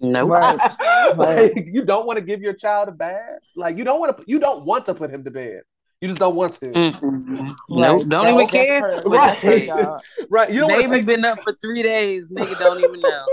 Nope. 0.00 0.30
Right. 0.30 0.58
like 1.16 1.66
you 1.70 1.84
don't 1.84 2.06
want 2.06 2.18
to 2.18 2.24
give 2.24 2.40
your 2.40 2.54
child 2.54 2.88
a 2.88 2.92
bath. 2.92 3.38
Like 3.54 3.76
you 3.76 3.84
don't 3.84 4.00
want 4.00 4.16
to. 4.18 4.24
You 4.26 4.40
don't 4.40 4.64
want 4.64 4.86
to 4.86 4.94
put 4.94 5.10
him 5.10 5.22
to 5.24 5.30
bed. 5.30 5.62
You 6.00 6.08
just 6.08 6.18
don't 6.18 6.34
want 6.34 6.54
to. 6.54 6.72
Mm-mm. 6.72 7.46
Right. 7.46 7.54
Nope. 7.68 8.08
Don't 8.08 8.08
That's- 8.08 8.34
even 8.34 8.46
care. 8.48 8.80
her- 8.80 9.02
Right. 9.04 9.38
her. 9.68 9.98
Right. 10.28 10.50
You 10.50 10.60
don't 10.60 10.70
want 10.72 10.82
to 10.82 10.88
Baby 10.88 11.00
take. 11.02 11.06
been 11.06 11.24
up 11.24 11.40
for 11.42 11.52
three 11.52 11.82
days. 11.84 12.32
Nigga 12.32 12.58
don't 12.58 12.78
even 12.82 12.98
know. 13.00 13.26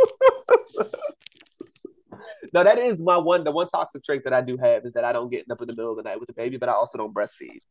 No, 2.54 2.64
that 2.64 2.78
is 2.80 3.02
my 3.02 3.18
one. 3.18 3.44
The 3.44 3.52
one 3.52 3.68
toxic 3.68 4.04
trait 4.04 4.24
that 4.24 4.34
I 4.34 4.42
do 4.42 4.58
have 4.58 4.84
is 4.86 4.94
that 4.94 5.04
I 5.06 5.12
don't 5.14 5.30
get 5.30 5.46
up 5.52 5.62
in 5.62 5.68
the 5.68 5.74
middle 5.76 5.92
of 5.92 5.98
the 5.98 6.04
night 6.04 6.20
with 6.20 6.28
the 6.28 6.34
baby, 6.34 6.58
but 6.58 6.68
I 6.68 6.74
also 6.74 6.98
don't 6.98 7.14
breastfeed. 7.14 7.62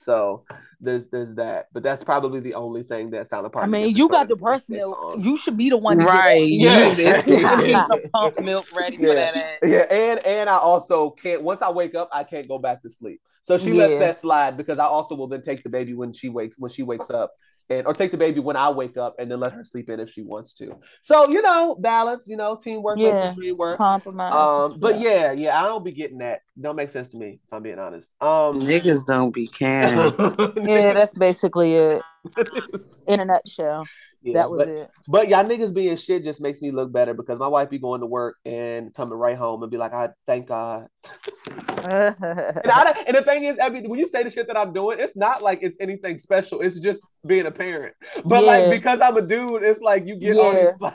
So 0.00 0.44
there's 0.80 1.08
there's 1.08 1.34
that, 1.34 1.68
but 1.74 1.82
that's 1.82 2.02
probably 2.02 2.40
the 2.40 2.54
only 2.54 2.82
thing 2.82 3.10
that 3.10 3.28
sounded 3.28 3.50
part. 3.50 3.66
I 3.66 3.68
mean, 3.68 3.94
you 3.94 4.08
got 4.08 4.28
the 4.28 4.34
to 4.34 4.40
breast 4.40 4.70
milk. 4.70 4.98
calm. 4.98 5.20
You 5.22 5.36
should 5.36 5.58
be 5.58 5.68
the 5.68 5.76
one. 5.76 5.98
Right. 5.98 6.48
Yeah. 6.48 6.94
Yeah. 6.96 7.22
Yeah. 7.60 7.86
Some 7.86 8.00
pump 8.10 8.40
milk 8.40 8.66
ready 8.74 8.96
for 8.96 9.08
Yeah. 9.08 9.14
that 9.14 9.36
ass. 9.36 9.58
Yeah, 9.62 9.86
and 9.90 10.24
and 10.26 10.48
I 10.48 10.56
also 10.56 11.10
can't. 11.10 11.42
Once 11.42 11.60
I 11.60 11.70
wake 11.70 11.94
up, 11.94 12.08
I 12.14 12.24
can't 12.24 12.48
go 12.48 12.58
back 12.58 12.80
to 12.82 12.90
sleep. 12.90 13.20
So 13.42 13.58
she 13.58 13.72
lets 13.72 13.98
that 13.98 14.16
slide 14.16 14.56
because 14.56 14.78
I 14.78 14.84
also 14.84 15.14
will 15.16 15.26
then 15.26 15.42
take 15.42 15.62
the 15.62 15.68
baby 15.70 15.92
when 15.94 16.12
she 16.14 16.28
wakes 16.30 16.58
when 16.58 16.70
she 16.70 16.82
wakes 16.82 17.10
up, 17.10 17.32
and 17.70 17.86
or 17.86 17.94
take 17.94 18.10
the 18.10 18.16
baby 18.18 18.40
when 18.40 18.56
I 18.56 18.68
wake 18.70 18.96
up, 18.96 19.14
and 19.18 19.30
then 19.30 19.40
let 19.40 19.52
her 19.52 19.64
sleep 19.64 19.88
in 19.88 20.00
if 20.00 20.10
she 20.10 20.22
wants 20.22 20.52
to. 20.54 20.76
So 21.00 21.30
you 21.30 21.40
know, 21.40 21.76
balance. 21.76 22.26
You 22.28 22.36
know, 22.36 22.56
teamwork 22.56 22.98
Yeah. 22.98 23.28
the 23.28 23.34
dream 23.34 23.56
work. 23.56 23.78
Compromise. 23.78 24.32
Um, 24.72 24.78
but 24.78 25.00
yeah, 25.00 25.32
yeah, 25.32 25.62
I 25.62 25.66
don't 25.68 25.84
be 25.84 25.92
getting 25.92 26.18
that. 26.18 26.42
Don't 26.60 26.76
make 26.76 26.90
sense 26.90 27.08
to 27.10 27.16
me 27.16 27.40
if 27.46 27.52
I'm 27.52 27.62
being 27.62 27.78
honest. 27.78 28.10
Um, 28.20 28.56
Niggas 28.60 29.06
don't 29.06 29.32
be 29.32 29.46
caring. 29.46 29.96
yeah, 30.68 30.92
that's 30.92 31.14
basically 31.14 31.74
it. 31.74 32.02
In 33.06 33.20
a 33.20 33.24
nutshell, 33.24 33.86
Yeah, 34.22 34.34
that 34.34 34.50
was 34.50 34.58
but, 34.58 34.68
it. 34.68 34.90
But 35.08 35.28
y'all 35.28 35.44
niggas 35.44 35.74
being 35.74 35.96
shit 35.96 36.24
just 36.24 36.40
makes 36.42 36.60
me 36.60 36.70
look 36.70 36.92
better 36.92 37.14
because 37.14 37.38
my 37.38 37.48
wife 37.48 37.70
be 37.70 37.78
going 37.78 38.00
to 38.02 38.06
work 38.06 38.36
and 38.44 38.92
coming 38.92 39.18
right 39.18 39.36
home 39.36 39.62
and 39.62 39.70
be 39.70 39.78
like, 39.78 39.94
I 39.94 40.10
thank 40.26 40.48
God. 40.48 40.88
And, 41.82 42.70
I, 42.70 43.04
and 43.06 43.16
the 43.16 43.22
thing 43.22 43.44
is, 43.44 43.58
I 43.60 43.70
mean, 43.70 43.88
when 43.88 43.98
you 43.98 44.06
say 44.06 44.22
the 44.22 44.30
shit 44.30 44.46
that 44.48 44.58
I'm 44.58 44.72
doing, 44.74 44.98
it's 45.00 45.16
not 45.16 45.42
like 45.42 45.60
it's 45.62 45.78
anything 45.80 46.18
special. 46.18 46.60
It's 46.60 46.78
just 46.78 47.06
being 47.26 47.46
a 47.46 47.50
parent. 47.50 47.94
But 48.24 48.44
like 48.44 48.70
because 48.70 49.00
I'm 49.00 49.16
a 49.16 49.22
dude, 49.22 49.62
it's 49.62 49.80
like 49.80 50.06
you 50.06 50.16
get 50.16 50.36
all 50.36 50.52
Yeah. 50.52 50.64
these. 50.66 50.80
Like, 50.80 50.94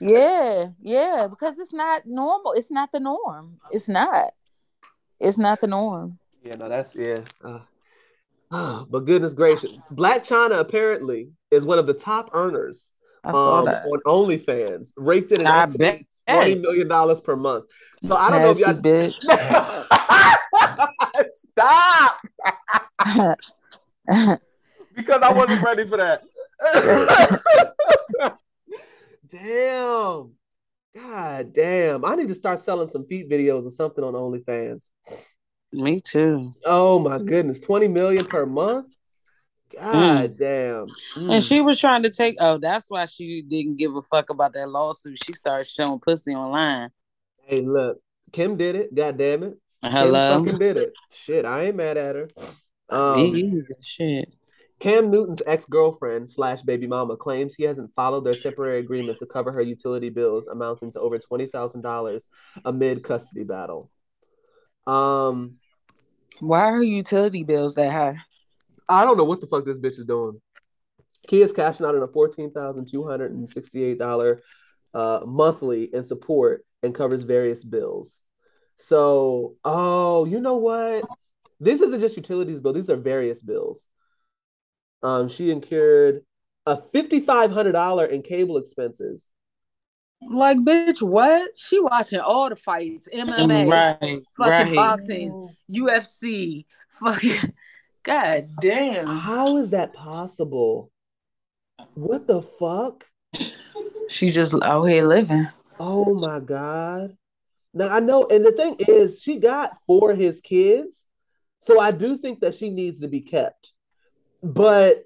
yeah, 0.00 0.66
yeah, 0.80 1.26
because 1.30 1.58
it's 1.60 1.72
not 1.72 2.02
normal. 2.04 2.52
It's 2.54 2.70
not 2.70 2.90
the 2.92 2.98
norm. 3.00 3.58
It's 3.70 3.88
not. 3.88 4.32
It's 5.20 5.38
not 5.38 5.60
the 5.60 5.66
norm. 5.68 6.18
yeah, 6.42 6.56
no, 6.56 6.68
that's 6.68 6.96
yeah. 6.96 7.20
Uh, 7.44 7.60
but 8.90 9.00
goodness 9.04 9.34
gracious, 9.34 9.80
Blac 9.92 10.26
Chyna 10.26 10.58
apparently 10.58 11.30
is 11.50 11.64
one 11.64 11.78
of 11.78 11.86
the 11.86 11.94
top 11.94 12.30
earners 12.32 12.92
um, 13.24 13.34
on 13.34 14.00
OnlyFans, 14.06 14.92
raked 14.96 15.32
in 15.32 15.46
an 15.46 15.72
bet. 15.72 16.02
twenty 16.26 16.54
million 16.56 16.88
dollars 16.88 17.20
per 17.20 17.36
month. 17.36 17.66
So 18.00 18.16
I 18.16 18.30
don't 18.30 18.42
know 18.42 18.50
if 18.50 18.58
y'all 18.58 18.74
stop 21.30 22.20
because 24.94 25.22
I 25.22 25.32
wasn't 25.32 25.62
ready 25.62 25.86
for 25.86 25.96
that. 25.98 26.22
damn, 29.28 30.32
god 30.94 31.52
damn! 31.52 32.04
I 32.04 32.14
need 32.16 32.28
to 32.28 32.34
start 32.34 32.60
selling 32.60 32.88
some 32.88 33.06
feet 33.06 33.30
videos 33.30 33.64
or 33.66 33.70
something 33.70 34.04
on 34.04 34.14
OnlyFans. 34.14 34.88
Me 35.72 36.00
too. 36.00 36.52
Oh 36.64 36.98
my 36.98 37.18
goodness, 37.18 37.60
twenty 37.60 37.88
million 37.88 38.24
per 38.24 38.46
month. 38.46 38.86
God 39.74 40.36
damn. 40.38 40.86
Mm. 41.16 41.34
And 41.34 41.42
she 41.42 41.60
was 41.60 41.78
trying 41.78 42.02
to 42.04 42.10
take. 42.10 42.36
Oh, 42.40 42.58
that's 42.58 42.90
why 42.90 43.04
she 43.06 43.42
didn't 43.42 43.76
give 43.76 43.94
a 43.94 44.02
fuck 44.02 44.30
about 44.30 44.52
that 44.54 44.68
lawsuit. 44.68 45.22
She 45.24 45.32
started 45.32 45.66
showing 45.68 46.00
pussy 46.00 46.34
online. 46.34 46.90
Hey, 47.44 47.62
look, 47.62 47.98
Kim 48.32 48.56
did 48.56 48.76
it. 48.76 48.94
God 48.94 49.16
damn 49.16 49.42
it. 49.42 49.58
Kim 49.82 49.92
Hello. 49.92 50.36
fucking 50.36 50.58
did 50.58 50.76
it. 50.76 50.92
Shit, 51.12 51.44
I 51.44 51.64
ain't 51.64 51.76
mad 51.76 51.96
at 51.96 52.16
her. 52.16 52.28
He 52.90 53.52
Um, 53.54 53.62
shit. 53.80 54.34
Cam 54.80 55.10
Newton's 55.10 55.42
ex-girlfriend 55.44 56.28
slash 56.28 56.62
baby 56.62 56.86
mama 56.86 57.16
claims 57.16 57.54
he 57.54 57.64
hasn't 57.64 57.92
followed 57.94 58.24
their 58.24 58.34
temporary 58.34 58.78
agreement 58.78 59.18
to 59.18 59.26
cover 59.26 59.50
her 59.50 59.60
utility 59.60 60.08
bills 60.08 60.46
amounting 60.46 60.92
to 60.92 61.00
over 61.00 61.18
twenty 61.18 61.46
thousand 61.46 61.80
dollars 61.80 62.28
amid 62.64 63.02
custody 63.02 63.44
battle. 63.44 63.90
Um, 64.86 65.58
Why 66.38 66.70
are 66.70 66.82
utility 66.82 67.42
bills 67.42 67.74
that 67.74 67.90
high? 67.90 68.18
I 68.88 69.04
don't 69.04 69.16
know 69.16 69.24
what 69.24 69.40
the 69.40 69.46
fuck 69.46 69.64
this 69.64 69.78
bitch 69.78 69.98
is 69.98 70.04
doing. 70.04 70.40
Kia's 71.26 71.52
cashing 71.52 71.84
out 71.84 71.94
on 71.94 72.02
a 72.02 72.08
fourteen 72.08 72.50
thousand 72.50 72.86
two 72.86 73.06
hundred 73.06 73.32
and 73.32 73.48
sixty-eight 73.48 73.98
dollar 73.98 74.40
uh, 74.94 75.20
monthly 75.26 75.84
in 75.94 76.04
support 76.04 76.64
and 76.82 76.94
covers 76.94 77.24
various 77.24 77.64
bills. 77.64 78.22
So, 78.76 79.56
oh, 79.64 80.24
you 80.24 80.40
know 80.40 80.56
what? 80.56 81.04
This 81.60 81.80
isn't 81.80 82.00
just 82.00 82.16
utilities 82.16 82.60
bill; 82.60 82.72
these 82.72 82.88
are 82.88 82.96
various 82.96 83.42
bills. 83.42 83.86
Um, 85.02 85.28
she 85.28 85.50
incurred 85.50 86.22
a 86.66 86.76
fifty-five 86.76 87.50
hundred 87.50 87.72
dollar 87.72 88.06
in 88.06 88.22
cable 88.22 88.56
expenses. 88.56 89.28
Like, 90.20 90.58
bitch, 90.58 91.00
what? 91.00 91.56
She 91.56 91.80
watching 91.80 92.20
all 92.20 92.48
the 92.48 92.56
fights, 92.56 93.08
MMA, 93.14 93.70
Right. 93.70 94.22
fucking 94.36 94.66
Right. 94.66 94.74
boxing, 94.74 95.54
UFC, 95.70 96.66
fucking. 96.90 97.52
God 98.08 98.44
damn. 98.62 99.06
How 99.06 99.58
is 99.58 99.68
that 99.70 99.92
possible? 99.92 100.90
What 101.92 102.26
the 102.26 102.40
fuck? 102.40 103.04
She 104.08 104.30
just 104.30 104.54
out 104.62 104.84
here 104.84 105.06
living. 105.06 105.46
Oh 105.78 106.14
my 106.14 106.40
god. 106.40 107.18
Now 107.74 107.90
I 107.90 108.00
know, 108.00 108.26
and 108.30 108.46
the 108.46 108.52
thing 108.52 108.76
is, 108.88 109.22
she 109.22 109.36
got 109.38 109.76
for 109.86 110.14
his 110.14 110.40
kids, 110.40 111.04
so 111.58 111.78
I 111.78 111.90
do 111.90 112.16
think 112.16 112.40
that 112.40 112.54
she 112.54 112.70
needs 112.70 113.00
to 113.00 113.08
be 113.08 113.20
kept, 113.20 113.74
but 114.42 115.04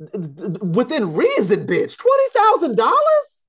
th- 0.00 0.36
th- 0.36 0.60
within 0.62 1.14
reason, 1.14 1.64
bitch. 1.64 1.96
Twenty 1.96 2.28
thousand 2.34 2.76
dollars? 2.76 3.44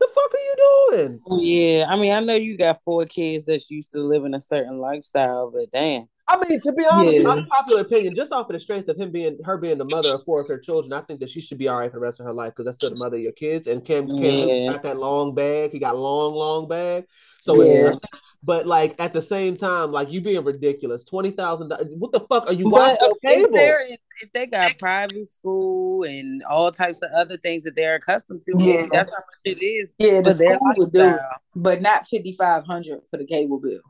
The 0.00 0.08
fuck 0.08 0.34
are 0.34 0.36
you 0.36 0.54
doing? 0.90 1.20
Oh, 1.28 1.40
yeah, 1.40 1.86
I 1.88 1.94
mean, 1.96 2.12
I 2.12 2.18
know 2.18 2.34
you 2.34 2.58
got 2.58 2.82
four 2.82 3.06
kids 3.06 3.44
that's 3.44 3.70
used 3.70 3.92
to 3.92 4.00
living 4.00 4.34
a 4.34 4.40
certain 4.40 4.78
lifestyle, 4.78 5.52
but 5.52 5.70
damn, 5.70 6.08
I 6.32 6.48
mean, 6.48 6.60
to 6.60 6.72
be 6.72 6.84
honest, 6.86 7.20
Yeah. 7.20 7.44
popular 7.50 7.82
opinion, 7.82 8.14
just 8.14 8.32
off 8.32 8.48
of 8.48 8.54
the 8.54 8.60
strength 8.60 8.88
of 8.88 8.96
him 8.96 9.10
being 9.10 9.38
her 9.44 9.58
being 9.58 9.76
the 9.76 9.84
mother 9.84 10.14
of 10.14 10.24
four 10.24 10.40
of 10.40 10.48
her 10.48 10.58
children, 10.58 10.92
I 10.94 11.02
think 11.02 11.20
that 11.20 11.28
she 11.28 11.40
should 11.40 11.58
be 11.58 11.68
all 11.68 11.78
right 11.78 11.90
for 11.90 11.98
the 11.98 12.02
rest 12.02 12.20
of 12.20 12.26
her 12.26 12.32
life 12.32 12.52
because 12.52 12.64
that's 12.64 12.76
still 12.78 12.90
the 12.90 12.96
mother 12.96 13.16
of 13.16 13.22
your 13.22 13.32
kids. 13.32 13.66
And 13.66 13.84
Cam, 13.84 14.08
Cam 14.08 14.48
Yeah. 14.48 14.72
got 14.72 14.82
that 14.84 14.96
long 14.96 15.34
bag. 15.34 15.72
He 15.72 15.78
got 15.78 15.96
long, 15.96 16.34
long 16.34 16.68
bag. 16.68 17.04
So 17.40 17.60
it's 17.60 17.70
Yeah. 17.70 17.82
nothing. 17.82 18.00
But 18.42 18.66
like 18.66 19.00
at 19.00 19.12
the 19.12 19.22
same 19.22 19.56
time, 19.56 19.92
like 19.92 20.10
you 20.10 20.20
being 20.20 20.42
ridiculous. 20.42 21.04
Twenty 21.04 21.30
thousand 21.30 21.68
dollars. 21.68 21.86
What 21.96 22.12
the 22.12 22.20
fuck 22.20 22.46
are 22.48 22.52
you 22.54 22.64
but 22.64 22.72
watching 22.72 23.08
on 23.08 23.12
if 23.22 23.42
cable? 23.42 23.52
they're 23.52 23.86
if 24.20 24.32
they 24.32 24.46
got 24.46 24.78
private 24.78 25.28
school 25.28 26.02
and 26.04 26.42
all 26.44 26.70
types 26.72 27.02
of 27.02 27.10
other 27.16 27.36
things 27.36 27.62
that 27.64 27.76
they're 27.76 27.96
accustomed 27.96 28.42
to, 28.46 28.52
Yeah. 28.58 28.86
that's 28.92 29.10
how 29.10 29.16
much 29.18 29.40
it 29.44 29.62
is 29.62 29.94
Yeah, 29.98 30.22
the 30.22 30.32
school 30.32 30.58
would 30.76 30.92
do 30.92 31.16
but 31.54 31.82
not 31.82 32.06
fifty 32.08 32.32
five 32.32 32.64
hundred 32.64 33.00
for 33.10 33.16
the 33.18 33.26
cable 33.26 33.58
bill. 33.60 33.80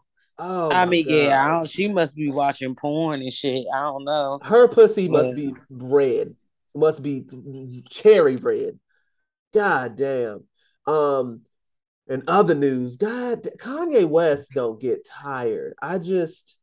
Oh, 0.45 0.73
I 0.73 0.87
mean, 0.87 1.07
yeah, 1.09 1.41
I 1.45 1.49
don't, 1.53 1.69
she 1.69 1.87
must 1.87 2.17
be 2.17 2.29
watching 2.29 2.75
porn 2.75 3.23
and 3.23 3.33
shit. 3.33 3.65
I 3.73 3.81
don't 3.83 4.05
know. 4.05 4.41
her 4.43 4.67
pussy 4.67 5.09
must 5.09 5.37
be 5.37 5.55
red, 5.71 6.35
must 6.75 7.01
be 7.01 7.25
cherry 7.89 8.35
red. 8.35 8.81
God 9.55 9.95
damn. 9.95 10.43
Um, 10.85 11.43
and 12.09 12.25
other 12.27 12.57
news, 12.57 12.97
God, 12.97 13.47
Kanye 13.59 14.05
West 14.05 14.51
don't 14.53 14.81
get 14.81 15.07
tired. 15.07 15.75
I 15.81 15.99
just, 15.99 16.59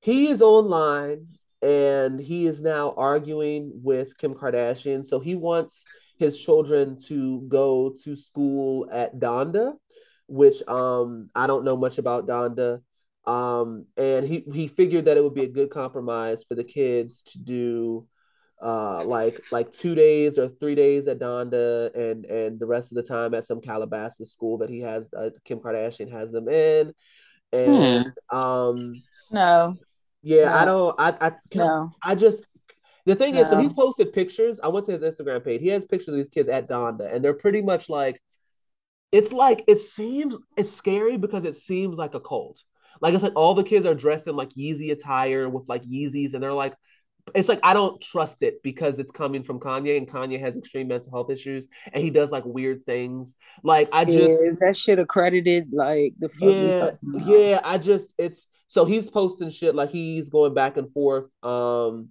he 0.00 0.28
is 0.28 0.40
online 0.40 1.26
and 1.60 2.18
he 2.18 2.46
is 2.46 2.62
now 2.62 2.94
arguing 2.96 3.70
with 3.82 4.16
Kim 4.16 4.34
Kardashian. 4.34 5.04
So 5.04 5.20
he 5.20 5.34
wants 5.34 5.84
his 6.18 6.42
children 6.42 6.96
to 7.08 7.42
go 7.42 7.94
to 8.04 8.16
school 8.16 8.88
at 8.90 9.18
Donda, 9.18 9.74
which 10.26 10.66
um 10.66 11.28
I 11.34 11.46
don't 11.46 11.64
know 11.64 11.76
much 11.76 11.98
about 11.98 12.26
Donda. 12.26 12.80
Um, 13.26 13.86
and 13.96 14.26
he 14.26 14.44
he 14.52 14.68
figured 14.68 15.04
that 15.04 15.16
it 15.16 15.22
would 15.24 15.34
be 15.34 15.44
a 15.44 15.48
good 15.48 15.70
compromise 15.70 16.42
for 16.44 16.54
the 16.54 16.64
kids 16.64 17.22
to 17.22 17.38
do 17.38 18.06
uh 18.62 19.02
like 19.04 19.40
like 19.50 19.72
two 19.72 19.94
days 19.94 20.38
or 20.38 20.48
three 20.48 20.74
days 20.74 21.06
at 21.08 21.18
Donda 21.18 21.94
and 21.94 22.26
and 22.26 22.60
the 22.60 22.66
rest 22.66 22.92
of 22.92 22.96
the 22.96 23.02
time 23.02 23.32
at 23.34 23.46
some 23.46 23.60
Calabasas 23.60 24.30
school 24.32 24.58
that 24.58 24.68
he 24.68 24.80
has 24.80 25.08
uh, 25.16 25.30
Kim 25.44 25.60
Kardashian 25.60 26.10
has 26.10 26.30
them 26.30 26.48
in. 26.48 26.92
And 27.52 28.12
um 28.30 29.02
No, 29.30 29.76
yeah 30.22 30.54
I 30.54 30.64
don't 30.64 30.94
I 30.98 31.14
I 31.20 31.32
no. 31.54 31.90
I 32.02 32.14
just 32.14 32.44
the 33.06 33.14
thing 33.14 33.34
is 33.34 33.48
so 33.48 33.56
No. 33.56 33.62
he's 33.62 33.72
posted 33.72 34.12
pictures. 34.12 34.60
I 34.60 34.68
went 34.68 34.86
to 34.86 34.92
his 34.92 35.02
Instagram 35.02 35.42
page. 35.42 35.62
He 35.62 35.68
has 35.68 35.84
pictures 35.86 36.08
of 36.08 36.14
these 36.16 36.28
kids 36.28 36.48
at 36.48 36.68
Donda 36.68 37.12
and 37.14 37.24
they're 37.24 37.32
pretty 37.34 37.62
much 37.62 37.88
like 37.88 38.20
it's 39.12 39.32
like 39.32 39.64
it 39.66 39.78
seems 39.78 40.38
it's 40.56 40.72
scary 40.72 41.16
because 41.16 41.44
it 41.44 41.54
seems 41.54 41.98
like 41.98 42.14
a 42.14 42.20
cult 42.20 42.62
like 43.00 43.14
I 43.14 43.18
said, 43.18 43.32
all 43.34 43.54
the 43.54 43.64
kids 43.64 43.86
are 43.86 43.94
dressed 43.94 44.26
in 44.26 44.36
like 44.36 44.50
Yeezy 44.50 44.90
attire 44.90 45.48
with 45.48 45.68
like 45.68 45.82
Yeezys 45.84 46.34
and 46.34 46.42
they're 46.42 46.52
like 46.52 46.74
it's 47.34 47.48
like 47.48 47.60
I 47.62 47.74
don't 47.74 48.00
trust 48.00 48.42
it 48.42 48.62
because 48.62 48.98
it's 48.98 49.10
coming 49.10 49.42
from 49.42 49.60
Kanye 49.60 49.96
and 49.96 50.08
Kanye 50.08 50.40
has 50.40 50.56
extreme 50.56 50.88
mental 50.88 51.12
health 51.12 51.30
issues 51.30 51.68
and 51.92 52.02
he 52.02 52.10
does 52.10 52.32
like 52.32 52.44
weird 52.44 52.84
things. 52.86 53.36
Like 53.62 53.88
I 53.92 54.04
Yeah, 54.04 54.26
just 54.26 54.40
is 54.40 54.58
that 54.60 54.76
shit 54.76 54.98
accredited? 54.98 55.68
Like 55.72 56.14
the 56.18 56.28
fuck 56.28 56.56
yeah, 56.56 56.90
yeah, 57.24 57.60
I 57.64 57.78
just 57.78 58.14
it's 58.18 58.48
so 58.66 58.84
he's 58.84 59.10
posting 59.10 59.50
shit 59.50 59.74
like 59.74 59.90
he's 59.90 60.30
going 60.30 60.54
back 60.54 60.76
and 60.76 60.90
forth 60.90 61.26
um 61.42 62.08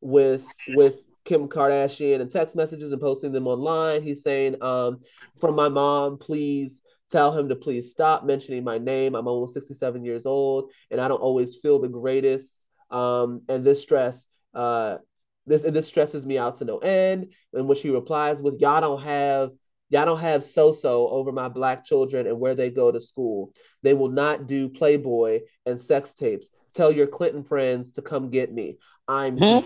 with 0.00 0.46
with 0.66 1.04
Kim 1.24 1.48
Kardashian 1.48 2.20
and 2.20 2.30
text 2.30 2.56
messages 2.56 2.92
and 2.92 3.00
posting 3.00 3.32
them 3.32 3.46
online. 3.46 4.02
He's 4.02 4.22
saying 4.22 4.62
um 4.62 5.00
from 5.38 5.54
my 5.54 5.68
mom, 5.68 6.18
please 6.18 6.82
tell 7.10 7.36
him 7.36 7.48
to 7.48 7.56
please 7.56 7.90
stop 7.90 8.24
mentioning 8.24 8.64
my 8.64 8.78
name. 8.78 9.14
I'm 9.14 9.26
almost 9.26 9.54
67 9.54 10.04
years 10.04 10.26
old 10.26 10.70
and 10.90 11.00
I 11.00 11.08
don't 11.08 11.20
always 11.20 11.58
feel 11.58 11.78
the 11.78 11.88
greatest 11.88 12.64
um 12.90 13.42
and 13.48 13.64
this 13.64 13.80
stress 13.80 14.26
uh 14.52 14.98
this 15.46 15.62
this 15.62 15.86
stresses 15.86 16.26
me 16.26 16.38
out 16.38 16.56
to 16.56 16.64
no 16.64 16.78
end. 16.78 17.32
And 17.52 17.68
when 17.68 17.76
she 17.76 17.90
replies 17.90 18.42
with 18.42 18.60
y'all 18.60 18.80
don't 18.80 19.02
have 19.02 19.50
y'all 19.88 20.06
don't 20.06 20.20
have 20.20 20.44
so-so 20.44 21.08
over 21.08 21.32
my 21.32 21.48
black 21.48 21.84
children 21.84 22.26
and 22.26 22.38
where 22.38 22.54
they 22.54 22.70
go 22.70 22.92
to 22.92 23.00
school. 23.00 23.52
They 23.82 23.92
will 23.94 24.08
not 24.10 24.46
do 24.46 24.68
Playboy 24.68 25.40
and 25.66 25.80
sex 25.80 26.14
tapes. 26.14 26.50
Tell 26.72 26.92
your 26.92 27.08
Clinton 27.08 27.42
friends 27.42 27.92
to 27.92 28.02
come 28.02 28.30
get 28.30 28.52
me. 28.52 28.78
I'm 29.08 29.36
here. 29.36 29.64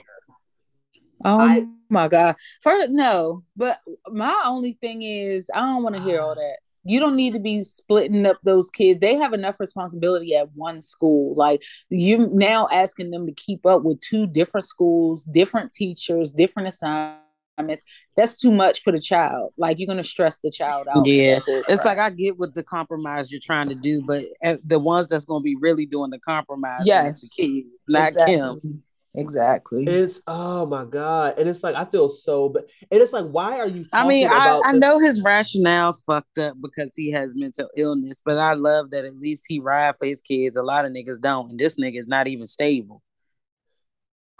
Oh 1.24 1.40
I- 1.40 1.66
my 1.90 2.08
god. 2.08 2.36
First, 2.62 2.90
no, 2.90 3.44
but 3.56 3.78
my 4.08 4.34
only 4.46 4.78
thing 4.80 5.02
is 5.02 5.50
I 5.54 5.60
don't 5.60 5.82
want 5.82 5.94
to 5.94 6.02
hear 6.02 6.20
all 6.20 6.34
that. 6.34 6.58
You 6.84 7.00
don't 7.00 7.16
need 7.16 7.32
to 7.32 7.38
be 7.40 7.62
splitting 7.62 8.26
up 8.26 8.36
those 8.44 8.70
kids. 8.70 9.00
They 9.00 9.14
have 9.16 9.32
enough 9.32 9.58
responsibility 9.58 10.34
at 10.36 10.48
one 10.54 10.80
school. 10.82 11.34
Like 11.34 11.62
you 11.88 12.28
now 12.32 12.68
asking 12.70 13.10
them 13.10 13.26
to 13.26 13.32
keep 13.32 13.64
up 13.66 13.82
with 13.82 14.00
two 14.00 14.26
different 14.26 14.64
schools, 14.66 15.24
different 15.24 15.72
teachers, 15.72 16.32
different 16.32 16.68
assignments. 16.68 17.82
That's 18.16 18.40
too 18.40 18.50
much 18.50 18.82
for 18.82 18.92
the 18.92 19.00
child. 19.00 19.52
Like 19.56 19.78
you're 19.78 19.86
gonna 19.86 20.04
stress 20.04 20.38
the 20.42 20.50
child 20.50 20.86
out. 20.88 21.06
Yeah, 21.06 21.40
It's 21.68 21.84
like 21.84 21.98
I 21.98 22.10
get 22.10 22.38
what 22.38 22.54
the 22.54 22.62
compromise 22.62 23.30
you're 23.32 23.40
trying 23.42 23.68
to 23.68 23.74
do, 23.74 24.02
but 24.06 24.22
eh, 24.42 24.56
the 24.64 24.78
ones 24.78 25.08
that's 25.08 25.24
going 25.24 25.40
to 25.40 25.44
be 25.44 25.56
really 25.56 25.86
doing 25.86 26.10
the 26.10 26.18
compromise 26.18 26.82
Yes. 26.84 27.22
is 27.22 27.30
the 27.30 27.42
kid, 27.42 27.64
not 27.88 28.08
exactly. 28.08 28.34
Kim. 28.34 28.82
Exactly. 29.14 29.86
It's 29.86 30.22
oh 30.26 30.64
my 30.66 30.86
god, 30.86 31.38
and 31.38 31.46
it's 31.48 31.62
like 31.62 31.74
I 31.76 31.84
feel 31.84 32.08
so, 32.08 32.48
but 32.48 32.70
and 32.90 33.02
it's 33.02 33.12
like 33.12 33.26
why 33.26 33.58
are 33.60 33.68
you? 33.68 33.84
I 33.92 34.04
mean, 34.04 34.26
talking 34.26 34.32
I, 34.32 34.36
about 34.40 34.62
I 34.64 34.72
know 34.72 34.98
his 34.98 35.22
rationale's 35.22 36.02
fucked 36.02 36.38
up 36.38 36.56
because 36.60 36.94
he 36.96 37.10
has 37.12 37.34
mental 37.36 37.68
illness, 37.76 38.20
but 38.24 38.38
I 38.38 38.54
love 38.54 38.90
that 38.90 39.04
at 39.04 39.16
least 39.18 39.44
he 39.48 39.60
ride 39.60 39.94
for 39.96 40.06
his 40.06 40.20
kids. 40.20 40.56
A 40.56 40.62
lot 40.62 40.84
of 40.84 40.92
niggas 40.92 41.20
don't, 41.20 41.50
and 41.50 41.58
this 41.60 41.76
nigga's 41.78 42.06
not 42.08 42.26
even 42.26 42.46
stable. 42.46 43.02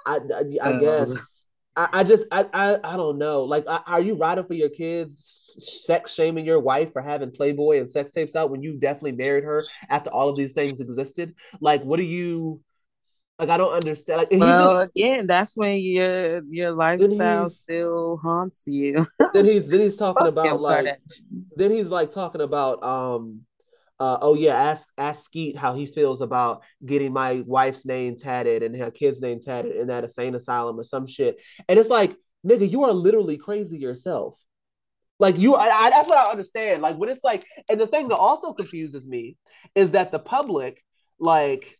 I, 0.06 0.18
I, 0.34 0.68
I 0.68 0.72
Um, 0.72 0.80
guess 0.80 1.46
I, 1.76 1.88
I 1.92 2.04
just 2.04 2.26
I, 2.30 2.46
I 2.52 2.78
I 2.94 2.96
don't 2.96 3.18
know. 3.18 3.44
Like, 3.44 3.64
I- 3.68 3.82
are 3.86 4.00
you 4.00 4.14
riding 4.14 4.44
for 4.44 4.54
your 4.54 4.68
kids, 4.68 5.16
sex 5.86 6.12
shaming 6.12 6.44
your 6.44 6.60
wife 6.60 6.92
for 6.92 7.02
having 7.02 7.30
Playboy 7.30 7.78
and 7.78 7.88
sex 7.88 8.12
tapes 8.12 8.36
out 8.36 8.50
when 8.50 8.62
you 8.62 8.78
definitely 8.78 9.12
married 9.12 9.44
her 9.44 9.62
after 9.88 10.10
all 10.10 10.28
of 10.28 10.36
these 10.36 10.52
things 10.52 10.80
existed? 10.80 11.34
Like, 11.60 11.82
what 11.82 11.96
do 11.96 12.04
you? 12.04 12.60
Like, 13.38 13.48
I 13.48 13.56
don't 13.56 13.72
understand. 13.72 14.18
Like, 14.18 14.28
Well, 14.30 14.78
just 14.78 14.90
again, 14.94 15.26
that's 15.26 15.56
when 15.56 15.80
your 15.80 16.42
your 16.50 16.72
lifestyle 16.72 17.48
still 17.48 18.18
haunts 18.18 18.64
you. 18.66 19.06
then 19.34 19.44
he's 19.44 19.66
then 19.68 19.80
he's 19.80 19.96
talking 19.96 20.26
about 20.26 20.60
like 20.60 21.00
then 21.56 21.70
he's 21.70 21.88
like 21.88 22.10
talking 22.10 22.40
about 22.40 22.82
um 22.84 23.40
uh 24.00 24.18
oh 24.22 24.34
yeah 24.34 24.56
ask 24.56 24.88
ask 24.98 25.30
Skete 25.30 25.56
how 25.56 25.74
he 25.74 25.86
feels 25.86 26.20
about 26.20 26.62
getting 26.84 27.12
my 27.12 27.42
wife's 27.46 27.86
name 27.86 28.16
tatted 28.16 28.62
and 28.62 28.76
her 28.76 28.90
kid's 28.90 29.22
name 29.22 29.40
tatted 29.40 29.76
in 29.76 29.86
that 29.88 30.04
insane 30.04 30.34
asylum 30.34 30.78
or 30.78 30.84
some 30.84 31.06
shit 31.06 31.40
and 31.68 31.78
it's 31.78 31.90
like 31.90 32.16
nigga 32.44 32.68
you 32.68 32.82
are 32.84 32.92
literally 32.92 33.36
crazy 33.36 33.78
yourself 33.78 34.38
like 35.20 35.38
you 35.38 35.54
I, 35.54 35.66
I, 35.66 35.90
that's 35.90 36.08
what 36.08 36.18
I 36.18 36.30
understand 36.30 36.82
like 36.82 36.96
when 36.96 37.08
it's 37.08 37.22
like 37.22 37.46
and 37.68 37.80
the 37.80 37.86
thing 37.86 38.08
that 38.08 38.16
also 38.16 38.52
confuses 38.52 39.06
me 39.06 39.36
is 39.76 39.92
that 39.92 40.10
the 40.10 40.18
public 40.18 40.82
like 41.20 41.78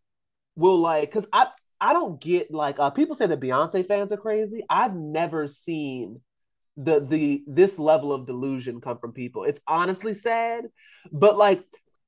will 0.56 0.78
like 0.78 1.10
because 1.10 1.26
I 1.32 1.48
I 1.81 1.93
don't 1.93 2.20
get 2.20 2.52
like 2.52 2.78
uh 2.78 2.90
people 2.90 3.14
say 3.14 3.26
that 3.26 3.40
Beyonce 3.40 3.86
fans 3.86 4.12
are 4.12 4.16
crazy 4.16 4.64
I've 4.68 4.94
never 4.94 5.47
seen 5.47 6.20
the 6.76 7.01
the 7.01 7.44
this 7.47 7.78
level 7.78 8.12
of 8.12 8.26
delusion 8.26 8.81
come 8.81 8.98
from 8.98 9.12
people. 9.12 9.44
It's 9.44 9.60
honestly 9.66 10.14
sad, 10.14 10.66
but 11.12 11.36
like 11.36 11.64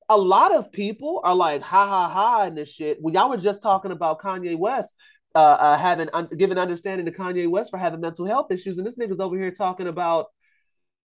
a 0.08 0.16
lot 0.16 0.54
of 0.54 0.72
people 0.72 1.20
are 1.24 1.34
like 1.34 1.62
ha 1.62 1.86
ha 1.86 2.08
ha 2.08 2.42
and 2.44 2.56
this 2.56 2.72
shit. 2.72 2.98
When 3.00 3.14
y'all 3.14 3.30
were 3.30 3.36
just 3.36 3.62
talking 3.62 3.90
about 3.92 4.20
Kanye 4.20 4.56
West 4.56 4.96
uh, 5.34 5.38
uh 5.38 5.78
having 5.78 6.08
un- 6.12 6.28
given 6.36 6.58
understanding 6.58 7.06
to 7.06 7.12
Kanye 7.12 7.48
West 7.48 7.70
for 7.70 7.78
having 7.78 8.00
mental 8.00 8.26
health 8.26 8.50
issues, 8.50 8.78
and 8.78 8.86
this 8.86 8.96
nigga's 8.96 9.20
over 9.20 9.36
here 9.36 9.52
talking 9.52 9.86
about 9.86 10.26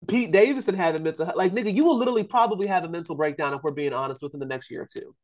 Pete 0.08 0.32
Davidson 0.32 0.76
having 0.76 1.04
mental 1.04 1.26
health. 1.26 1.38
Like 1.38 1.52
nigga, 1.52 1.74
you 1.74 1.84
will 1.84 1.98
literally 1.98 2.24
probably 2.24 2.68
have 2.68 2.84
a 2.84 2.90
mental 2.90 3.16
breakdown 3.16 3.54
if 3.54 3.62
we're 3.62 3.72
being 3.72 3.94
honest 3.94 4.24
within 4.24 4.40
the 4.40 4.46
next 4.48 4.72
year 4.72 4.82
or 4.82 4.88
two. 4.92 5.16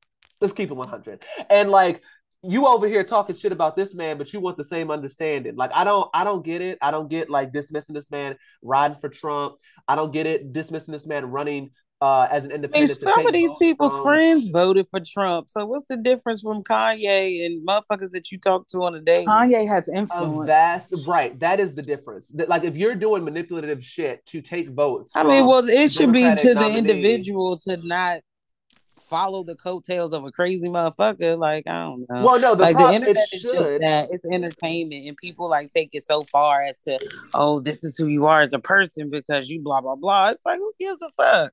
Let's 0.41 0.53
keep 0.53 0.72
it 0.72 0.76
100. 0.76 1.24
And 1.49 1.70
like 1.70 2.02
you 2.41 2.68
over 2.68 2.88
here 2.88 3.03
talking 3.03 3.36
shit 3.36 3.52
about 3.52 3.76
this 3.76 3.94
man, 3.94 4.18
but 4.18 4.32
you 4.32 4.40
want 4.40 4.56
the 4.57 4.64
same 4.64 4.90
understanding. 4.91 5.56
Like 5.56 5.72
I 5.74 5.84
don't, 5.84 6.10
I 6.14 6.24
don't 6.24 6.44
get 6.44 6.61
it. 6.61 6.78
I 6.82 6.91
don't 6.91 7.10
get 7.10 7.30
like 7.30 7.52
dismissing 7.52 7.94
this 7.94 8.10
man 8.10 8.38
riding 8.61 8.98
for 8.98 9.10
Trump. 9.10 9.56
I 9.88 9.95
don't 9.95 10.14
get 10.14 10.26
it 10.26 10.53
dismissing 10.53 10.94
this 10.94 11.06
man 11.06 11.26
running 11.26 11.72
uh, 12.02 12.30
as 12.32 12.45
an 12.45 12.52
I 12.52 12.56
mean, 12.56 12.64
independent. 12.64 12.98
some 12.99 13.28
of 13.28 13.34
these 13.34 13.52
people's 13.60 13.91
from- 13.91 14.03
friends 14.03 14.48
voted 14.48 14.88
for 14.90 15.02
Trump. 15.06 15.49
So 15.49 15.66
what's 15.66 15.84
the 15.90 15.98
difference 15.98 16.41
from 16.41 16.64
Kanye 16.64 17.45
and 17.45 17.68
motherfuckers 17.68 18.11
that 18.11 18.32
you 18.32 18.38
talk 18.40 18.70
to 18.70 18.84
on 18.84 18.95
a 18.95 19.02
day? 19.02 19.26
Kanye 19.28 19.68
has 19.68 19.90
A 19.90 19.95
influence. 19.98 20.48
vast 20.48 20.95
right. 21.06 21.38
That 21.41 21.60
is 21.60 21.76
the 21.76 21.82
difference. 21.82 22.30
That, 22.30 22.48
like 22.48 22.64
if 22.64 22.78
you're 22.78 22.95
doing 22.95 23.26
manipulative 23.26 23.84
shit 23.84 24.26
to 24.28 24.41
take 24.41 24.70
votes. 24.70 25.14
I 25.14 25.24
mean, 25.26 25.45
well, 25.45 25.68
it 25.68 25.91
should 25.91 26.14
be 26.14 26.22
Democratic 26.22 26.53
to 26.53 26.60
the 26.60 26.78
individual 26.78 27.57
to 27.68 27.76
not 27.86 28.22
follow 29.10 29.44
the 29.44 29.56
coattails 29.56 30.14
of 30.14 30.23
a 30.23 30.31
crazy 30.31 30.69
motherfucker. 30.69 31.38
Like 31.38 31.68
I 31.68 31.84
don't 31.84 32.06
know. 32.10 32.23
Well, 32.23 32.40
no, 32.40 32.56
the 32.56 32.64
like 32.64 32.76
prob- 32.76 32.90
the 32.90 32.95
internet 32.95 33.18
it 33.18 33.36
is 33.36 33.41
should. 33.41 33.53
just 33.53 33.80
that 33.81 34.10
it's 34.11 34.26
entertainment, 34.26 35.07
and 35.07 35.18
people 35.18 35.49
like 35.49 35.69
take 35.73 35.90
it 35.94 36.03
so 36.03 36.23
far 36.23 36.61
as 36.61 36.77
to, 36.80 36.99
oh, 37.34 37.60
this 37.60 37.84
is 37.84 37.98
who 37.98 38.07
you 38.07 38.26
are 38.27 38.41
as 38.41 38.53
a 38.53 38.60
person 38.60 39.10
because 39.10 39.49
you 39.49 39.61
blah 39.61 39.81
blah 39.81 39.95
blah. 39.95 40.30
It's 40.30 40.45
like 40.45 40.60
who 40.60 40.72
gives 40.80 41.02
a 41.02 41.10
fuck? 41.11 41.52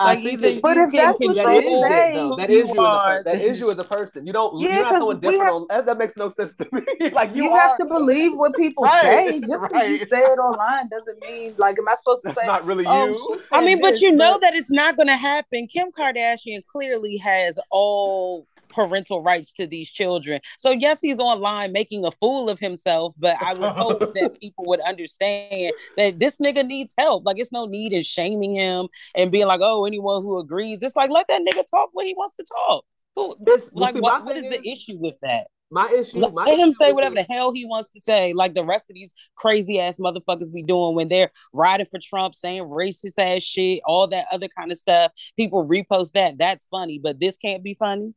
I 0.00 0.14
Like, 0.14 0.18
think 0.24 0.42
either 0.44 0.60
But 0.60 0.76
if 0.76 0.92
that's 0.92 1.18
what 1.20 1.36
that 1.36 1.44
control 1.44 1.62
you're 1.62 1.86
it 1.86 1.90
saying, 1.90 2.14
though. 2.16 2.28
who 2.30 2.36
That 2.36 2.50
is 2.50 2.68
you 2.68 2.70
as 2.72 2.76
a 2.76 2.80
are, 2.80 3.16
per- 3.18 3.22
that 3.24 3.40
is 3.40 3.60
you 3.60 3.70
as 3.70 3.78
a 3.78 3.84
person. 3.84 4.26
You 4.26 4.32
don't. 4.32 4.60
Yeah, 4.60 4.68
you're 4.74 4.82
not 4.82 4.94
someone 4.96 5.16
we 5.16 5.20
different. 5.20 5.42
have- 5.44 5.54
on, 5.54 5.66
that, 5.70 5.86
that 5.86 5.98
makes 5.98 6.16
no 6.16 6.28
sense 6.30 6.56
to 6.56 6.66
me. 6.72 7.10
like 7.10 7.34
you, 7.34 7.44
you, 7.44 7.50
are. 7.50 7.60
have 7.60 7.78
to 7.78 7.84
believe 7.86 8.34
what 8.34 8.54
people 8.56 8.82
Right, 8.84 9.00
say. 9.02 9.40
Just 9.40 9.62
because 9.62 9.88
you 9.90 9.98
say 9.98 10.18
it 10.18 10.38
online 10.38 10.88
doesn't 10.88 11.20
mean 11.20 11.54
like 11.58 11.78
am 11.78 11.88
I 11.88 11.94
supposed 11.94 12.22
to 12.22 12.28
That's 12.28 12.40
say 12.40 12.46
not 12.46 12.64
really 12.66 12.84
oh, 12.86 13.06
you. 13.06 13.38
she 13.38 13.44
I 13.52 13.64
mean, 13.64 13.80
but 13.80 13.92
this, 13.92 14.00
you 14.00 14.10
know 14.10 14.38
that 14.40 14.54
it's 14.54 14.72
not 14.72 14.96
going 14.96 15.08
to 15.08 15.16
happen. 15.16 15.68
Kim 15.68 15.92
Kardashian 15.92 16.64
clearly 16.66 17.16
has 17.18 17.58
all 17.70 18.48
parental 18.74 19.22
rights 19.22 19.52
to 19.54 19.66
these 19.66 19.88
children. 19.88 20.40
So 20.58 20.70
yes, 20.70 21.00
he's 21.00 21.20
online 21.20 21.72
making 21.72 22.04
a 22.04 22.10
fool 22.10 22.48
of 22.50 22.58
himself, 22.58 23.14
but 23.18 23.36
I 23.42 23.54
would 23.54 23.70
hope 23.72 24.00
that 24.14 24.38
people 24.40 24.64
would 24.66 24.80
understand 24.80 25.72
that 25.96 26.18
this 26.18 26.38
nigga 26.38 26.66
needs 26.66 26.94
help. 26.98 27.24
Like 27.24 27.38
it's 27.38 27.52
no 27.52 27.66
need 27.66 27.92
in 27.92 28.02
shaming 28.02 28.54
him 28.54 28.88
and 29.14 29.30
being 29.30 29.46
like, 29.46 29.60
"Oh, 29.62 29.84
anyone 29.84 30.22
who 30.22 30.38
agrees." 30.38 30.82
It's 30.82 30.96
like 30.96 31.10
let 31.10 31.28
that 31.28 31.42
nigga 31.42 31.64
talk 31.70 31.90
when 31.92 32.06
he 32.06 32.14
wants 32.14 32.34
to 32.34 32.44
talk. 32.66 32.84
Who, 33.16 33.36
well, 33.40 33.64
like, 33.74 33.94
see, 33.94 34.00
what, 34.00 34.24
what 34.24 34.34
thing 34.34 34.44
is 34.44 34.58
the 34.58 34.68
issue 34.68 34.98
with 34.98 35.14
that? 35.22 35.46
My 35.70 35.88
issue. 35.88 36.18
Let 36.18 36.34
My 36.34 36.48
him 36.50 36.70
issue 36.70 36.72
say 36.74 36.92
whatever 36.92 37.14
it- 37.16 37.26
the 37.28 37.34
hell 37.34 37.52
he 37.52 37.64
wants 37.64 37.88
to 37.90 38.00
say, 38.00 38.32
like 38.32 38.54
the 38.54 38.64
rest 38.64 38.90
of 38.90 38.94
these 38.94 39.14
crazy 39.36 39.80
ass 39.80 39.98
motherfuckers 39.98 40.52
be 40.52 40.62
doing 40.62 40.94
when 40.94 41.08
they're 41.08 41.30
riding 41.52 41.86
for 41.86 41.98
Trump, 42.02 42.34
saying 42.34 42.62
racist 42.64 43.14
ass 43.18 43.42
shit, 43.42 43.80
all 43.84 44.06
that 44.08 44.26
other 44.32 44.48
kind 44.56 44.70
of 44.72 44.78
stuff. 44.78 45.12
People 45.36 45.66
repost 45.66 46.12
that. 46.12 46.38
That's 46.38 46.66
funny, 46.66 46.98
but 47.02 47.18
this 47.20 47.36
can't 47.36 47.62
be 47.64 47.74
funny. 47.74 48.14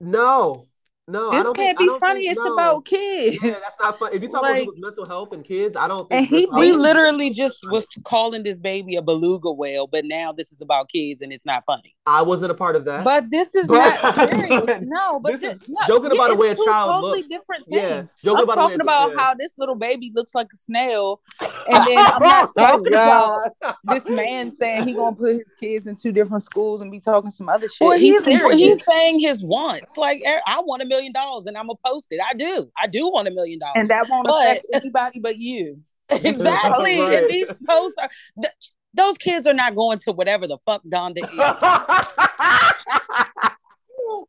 No, 0.00 0.68
no, 1.06 1.30
I 1.30 1.36
This 1.36 1.44
don't 1.44 1.56
can't 1.56 1.76
think, 1.78 1.92
be 1.92 1.98
funny. 1.98 2.20
think- 2.20 2.32
it's 2.32 2.44
no. 2.44 2.52
about 2.54 2.84
kids. 2.86 3.38
Yeah, 3.42 3.50
that's 3.52 3.76
not 3.80 3.98
fun. 3.98 4.10
If 4.14 4.22
you 4.22 4.28
talk 4.28 4.42
Like- 4.42 4.50
about 4.52 4.58
people's 4.60 4.78
mental 4.78 5.04
health 5.06 5.32
and 5.32 5.44
kids, 5.44 5.76
I 5.76 5.86
don't. 5.86 6.06
And 6.10 6.28
Think 6.28 6.50
he 6.52 6.58
We 6.58 6.72
literally 6.72 7.30
just 7.30 7.64
was 7.70 7.86
calling 8.04 8.42
this 8.42 8.58
baby 8.58 8.96
a 8.96 9.02
beluga 9.02 9.52
whale, 9.52 9.86
but 9.86 10.04
now 10.06 10.32
this 10.32 10.50
is 10.52 10.62
about 10.62 10.88
kids 10.88 11.20
and 11.22 11.32
it's 11.32 11.44
not 11.44 11.62
funny. 11.66 11.94
I 12.06 12.22
wasn't 12.22 12.52
a 12.52 12.54
part 12.54 12.74
of 12.76 12.84
that. 12.86 13.04
But 13.04 13.30
this 13.30 13.54
is 13.54 13.66
But- 13.68 14.02
not 14.02 14.14
serious. 14.30 14.82
no, 14.86 15.20
but 15.20 15.32
this 15.32 15.40
thi- 15.42 15.46
is 15.48 15.58
no, 15.68 15.80
joking 15.86 16.12
about 16.12 16.30
the 16.30 16.36
way 16.36 16.50
a 16.50 16.56
child 16.56 16.90
totally 17.02 17.18
looks. 17.18 17.28
different 17.28 17.64
Yeah, 17.68 17.96
things. 17.98 18.14
joking 18.24 18.38
I'm 18.38 18.44
about 18.44 18.54
talking 18.54 18.80
about 18.80 19.10
yeah. 19.12 19.18
how 19.18 19.34
this 19.34 19.52
little 19.58 19.74
baby 19.74 20.10
looks 20.14 20.34
like 20.34 20.48
a 20.52 20.56
snail, 20.56 21.20
and 21.40 21.86
then 21.86 21.98
I'm 21.98 22.22
not 22.22 22.50
Oh, 22.56 22.60
talking 22.62 22.92
God. 22.92 23.50
about 23.62 23.76
this 23.84 24.08
man 24.08 24.50
saying 24.50 24.86
he 24.86 24.94
gonna 24.94 25.14
put 25.16 25.34
his 25.36 25.54
kids 25.60 25.86
in 25.86 25.96
two 25.96 26.12
different 26.12 26.42
schools 26.42 26.80
and 26.80 26.90
be 26.90 27.00
talking 27.00 27.30
some 27.30 27.48
other 27.48 27.68
shit. 27.68 27.86
Well, 27.86 27.98
he's 27.98 28.24
serious. 28.24 28.52
he's 28.54 28.84
saying 28.84 29.20
his 29.20 29.42
wants. 29.44 29.96
Like 29.98 30.20
eh, 30.24 30.40
I 30.46 30.60
want 30.60 30.82
a 30.82 30.86
million 30.94 31.12
dollars 31.12 31.44
and 31.46 31.56
I'm 31.58 31.66
gonna 31.66 31.78
post 31.84 32.08
it. 32.10 32.20
I 32.30 32.34
do. 32.34 32.70
I 32.82 32.86
do 32.86 33.10
want 33.10 33.28
a 33.28 33.32
million 33.38 33.58
dollars. 33.58 33.74
and 33.76 33.90
that 33.90 34.08
won't 34.08 34.26
But- 34.26 34.58
affect 34.58 34.66
anybody 34.72 35.18
but 35.20 35.36
you. 35.38 35.80
exactly. 36.10 37.00
Right. 37.00 37.18
And 37.18 37.30
these 37.30 37.50
posts 37.68 37.96
are 38.02 38.10
th- 38.42 38.54
those 38.92 39.16
kids 39.18 39.46
are 39.46 39.54
not 39.54 39.74
going 39.74 39.98
to 40.04 40.12
whatever 40.12 40.46
the 40.46 40.58
fuck 40.66 40.82
Donda 40.84 41.24
is. 41.24 41.30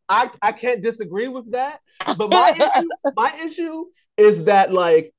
I 0.09 0.29
I 0.41 0.51
can't 0.51 0.81
disagree 0.81 1.27
with 1.27 1.51
that, 1.51 1.79
but 2.17 2.29
my 2.29 2.53
issue, 2.75 2.87
my 3.15 3.39
issue 3.45 3.85
is 4.17 4.45
that 4.45 4.71
like 4.71 5.13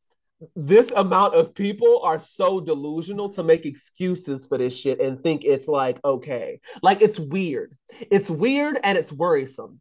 this 0.54 0.90
amount 0.92 1.34
of 1.34 1.54
people 1.54 2.00
are 2.02 2.18
so 2.18 2.60
delusional 2.60 3.30
to 3.30 3.42
make 3.42 3.64
excuses 3.66 4.46
for 4.46 4.58
this 4.58 4.76
shit 4.76 5.00
and 5.00 5.22
think 5.22 5.44
it's 5.44 5.68
like 5.68 5.98
okay, 6.04 6.60
like 6.82 7.02
it's 7.02 7.18
weird, 7.18 7.76
it's 8.10 8.30
weird 8.30 8.78
and 8.82 8.96
it's 8.98 9.12
worrisome. 9.12 9.80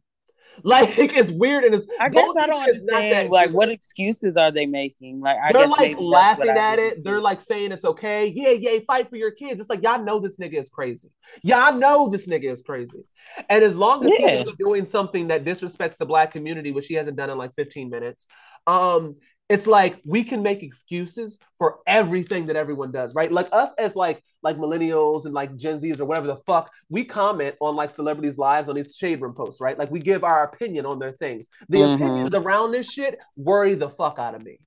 Like 0.64 0.88
it's 0.98 1.30
weird 1.30 1.64
and 1.64 1.74
it's. 1.74 1.86
I 2.00 2.08
guess 2.08 2.34
I 2.38 2.46
don't 2.46 2.62
understand. 2.62 3.30
Like, 3.30 3.50
what 3.50 3.68
excuses 3.68 4.36
are 4.36 4.50
they 4.50 4.66
making? 4.66 5.20
Like, 5.20 5.36
I 5.42 5.52
they're 5.52 5.68
like 5.68 5.96
laughing 5.98 6.48
at 6.48 6.78
it. 6.78 6.94
They're 7.04 7.20
like 7.20 7.40
saying 7.40 7.72
it's 7.72 7.84
okay. 7.84 8.32
Yeah, 8.34 8.50
yeah, 8.50 8.78
fight 8.86 9.08
for 9.08 9.16
your 9.16 9.30
kids. 9.30 9.60
It's 9.60 9.70
like 9.70 9.82
y'all 9.82 10.02
know 10.02 10.18
this 10.18 10.38
nigga 10.38 10.54
is 10.54 10.68
crazy. 10.68 11.08
Y'all 11.42 11.74
know 11.74 12.08
this 12.08 12.26
nigga 12.26 12.50
is 12.50 12.62
crazy. 12.62 13.04
And 13.48 13.62
as 13.62 13.76
long 13.76 14.04
as 14.04 14.12
Yeah. 14.18 14.44
he's 14.44 14.52
doing 14.58 14.84
something 14.84 15.28
that 15.28 15.44
disrespects 15.44 15.98
the 15.98 16.06
black 16.06 16.30
community, 16.30 16.72
which 16.72 16.86
he 16.86 16.94
hasn't 16.94 17.16
done 17.16 17.30
in 17.30 17.38
like 17.38 17.54
15 17.54 17.90
minutes, 17.90 18.26
um, 18.66 19.16
it's 19.48 19.66
like 19.66 20.00
we 20.04 20.24
can 20.24 20.42
make 20.42 20.62
excuses 20.62 21.38
for 21.58 21.78
everything 21.86 22.46
that 22.46 22.56
everyone 22.56 22.90
does, 22.90 23.14
right? 23.14 23.30
Like 23.30 23.48
us 23.52 23.72
as 23.78 23.94
like 23.94 24.22
like 24.42 24.56
millennials 24.56 25.24
and 25.24 25.34
like 25.34 25.56
Gen 25.56 25.76
Zs 25.76 26.00
or 26.00 26.04
whatever 26.04 26.26
the 26.26 26.36
fuck, 26.46 26.72
we 26.88 27.04
comment 27.04 27.54
on 27.60 27.76
like 27.76 27.90
celebrities' 27.90 28.38
lives 28.38 28.68
on 28.68 28.74
these 28.74 28.96
shade 28.96 29.20
room 29.20 29.34
posts, 29.34 29.60
right? 29.60 29.78
Like 29.78 29.90
we 29.90 30.00
give 30.00 30.24
our 30.24 30.44
opinion 30.44 30.84
on 30.86 30.98
their 30.98 31.12
things. 31.12 31.48
The 31.68 31.82
Mhm. 31.82 31.94
opinions 31.94 32.34
around 32.34 32.72
this 32.72 32.90
shit 32.92 33.18
worry 33.36 33.74
the 33.74 33.88
fuck 33.90 34.18
out 34.18 34.34
of 34.34 34.42
me. 34.42 34.58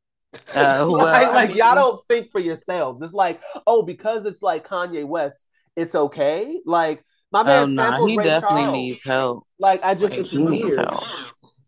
Uh, 0.56 0.86
well, 0.90 1.08
like, 1.08 1.28
I 1.28 1.32
like 1.34 1.56
y'all 1.56 1.76
don't 1.76 2.00
think 2.08 2.32
for 2.32 2.40
yourselves. 2.40 3.02
It's 3.02 3.14
like, 3.14 3.42
oh, 3.68 3.84
because 3.84 4.26
it's 4.26 4.42
like 4.42 4.68
Kanye 4.68 5.06
West, 5.06 5.48
it's 5.76 5.96
okay. 5.96 6.60
Like 6.66 7.04
my 7.32 7.44
Oh 7.44 7.66
man 7.66 7.68
no, 7.68 7.76
sampled 7.76 8.10
he 8.10 8.18
definitely 8.18 8.64
Charles. 8.64 8.72
needs 8.72 9.04
help. 9.04 9.44
Like 9.60 9.84
I 9.84 9.94
just 9.94 10.18
Like, 10.18 10.20
it's 10.20 10.34
weird. 10.34 10.78
help. 10.78 11.04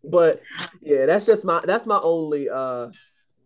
But 0.04 0.40
yeah, 0.80 1.06
that's 1.06 1.26
just 1.26 1.44
my 1.44 1.60
that's 1.64 1.86
my 1.86 1.98
only 2.02 2.48
uh 2.48 2.88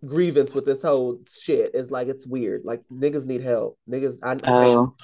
grievance 0.04 0.54
with 0.54 0.64
this 0.66 0.82
whole 0.82 1.18
shit. 1.42 1.74
Is 1.74 1.90
like 1.90 2.08
it's 2.08 2.26
weird. 2.26 2.62
Like 2.64 2.82
niggas 2.92 3.26
need 3.26 3.42
help. 3.42 3.78
Niggas 3.88 4.18
I, 4.22 4.32
I 4.32 4.64
Oh. 4.66 4.94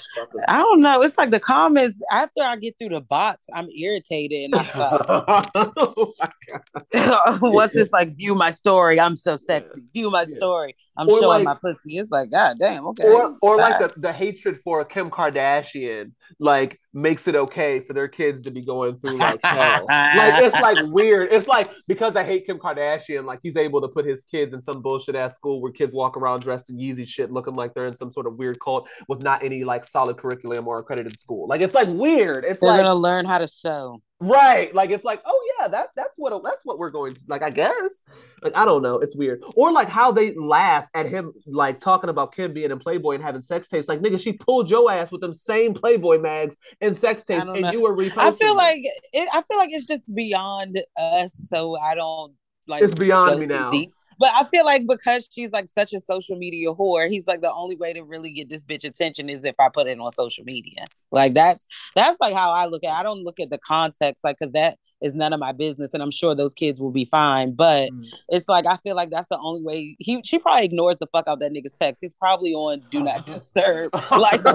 I 0.49 0.59
don't 0.59 0.81
know. 0.81 1.03
It's 1.03 1.19
like 1.19 1.31
the 1.31 1.41
comments 1.41 2.01
after 2.13 2.43
I 2.43 2.57
get 2.57 2.77
through 2.79 2.91
the 2.91 3.01
bots, 3.01 3.49
I'm 3.53 3.69
irritated 3.71 4.51
and 4.53 4.55
I'm 4.55 4.79
like, 4.79 5.01
oh 5.67 6.15
my 6.19 6.29
What's 7.41 7.73
this 7.75 7.93
like? 7.93 8.17
View 8.17 8.35
my 8.35 8.51
story. 8.51 9.01
I'm 9.01 9.17
so 9.17 9.37
sexy. 9.37 9.83
View 9.95 10.11
my 10.11 10.21
Yeah. 10.23 10.37
story. 10.37 10.77
I'm 10.97 11.09
Or 11.09 11.21
showing 11.21 11.45
like- 11.45 11.45
my 11.45 11.55
pussy. 11.73 11.97
It's 11.99 12.11
like, 12.11 12.31
god 12.31 12.57
damn. 12.59 12.87
Okay. 12.89 13.05
or 13.09 13.37
or 13.41 13.57
like 13.57 13.79
the, 13.79 13.93
the 13.99 14.13
hatred 14.13 14.59
for 14.59 14.85
Kim 14.85 15.11
Kardashian 15.11 16.13
like 16.39 16.79
makes 16.95 17.27
it 17.27 17.35
okay 17.35 17.81
for 17.81 17.93
their 17.95 18.09
kids 18.09 18.43
to 18.43 18.51
be 18.51 18.61
going 18.61 18.99
through 18.99 19.17
like 19.17 19.41
hell. 19.43 19.87
like 19.89 20.43
it's 20.43 20.61
like 20.61 20.79
weird. 20.93 21.33
It's 21.33 21.49
like 21.49 21.71
because 21.89 22.17
I 22.17 22.25
hate 22.25 22.47
Kim 22.47 22.59
Kardashian, 22.59 23.25
like 23.25 23.41
he's 23.43 23.57
able 23.57 23.81
to 23.81 23.89
put 23.89 24.05
his 24.05 24.25
kids 24.25 24.53
in 24.53 24.61
some 24.61 24.83
bullshit 24.83 25.15
ass 25.15 25.35
school 25.35 25.61
where 25.63 25.73
kids 25.73 25.95
walk 25.95 26.17
around 26.17 26.41
dressed 26.41 26.69
in 26.71 26.77
Yeezy 26.79 27.07
shit, 27.09 27.31
looking 27.33 27.55
like 27.55 27.73
they're 27.75 27.87
in 27.87 27.95
some 27.95 28.11
sort 28.11 28.27
of 28.27 28.37
weird 28.37 28.59
cult 28.61 28.89
with 29.09 29.23
not 29.23 29.43
any 29.43 29.65
like 29.65 29.85
solid 29.85 30.17
curriculum 30.19 30.69
or 30.69 30.79
accredited 30.79 31.19
school. 31.19 31.47
Like 31.49 31.61
it's 31.63 31.75
like 31.75 31.89
weird. 31.89 32.45
It's 32.45 32.61
like 32.61 32.77
They're 32.77 32.79
like 32.79 32.81
gonna 32.83 32.95
learn 33.01 33.25
how 33.25 33.39
to 33.39 33.49
sew. 33.49 34.03
Right. 34.23 34.73
Like 34.73 34.91
it's 34.91 35.03
like, 35.03 35.21
oh 35.27 35.55
yeah, 35.59 35.69
that 35.69 35.89
that's 35.97 36.17
what 36.17 36.43
that's 36.45 36.65
what 36.65 36.79
we're 36.79 36.91
going 36.91 37.15
to 37.15 37.25
like, 37.27 37.43
I 37.43 37.51
guess. 37.51 38.03
Like, 38.41 38.57
I 38.57 38.65
don't 38.65 38.81
know. 38.81 39.01
It's 39.01 39.17
weird. 39.17 39.43
Or 39.57 39.73
like 39.73 39.89
how 39.89 40.13
they 40.13 40.35
laugh 40.35 40.89
at 40.95 41.07
him 41.07 41.33
like 41.47 41.81
talking 41.81 42.09
about 42.09 42.33
Kim 42.33 42.53
being 42.53 42.71
in 42.71 42.79
Playboy 42.79 43.15
and 43.15 43.23
having 43.23 43.41
sex 43.41 43.69
tapes. 43.69 43.89
Like, 43.89 44.01
nigga, 44.01 44.21
she 44.21 44.33
pulled 44.33 44.71
your 44.71 44.91
ass 44.93 45.11
with 45.11 45.23
them 45.23 45.35
same 45.35 45.75
Playboy 45.75 46.21
mags 46.21 46.57
and 46.81 46.97
sex 46.97 47.25
tapes, 47.25 47.49
and 47.49 47.63
know. 47.63 47.73
you 47.73 47.83
were 47.83 47.97
reposting. 47.97 48.19
I 48.19 48.31
feel 48.31 48.49
them. 48.49 48.59
like 48.59 48.83
it. 49.13 49.29
I 49.33 49.43
feel 49.43 49.59
like 49.59 49.71
it's 49.73 49.87
just 49.87 50.15
beyond 50.15 50.81
us. 50.97 51.33
So 51.49 51.77
I 51.77 51.97
don't 51.97 52.35
like. 52.69 52.83
it's 52.83 52.95
beyond 52.95 53.41
me 53.41 53.47
now. 53.47 53.71
deep. 53.71 53.93
But 54.23 54.31
I 54.37 54.45
feel 54.45 54.65
like 54.65 54.87
because 54.87 55.29
she's 55.33 55.51
like 55.51 55.69
such 55.69 55.93
a 55.93 55.99
social 55.99 56.37
media 56.37 56.73
whore, 56.73 57.11
he's 57.11 57.27
like 57.27 57.41
the 57.41 57.53
only 57.53 57.75
way 57.75 57.93
to 57.93 58.05
really 58.05 58.31
get 58.31 58.49
this 58.49 58.63
bitch 58.63 58.85
attention 58.85 59.29
is 59.29 59.45
if 59.45 59.57
I 59.59 59.69
put 59.69 59.89
it 59.89 59.99
on 59.99 60.13
social 60.13 60.45
media. 60.45 60.87
Like 61.11 61.35
that's 61.35 61.67
that's 61.97 62.17
like 62.21 62.33
how 62.33 62.53
I 62.53 62.67
look 62.67 62.85
at. 62.85 62.97
It. 62.97 63.01
I 63.01 63.03
don't 63.03 63.25
look 63.25 63.41
at 63.41 63.51
the 63.51 63.59
context, 63.59 64.23
like 64.23 64.37
because 64.39 64.53
that 64.53 64.79
is 65.03 65.15
none 65.15 65.33
of 65.33 65.41
my 65.41 65.53
business, 65.53 65.93
and 65.95 66.03
I'm 66.03 66.11
sure 66.11 66.35
those 66.35 66.55
kids 66.55 66.81
will 66.81 66.91
be 66.91 67.05
fine. 67.05 67.53
But 67.53 67.91
Mm. 67.91 68.07
it's 68.29 68.49
like 68.49 68.67
I 68.67 68.77
feel 68.79 68.97
like 68.97 69.11
that's 69.11 69.29
the 69.29 69.39
only 69.39 69.63
way. 69.63 69.97
He 69.99 70.23
she 70.25 70.39
probably 70.39 70.65
ignores 70.65 70.97
the 70.99 71.07
fuck 71.09 71.29
out 71.29 71.41
that 71.41 71.53
nigga's 71.53 71.73
text. 71.75 72.01
He's 72.01 72.13
probably 72.15 72.55
on 72.55 72.83
do 72.91 73.03
not 73.03 73.27
disturb. 73.33 73.93
like 74.11 74.43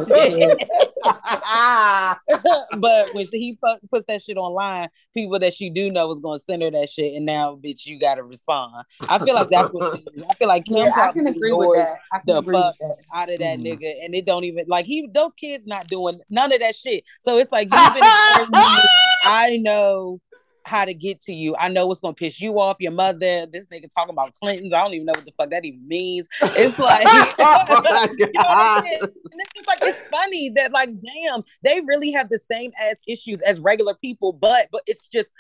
but 2.78 3.14
when 3.14 3.28
he 3.32 3.58
puts 3.92 4.06
that 4.08 4.22
shit 4.24 4.38
online, 4.38 4.90
people 5.14 5.40
that 5.40 5.54
she 5.54 5.70
do 5.70 5.90
know 5.90 6.10
is 6.12 6.20
gonna 6.20 6.40
send 6.40 6.62
her 6.64 6.72
that 6.72 6.90
shit, 6.90 7.14
and 7.16 7.26
now, 7.26 7.56
bitch, 7.56 7.86
you 7.86 8.00
gotta 8.00 8.24
respond. 8.24 8.74
I 9.10 9.20
feel 9.20 9.36
like 9.36 9.50
that's 9.50 9.74
what 9.74 10.00
it 10.00 10.04
is. 10.16 10.24
I 10.30 10.34
feel 10.36 10.48
like 10.48 10.64
Yeah, 10.68 10.92
I 10.96 11.12
can 11.12 11.28
agree 11.28 11.54
with 11.54 11.70
that. 11.76 11.94
I 12.14 12.18
can 12.20 12.28
the 12.28 12.38
agree 12.38 12.56
with 12.56 12.64
fuck 12.64 12.78
that. 12.80 12.96
out 13.14 13.32
of 13.32 13.40
that 13.40 13.60
Mhm. 13.60 13.66
nigga, 13.66 13.94
and 14.04 14.16
it 14.16 14.26
don't 14.26 14.44
even 14.44 14.66
like 14.68 14.86
he 14.86 15.08
those 15.14 15.34
kids 15.34 15.68
not 15.68 15.88
doing 15.88 16.20
none 16.30 16.52
of 16.54 16.60
that 16.60 16.76
shit. 16.76 17.04
So 17.22 17.38
it's 17.38 17.52
like 17.52 17.68
you've 17.72 17.94
been 17.94 18.52
me. 18.52 18.60
I 19.26 19.58
know 19.62 20.20
how 20.68 20.86
to 20.86 20.94
get 20.94 21.22
to 21.22 21.34
you. 21.34 21.56
I 21.58 21.70
know 21.70 21.88
what's 21.88 22.00
gonna 22.00 22.14
piss 22.14 22.40
you 22.42 22.60
off, 22.60 22.78
your 22.80 22.92
mother. 22.92 23.48
This 23.48 23.68
nigga 23.68 23.88
talking 23.94 24.14
about 24.14 24.34
Clintons. 24.42 24.74
I 24.74 24.84
don't 24.84 24.94
even 24.94 25.06
know 25.06 25.14
what 25.16 25.26
the 25.26 25.34
fuck 25.38 25.50
that 25.52 25.66
even 25.66 25.88
means. 25.88 26.28
It's 26.42 26.80
like 26.80 27.06
Oh 27.40 28.08
you 28.18 28.26
know 28.26 28.32
what 28.36 28.48
I'm 28.48 28.84
God. 28.84 28.86
saying? 28.86 29.00
And 29.02 29.42
it's 29.42 29.54
just 29.56 29.68
like 29.68 29.80
it's 29.82 30.02
funny 30.02 30.52
that 30.56 30.72
like 30.72 30.90
damn, 30.90 31.44
they 31.64 31.82
really 31.86 32.12
have 32.12 32.30
the 32.30 32.40
same 32.40 32.72
ass 32.82 33.02
issues 33.08 33.42
as 33.42 33.60
regular 33.60 33.96
people, 33.96 34.34
but 34.34 34.68
but 34.72 34.82
it's 34.86 35.08
just 35.08 35.34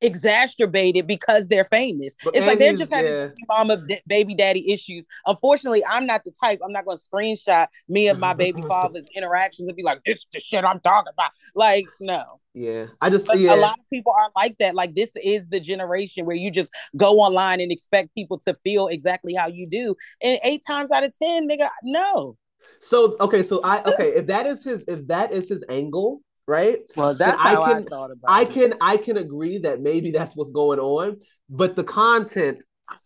exacerbated 0.00 1.06
because 1.06 1.48
they're 1.48 1.64
famous. 1.64 2.16
But 2.22 2.36
it's 2.36 2.46
like 2.46 2.58
they're 2.58 2.76
just 2.76 2.92
having 2.92 3.12
yeah. 3.12 3.28
mama 3.48 3.84
baby 4.06 4.34
daddy 4.34 4.72
issues. 4.72 5.06
Unfortunately, 5.26 5.82
I'm 5.88 6.06
not 6.06 6.24
the 6.24 6.32
type. 6.32 6.60
I'm 6.64 6.72
not 6.72 6.84
going 6.84 6.96
to 6.96 7.02
screenshot 7.02 7.66
me 7.88 8.08
and 8.08 8.18
my 8.18 8.34
baby 8.34 8.62
father's 8.68 9.06
interactions 9.14 9.68
and 9.68 9.76
be 9.76 9.82
like, 9.82 10.04
"This 10.04 10.18
is 10.18 10.26
the 10.32 10.40
shit 10.40 10.64
I'm 10.64 10.80
talking 10.80 11.12
about." 11.12 11.32
Like, 11.54 11.86
no. 12.00 12.40
Yeah. 12.58 12.86
I 13.00 13.08
just 13.08 13.28
yeah. 13.36 13.54
a 13.54 13.56
lot 13.56 13.78
of 13.78 13.84
people 13.92 14.12
are 14.12 14.30
like 14.34 14.58
that. 14.58 14.74
Like 14.74 14.96
this 14.96 15.12
is 15.22 15.48
the 15.48 15.60
generation 15.60 16.26
where 16.26 16.34
you 16.34 16.50
just 16.50 16.72
go 16.96 17.18
online 17.18 17.60
and 17.60 17.70
expect 17.70 18.12
people 18.16 18.36
to 18.40 18.56
feel 18.64 18.88
exactly 18.88 19.32
how 19.32 19.46
you 19.46 19.64
do. 19.66 19.94
And 20.20 20.40
eight 20.42 20.62
times 20.66 20.90
out 20.90 21.04
of 21.04 21.16
ten, 21.16 21.48
nigga, 21.48 21.68
no. 21.84 22.36
So 22.80 23.16
okay, 23.20 23.44
so 23.44 23.60
I 23.62 23.82
okay, 23.82 24.08
if 24.08 24.26
that 24.26 24.46
is 24.46 24.64
his 24.64 24.84
if 24.88 25.06
that 25.06 25.32
is 25.32 25.48
his 25.48 25.64
angle, 25.68 26.20
right? 26.48 26.80
Well, 26.96 27.14
that's 27.14 27.36
that's 27.36 27.44
I 27.44 27.54
how 27.54 27.62
I, 27.62 27.72
can- 27.74 27.84
thought 27.84 28.10
about 28.10 28.26
I 28.26 28.44
can 28.44 28.74
I 28.80 28.96
can 28.96 29.16
agree 29.16 29.58
that 29.58 29.80
maybe 29.80 30.10
that's 30.10 30.34
what's 30.34 30.50
going 30.50 30.80
on, 30.80 31.18
but 31.48 31.76
the 31.76 31.84
content 31.84 32.58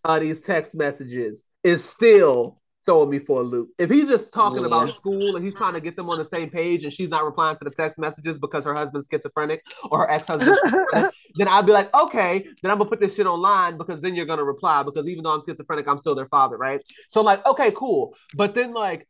of 0.02 0.22
these 0.22 0.40
text 0.40 0.74
messages 0.74 1.44
is 1.62 1.84
still 1.84 2.61
throwing 2.84 3.10
me 3.10 3.18
for 3.18 3.40
a 3.40 3.44
loop. 3.44 3.68
If 3.78 3.90
he's 3.90 4.08
just 4.08 4.32
talking 4.34 4.60
Yeah. 4.60 4.66
about 4.66 4.90
school 4.90 5.36
and 5.36 5.44
he's 5.44 5.54
trying 5.54 5.74
to 5.74 5.80
get 5.80 5.94
them 5.96 6.10
on 6.10 6.18
the 6.18 6.24
same 6.24 6.50
page 6.50 6.84
and 6.84 6.92
she's 6.92 7.08
not 7.10 7.24
replying 7.24 7.56
to 7.56 7.64
the 7.64 7.70
text 7.70 7.98
messages 7.98 8.38
because 8.38 8.64
her 8.64 8.74
husband's 8.74 9.08
schizophrenic 9.10 9.62
or 9.90 10.00
her 10.00 10.10
ex-husband, 10.10 10.56
then 11.34 11.48
I'd 11.48 11.66
be 11.66 11.72
like, 11.72 11.94
okay, 11.94 12.44
then 12.62 12.70
I'm 12.72 12.78
gonna 12.78 12.90
put 12.90 13.00
this 13.00 13.14
shit 13.16 13.26
online 13.26 13.76
because 13.78 14.00
then 14.00 14.14
you're 14.14 14.26
gonna 14.26 14.44
reply 14.44 14.82
because 14.82 15.08
even 15.08 15.22
though 15.24 15.32
I'm 15.34 15.40
schizophrenic, 15.42 15.86
I'm 15.86 15.98
still 15.98 16.14
their 16.14 16.26
father, 16.26 16.56
right? 16.56 16.80
So 17.08 17.22
like, 17.22 17.46
okay, 17.46 17.72
cool. 17.72 18.16
But 18.36 18.54
then 18.54 18.72
like 18.74 19.06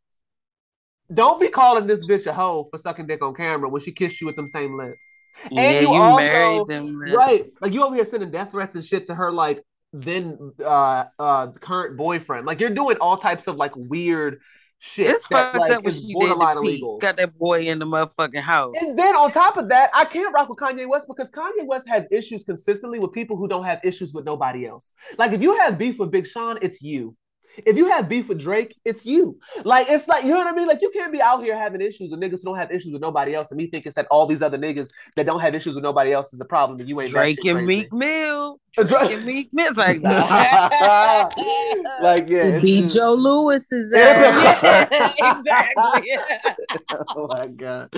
don't 1.13 1.39
be 1.39 1.49
calling 1.49 1.85
this 1.85 2.03
bitch 2.07 2.25
a 2.27 2.33
hoe 2.33 2.65
for 2.71 2.77
sucking 2.77 3.07
dick 3.07 3.21
on 3.21 3.33
camera 3.35 3.69
when 3.69 3.81
she 3.81 3.91
kissed 3.91 4.21
you 4.21 4.25
with 4.27 4.35
them 4.35 4.47
same 4.47 4.77
lips. 4.77 5.17
yeah, 5.51 5.71
you 5.81 5.93
you, 5.93 6.01
also- 6.01 6.19
married 6.19 6.67
them. 6.67 6.99
Right. 6.99 7.41
Like 7.61 7.73
you 7.73 7.83
over 7.83 7.95
here 7.95 8.05
sending 8.05 8.31
death 8.31 8.51
threats 8.51 8.75
and 8.75 8.83
shit 8.83 9.05
to 9.07 9.15
her 9.15 9.31
like 9.31 9.61
then 9.93 10.51
uh 10.65 11.05
uh 11.19 11.51
current 11.51 11.95
boyfriend. 11.95 12.45
Like 12.45 12.59
you're 12.59 12.71
doing 12.71 12.97
all 12.97 13.17
types 13.17 13.47
of 13.47 13.55
like 13.55 13.71
weird 13.75 14.41
shit. 14.79 15.07
It's 15.07 15.27
fucked 15.27 15.57
like, 15.57 15.71
up 15.71 15.87
is 15.87 16.01
she 16.01 16.13
borderline 16.13 16.57
illegal. 16.57 16.97
Got 16.97 17.17
that 17.17 17.37
boy 17.37 17.67
in 17.67 17.79
the 17.79 17.85
motherfucking 17.85 18.41
house. 18.41 18.75
And 18.81 18.97
then 18.97 19.15
on 19.15 19.31
top 19.31 19.55
of 19.55 19.69
that, 19.69 19.91
I 19.93 20.05
can't 20.05 20.33
rock 20.33 20.49
with 20.49 20.57
Kanye 20.57 20.89
West 20.89 21.07
because 21.07 21.31
Kanye 21.31 21.65
West 21.65 21.87
has 21.87 22.07
issues 22.11 22.43
consistently 22.43 22.99
with 22.99 23.13
people 23.13 23.37
who 23.37 23.47
don't 23.47 23.63
have 23.63 23.79
issues 23.83 24.13
with 24.13 24.25
nobody 24.25 24.65
else. 24.65 24.91
Like 25.17 25.31
if 25.31 25.41
you 25.41 25.57
have 25.59 25.77
beef 25.77 25.99
with 25.99 26.11
Big 26.11 26.27
Sean, 26.27 26.57
it's 26.61 26.81
you. 26.81 27.15
If 27.57 27.77
you 27.77 27.89
have 27.89 28.09
beef 28.09 28.27
with 28.29 28.39
Drake, 28.39 28.75
it's 28.83 29.05
you. 29.05 29.39
Like 29.63 29.87
it's 29.89 30.07
like 30.07 30.23
you 30.23 30.31
know 30.31 30.37
what 30.37 30.47
I 30.47 30.53
mean. 30.53 30.67
Like 30.67 30.81
you 30.81 30.89
can't 30.91 31.11
be 31.11 31.21
out 31.21 31.43
here 31.43 31.57
having 31.57 31.81
issues 31.81 32.09
with 32.09 32.19
niggas 32.19 32.39
who 32.39 32.45
don't 32.45 32.57
have 32.57 32.71
issues 32.71 32.91
with 32.93 33.01
nobody 33.01 33.35
else, 33.35 33.51
and 33.51 33.57
me 33.57 33.67
thinking 33.67 33.91
that 33.95 34.07
all 34.09 34.25
these 34.25 34.41
other 34.41 34.57
niggas 34.57 34.89
that 35.15 35.25
don't 35.25 35.39
have 35.39 35.53
issues 35.55 35.75
with 35.75 35.83
nobody 35.83 36.11
else 36.13 36.33
is 36.33 36.39
a 36.39 36.45
problem, 36.45 36.79
and 36.79 36.89
you 36.89 36.99
ain't 37.01 37.11
Drake 37.11 37.37
batshit 37.37 37.49
and 37.51 37.57
crazy. 37.59 37.75
Meek 37.81 37.93
Mill. 37.93 38.59
Drake- 38.75 38.87
Drake 38.87 39.11
and 39.11 39.25
Meek 39.25 39.49
Mill. 39.53 39.67
It's 39.69 39.77
like, 39.77 40.01
like 42.01 42.29
yeah, 42.29 42.43
He 42.43 42.49
it's 42.55 42.61
beat 42.63 42.81
just- 42.83 42.95
Joe 42.95 43.13
Lewis's 43.13 43.91
Yeah. 43.95 44.87
ass. 44.91 45.13
exactly. 45.37 46.17
oh 47.15 47.27
my 47.27 47.47
god. 47.47 47.89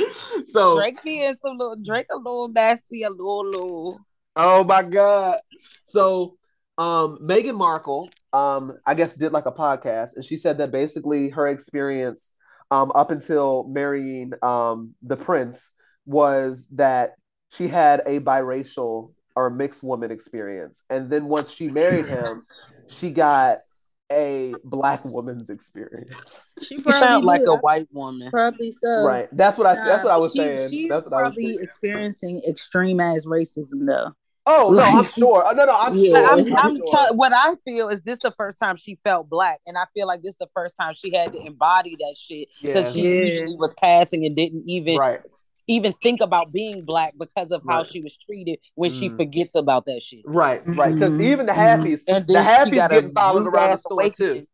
So 0.45 0.77
Drake 0.77 1.01
being 1.03 1.33
some 1.35 1.57
little 1.57 1.77
Drake 1.83 2.07
a 2.11 2.17
little 2.17 2.47
nasty 2.49 3.03
a 3.03 3.09
little 3.09 3.45
little. 3.45 3.99
Oh 4.35 4.63
my 4.63 4.83
god. 4.83 5.37
So 5.83 6.37
um 6.77 7.19
Meghan 7.21 7.55
Markle 7.57 8.09
um 8.35 8.63
I 8.85 8.93
guess 8.95 9.15
did 9.15 9.31
like 9.31 9.45
a 9.45 9.51
podcast 9.51 10.15
and 10.15 10.23
she 10.25 10.35
said 10.35 10.57
that 10.59 10.71
basically 10.71 11.29
her 11.29 11.47
experience 11.47 12.31
um 12.71 12.91
up 12.93 13.09
until 13.11 13.63
marrying 13.79 14.33
um 14.43 14.95
the 15.01 15.15
prince 15.17 15.71
was 16.05 16.67
that 16.73 17.15
she 17.51 17.67
had 17.67 18.01
a 18.05 18.19
biracial 18.19 19.11
or 19.35 19.49
mixed 19.49 19.83
woman 19.83 20.11
experience 20.11 20.83
and 20.89 21.09
then 21.09 21.25
once 21.25 21.51
she 21.51 21.67
married 21.69 22.05
him 22.05 22.45
she 22.87 23.11
got 23.11 23.59
a 24.11 24.53
black 24.63 25.03
woman's 25.03 25.49
experience. 25.49 26.45
She 26.61 26.75
You 26.75 26.83
probably 26.83 26.99
sound 26.99 27.25
like 27.25 27.41
did. 27.41 27.49
a 27.49 27.55
white 27.55 27.87
woman. 27.91 28.29
Probably 28.29 28.69
so. 28.69 29.03
right. 29.03 29.27
That's 29.31 29.57
what 29.57 29.65
I 29.65 29.73
that's 29.73 30.03
what 30.03 30.13
I 30.13 30.17
was 30.17 30.31
She- 30.33 30.39
saying. 30.41 30.69
She's 30.69 30.89
That's 30.89 31.05
what 31.07 31.13
I 31.13 31.21
was 31.23 31.29
probably 31.29 31.43
thinking. 31.47 31.63
experiencing 31.63 32.41
extreme 32.47 32.99
ass 32.99 33.25
racism 33.25 33.87
though. 33.87 34.11
Oh 34.47 34.71
no, 34.71 34.81
I'm 34.83 35.03
sure. 35.03 35.43
Oh, 35.45 35.51
no, 35.53 35.65
no, 35.65 35.73
I'm 35.75 35.95
Yeah. 35.95 36.09
sure. 36.09 36.25
I'm, 36.27 36.39
I'm 36.45 36.55
I'm 36.57 36.75
sure. 36.75 36.85
tell- 36.91 37.15
what 37.15 37.33
I 37.33 37.55
feel 37.65 37.89
is 37.89 38.01
this 38.01 38.19
the 38.19 38.31
first 38.37 38.59
time 38.59 38.75
she 38.75 38.99
felt 39.03 39.27
black, 39.29 39.59
and 39.65 39.75
I 39.77 39.85
feel 39.93 40.05
like 40.05 40.21
this 40.21 40.35
the 40.35 40.47
first 40.53 40.75
time 40.77 40.93
she 40.93 41.15
had 41.15 41.31
to 41.33 41.39
embody 41.45 41.95
that 41.99 42.15
shit 42.17 42.51
because 42.61 42.85
Yeah. 42.85 42.91
she 42.91 43.01
Yeah. 43.01 43.25
usually 43.25 43.55
was 43.55 43.73
passing 43.81 44.25
and 44.25 44.35
didn't 44.35 44.63
even 44.67 44.97
right. 44.97 45.21
Even 45.67 45.93
think 46.01 46.21
about 46.21 46.51
being 46.51 46.85
black 46.85 47.13
because 47.17 47.51
of 47.51 47.61
how 47.67 47.77
Right. 47.77 47.85
she 47.87 48.01
was 48.01 48.15
treated 48.17 48.59
when 48.75 48.91
she 48.91 49.09
Mm. 49.09 49.17
forgets 49.17 49.55
about 49.55 49.85
that 49.85 50.01
shit. 50.01 50.21
Right, 50.25 50.61
right. 50.65 50.93
Because 50.93 51.17
Mhm, 51.17 51.21
even 51.23 51.45
the 51.45 51.53
halfies, 51.53 52.01
And 52.07 52.25
the 52.27 52.33
then 52.33 52.43
she 52.43 52.49
halfies 52.49 52.89
getting 52.89 53.13
followed 53.13 53.47
around 53.47 53.69
the 53.69 53.73
ass 53.73 53.81
store 53.81 54.09
too. 54.09 54.23
awakening. 54.25 54.47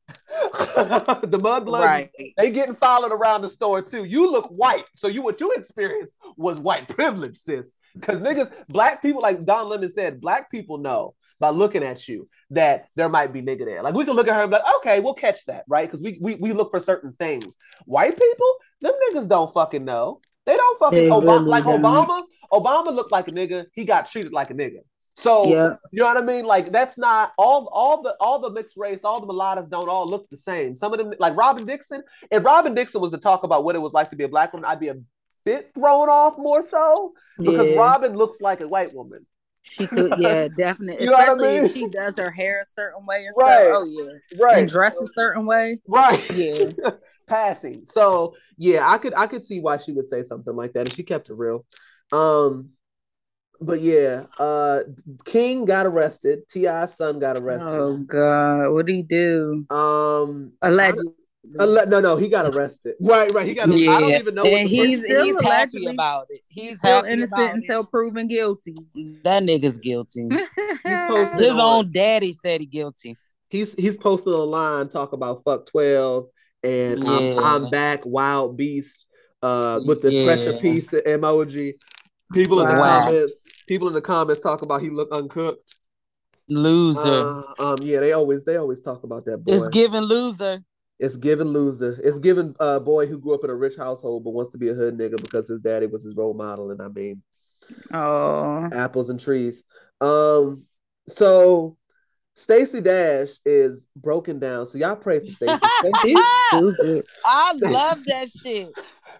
the 1.24 1.40
mudbloods, 1.42 1.80
Right. 1.86 2.10
they 2.38 2.52
getting 2.52 2.76
followed 2.76 3.12
around 3.12 3.42
the 3.42 3.50
store 3.50 3.82
too. 3.82 4.04
You 4.06 4.32
look 4.32 4.48
white, 4.48 4.86
so 4.94 5.08
you 5.08 5.22
what 5.22 5.40
you 5.40 5.52
experienced 5.52 6.18
was 6.38 6.60
white 6.60 6.88
privilege, 6.88 7.38
sis. 7.38 7.76
Because 7.94 8.20
niggas, 8.22 8.52
black 8.70 9.02
people, 9.02 9.22
like 9.22 9.46
Don 9.46 9.68
Lemon 9.70 9.90
said, 9.90 10.22
black 10.22 10.50
people 10.52 10.78
know 10.78 11.16
by 11.40 11.50
looking 11.50 11.84
at 11.84 12.08
you 12.08 12.30
that 12.52 12.88
there 12.96 13.10
might 13.10 13.34
be 13.34 13.42
nigga 13.42 13.66
there. 13.66 13.82
Like 13.84 13.94
we 13.96 14.06
can 14.06 14.16
look 14.16 14.28
at 14.28 14.36
her 14.36 14.42
and 14.42 14.52
be 14.52 14.58
like, 14.58 14.76
okay, 14.78 15.00
we'll 15.00 15.14
catch 15.14 15.46
that, 15.46 15.64
right? 15.68 15.88
Because 15.88 16.02
we, 16.02 16.18
we 16.22 16.36
we 16.36 16.54
look 16.54 16.72
for 16.72 16.80
certain 16.80 17.14
things. 17.20 17.58
White 17.86 18.18
people, 18.18 18.56
them 18.82 18.94
niggas 19.10 19.28
don't 19.28 19.52
fucking 19.54 19.84
know. 19.86 20.22
They 20.46 20.56
don't 20.58 20.80
fucking 20.80 20.98
They 20.98 21.10
Obama, 21.10 21.22
really 21.40 21.46
like 21.46 21.64
don't. 21.66 21.82
Obama. 21.82 22.24
Obama 22.52 22.94
looked 22.96 23.12
like 23.12 23.28
a 23.28 23.32
nigga. 23.32 23.66
He 23.74 23.86
got 23.86 24.10
treated 24.10 24.34
like 24.34 24.50
a 24.50 24.54
nigga. 24.54 24.80
So 25.14 25.46
Yeah. 25.46 25.74
you 25.92 26.00
know 26.00 26.06
what 26.06 26.18
I 26.18 26.22
mean? 26.26 26.46
Like 26.46 26.72
that's 26.72 26.98
not 26.98 27.32
all 27.38 27.70
all 27.72 28.02
the 28.02 28.16
all 28.20 28.40
the 28.40 28.50
mixed 28.50 28.78
race, 28.78 29.02
all 29.04 29.20
the 29.20 29.28
mulattoes 29.28 29.70
don't 29.70 29.90
all 29.90 30.08
look 30.10 30.30
the 30.30 30.38
same. 30.38 30.76
Some 30.76 30.94
of 30.94 31.00
them 31.00 31.14
like 31.20 31.36
Robyn 31.36 31.66
Dixon. 31.66 32.02
If 32.32 32.44
Robyn 32.44 32.74
Dixon 32.74 33.02
was 33.02 33.12
to 33.12 33.18
talk 33.18 33.44
about 33.44 33.64
what 33.64 33.76
it 33.76 33.80
was 33.80 33.94
like 33.94 34.10
to 34.12 34.16
be 34.16 34.24
a 34.24 34.30
black 34.30 34.54
woman, 34.54 34.66
I'd 34.66 34.80
be 34.80 34.88
a 34.88 34.98
bit 35.44 35.72
thrown 35.76 36.08
off 36.10 36.38
more 36.38 36.64
so 36.64 37.14
because 37.38 37.68
Yeah. 37.68 37.76
Robyn 37.80 38.16
looks 38.16 38.42
like 38.42 38.62
a 38.62 38.68
white 38.68 38.94
woman. 38.94 39.26
She 39.64 39.88
could, 39.88 40.14
yeah, 40.18 40.48
definitely. 40.48 41.08
What 41.08 41.20
I 41.20 41.32
Especially 41.32 41.56
if 41.58 41.74
she 41.74 41.88
does 41.88 42.18
her 42.18 42.32
hair 42.32 42.62
a 42.62 42.66
certain 42.66 43.06
way 43.06 43.26
and 43.26 43.36
Right. 43.38 43.60
stuff. 43.66 43.78
Oh 43.78 43.86
yeah, 43.86 44.42
Right. 44.44 44.58
and 44.60 44.70
dress 44.70 45.02
a 45.02 45.08
certain 45.08 45.46
way. 45.46 45.80
Right. 45.88 46.32
Yeah. 46.32 46.92
Passing. 47.28 47.86
So 47.86 48.36
yeah, 48.58 48.88
I 48.90 48.98
could 48.98 49.14
I 49.16 49.28
could 49.28 49.44
see 49.44 49.60
why 49.60 49.78
she 49.78 49.92
would 49.92 50.08
say 50.08 50.24
something 50.24 50.56
like 50.56 50.74
that 50.74 50.88
if 50.88 50.96
she 50.96 51.04
kept 51.04 51.30
it 51.30 51.34
real. 51.34 51.66
Um 52.12 52.72
but 53.62 53.80
yeah, 53.80 54.26
uh 54.40 54.80
King 55.24 55.66
got 55.66 55.86
arrested. 55.86 56.50
T.I.'s 56.50 56.96
son 56.98 57.20
got 57.20 57.38
arrested. 57.38 57.76
Oh 57.76 57.98
God, 57.98 58.72
what 58.74 58.86
did 58.88 58.96
he 58.96 59.04
do? 59.04 59.66
Um 59.70 60.54
Allegedly. 60.62 61.14
Alle- 61.60 61.88
no, 61.88 62.00
no, 62.00 62.16
he 62.18 62.30
got 62.30 62.54
arrested. 62.54 62.94
Right, 63.00 63.32
right. 63.34 63.46
He 63.48 63.54
got. 63.56 63.70
I 63.70 64.00
don't 64.00 64.14
even 64.14 64.36
know. 64.36 64.44
What 64.44 64.54
and 64.54 64.70
he's, 64.70 65.04
Still 65.04 65.26
he's 65.26 65.42
happy 65.44 65.86
about 65.88 66.28
it. 66.30 66.42
He's 66.50 66.78
Still 66.78 67.04
innocent 67.04 67.42
about 67.42 67.56
until 67.56 67.84
proven 67.86 68.28
guilty. 68.28 68.76
That 69.24 69.44
nigga's 69.44 69.78
guilty. 69.78 70.28
posted- 70.86 71.40
His 71.40 71.52
on- 71.52 71.60
own 71.86 71.92
daddy 71.92 72.34
said 72.34 72.62
he 72.62 72.68
guilty. 72.68 73.18
he's 73.50 73.74
he's 73.74 73.98
posting 73.98 74.34
online 74.34 74.88
talk 74.88 75.14
about 75.14 75.44
fuck 75.44 75.66
twelve 75.66 76.28
and 76.64 77.04
I'm, 77.08 77.40
I'm 77.40 77.70
back 77.72 78.02
wild 78.06 78.56
beast 78.56 79.08
uh 79.42 79.80
with 79.86 80.02
the 80.04 80.14
Yeah. 80.14 80.26
pressure 80.26 80.54
piece 80.60 80.92
emoji. 80.92 81.74
People 82.34 82.62
in 82.62 82.68
the 82.70 82.76
comments, 82.76 83.42
people 83.68 83.88
in 83.88 83.94
the 83.94 84.02
comments 84.02 84.42
talk 84.42 84.62
about 84.62 84.82
he 84.82 84.90
look 84.90 85.12
uncooked. 85.12 85.76
Loser. 86.48 87.44
Uh, 87.60 87.74
um, 87.74 87.78
yeah, 87.82 88.00
they 88.00 88.12
always 88.14 88.44
they 88.46 88.58
always 88.58 88.82
talk 88.82 89.04
about 89.04 89.26
that 89.26 89.38
boy. 89.44 89.54
it's 89.54 89.68
giving 89.70 90.02
loser. 90.02 90.60
It's 91.02 91.18
given 91.18 91.48
loser. 91.50 92.00
It's 92.04 92.20
given 92.20 92.56
uh 92.60 92.80
boy 92.80 93.08
who 93.08 93.18
grew 93.20 93.34
up 93.34 93.44
in 93.44 93.50
a 93.50 93.56
rich 93.56 93.76
household 93.76 94.24
but 94.24 94.30
wants 94.32 94.52
to 94.52 94.58
be 94.58 94.70
a 94.70 94.74
hood 94.74 94.98
nigga 94.98 95.20
because 95.22 95.48
his 95.48 95.60
daddy 95.60 95.88
was 95.88 96.04
his 96.04 96.16
role 96.16 96.34
model. 96.36 96.72
And 96.72 96.82
I 96.82 96.88
mean, 96.88 97.22
Oh, 97.94 98.70
apples 98.74 99.10
and 99.10 99.20
trees. 99.20 99.64
Um, 100.00 100.64
so 101.08 101.78
Stacey 102.36 102.82
Dash 102.82 103.30
is 103.46 103.88
broken 103.96 104.40
down. 104.40 104.68
So 104.68 104.78
y'all 104.78 104.96
pray 104.96 105.20
for 105.20 105.32
Stacey. 105.32 105.58
Stacey- 105.80 107.02
I 107.26 107.54
love 107.62 108.00
that 108.06 108.28
shit. 108.42 108.70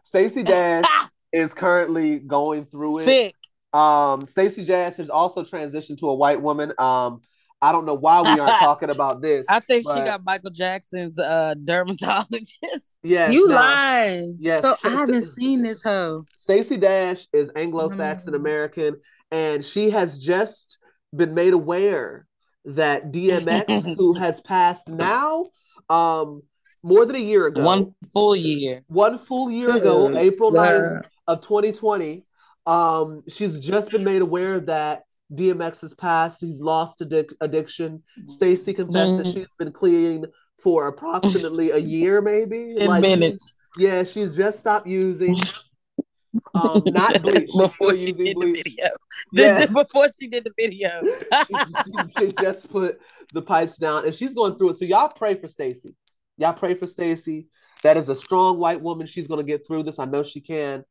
Stacey 0.04 0.44
Dash 0.44 0.86
is 1.34 1.54
currently 1.54 2.20
going 2.20 2.66
through 2.66 3.00
it. 3.00 3.04
Sick. 3.04 3.36
Um, 3.74 4.28
Stacey 4.28 4.66
Dash 4.66 4.98
has 4.98 5.10
also 5.10 5.44
transitioned 5.44 5.98
to 6.00 6.10
a 6.10 6.16
white 6.16 6.42
woman. 6.42 6.74
Um, 6.78 7.22
I 7.62 7.72
don't 7.72 7.86
know 7.86 7.94
why 7.94 8.22
we 8.22 8.40
aren't 8.40 8.60
talking 8.60 8.90
about 8.90 9.22
this. 9.22 9.46
I 9.50 9.60
think 9.60 9.84
she 9.84 9.94
got 10.04 10.24
Michael 10.24 10.50
Jackson's 10.52 11.18
uh 11.20 11.54
dermatologist. 11.64 12.58
Yes, 13.04 13.34
you 13.34 13.48
now, 13.48 13.56
lying. 13.56 14.38
Yes. 14.40 14.62
So 14.62 14.76
I 14.84 14.90
haven't 14.90 15.24
seen 15.24 15.64
this 15.64 15.82
hoe. 15.82 16.24
Stacey 16.36 16.78
Dash 16.78 17.26
is 17.34 17.52
Anglo-Saxon 17.56 18.34
Mm. 18.34 18.36
American, 18.36 18.96
and 19.32 19.66
she 19.66 19.90
has 19.90 20.20
just 20.20 20.78
been 21.16 21.34
made 21.34 21.54
aware 21.54 22.28
that 22.66 23.12
DMX, 23.12 23.96
who 23.98 24.14
has 24.14 24.40
passed 24.40 24.88
now, 24.88 25.48
um, 25.90 26.44
more 26.84 27.06
than 27.08 27.16
a 27.16 27.20
year 27.20 27.48
ago, 27.48 27.64
One 27.64 27.96
full 28.14 28.36
year. 28.36 28.84
one 28.88 29.18
full 29.18 29.50
year 29.50 29.76
ago, 29.76 30.16
April 30.16 30.52
9th 30.52 31.02
God. 31.02 31.08
of 31.28 31.42
2020, 31.42 32.24
um, 32.68 33.24
she's 33.28 33.60
just 33.60 33.90
been 33.90 34.04
made 34.04 34.22
aware 34.22 34.60
that 34.62 35.06
DMX 35.34 35.82
has 35.82 35.94
passed. 35.94 36.42
He's 36.42 36.62
lost 36.62 37.00
addic- 37.00 37.34
addiction. 37.42 38.04
Stacey 38.28 38.74
confessed 38.74 39.18
that 39.18 39.26
Mhm. 39.26 39.34
she's 39.34 39.54
been 39.54 39.72
clean 39.72 40.26
for 40.62 40.88
approximately 40.88 41.72
a 41.72 41.78
year, 41.96 42.22
maybe. 42.22 42.74
Ten 42.78 42.88
Like, 42.88 43.04
she- 43.04 43.10
minutes 43.10 43.54
yeah, 43.78 44.04
she's 44.04 44.36
just 44.36 44.60
stopped 44.60 44.86
using. 44.88 45.38
Um, 46.54 46.84
not 46.88 47.22
bleach. 47.24 47.50
Before 47.58 47.98
she 47.98 48.08
using 48.08 48.26
did 48.26 48.38
the 48.38 48.52
video. 48.54 48.86
Yeah. 49.34 49.66
before 49.68 50.08
she 50.20 50.28
did 50.28 50.44
the 50.46 50.52
video. 50.58 50.90
she, 51.48 52.26
she 52.28 52.34
just 52.42 52.70
put 52.70 53.00
the 53.34 53.42
pipes 53.42 53.78
down 53.78 54.06
and 54.06 54.14
she's 54.16 54.34
going 54.34 54.58
through 54.58 54.72
it. 54.72 54.78
So 54.78 54.86
y'all 54.86 55.10
pray 55.10 55.36
for 55.36 55.48
Stacey. 55.48 55.96
Y'all 56.38 56.54
pray 56.54 56.74
for 56.74 56.88
Stacey. 56.88 57.48
That 57.84 57.96
is 57.98 58.10
a 58.10 58.16
strong 58.16 58.58
white 58.60 58.82
woman. 58.82 59.08
She's 59.08 59.28
gonna 59.28 59.44
get 59.44 59.66
through 59.66 59.84
this. 59.84 60.00
I 60.00 60.06
know 60.06 60.24
she 60.24 60.42
can. 60.42 60.84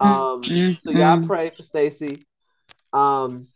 Um, 0.00 0.42
so 0.76 0.90
y'all 0.90 1.24
pray 1.26 1.50
for 1.50 1.62
Stacey. 1.62 2.26
Um, 2.92 3.48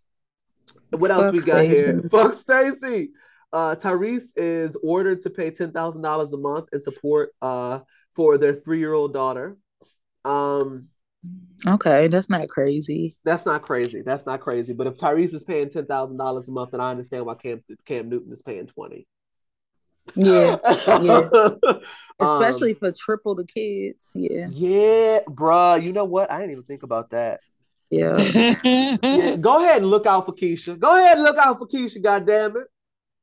what 0.90 1.10
else 1.10 1.24
Fuck 1.26 1.32
we 1.32 1.40
got 1.40 1.64
here? 1.64 1.76
Stacey. 1.76 2.08
Fuck 2.08 2.34
Stacey. 2.34 3.10
Uh, 3.52 3.76
Tyrese 3.76 4.32
is 4.36 4.76
ordered 4.82 5.20
to 5.22 5.30
pay 5.30 5.50
ten 5.50 5.72
thousand 5.72 6.02
dollars 6.02 6.32
a 6.32 6.36
month 6.38 6.68
in 6.72 6.80
support 6.80 7.30
uh 7.40 7.80
for 8.14 8.38
their 8.38 8.52
three 8.52 8.78
year 8.78 8.92
old 8.92 9.12
daughter. 9.12 9.56
Um, 10.24 10.88
Okay, 11.66 12.06
that's 12.08 12.28
not 12.30 12.48
crazy. 12.48 13.16
that's 13.24 13.46
not 13.46 13.62
crazy. 13.62 14.02
That's 14.02 14.26
not 14.26 14.40
crazy. 14.40 14.74
But 14.74 14.86
if 14.86 14.96
Tyrese 14.96 15.34
is 15.34 15.42
paying 15.42 15.68
ten 15.70 15.86
thousand 15.86 16.18
dollars 16.18 16.48
a 16.48 16.52
month, 16.52 16.70
then 16.72 16.80
I 16.80 16.90
understand 16.90 17.26
why 17.26 17.34
Cam 17.34 17.62
Cam 17.84 18.08
Newton 18.08 18.32
is 18.32 18.42
paying 18.42 18.66
twenty. 18.66 19.06
Yeah, 20.14 20.56
yeah. 21.00 21.28
Um, 22.18 22.42
especially 22.42 22.72
for 22.72 22.90
triple 22.98 23.34
the 23.34 23.44
kids. 23.44 24.12
Yeah. 24.14 24.46
yeah, 24.50 25.20
bruh. 25.28 25.82
You 25.82 25.92
know 25.92 26.04
what? 26.04 26.30
I 26.30 26.38
didn't 26.38 26.52
even 26.52 26.64
think 26.64 26.82
about 26.82 27.10
that. 27.10 27.40
Yeah. 27.90 28.16
Yeah, 29.02 29.36
go 29.36 29.62
ahead 29.62 29.82
and 29.82 29.90
look 29.90 30.06
out 30.06 30.26
for 30.26 30.32
Keisha. 30.32 30.78
Go 30.78 30.96
ahead 30.96 31.16
and 31.16 31.24
look 31.24 31.36
out 31.38 31.58
for 31.58 31.66
Keisha, 31.66 32.02
goddamn 32.02 32.56
it. 32.56 32.64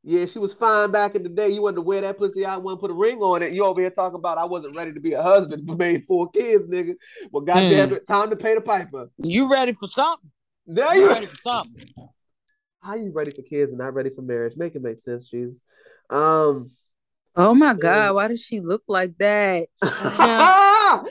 Yeah, 0.06 0.26
she 0.26 0.38
was 0.40 0.54
fine 0.54 0.92
back 0.92 1.16
in 1.16 1.24
the 1.24 1.30
day. 1.30 1.50
You 1.50 1.62
wanted 1.62 1.76
to 1.78 1.82
wear 1.82 2.02
that 2.02 2.18
pussy 2.18 2.46
out, 2.46 2.62
want 2.62 2.78
to 2.78 2.82
put 2.82 2.92
a 2.92 2.94
ring 2.94 3.20
on 3.20 3.42
it. 3.42 3.54
You 3.54 3.64
over 3.66 3.80
here 3.80 3.90
talking 3.90 4.16
about 4.18 4.38
I 4.38 4.44
wasn't 4.46 4.76
ready 4.76 4.94
to 4.94 5.00
be 5.00 5.14
a 5.14 5.22
husband, 5.22 5.66
but 5.66 5.78
made 5.78 6.04
four 6.04 6.30
kids, 6.32 6.68
nigga. 6.68 6.96
Well, 7.32 7.44
goddamn 7.44 7.90
Hmm. 7.90 7.96
it, 7.96 8.08
time 8.08 8.30
to 8.30 8.36
pay 8.36 8.54
the 8.56 8.62
piper. 8.62 9.10
you 9.18 9.50
ready 9.50 9.74
for 9.74 9.88
something? 9.88 10.30
There 10.68 10.94
You 10.96 11.04
you 11.04 11.10
ready 11.10 11.26
for 11.26 11.36
something? 11.38 11.86
How 12.82 12.96
you 12.96 13.12
ready 13.14 13.32
for 13.32 13.44
kids 13.44 13.72
and 13.72 13.80
not 13.80 13.94
ready 13.94 14.10
for 14.10 14.22
marriage? 14.22 14.56
Make 14.58 14.76
it 14.76 14.82
make 14.82 15.00
sense, 15.00 15.30
Jesus. 15.30 15.62
Um, 16.10 16.70
Oh 17.36 17.56
my 17.56 17.74
God, 17.74 18.14
why 18.14 18.28
does 18.28 18.44
she 18.44 18.60
look 18.60 18.84
like 18.88 19.18
that? 19.18 19.68
that 19.82 21.02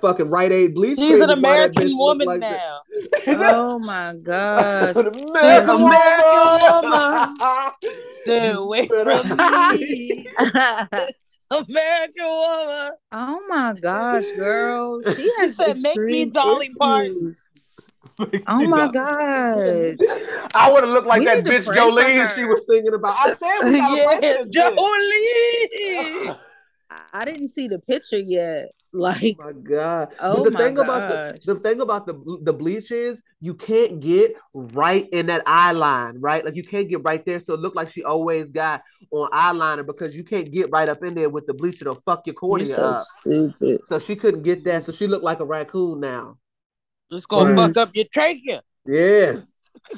fucking 0.00 0.28
Rite 0.28 0.52
Aid 0.52 0.74
bleach. 0.74 0.98
She's 0.98 1.18
an 1.18 1.30
is 1.30 1.40
why 1.40 1.56
that 1.56 1.72
bitch 1.72 1.76
American 1.76 1.96
woman 1.96 2.26
like 2.26 2.40
that. 2.40 2.60
now. 3.26 3.26
Oh 3.26 3.78
my 3.78 4.14
God. 4.22 4.96
An 4.96 5.06
American 5.06 5.76
American 5.76 6.82
woman. 6.82 7.36
Stay 8.22 8.50
away 8.50 8.86
from 8.88 9.28
me, 9.78 10.26
American 11.50 12.26
woman. 12.26 12.90
Oh 13.12 13.40
my 13.48 13.74
gosh, 13.80 14.30
girl. 14.32 15.00
She 15.02 15.14
He 15.22 15.30
has 15.38 15.56
said, 15.56 15.80
"Make 15.80 15.98
me 15.98 16.26
Dolly 16.26 16.70
Parton." 16.78 17.34
Issues. 18.20 18.44
Oh 18.46 18.68
my 18.68 18.90
god! 18.90 19.96
I 20.54 20.72
would 20.72 20.84
have 20.84 20.92
looked 20.92 21.06
like 21.06 21.20
We 21.20 21.26
that 21.26 21.44
bitch 21.44 21.44
pray 21.44 21.60
for 21.60 21.74
Jolene 21.74 22.34
she 22.34 22.44
was 22.44 22.66
singing 22.66 22.94
about. 22.94 23.16
I 23.18 23.34
said 23.34 23.58
we 23.64 23.78
gotta 23.78 23.96
yeah, 23.96 24.14
for 24.14 24.20
this 24.20 24.56
bitch. 24.56 26.26
Jolie. 26.26 26.36
I 27.12 27.24
didn't 27.24 27.48
see 27.48 27.68
the 27.68 27.78
picture 27.78 28.18
yet. 28.18 28.70
Oh 28.92 28.98
like, 28.98 29.36
Oh 29.38 29.44
my 29.44 29.52
god! 29.52 30.12
Oh 30.20 30.36
but 30.36 30.44
the 30.44 30.50
my 30.50 30.58
thing 30.58 30.78
about 30.78 31.08
the 31.08 31.54
the 31.54 31.60
thing 31.60 31.80
about 31.80 32.06
the 32.06 32.38
the 32.42 32.52
bleach 32.52 32.90
is 32.90 33.22
you 33.40 33.54
can't 33.54 34.00
get 34.00 34.34
right 34.52 35.08
in 35.12 35.26
that 35.26 35.42
eye 35.46 35.70
line, 35.72 36.16
right? 36.20 36.44
Like 36.44 36.56
you 36.56 36.64
can't 36.64 36.88
get 36.88 37.04
right 37.04 37.24
there, 37.24 37.38
so 37.38 37.54
it 37.54 37.60
looked 37.60 37.76
like 37.76 37.88
she 37.88 38.02
always 38.02 38.50
got 38.50 38.82
on 39.12 39.30
eyeliner 39.30 39.86
because 39.86 40.16
you 40.16 40.24
can't 40.24 40.50
get 40.50 40.70
right 40.72 40.88
up 40.88 41.04
in 41.04 41.14
there 41.14 41.30
with 41.30 41.46
the 41.46 41.54
bleach. 41.54 41.80
It'll 41.80 41.94
fuck 41.94 42.26
your 42.26 42.32
you're 42.34 42.40
cornea 42.40 42.66
so 42.66 42.84
up. 42.84 43.04
stupid. 43.04 43.86
So 43.86 44.00
she 44.00 44.16
couldn't 44.16 44.42
get 44.42 44.64
that, 44.64 44.82
so 44.82 44.90
she 44.90 45.06
looked 45.06 45.24
like 45.24 45.38
a 45.38 45.46
raccoon 45.46 46.00
now. 46.00 46.38
It's 47.10 47.26
gonna 47.26 47.54
Right. 47.54 47.68
fuck 47.68 47.76
up 47.76 47.90
your 47.94 48.06
trachea. 48.12 48.62
Yeah, 48.86 49.40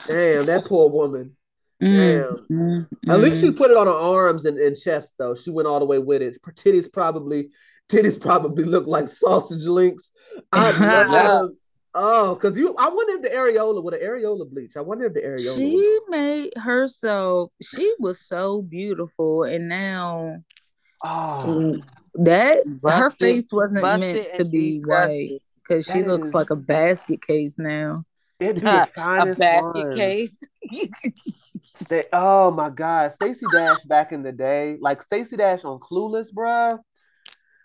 damn 0.06 0.46
that 0.46 0.64
poor 0.66 0.88
woman. 0.90 1.36
Mm, 1.82 2.46
mm, 2.48 2.86
At 3.08 3.20
least 3.20 3.40
she 3.40 3.50
put 3.50 3.72
it 3.72 3.76
on 3.76 3.88
her 3.88 3.92
arms 3.92 4.44
and, 4.44 4.56
and 4.56 4.76
chest 4.76 5.14
though. 5.18 5.34
She 5.34 5.50
went 5.50 5.66
all 5.66 5.80
the 5.80 5.84
way 5.84 5.98
with 5.98 6.22
it. 6.22 6.38
Her 6.44 6.52
titties 6.52 6.90
probably 6.92 7.50
titties 7.88 8.20
probably 8.20 8.64
look 8.64 8.86
like 8.86 9.08
sausage 9.08 9.66
links. 9.66 10.12
I 10.52 10.70
love 11.08 11.50
oh, 11.94 12.38
cause 12.40 12.56
you 12.56 12.74
I 12.78 12.88
wonder 12.88 13.14
if 13.14 13.22
the 13.22 13.30
areola 13.30 13.82
with 13.82 13.94
an 13.94 14.00
areola 14.00 14.48
bleach. 14.48 14.76
I 14.76 14.80
wonder 14.80 15.06
if 15.06 15.14
the 15.14 15.22
areola. 15.22 15.56
She 15.56 15.98
made 16.08 16.52
herself, 16.56 17.50
she 17.60 17.92
was 17.98 18.20
so 18.20 18.62
beautiful. 18.62 19.42
And 19.42 19.68
now 19.68 20.42
oh, 21.04 21.78
that 22.14 22.58
her 22.84 23.10
face 23.10 23.48
wasn't 23.50 23.82
meant 23.82 24.28
to 24.36 24.44
be 24.44 24.74
disgusted. 24.74 25.30
white 25.30 25.42
because 25.72 25.86
she 25.86 26.02
looks 26.02 26.28
is- 26.28 26.34
like 26.34 26.50
a 26.50 26.56
basket 26.56 27.22
case 27.22 27.58
now. 27.58 28.04
it'd 28.38 28.56
be 28.56 28.60
the 28.62 28.82
a 28.82 28.88
basket 28.94 29.74
ones. 29.74 29.94
case. 29.96 30.38
Oh 32.12 32.50
my 32.50 32.70
god, 32.70 33.12
Stacey 33.12 33.46
Dash 33.52 33.82
back 33.84 34.12
in 34.12 34.22
the 34.22 34.32
day, 34.32 34.78
like 34.80 35.02
Stacey 35.02 35.36
Dash 35.36 35.64
on 35.64 35.78
Clueless, 35.78 36.32
bruh. 36.32 36.78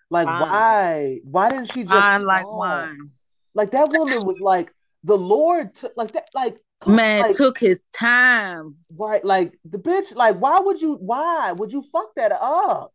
Like 0.09 0.27
why? 0.27 1.19
Why 1.23 1.49
didn't 1.49 1.71
she 1.71 1.83
just 1.83 2.23
like 2.23 2.47
wine. 2.47 3.11
Like 3.53 3.71
that 3.71 3.89
woman 3.89 4.23
was 4.25 4.39
like 4.39 4.71
the 5.03 5.17
Lord 5.17 5.73
took 5.73 5.93
like 5.95 6.11
that 6.13 6.29
like 6.33 6.57
Man 6.85 7.21
like, 7.21 7.35
took 7.35 7.57
his 7.57 7.85
time. 7.93 8.75
Right, 8.95 9.23
like 9.25 9.57
the 9.65 9.79
bitch, 9.79 10.15
like 10.15 10.37
why 10.37 10.59
would 10.59 10.79
you 10.79 10.95
why 10.95 11.53
would 11.53 11.73
you 11.73 11.81
fuck 11.81 12.13
that 12.15 12.31
up? 12.31 12.93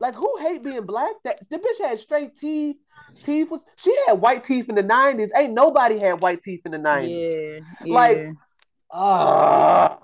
Like 0.00 0.14
who 0.14 0.34
hate 0.40 0.64
being 0.64 0.86
black? 0.86 1.14
That 1.24 1.38
the 1.50 1.58
bitch 1.58 1.86
had 1.86 1.98
straight 1.98 2.34
teeth. 2.34 2.76
Teeth 3.22 3.50
was 3.50 3.66
she 3.76 3.94
had 4.06 4.14
white 4.14 4.42
teeth 4.44 4.68
in 4.68 4.74
the 4.74 4.82
90s. 4.82 5.28
Ain't 5.36 5.52
nobody 5.52 5.98
had 5.98 6.20
white 6.20 6.40
teeth 6.40 6.62
in 6.64 6.72
the 6.72 6.78
90s. 6.78 7.60
Yeah. 7.84 7.94
Like- 7.94 8.16
yeah. 8.16 8.30
Ah. 8.92 9.98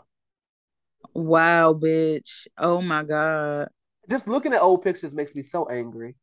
wow, 1.15 1.73
bitch. 1.75 2.47
Oh 2.59 2.81
my 2.81 3.03
God. 3.03 3.69
just 4.09 4.29
looking 4.29 4.53
at 4.53 4.61
old 4.61 4.83
pictures 4.83 5.15
makes 5.15 5.35
me 5.35 5.43
so 5.43 5.67
angry. 5.69 6.15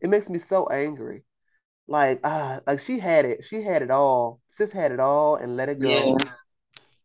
It 0.00 0.08
makes 0.10 0.28
me 0.28 0.38
so 0.38 0.66
angry. 0.68 1.22
Like 1.88 2.20
ah, 2.24 2.60
like 2.66 2.80
she 2.80 2.98
had 2.98 3.24
it. 3.24 3.44
She 3.44 3.62
had 3.62 3.82
it 3.82 3.90
all. 3.90 4.40
Sis 4.48 4.72
had 4.72 4.90
it 4.90 5.00
all 5.00 5.36
and 5.36 5.56
let 5.56 5.68
it 5.68 5.78
go. 5.80 5.88
Yeah. 5.88 6.28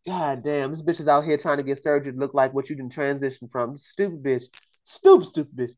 God 0.07 0.43
damn, 0.43 0.71
this 0.71 0.81
bitch 0.81 0.99
is 0.99 1.07
out 1.07 1.25
here 1.25 1.37
trying 1.37 1.57
to 1.57 1.63
get 1.63 1.77
surgery 1.77 2.11
to 2.13 2.17
look 2.17 2.33
like 2.33 2.53
what 2.55 2.69
you 2.69 2.75
can 2.75 2.89
transition 2.89 3.47
from. 3.47 3.77
Stupid 3.77 4.23
bitch. 4.23 4.45
Stupid, 4.83 5.25
stupid 5.27 5.55
bitch. 5.55 5.75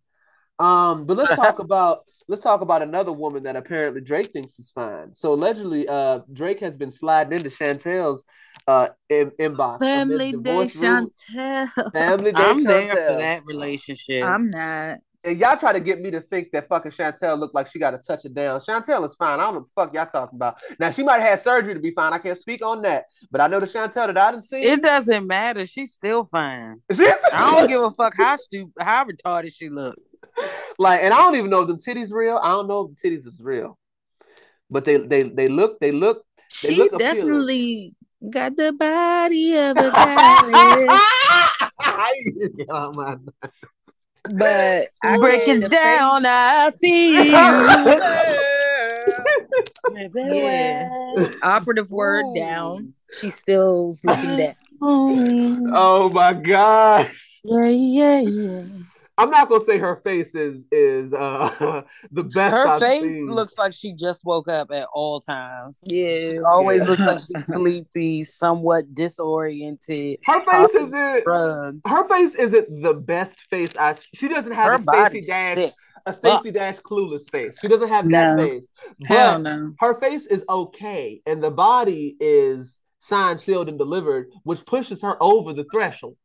Um, 0.64 1.06
but 1.06 1.18
let's 1.18 1.36
talk 1.36 1.60
about 1.68 2.00
let's 2.28 2.42
talk 2.42 2.62
about 2.62 2.82
another 2.82 3.12
woman 3.12 3.44
that 3.44 3.56
apparently 3.56 4.02
Drake 4.02 4.32
thinks 4.32 4.58
is 4.60 4.72
fine. 4.72 5.14
So 5.14 5.34
allegedly, 5.34 5.88
uh, 5.88 6.20
Drake 6.32 6.60
has 6.62 6.78
been 6.78 6.92
sliding 6.92 7.34
into 7.38 7.50
Chantel's 7.50 8.26
uh 8.68 8.90
in, 9.10 9.32
inbox. 9.32 9.80
Family 9.80 10.32
Day 10.32 10.32
divorce. 10.32 10.76
Chantel. 10.76 11.92
Family 11.92 12.32
Day 12.32 12.42
I'm 12.42 12.64
there 12.64 12.90
for 12.96 13.18
that 13.20 13.46
relationship. 13.46 14.24
I'm 14.24 14.50
not. 14.50 15.00
And 15.26 15.40
y'all 15.40 15.56
try 15.56 15.72
to 15.72 15.80
get 15.80 16.02
me 16.02 16.12
to 16.12 16.20
think 16.20 16.52
that 16.52 16.68
fucking 16.68 16.92
Chantel 16.92 17.40
looked 17.40 17.56
like 17.56 17.68
she 17.68 17.80
got 17.80 17.92
to 17.92 17.98
touch 17.98 18.26
it 18.26 18.34
down. 18.34 18.60
Chantel 18.60 19.06
is 19.06 19.16
fine. 19.16 19.40
I 19.40 19.44
don't 19.44 19.54
know 19.54 19.60
what 19.62 19.68
the 19.68 19.82
fuck 19.82 19.94
y'all 19.94 20.22
talking 20.22 20.36
about. 20.38 20.58
Now 20.80 20.92
she 20.92 21.02
might 21.02 21.20
have 21.20 21.30
had 21.30 21.40
surgery 21.40 21.74
to 21.74 21.80
be 21.80 21.92
fine. 21.92 22.12
I 22.12 22.18
can't 22.18 22.38
speak 22.38 22.64
on 22.66 22.82
that, 22.82 23.06
but 23.32 23.40
I 23.40 23.48
know 23.48 23.60
the 23.62 23.66
Chantel 23.66 24.08
that 24.08 24.18
I 24.18 24.32
didn't 24.32 24.44
see. 24.44 24.64
it 24.64 24.82
doesn't 24.82 25.26
matter. 25.26 25.66
She's 25.66 25.94
still 25.94 26.26
fine. 26.30 26.82
She's- 26.92 27.22
I 27.34 27.52
don't 27.60 27.70
give 27.70 27.82
a 27.82 27.92
fuck 27.92 28.14
how 28.18 28.36
stupid, 28.36 28.74
how 28.80 29.06
retarded 29.06 29.54
she 29.54 29.70
look. 29.70 29.96
Like, 30.78 31.02
and 31.02 31.14
I 31.14 31.18
don't 31.18 31.36
even 31.36 31.50
know 31.50 31.62
if 31.62 31.68
them 31.68 31.78
titties 31.78 32.12
real. 32.12 32.40
I 32.42 32.50
don't 32.50 32.68
know 32.68 32.82
if 32.90 32.96
the 32.96 33.10
titties 33.10 33.28
is 33.28 33.42
real, 33.44 33.78
but 34.70 34.86
they 34.86 34.98
they 34.98 35.24
they 35.24 35.48
look 35.48 35.80
they 35.80 35.92
look 35.92 36.26
they 36.62 36.70
She 36.70 36.76
look 36.76 36.94
appealing. 36.94 37.16
definitely 37.16 37.96
got 38.30 38.56
the 38.56 38.72
body 38.74 39.56
of 39.58 39.78
a 39.78 39.92
goddess. 39.92 41.02
but 44.24 44.90
I 45.04 45.18
Break 45.18 45.46
can't 45.46 45.64
it 45.64 45.72
down, 45.72 46.26
I 46.26 46.72
see 46.74 47.16
you. 47.16 47.32
Yeah. 50.16 50.90
Operative 51.44 51.92
word 51.92 52.26
Ooh. 52.26 52.36
down. 52.36 52.94
She 53.20 53.30
still's 53.30 54.04
looking 54.04 54.38
down. 54.38 54.56
oh 54.82 56.10
my 56.12 56.34
god. 56.34 57.12
Yeah, 57.44 57.68
yeah, 57.68 58.20
yeah. 58.20 58.64
I'm 59.18 59.30
not 59.30 59.48
gonna 59.48 59.62
say 59.62 59.78
her 59.78 59.96
face 59.98 60.34
is 60.34 60.66
is 60.72 61.14
uh 61.14 61.84
the 62.12 62.24
best. 62.24 62.56
Her 62.56 62.68
I've 62.68 62.82
face 62.82 63.04
seen. 63.04 63.30
looks 63.32 63.58
like 63.58 63.74
she 63.74 63.94
just 63.94 64.26
woke 64.26 64.48
up 64.50 64.72
at 64.72 64.88
all 64.94 65.20
times. 65.22 65.82
Yeah. 65.86 66.06
It 66.08 66.44
always 66.44 66.82
Yeah. 66.82 66.88
looks 66.90 67.02
like 67.06 67.20
she's 67.20 67.46
sleepy, 67.54 68.24
somewhat 68.24 68.94
disoriented, 68.96 70.18
Her 70.26 70.42
face 70.46 70.76
isn't. 70.76 71.24
drugged. 71.26 71.82
Her 71.88 72.08
face 72.08 72.36
isn't 72.36 72.82
the 72.82 72.94
best 72.94 73.40
face. 73.50 73.76
I 73.78 73.94
she 74.14 74.28
doesn't 74.28 74.54
have 74.54 74.68
Her 74.68 74.76
a 74.76 74.80
Stacey 74.80 75.22
Dash 75.22 75.58
sick. 75.58 75.74
a 76.08 76.14
Stacey 76.14 76.52
Dash 76.52 76.80
clueless 76.80 77.30
face. 77.30 77.60
She 77.60 77.68
doesn't 77.68 77.90
have 77.90 78.10
that 78.10 78.38
No. 78.38 78.44
face. 78.44 78.68
Hell 79.06 79.34
But 79.34 79.42
no. 79.44 79.74
her 79.80 80.00
face 80.00 80.26
is 80.26 80.44
okay, 80.50 81.22
and 81.26 81.44
the 81.44 81.52
body 81.52 82.18
is 82.20 82.80
signed, 83.00 83.40
sealed, 83.40 83.68
and 83.70 83.78
delivered, 83.78 84.30
which 84.44 84.66
pushes 84.66 85.02
her 85.02 85.22
over 85.22 85.54
the 85.54 85.66
threshold. 85.72 86.16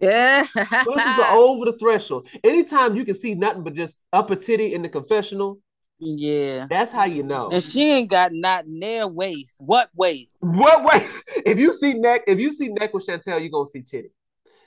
Yeah. 0.00 0.44
Her 0.54 1.36
over 1.36 1.64
the 1.66 1.76
threshold. 1.78 2.28
Anytime 2.44 2.96
you 2.96 3.04
can 3.04 3.14
see 3.14 3.34
nothing 3.34 3.62
but 3.64 3.74
just 3.74 4.02
upper 4.12 4.36
titty 4.36 4.74
in 4.74 4.82
the 4.82 4.88
confessional, 4.88 5.58
Yeah. 5.98 6.66
that's 6.68 6.92
how 6.92 7.04
you 7.04 7.22
know. 7.22 7.48
And 7.50 7.62
she 7.62 7.90
ain't 7.90 8.10
got 8.10 8.32
not 8.32 8.66
near 8.66 9.06
waist. 9.06 9.56
What 9.58 9.88
waist? 9.94 10.38
What 10.42 10.84
waist? 10.84 11.24
If 11.46 11.58
you 11.58 11.72
see 11.72 11.94
neck, 11.94 12.22
if 12.26 12.38
you 12.40 12.52
see 12.52 12.68
neck 12.68 12.92
with 12.92 13.06
Chantel, 13.06 13.40
you're 13.40 13.48
gonna 13.48 13.66
see 13.66 13.82
titty. 13.82 14.10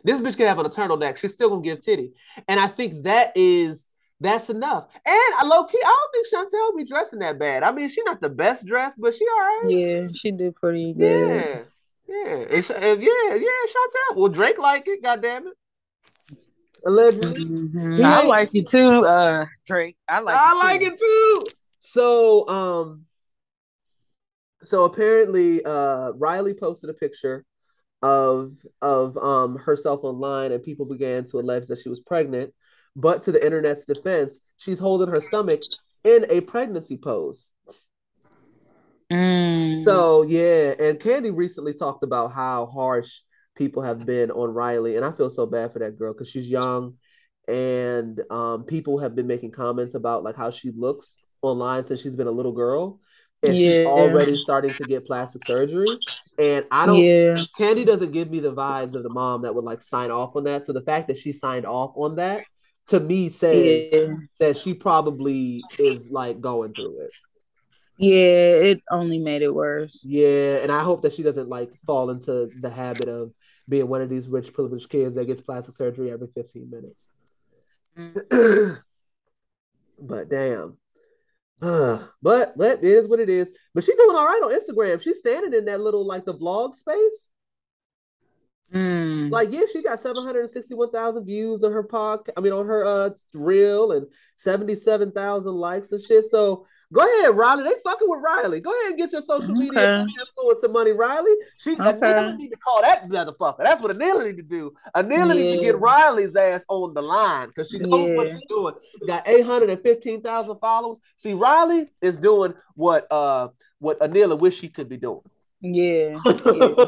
This 0.03 0.21
bitch 0.21 0.37
can 0.37 0.47
have 0.47 0.59
an 0.59 0.65
eternal 0.65 0.97
neck. 0.97 1.17
She's 1.17 1.33
still 1.33 1.49
gonna 1.49 1.61
give 1.61 1.81
titty. 1.81 2.13
And 2.47 2.59
I 2.59 2.67
think 2.67 3.03
that 3.03 3.33
is 3.35 3.89
that's 4.21 4.49
enough. 4.49 4.87
And 5.05 5.49
low 5.49 5.63
key, 5.65 5.79
I 5.83 6.07
don't 6.11 6.11
think 6.11 6.51
Chantel 6.51 6.77
be 6.77 6.85
dressing 6.85 7.19
that 7.19 7.37
bad. 7.39 7.63
I 7.63 7.71
mean, 7.71 7.87
she's 7.89 8.03
not 8.05 8.19
the 8.21 8.29
best 8.29 8.65
dressed, 8.65 8.99
but 9.01 9.13
she 9.13 9.25
all 9.25 9.39
right. 9.39 9.65
yeah, 9.69 10.07
she 10.13 10.31
did 10.31 10.55
pretty 10.55 10.93
good. 10.93 11.29
Yeah. 11.29 11.59
Yeah. 12.09 12.45
And 12.49 12.65
Ch- 12.65 12.71
and 12.71 13.01
yeah, 13.03 13.35
yeah, 13.35 13.65
Chantel. 13.67 14.15
Well, 14.15 14.29
Drake 14.29 14.57
like 14.57 14.87
it, 14.87 15.03
god 15.03 15.21
damn 15.21 15.47
it. 15.47 15.53
Allegedly. 16.85 17.45
Mhm. 17.45 18.01
I 18.01 18.25
like 18.25 18.49
you 18.53 18.63
too, 18.63 19.05
uh, 19.05 19.45
Drake. 19.67 19.97
I 20.07 20.19
like 20.19 20.35
I 20.35 20.53
you 20.53 20.59
like 20.59 20.81
too. 20.81 20.87
it 20.87 20.99
too. 20.99 21.47
So, 21.79 22.47
um, 22.49 23.05
so 24.63 24.85
apparently, 24.85 25.63
uh, 25.63 26.11
Riley 26.13 26.53
posted 26.53 26.89
a 26.89 26.93
picture 26.93 27.45
of 28.01 28.51
of 28.81 29.17
um 29.17 29.57
herself 29.57 30.03
online, 30.03 30.51
and 30.51 30.63
people 30.63 30.87
began 30.87 31.25
to 31.25 31.37
allege 31.37 31.67
that 31.67 31.79
she 31.79 31.89
was 31.89 31.99
pregnant. 31.99 32.53
But 32.95 33.21
to 33.23 33.31
the 33.31 33.45
internet's 33.45 33.85
defense, 33.85 34.39
she's 34.57 34.79
holding 34.79 35.09
her 35.09 35.21
stomach 35.21 35.61
in 36.03 36.25
a 36.29 36.41
pregnancy 36.41 36.97
pose. 36.97 37.47
Mm. 39.11 39.83
So 39.83 40.23
yeah, 40.23 40.73
and 40.79 40.99
Kandi 40.99 41.35
recently 41.35 41.73
talked 41.73 42.03
about 42.03 42.31
how 42.31 42.67
harsh 42.67 43.19
people 43.55 43.81
have 43.81 44.05
been 44.05 44.31
on 44.31 44.49
Riley, 44.49 44.95
and 44.95 45.05
I 45.05 45.11
feel 45.11 45.29
so 45.29 45.45
bad 45.45 45.73
for 45.73 45.79
that 45.79 45.97
girl 45.97 46.13
because 46.13 46.29
she's 46.29 46.49
young, 46.49 46.95
and 47.47 48.21
um, 48.29 48.63
people 48.65 48.99
have 48.99 49.15
been 49.15 49.27
making 49.27 49.51
comments 49.51 49.95
about 49.95 50.23
like 50.23 50.35
how 50.35 50.51
she 50.51 50.71
looks 50.71 51.17
online 51.41 51.83
since 51.83 52.01
she's 52.01 52.15
been 52.15 52.27
a 52.27 52.31
little 52.31 52.51
girl, 52.51 52.99
and 53.41 53.57
she's 53.57 53.85
already 53.85 54.35
starting 54.35 54.73
to 54.75 54.83
get 54.83 55.05
plastic 55.05 55.43
surgery. 55.45 55.97
And 56.37 56.65
I 56.69 56.85
don't, 56.85 56.97
yeah, 56.97 57.43
Kandi 57.57 57.85
doesn't 57.85 58.11
give 58.11 58.29
me 58.29 58.39
the 58.39 58.53
vibes 58.53 58.93
of 58.93 59.03
the 59.03 59.09
mom 59.09 59.41
that 59.41 59.55
would 59.55 59.65
like 59.65 59.81
sign 59.81 60.11
off 60.11 60.35
on 60.35 60.43
that. 60.43 60.63
So 60.63 60.73
the 60.73 60.81
fact 60.81 61.07
that 61.07 61.17
she 61.17 61.31
signed 61.31 61.65
off 61.65 61.93
on 61.95 62.17
that 62.17 62.43
to 62.87 62.99
me 62.99 63.29
says 63.29 63.89
yeah, 63.91 64.15
that 64.39 64.57
she 64.57 64.73
probably 64.73 65.61
is 65.77 66.09
like 66.09 66.41
going 66.41 66.73
through 66.73 67.01
it. 67.01 67.11
Yeah. 67.99 68.71
It 68.71 68.81
only 68.89 69.19
made 69.19 69.41
it 69.41 69.53
worse. 69.53 70.03
Yeah, 70.07 70.57
and 70.63 70.71
I 70.71 70.81
hope 70.81 71.01
that 71.03 71.13
she 71.13 71.23
doesn't 71.23 71.49
like 71.49 71.73
fall 71.85 72.09
into 72.09 72.49
the 72.59 72.69
habit 72.69 73.07
of 73.07 73.31
being 73.67 73.87
one 73.87 74.01
of 74.01 74.09
these 74.09 74.27
rich 74.27 74.53
privileged 74.53 74.89
kids 74.89 75.15
that 75.15 75.27
gets 75.27 75.41
plastic 75.41 75.75
surgery 75.75 76.11
every 76.11 76.27
15 76.27 76.69
minutes. 76.69 77.09
but 80.01 80.29
damn. 80.29 80.77
Uh, 81.61 81.99
but 82.21 82.57
but 82.57 82.79
it 82.79 82.83
is 82.83 83.07
what 83.07 83.19
it 83.19 83.29
is. 83.29 83.51
But 83.73 83.83
she's 83.83 83.95
doing 83.95 84.15
all 84.15 84.25
right 84.25 84.41
on 84.43 84.53
Instagram. 84.53 85.01
She's 85.01 85.19
standing 85.19 85.53
in 85.53 85.65
that 85.65 85.81
little 85.81 86.05
like 86.05 86.25
the 86.25 86.33
vlog 86.33 86.75
space. 86.75 87.29
Mm. 88.73 89.31
Like, 89.31 89.51
yeah, 89.51 89.63
she 89.71 89.81
got 89.81 89.99
761,000 89.99 91.25
views 91.25 91.63
on 91.63 91.71
her 91.71 91.83
podcast. 91.83 92.33
I 92.37 92.41
mean, 92.41 92.53
on 92.53 92.67
her 92.67 92.85
uh 92.85 93.09
reel 93.33 93.91
and 93.91 94.07
77,000 94.35 95.55
likes 95.55 95.91
and 95.91 96.01
shit. 96.01 96.25
So 96.25 96.67
go 96.93 97.01
ahead, 97.01 97.35
Riley. 97.35 97.63
They 97.63 97.73
fucking 97.83 98.07
with 98.09 98.21
Riley. 98.23 98.61
Go 98.61 98.71
ahead 98.71 98.89
and 98.91 98.97
get 98.97 99.11
your 99.11 99.21
social 99.21 99.53
media 99.53 99.71
Okay. 100.03 100.11
influencer 100.13 100.71
money, 100.71 100.91
Riley. 100.91 101.31
She 101.57 101.73
Okay. 101.73 101.83
Anila 101.83 102.37
need 102.37 102.49
to 102.49 102.57
call 102.57 102.81
that 102.81 103.07
motherfucker. 103.09 103.59
That's 103.63 103.81
what 103.81 103.95
Anila 103.95 104.25
need 104.25 104.37
to 104.37 104.43
do. 104.43 104.71
Anila 104.95 105.35
need 105.35 105.55
to 105.57 105.61
get 105.61 105.79
Riley's 105.79 106.35
ass 106.35 106.65
on 106.69 106.93
the 106.93 107.01
line 107.01 107.47
because 107.47 107.69
she 107.69 107.79
knows 107.79 108.15
what 108.15 108.27
she's 108.27 108.39
doing. 108.49 108.73
Got 109.07 109.27
815,000 109.27 110.57
followers. 110.59 110.97
See, 111.17 111.33
Riley 111.33 111.87
is 112.01 112.17
doing 112.17 112.53
what 112.75 113.07
uh 113.11 113.49
what 113.79 113.99
Anila 113.99 114.37
wish 114.37 114.57
she 114.59 114.69
could 114.69 114.89
be 114.89 114.97
doing. 114.97 115.21
Yeah, 115.61 116.17
yeah. 116.25 116.85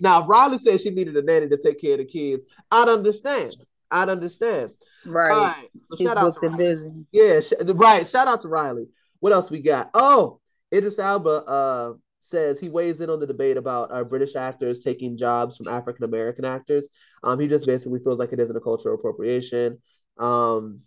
now, 0.00 0.22
if 0.22 0.28
Riley 0.28 0.58
said 0.58 0.80
she 0.80 0.90
needed 0.90 1.16
a 1.16 1.22
nanny 1.22 1.48
to 1.48 1.56
take 1.56 1.80
care 1.80 1.92
of 1.92 1.98
the 1.98 2.04
kids, 2.04 2.44
I'd 2.70 2.88
understand. 2.88 3.54
I'd 3.90 4.08
understand. 4.08 4.72
right. 5.06 5.30
Right. 5.30 5.68
So 5.90 5.96
She's 5.98 6.06
shout 6.08 6.16
out 6.16 6.34
to 6.34 6.40
Riley. 6.40 6.56
busy. 6.58 6.90
Yeah, 7.12 7.40
sh- 7.40 7.52
right. 7.74 8.06
Shout 8.06 8.26
out 8.26 8.40
to 8.40 8.48
Riley. 8.48 8.88
What 9.22 9.32
else 9.32 9.52
we 9.52 9.62
got? 9.62 9.88
Oh, 9.94 10.40
Idris 10.74 10.98
Elba 10.98 11.30
uh, 11.46 11.92
says 12.18 12.58
he 12.58 12.68
weighs 12.68 13.00
in 13.00 13.08
on 13.08 13.20
the 13.20 13.26
debate 13.26 13.56
about 13.56 13.94
uh, 13.94 14.02
British 14.02 14.34
actors 14.34 14.82
taking 14.82 15.16
jobs 15.16 15.56
from 15.56 15.68
African 15.68 16.04
American 16.04 16.44
actors. 16.44 16.88
Um, 17.22 17.38
he 17.38 17.46
just 17.46 17.64
basically 17.64 18.00
feels 18.00 18.18
like 18.18 18.32
it 18.32 18.40
isn't 18.40 18.56
a 18.56 18.60
cultural 18.60 18.96
appropriation. 18.96 19.78
Um, 20.18 20.80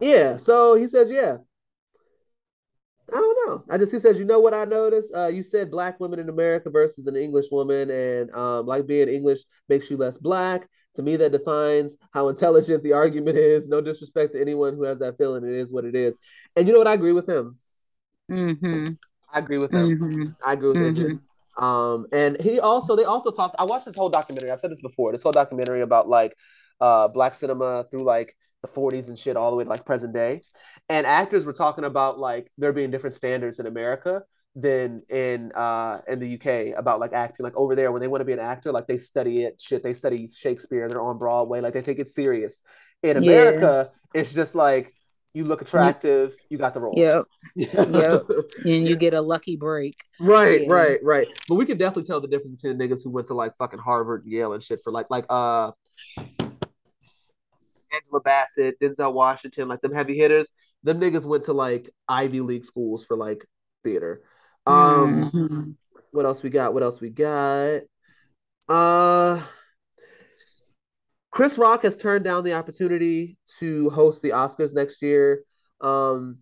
yeah, 0.00 0.36
so 0.36 0.74
he 0.74 0.88
says, 0.88 1.08
yeah. 1.08 1.36
I 3.08 3.14
don't 3.14 3.46
know. 3.46 3.64
I 3.70 3.78
just 3.78 3.92
he 3.92 4.00
says, 4.00 4.18
you 4.18 4.24
know 4.24 4.40
what 4.40 4.52
I 4.52 4.64
noticed? 4.64 5.14
Uh, 5.14 5.28
you 5.28 5.44
said 5.44 5.70
black 5.70 6.00
women 6.00 6.18
in 6.18 6.28
America 6.28 6.70
versus 6.70 7.06
an 7.06 7.14
English 7.14 7.46
woman, 7.52 7.88
and 7.88 8.34
um, 8.34 8.66
like 8.66 8.88
being 8.88 9.08
English 9.08 9.42
makes 9.68 9.88
you 9.92 9.96
less 9.96 10.18
black. 10.18 10.68
To 10.96 11.02
me, 11.02 11.16
that 11.16 11.32
defines 11.32 11.96
how 12.12 12.28
intelligent 12.28 12.82
the 12.82 12.92
argument 12.92 13.38
is. 13.38 13.68
No 13.68 13.80
disrespect 13.80 14.34
to 14.34 14.40
anyone 14.40 14.74
who 14.74 14.84
has 14.84 14.98
that 14.98 15.16
feeling. 15.18 15.44
It 15.44 15.54
is 15.54 15.72
what 15.72 15.84
it 15.84 15.94
is. 15.94 16.18
And 16.56 16.66
you 16.66 16.72
know 16.72 16.78
what? 16.80 16.88
I 16.88 16.94
agree 16.94 17.12
with 17.12 17.28
him. 17.28 17.58
Mm-hmm. 18.30 18.94
I 19.32 19.38
agree 19.38 19.58
with 19.58 19.72
him. 19.72 19.98
Mm-hmm. 19.98 20.22
I 20.44 20.52
agree 20.54 20.68
with 20.68 20.76
Mhm. 20.78 20.90
Idris. 20.90 21.28
Um, 21.58 22.06
and 22.12 22.40
he 22.40 22.60
also 22.60 22.96
they 22.96 23.04
also 23.04 23.30
talked. 23.30 23.56
I 23.58 23.64
watched 23.64 23.86
this 23.86 23.96
whole 23.96 24.10
documentary. 24.10 24.50
I've 24.50 24.60
said 24.60 24.70
this 24.70 24.80
before. 24.80 25.12
This 25.12 25.22
whole 25.22 25.32
documentary 25.32 25.80
about 25.80 26.08
like 26.08 26.36
uh 26.80 27.08
black 27.08 27.34
cinema 27.34 27.84
through 27.90 28.04
like 28.04 28.36
the 28.62 28.68
40s 28.68 29.08
and 29.08 29.18
shit 29.18 29.36
all 29.36 29.50
the 29.50 29.56
way 29.56 29.64
to 29.64 29.70
like 29.70 29.84
present 29.86 30.12
day. 30.12 30.42
And 30.88 31.06
actors 31.06 31.44
were 31.44 31.52
talking 31.52 31.84
about 31.84 32.18
like 32.18 32.50
there 32.58 32.72
being 32.72 32.90
different 32.90 33.14
standards 33.14 33.58
in 33.58 33.66
America 33.66 34.22
than 34.58 35.02
in 35.10 35.52
uh 35.52 36.00
in 36.08 36.18
the 36.18 36.34
UK 36.34 36.78
about 36.78 36.98
like 36.98 37.12
acting. 37.12 37.44
Like 37.44 37.54
over 37.56 37.76
there, 37.76 37.92
when 37.92 38.00
they 38.00 38.08
want 38.08 38.22
to 38.22 38.24
be 38.24 38.32
an 38.32 38.38
actor, 38.40 38.72
like 38.72 38.86
they 38.86 38.96
study 38.96 39.42
it, 39.44 39.60
shit, 39.60 39.82
they 39.82 39.92
study 39.92 40.26
Shakespeare, 40.26 40.88
they're 40.88 41.02
on 41.02 41.18
Broadway, 41.18 41.60
like 41.60 41.74
they 41.74 41.82
take 41.82 41.98
it 41.98 42.08
serious. 42.08 42.62
In 43.02 43.22
Yeah. 43.22 43.30
America, 43.32 43.90
it's 44.14 44.32
just 44.32 44.54
like 44.54 44.94
you 45.34 45.44
look 45.44 45.60
attractive, 45.60 46.34
you 46.48 46.56
got 46.56 46.72
the 46.72 46.80
role. 46.80 46.94
Yep. 46.96 47.26
Yep. 47.54 48.26
And 48.64 48.88
you 48.88 48.96
get 48.96 49.12
a 49.12 49.20
lucky 49.20 49.56
break. 49.56 49.96
Right, 50.18 50.62
Yeah. 50.62 50.72
right, 50.72 50.98
right. 51.04 51.26
But 51.46 51.56
we 51.56 51.66
can 51.66 51.76
definitely 51.76 52.04
tell 52.04 52.22
the 52.22 52.28
difference 52.28 52.62
between 52.62 52.78
the 52.78 52.88
niggas 52.88 53.04
who 53.04 53.10
went 53.10 53.26
to 53.26 53.34
like 53.34 53.54
fucking 53.58 53.78
Harvard, 53.78 54.24
and 54.24 54.32
Yale, 54.32 54.54
and 54.54 54.62
shit 54.62 54.80
for 54.82 54.90
like 54.90 55.10
like 55.10 55.26
uh 55.28 55.72
Angela 57.92 58.20
Bassett, 58.24 58.80
Denzel 58.80 59.12
Washington, 59.12 59.68
like 59.68 59.82
them 59.82 59.92
heavy 59.92 60.16
hitters. 60.16 60.50
Them 60.82 60.98
niggas 60.98 61.26
went 61.26 61.44
to 61.44 61.52
like 61.52 61.90
Ivy 62.08 62.40
League 62.40 62.64
schools 62.64 63.04
for 63.04 63.16
like 63.18 63.44
theater. 63.84 64.22
Um, 64.66 65.30
Mhm. 65.32 65.74
what 66.12 66.26
else 66.26 66.42
we 66.42 66.50
got? 66.50 66.74
What 66.74 66.82
else 66.82 67.00
we 67.00 67.10
got? 67.10 67.82
Uh 68.68 69.42
Chris 71.30 71.58
Rock 71.58 71.82
has 71.82 71.96
turned 71.96 72.24
down 72.24 72.44
the 72.44 72.54
opportunity 72.54 73.36
to 73.58 73.90
host 73.90 74.22
the 74.22 74.30
Oscars 74.30 74.74
next 74.74 75.02
year. 75.02 75.44
Um 75.80 76.38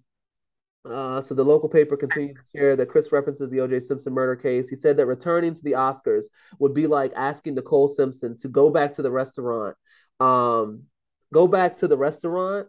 uh, 0.86 1.18
so 1.22 1.34
the 1.34 1.42
local 1.44 1.68
paper 1.68 1.96
continues 1.96 2.34
to 2.36 2.58
share 2.58 2.76
that 2.76 2.90
Chris 2.90 3.10
references 3.10 3.50
the 3.50 3.58
O.J. 3.60 3.80
Simpson 3.80 4.12
murder 4.12 4.36
case. 4.36 4.68
He 4.68 4.76
said 4.76 4.98
that 4.98 5.06
returning 5.06 5.54
to 5.54 5.62
the 5.62 5.72
Oscars 5.72 6.26
would 6.58 6.74
be 6.74 6.86
like 6.86 7.10
asking 7.16 7.54
Nicole 7.54 7.88
Simpson 7.88 8.36
to 8.36 8.48
go 8.48 8.68
back 8.68 8.92
to 8.94 9.02
the 9.02 9.10
restaurant, 9.10 9.76
um, 10.20 10.82
go 11.32 11.48
back 11.48 11.76
to 11.76 11.88
the 11.88 11.96
restaurant 11.96 12.68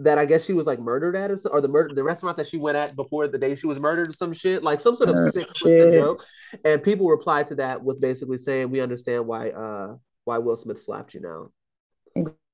that 0.00 0.18
I 0.18 0.24
guess 0.24 0.44
she 0.44 0.52
was 0.52 0.66
like 0.66 0.78
murdered 0.78 1.16
at, 1.16 1.30
or, 1.30 1.36
so, 1.36 1.50
or 1.50 1.60
the 1.60 1.68
murder 1.68 1.94
the 1.94 2.04
restaurant 2.04 2.36
that 2.36 2.46
she 2.46 2.56
went 2.56 2.76
at 2.76 2.94
before 2.94 3.26
the 3.26 3.38
day 3.38 3.54
she 3.54 3.66
was 3.66 3.80
murdered, 3.80 4.10
or 4.10 4.12
some 4.12 4.32
shit, 4.32 4.62
like 4.62 4.80
some 4.80 4.94
sort 4.94 5.10
of 5.10 5.16
Oh, 5.18 5.30
sick 5.30 5.46
joke. 5.56 6.24
And 6.64 6.82
people 6.82 7.08
replied 7.08 7.48
to 7.48 7.56
that 7.56 7.82
with 7.82 8.00
basically 8.00 8.38
saying, 8.38 8.70
"We 8.70 8.80
understand 8.80 9.26
why 9.26 9.50
uh 9.50 9.96
why 10.24 10.38
Will 10.38 10.56
Smith 10.56 10.80
slapped 10.80 11.14
you 11.14 11.20
now." 11.20 11.50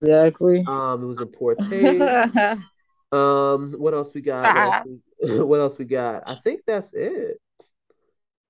Exactly. 0.00 0.64
Um, 0.66 1.02
it 1.02 1.06
was 1.06 1.20
in 1.20 1.28
poor 1.28 1.54
taste. 1.54 2.02
Um, 3.12 3.74
what 3.78 3.94
else 3.94 4.12
we 4.12 4.22
got? 4.22 4.42
What 4.42 4.74
else 4.74 4.88
we, 5.22 5.40
what 5.44 5.60
else 5.60 5.78
we 5.78 5.84
got? 5.84 6.24
I 6.26 6.34
think 6.34 6.62
that's 6.66 6.92
it. 6.92 7.36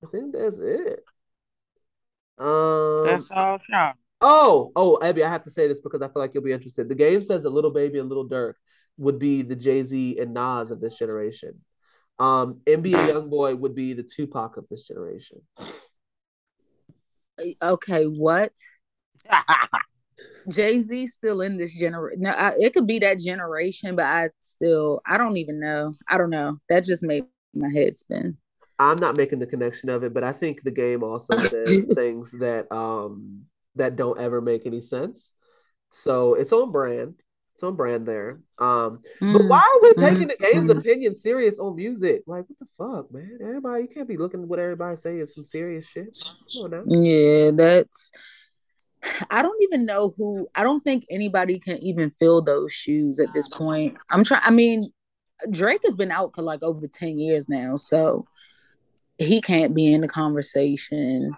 I 0.02 0.06
think 0.06 0.32
that's 0.32 0.58
it. 0.58 1.04
Um, 2.38 3.04
That's 3.06 3.30
all, 3.30 3.58
Sean. 3.58 3.92
oh, 4.22 4.72
oh, 4.74 4.98
Abby, 5.02 5.22
I 5.22 5.28
have 5.28 5.42
to 5.42 5.50
say 5.50 5.68
this 5.68 5.80
because 5.80 6.02
I 6.02 6.08
feel 6.08 6.22
like 6.22 6.34
you'll 6.34 6.42
be 6.42 6.52
interested. 6.52 6.88
The 6.88 6.94
game 6.94 7.22
says 7.22 7.42
that 7.42 7.50
Lil 7.50 7.70
Baby 7.70 7.98
and 7.98 8.08
Lil 8.08 8.26
Durk 8.28 8.54
would 8.96 9.18
be 9.18 9.42
the 9.42 9.56
Jay 9.56 9.82
Z 9.82 10.18
and 10.18 10.34
Nas 10.34 10.70
of 10.70 10.80
this 10.80 10.98
generation. 10.98 11.60
Um, 12.18 12.60
NBA 12.66 12.92
YoungBoy 13.10 13.58
would 13.58 13.74
be 13.74 13.92
the 13.92 14.02
Tupac 14.02 14.56
of 14.56 14.66
this 14.68 14.86
generation. 14.86 15.40
okay, 17.62 18.04
what? 18.04 18.52
Jay 20.48 20.80
Z 20.80 21.06
still 21.08 21.40
in 21.40 21.56
this 21.56 21.74
generation. 21.74 22.22
No, 22.22 22.30
I, 22.30 22.54
it 22.58 22.74
could 22.74 22.86
be 22.86 22.98
that 23.00 23.18
generation, 23.18 23.96
but 23.96 24.04
I 24.04 24.30
still, 24.40 25.00
I 25.06 25.18
don't 25.18 25.36
even 25.36 25.58
know. 25.58 25.94
I 26.08 26.18
don't 26.18 26.30
know. 26.30 26.58
That 26.68 26.84
just 26.84 27.02
made 27.02 27.24
my 27.54 27.68
head 27.68 27.96
spin. 27.96 28.36
I'm 28.78 28.98
not 28.98 29.16
making 29.16 29.38
the 29.38 29.46
connection 29.46 29.88
of 29.88 30.02
it, 30.04 30.12
but 30.12 30.24
I 30.24 30.32
think 30.32 30.62
the 30.62 30.70
game 30.70 31.02
also 31.02 31.36
says 31.38 31.88
things 31.94 32.32
that 32.40 32.70
um 32.72 33.46
that 33.76 33.96
don't 33.96 34.20
ever 34.20 34.40
make 34.40 34.66
any 34.66 34.80
sense. 34.80 35.32
So 35.90 36.34
it's 36.34 36.52
on 36.52 36.72
brand. 36.72 37.14
It's 37.54 37.62
on 37.62 37.76
brand 37.76 38.04
there. 38.04 38.40
Um, 38.58 39.00
but 39.20 39.42
Mm. 39.42 39.48
why 39.48 39.58
are 39.58 39.82
we 39.82 39.94
taking 39.94 40.26
the 40.26 40.36
game's 40.36 40.66
Mm. 40.68 40.78
opinion 40.78 41.14
serious 41.14 41.60
on 41.60 41.76
music? 41.76 42.24
Like, 42.26 42.46
what 42.48 42.58
the 42.58 42.66
fuck, 42.66 43.12
man? 43.12 43.38
Everybody, 43.40 43.82
you 43.82 43.88
can't 43.88 44.08
be 44.08 44.16
looking 44.16 44.42
at 44.42 44.48
what 44.48 44.58
everybody 44.58 44.96
say 44.96 45.20
is 45.20 45.32
some 45.32 45.44
serious 45.44 45.86
shit. 45.86 46.18
Come 46.52 46.64
on 46.64 46.70
now. 46.70 46.82
Yeah, 46.86 47.52
that's. 47.52 48.10
I 49.30 49.42
don't 49.42 49.62
even 49.62 49.86
know 49.86 50.14
who. 50.16 50.48
I 50.54 50.64
don't 50.64 50.80
think 50.80 51.06
anybody 51.10 51.60
can 51.60 51.78
even 51.78 52.10
fill 52.10 52.42
those 52.42 52.72
shoes 52.72 53.20
at 53.20 53.32
this 53.34 53.46
point. 53.48 53.96
I'm 54.10 54.24
trying. 54.24 54.42
I 54.44 54.50
mean, 54.50 54.90
Drake 55.50 55.82
has 55.84 55.94
been 55.94 56.10
out 56.10 56.34
for 56.34 56.42
like 56.42 56.62
over 56.64 56.88
ten 56.88 57.18
years 57.18 57.48
now, 57.48 57.76
so 57.76 58.26
he 59.18 59.40
can't 59.40 59.74
be 59.74 59.92
in 59.92 60.00
the 60.00 60.08
conversation. 60.08 61.36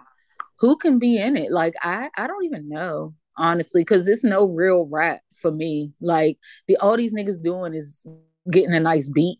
Who 0.59 0.77
can 0.77 0.97
be 0.97 1.17
in 1.17 1.37
it? 1.37 1.51
Like 1.51 1.75
I, 1.83 2.09
I 2.17 2.25
don't 2.25 2.45
even 2.45 2.69
know 2.69 3.13
honestly, 3.37 3.81
because 3.81 4.07
it's 4.07 4.23
no 4.23 4.45
real 4.47 4.85
rap 4.85 5.21
for 5.33 5.51
me. 5.51 5.93
Like 6.01 6.37
the 6.67 6.77
all 6.77 6.97
these 6.97 7.13
niggas 7.13 7.41
doing 7.41 7.73
is 7.73 8.05
getting 8.49 8.73
a 8.73 8.79
nice 8.79 9.09
beat 9.09 9.39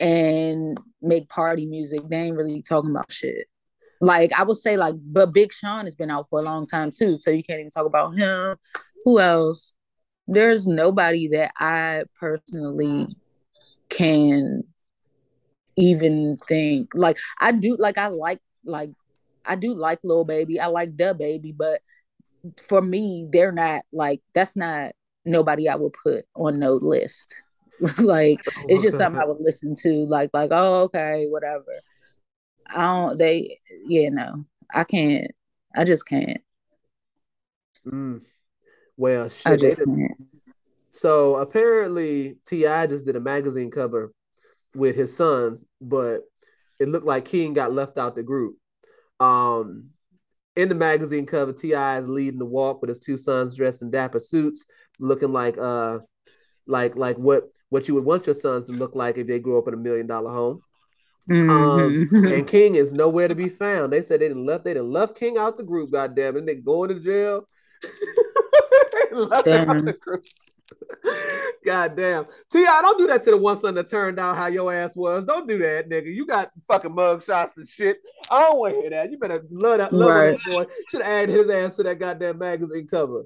and 0.00 0.78
make 1.02 1.28
party 1.28 1.66
music. 1.66 2.00
They 2.08 2.16
ain't 2.16 2.36
really 2.36 2.62
talking 2.62 2.90
about 2.90 3.10
shit. 3.10 3.46
Like 4.00 4.32
I 4.38 4.42
would 4.42 4.56
say, 4.56 4.76
like, 4.76 4.94
but 5.00 5.32
Big 5.32 5.52
Sean 5.52 5.84
has 5.84 5.96
been 5.96 6.10
out 6.10 6.28
for 6.28 6.38
a 6.38 6.42
long 6.42 6.66
time 6.66 6.90
too, 6.90 7.16
so 7.16 7.30
you 7.30 7.42
can't 7.42 7.60
even 7.60 7.70
talk 7.70 7.86
about 7.86 8.14
him. 8.14 8.56
Who 9.04 9.18
else? 9.20 9.74
There's 10.26 10.66
nobody 10.66 11.28
that 11.28 11.52
I 11.58 12.04
personally 12.18 13.06
can 13.88 14.64
even 15.76 16.38
think 16.48 16.90
like 16.94 17.18
I 17.38 17.52
do 17.52 17.76
like 17.78 17.98
I 17.98 18.08
like 18.08 18.40
like 18.64 18.90
I 19.44 19.56
do 19.56 19.74
like 19.74 20.00
Lil 20.02 20.24
Baby. 20.24 20.58
I 20.58 20.66
like 20.66 20.96
the 20.96 21.14
baby, 21.14 21.52
but 21.52 21.80
for 22.68 22.80
me, 22.80 23.28
they're 23.30 23.52
not 23.52 23.82
like 23.92 24.20
that's 24.34 24.56
not 24.56 24.92
nobody 25.24 25.68
I 25.68 25.76
would 25.76 25.92
put 25.92 26.24
on 26.34 26.58
no 26.58 26.74
list. 26.74 27.34
like 27.98 28.40
it's 28.68 28.82
just 28.82 28.96
something 28.96 29.20
I 29.20 29.26
would 29.26 29.40
listen 29.40 29.74
to, 29.82 30.06
like 30.06 30.30
like, 30.32 30.50
oh 30.52 30.84
okay, 30.84 31.26
whatever. 31.28 31.64
I 32.68 33.00
don't 33.00 33.18
they 33.18 33.60
yeah, 33.86 34.08
no. 34.10 34.44
I 34.72 34.84
can't. 34.84 35.30
I 35.74 35.84
just 35.84 36.06
can't. 36.08 36.40
Mm. 37.86 38.22
Well, 38.96 39.28
shit. 39.28 39.52
I 39.52 39.56
just 39.56 39.84
can't. 39.84 40.12
So 40.88 41.36
apparently 41.36 42.36
T.I. 42.46 42.86
just 42.86 43.04
did 43.04 43.16
a 43.16 43.20
magazine 43.20 43.70
cover 43.70 44.12
with 44.74 44.96
his 44.96 45.14
sons, 45.14 45.64
but 45.80 46.22
it 46.78 46.88
looked 46.88 47.06
like 47.06 47.26
King 47.26 47.52
got 47.52 47.72
left 47.72 47.98
out 47.98 48.14
the 48.14 48.22
group. 48.22 48.56
Um, 49.20 49.90
in 50.56 50.68
the 50.68 50.74
magazine 50.74 51.26
cover, 51.26 51.52
T.I. 51.52 51.98
is 51.98 52.08
leading 52.08 52.38
the 52.38 52.46
walk 52.46 52.80
with 52.80 52.88
his 52.88 52.98
two 52.98 53.16
sons 53.18 53.54
dressed 53.54 53.82
in 53.82 53.90
dapper 53.90 54.20
suits, 54.20 54.66
looking 54.98 55.32
like 55.32 55.56
uh, 55.58 55.98
like 56.66 56.96
like 56.96 57.16
what 57.16 57.44
what 57.68 57.88
you 57.88 57.94
would 57.94 58.04
want 58.04 58.26
your 58.26 58.34
sons 58.34 58.66
to 58.66 58.72
look 58.72 58.94
like 58.94 59.18
if 59.18 59.26
they 59.26 59.38
grew 59.38 59.58
up 59.58 59.68
in 59.68 59.74
a 59.74 59.76
million 59.76 60.06
dollar 60.06 60.30
home. 60.30 60.62
Um, 61.28 62.08
Mhm. 62.10 62.32
and 62.32 62.46
King 62.46 62.76
is 62.76 62.92
nowhere 62.92 63.28
to 63.28 63.34
be 63.34 63.48
found. 63.48 63.92
They 63.92 64.02
said 64.02 64.20
they 64.20 64.28
done 64.28 64.46
left 64.46 64.64
they 64.64 64.74
done 64.74 64.90
left 64.92 65.16
King 65.16 65.36
out 65.36 65.56
the 65.56 65.64
group. 65.64 65.90
Goddamn 65.92 66.36
it, 66.36 66.46
they 66.46 66.54
going 66.56 66.88
to 66.90 67.00
jail. 67.00 67.48
They 69.10 69.16
left 69.16 69.46
out 69.48 69.84
the 69.84 69.92
group. 69.92 70.24
God 71.64 71.96
damn. 71.96 72.24
T.I., 72.52 72.82
don't 72.82 72.98
do 72.98 73.06
that 73.08 73.24
to 73.24 73.30
the 73.32 73.36
one 73.36 73.56
son 73.56 73.74
that 73.74 73.88
turned 73.88 74.18
out 74.18 74.36
how 74.36 74.46
your 74.46 74.72
ass 74.72 74.94
was. 74.96 75.24
Don't 75.24 75.48
do 75.48 75.58
that, 75.58 75.88
nigga. 75.88 76.06
You 76.14 76.26
got 76.26 76.50
fucking 76.68 76.94
mug 76.94 77.22
shots 77.22 77.58
and 77.58 77.66
shit. 77.68 77.98
I 78.30 78.40
don't 78.42 78.58
want 78.58 78.74
to 78.74 78.80
hear 78.80 78.90
that. 78.90 79.10
You 79.10 79.18
better 79.18 79.44
love 79.50 79.78
that 79.78 79.92
love 79.92 80.14
Right. 80.14 80.38
boy. 80.46 80.66
Should 80.90 81.02
add 81.02 81.28
his 81.28 81.48
ass 81.50 81.76
to 81.76 81.82
that 81.84 81.98
goddamn 81.98 82.38
magazine 82.38 82.86
cover. 82.86 83.24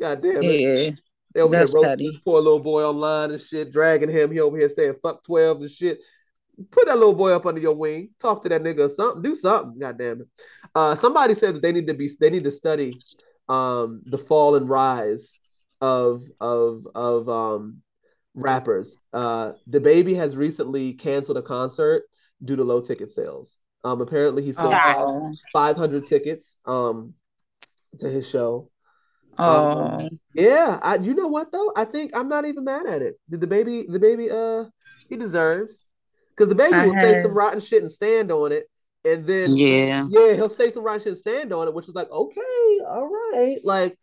God 0.00 0.22
damn 0.22 0.44
it. 0.44 0.60
yeah. 0.60 0.90
They 1.34 1.40
over 1.40 1.54
That's 1.54 1.70
here 1.72 1.82
roasting 1.82 1.98
petty. 1.98 2.10
this 2.10 2.20
poor 2.24 2.40
little 2.40 2.60
boy 2.60 2.84
online 2.84 3.30
and 3.32 3.40
shit, 3.40 3.70
dragging 3.72 4.10
him. 4.10 4.32
He 4.32 4.40
over 4.40 4.56
here 4.56 4.68
saying 4.68 4.94
fuck 5.02 5.22
12 5.24 5.60
and 5.60 5.70
shit. 5.70 5.98
Put 6.70 6.86
that 6.86 6.98
little 6.98 7.14
boy 7.14 7.32
up 7.32 7.46
under 7.46 7.60
your 7.60 7.74
wing. 7.74 8.10
Talk 8.20 8.42
to 8.42 8.48
that 8.50 8.62
nigga 8.62 8.80
or 8.80 8.88
something. 8.88 9.22
Do 9.22 9.34
something. 9.34 9.78
God 9.78 9.98
damn 9.98 10.20
it. 10.22 10.26
Uh 10.74 10.94
somebody 10.94 11.34
said 11.34 11.54
that 11.56 11.62
they 11.62 11.72
need 11.72 11.86
to 11.86 11.94
be 11.94 12.08
they 12.20 12.30
need 12.30 12.44
to 12.44 12.50
study 12.50 13.00
um 13.48 14.02
the 14.06 14.18
fall 14.18 14.56
and 14.56 14.68
rise 14.68 15.34
of 15.80 16.22
of 16.40 16.86
of 16.94 17.28
um 17.28 17.82
rappers. 18.34 18.96
Uh 19.12 19.52
DaBaby 19.68 20.16
has 20.16 20.36
recently 20.36 20.92
canceled 20.94 21.38
a 21.38 21.42
concert 21.42 22.04
due 22.44 22.56
to 22.56 22.64
low 22.64 22.80
ticket 22.80 23.10
sales. 23.10 23.58
Um 23.84 24.00
apparently 24.00 24.42
he 24.42 24.52
sold 24.52 24.74
Oh, 24.74 25.32
500 25.52 26.06
tickets 26.06 26.56
um 26.66 27.14
to 27.98 28.08
his 28.08 28.28
show. 28.28 28.70
oh, 29.38 30.08
Yeah, 30.34 30.78
I 30.82 30.96
you 30.96 31.14
know 31.14 31.28
what 31.28 31.52
though? 31.52 31.72
I 31.76 31.84
think 31.84 32.12
I'm 32.14 32.28
not 32.28 32.44
even 32.46 32.64
mad 32.64 32.86
at 32.86 33.02
it. 33.02 33.18
Did 33.28 33.40
DaBaby 33.40 33.90
the 33.90 33.98
baby 33.98 34.30
uh 34.30 34.64
he 35.08 35.16
deserves 35.16 35.86
because 36.36 36.52
DaBaby 36.52 36.72
I 36.72 36.86
will 36.86 36.94
say 36.94 37.14
some 37.14 37.32
rotten 37.32 37.60
shit 37.60 37.82
and 37.82 37.90
stand 37.90 38.30
on 38.30 38.52
it, 38.52 38.64
and 39.04 39.24
then 39.24 39.54
Yeah. 39.56 40.06
yeah, 40.08 40.34
he'll 40.34 40.48
say 40.48 40.70
some 40.70 40.84
rotten 40.84 41.00
shit 41.00 41.08
and 41.08 41.18
stand 41.18 41.52
on 41.52 41.68
it, 41.68 41.74
which 41.74 41.88
is 41.88 41.94
like 41.94 42.10
okay, 42.10 42.78
all 42.88 43.08
right, 43.08 43.58
like 43.64 43.98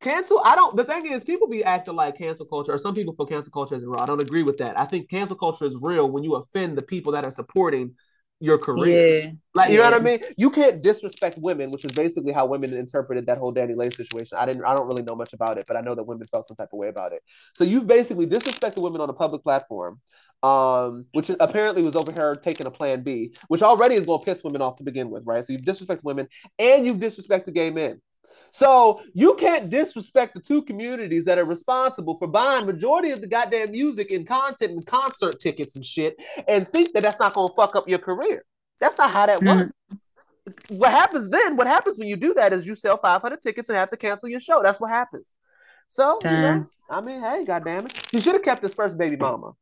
cancel. 0.00 0.40
I 0.44 0.54
don't. 0.54 0.76
The 0.76 0.84
thing 0.84 1.06
is, 1.06 1.24
people 1.24 1.48
be 1.48 1.64
acting 1.64 1.94
like 1.94 2.18
cancel 2.18 2.46
culture, 2.46 2.72
or 2.72 2.78
some 2.78 2.94
people 2.94 3.14
feel 3.14 3.26
cancel 3.26 3.52
culture 3.52 3.74
is 3.74 3.84
real. 3.84 4.00
I 4.00 4.06
don't 4.06 4.20
agree 4.20 4.42
with 4.42 4.58
that. 4.58 4.78
I 4.78 4.84
think 4.84 5.10
cancel 5.10 5.36
culture 5.36 5.64
is 5.64 5.76
real 5.80 6.10
when 6.10 6.24
you 6.24 6.34
offend 6.34 6.76
the 6.76 6.82
people 6.82 7.12
that 7.12 7.24
are 7.24 7.30
supporting 7.30 7.94
your 8.40 8.56
career. 8.58 9.20
yeah. 9.20 9.30
Like 9.54 9.70
you 9.70 9.76
know 9.76 9.84
what 9.84 9.94
I 9.94 9.98
mean? 9.98 10.20
You 10.36 10.50
can't 10.50 10.82
disrespect 10.82 11.38
women, 11.38 11.70
which 11.70 11.84
is 11.84 11.92
basically 11.92 12.32
how 12.32 12.46
women 12.46 12.72
interpreted 12.72 13.26
that 13.26 13.36
whole 13.36 13.52
DaniLeigh 13.52 13.94
situation. 13.94 14.38
I 14.38 14.46
didn't 14.46 14.64
I 14.64 14.74
don't 14.74 14.86
really 14.86 15.02
know 15.02 15.14
much 15.14 15.34
about 15.34 15.58
it, 15.58 15.64
but 15.68 15.76
I 15.76 15.82
know 15.82 15.94
that 15.94 16.04
women 16.04 16.26
felt 16.26 16.46
some 16.46 16.56
type 16.56 16.70
of 16.72 16.78
way 16.78 16.88
about 16.88 17.12
it. 17.12 17.22
So 17.54 17.64
you've 17.64 17.86
basically 17.86 18.26
disrespected 18.26 18.78
women 18.78 19.00
on 19.02 19.10
a 19.10 19.12
public 19.12 19.42
platform, 19.42 20.00
um, 20.42 21.06
which 21.12 21.30
apparently 21.38 21.82
was 21.82 21.96
over 21.96 22.12
here 22.12 22.34
taking 22.36 22.66
a 22.66 22.70
plan 22.70 23.02
B, 23.02 23.34
which 23.48 23.62
already 23.62 23.96
is 23.96 24.06
gonna 24.06 24.22
piss 24.22 24.42
women 24.42 24.62
off 24.62 24.78
to 24.78 24.84
begin 24.84 25.10
with, 25.10 25.26
right? 25.26 25.44
So 25.44 25.52
you've 25.52 25.62
disrespected 25.62 26.04
women 26.04 26.28
and 26.58 26.86
you've 26.86 26.98
disrespected 26.98 27.52
gay 27.52 27.70
men. 27.70 28.00
So 28.52 29.02
you 29.14 29.34
can't 29.34 29.70
disrespect 29.70 30.34
the 30.34 30.40
two 30.40 30.62
communities 30.62 31.24
that 31.26 31.38
are 31.38 31.44
responsible 31.44 32.16
for 32.16 32.26
buying 32.26 32.66
majority 32.66 33.10
of 33.10 33.20
the 33.20 33.26
goddamn 33.26 33.70
music 33.70 34.10
and 34.10 34.26
content 34.26 34.72
and 34.72 34.86
concert 34.86 35.38
tickets 35.38 35.76
and 35.76 35.84
shit, 35.84 36.16
and 36.48 36.66
think 36.66 36.92
that 36.92 37.02
that's 37.02 37.20
not 37.20 37.34
gonna 37.34 37.52
fuck 37.54 37.76
up 37.76 37.88
your 37.88 37.98
career. 37.98 38.44
That's 38.80 38.98
not 38.98 39.10
how 39.10 39.26
that 39.26 39.40
hmm. 39.40 39.46
works. 39.46 39.72
What 40.68 40.90
happens 40.90 41.28
then? 41.28 41.56
What 41.56 41.66
happens 41.66 41.98
when 41.98 42.08
you 42.08 42.16
do 42.16 42.34
that 42.34 42.52
is 42.52 42.66
you 42.66 42.74
sell 42.74 42.96
500 42.96 43.40
tickets 43.40 43.68
and 43.68 43.78
have 43.78 43.90
to 43.90 43.96
cancel 43.96 44.28
your 44.28 44.40
show. 44.40 44.62
That's 44.62 44.80
what 44.80 44.90
happens. 44.90 45.26
So, 45.88 46.18
you 46.24 46.30
know, 46.30 46.66
I 46.88 47.00
mean, 47.00 47.20
hey, 47.20 47.44
goddamn 47.44 47.86
it, 47.86 48.06
he 48.10 48.20
should 48.20 48.34
have 48.34 48.42
kept 48.42 48.62
his 48.62 48.74
first 48.74 48.96
baby 48.96 49.16
mama. 49.16 49.52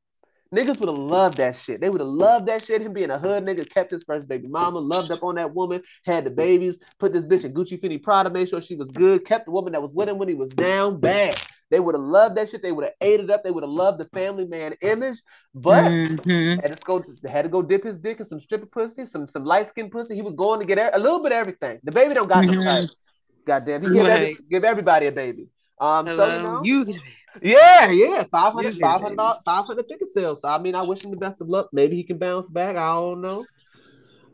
Niggas 0.55 0.81
would 0.81 0.89
have 0.89 0.99
loved 0.99 1.37
that 1.37 1.57
shit. 1.57 1.81
They 1.81 1.91
would 1.91 2.01
have 2.01 2.09
loved 2.09 2.47
that 2.47 2.65
shit. 2.65 2.81
Him 2.81 2.95
being 2.95 3.11
a 3.11 3.19
hood 3.19 3.45
nigga, 3.45 3.69
kept 3.69 3.91
his 3.91 4.05
first 4.05 4.27
baby 4.29 4.49
mama, 4.49 4.79
loved 4.79 5.13
up 5.13 5.23
on 5.23 5.35
that 5.35 5.55
woman, 5.55 5.83
had 6.07 6.25
the 6.25 6.31
babies, 6.31 6.79
put 6.99 7.13
this 7.13 7.27
bitch 7.27 7.45
in 7.45 7.53
Gucci 7.53 7.79
Fendi 7.79 8.03
Prada, 8.03 8.31
made 8.31 8.49
sure 8.49 8.61
she 8.61 8.75
was 8.75 8.91
good, 8.91 9.27
kept 9.27 9.45
the 9.45 9.51
woman 9.51 9.75
that 9.75 9.83
was 9.83 9.93
with 9.93 10.09
him 10.09 10.17
when 10.17 10.29
he 10.29 10.35
was 10.35 10.51
down 10.51 11.01
bad. 11.01 11.39
They 11.71 11.81
would 11.81 11.95
have 11.95 12.03
loved 12.03 12.37
that 12.37 12.49
shit. 12.49 12.63
They 12.63 12.73
would 12.73 12.87
have 12.87 12.95
ate 13.03 13.21
it 13.21 13.29
up. 13.31 13.45
They 13.45 13.51
would 13.51 13.63
have 13.63 13.71
loved 13.71 14.01
the 14.01 14.07
family 14.07 14.47
man 14.47 14.75
image. 14.81 15.19
But 15.55 15.85
Mhm. 15.85 16.63
had 16.63 16.75
to 16.75 16.83
go 16.83 17.05
had 17.29 17.43
to 17.43 17.49
go 17.51 17.61
dip 17.61 17.85
his 17.85 18.01
dick 18.01 18.21
in 18.21 18.25
some 18.25 18.41
stripper 18.41 18.65
pussy, 18.67 19.05
some 19.05 19.27
some 19.29 19.45
light 19.45 19.67
skin 19.67 19.91
pussy. 19.91 20.15
He 20.15 20.23
was 20.23 20.35
going 20.35 20.61
to 20.61 20.67
get 20.67 20.95
a 20.95 20.99
little 20.99 21.23
bit 21.23 21.33
of 21.33 21.39
everything. 21.39 21.79
DaBaby 21.87 22.15
don't 22.15 22.29
got 22.29 22.47
no 22.47 22.55
Mhm. 22.55 22.65
type. 22.65 22.91
Goddamn, 23.47 23.83
he 23.83 23.89
give, 23.91 24.07
every, 24.07 24.39
give 24.51 24.65
everybody 24.65 25.07
a 25.07 25.13
baby. 25.13 25.49
Um, 25.79 26.09
so 26.09 26.27
you 26.27 26.39
know, 26.43 26.61
You 26.63 26.87
yeah, 27.43 27.91
yeah, 27.91 28.25
500, 28.31 28.75
You 28.75 28.81
get 28.81 28.81
500, 28.81 29.17
500 29.45 29.87
ticket 29.87 30.09
sales. 30.09 30.43
So 30.43 30.49
I 30.49 30.59
mean, 30.59 30.75
I 30.75 30.83
wish 30.83 31.05
him 31.05 31.11
the 31.11 31.17
best 31.17 31.41
of 31.41 31.49
luck. 31.49 31.69
Maybe 31.73 31.97
he 31.97 32.05
can 32.05 32.19
bounce 32.19 32.49
back. 32.49 32.77
I 32.77 32.95
don't 32.95 33.21
know. 33.21 33.47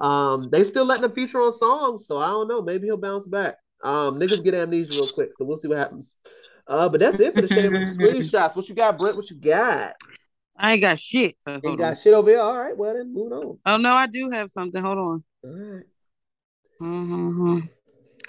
Um, 0.01 0.49
they 0.51 0.65
still 0.65 0.85
letting 0.85 1.05
him 1.05 1.13
feature 1.13 1.41
on 1.41 1.53
songs, 1.53 2.07
so 2.07 2.19
I 2.19 2.29
don't 2.29 2.49
know. 2.49 2.63
Maybe 2.63 2.87
he'll 2.87 2.97
bounce 2.97 3.27
back. 3.27 3.57
Um, 3.83 4.19
niggas 4.19 4.43
get 4.43 4.55
amnesia 4.55 4.93
real 4.93 5.09
quick, 5.09 5.31
so 5.35 5.45
we'll 5.45 5.57
see 5.57 5.69
what 5.69 5.79
happens. 5.79 6.15
Uh, 6.67 6.89
but 6.89 7.01
that's 7.01 7.21
it 7.21 7.35
for 7.35 7.43
the 7.43 7.49
shade 7.49 7.69
room 7.69 7.85
screenshots. 7.99 8.57
What 8.57 8.69
you 8.69 8.75
got, 8.75 8.99
Brent? 8.99 9.17
What 9.17 9.31
you 9.31 9.37
got? 9.37 9.95
I 10.57 10.73
ain't 10.73 10.83
got 10.83 10.99
shit. 10.99 11.37
So 11.41 11.61
Ain't 11.65 11.79
got 11.79 11.91
on. 11.91 11.97
shit 11.97 12.15
over 12.15 12.31
here. 12.31 12.41
All 12.41 12.57
right, 12.57 12.77
well 12.77 12.95
then, 12.95 13.13
move 13.13 13.33
on. 13.33 13.59
Oh 13.67 13.77
no, 13.77 13.95
I 13.95 14.07
do 14.07 14.31
have 14.31 14.51
something. 14.51 14.83
Hold 14.83 14.99
on. 14.99 15.25
All 15.45 15.51
right. 15.51 15.85
Mm-hmm. 16.81 17.61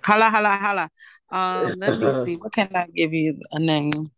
Holla, 0.04 0.30
holla, 0.30 0.58
holla. 0.58 0.90
Um, 1.32 1.74
let 1.80 2.00
me 2.00 2.24
see. 2.24 2.36
What 2.36 2.54
can 2.54 2.70
I 2.76 2.86
give 2.86 3.12
you 3.12 3.38
a 3.52 3.60
name? 3.60 4.12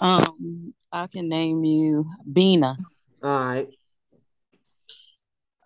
Um, 0.00 0.74
I 0.92 1.06
can 1.06 1.28
name 1.28 1.64
you 1.64 2.06
Bina. 2.30 2.76
All 3.22 3.46
right. 3.46 3.68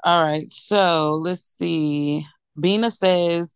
All 0.05 0.23
right. 0.23 0.49
So 0.51 1.13
let's 1.23 1.45
see. 1.45 2.27
Bina 2.59 2.91
says, 2.91 3.55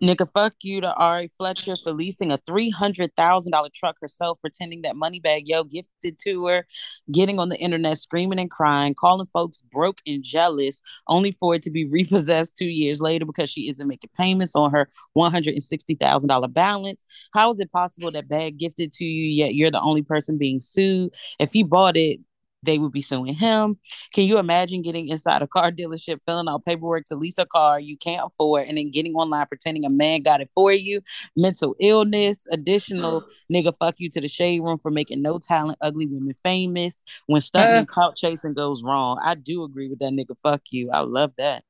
"Nigga, 0.00 0.30
fuck 0.32 0.54
you 0.62 0.80
to 0.80 0.94
Ari 0.94 1.28
Fletcher 1.36 1.76
for 1.76 1.92
leasing 1.92 2.30
a 2.30 2.38
three 2.38 2.70
hundred 2.70 3.16
thousand 3.16 3.50
dollar 3.50 3.68
truck 3.74 3.96
herself, 4.00 4.38
pretending 4.40 4.82
that 4.82 4.94
Moneybagg 4.94 5.42
Yo 5.46 5.64
gifted 5.64 6.18
to 6.24 6.46
her, 6.46 6.66
getting 7.10 7.40
on 7.40 7.48
the 7.48 7.58
internet 7.58 7.98
screaming 7.98 8.38
and 8.38 8.50
crying, 8.50 8.94
calling 8.94 9.26
folks 9.26 9.60
broke 9.60 10.00
and 10.06 10.22
jealous, 10.22 10.82
only 11.08 11.32
for 11.32 11.54
it 11.56 11.64
to 11.64 11.70
be 11.70 11.84
repossessed 11.90 12.56
two 12.56 12.68
years 12.68 13.00
later 13.00 13.26
because 13.26 13.50
she 13.50 13.68
isn't 13.68 13.88
making 13.88 14.10
payments 14.16 14.54
on 14.54 14.70
her 14.70 14.88
one 15.14 15.32
hundred 15.32 15.54
and 15.54 15.64
sixty 15.64 15.96
thousand 15.96 16.28
dollar 16.28 16.48
balance. 16.48 17.04
How 17.34 17.50
is 17.50 17.58
it 17.58 17.72
possible 17.72 18.12
that 18.12 18.28
bag 18.28 18.58
gifted 18.58 18.92
to 18.92 19.04
you 19.04 19.24
yet 19.24 19.54
you're 19.56 19.72
the 19.72 19.80
only 19.80 20.02
person 20.02 20.38
being 20.38 20.60
sued? 20.60 21.10
If 21.40 21.52
he 21.52 21.64
bought 21.64 21.96
it." 21.96 22.20
They 22.64 22.78
would 22.78 22.92
be 22.92 23.02
suing 23.02 23.34
him. 23.34 23.78
Can 24.12 24.24
you 24.24 24.38
imagine 24.38 24.82
getting 24.82 25.08
inside 25.08 25.42
a 25.42 25.46
car 25.46 25.70
dealership, 25.70 26.18
filling 26.26 26.48
out 26.48 26.64
paperwork 26.64 27.04
to 27.06 27.14
lease 27.14 27.38
a 27.38 27.46
car 27.46 27.78
you 27.78 27.96
can't 27.96 28.26
afford, 28.26 28.66
and 28.66 28.76
then 28.76 28.90
getting 28.90 29.14
online 29.14 29.46
pretending 29.46 29.84
a 29.84 29.90
man 29.90 30.22
got 30.22 30.40
it 30.40 30.50
for 30.54 30.72
you? 30.72 31.00
Mental 31.36 31.76
illness, 31.80 32.46
additional 32.50 33.24
nigga, 33.52 33.72
fuck 33.78 33.94
you 33.98 34.08
to 34.10 34.20
the 34.20 34.28
shade 34.28 34.60
room 34.60 34.76
for 34.78 34.90
making 34.90 35.22
no 35.22 35.38
talent, 35.38 35.78
ugly 35.80 36.06
women 36.06 36.34
famous. 36.44 37.00
When 37.26 37.40
stunting 37.40 37.76
Uh. 37.76 37.78
and 37.80 37.88
clout 37.88 38.16
chasing 38.16 38.54
goes 38.54 38.82
wrong, 38.82 39.20
I 39.22 39.36
do 39.36 39.62
agree 39.62 39.88
with 39.88 40.00
that 40.00 40.12
nigga. 40.12 40.36
Fuck 40.42 40.62
you. 40.70 40.90
I 40.92 41.00
love 41.00 41.32
that. 41.38 41.62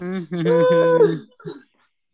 Mhm. 0.00 1.22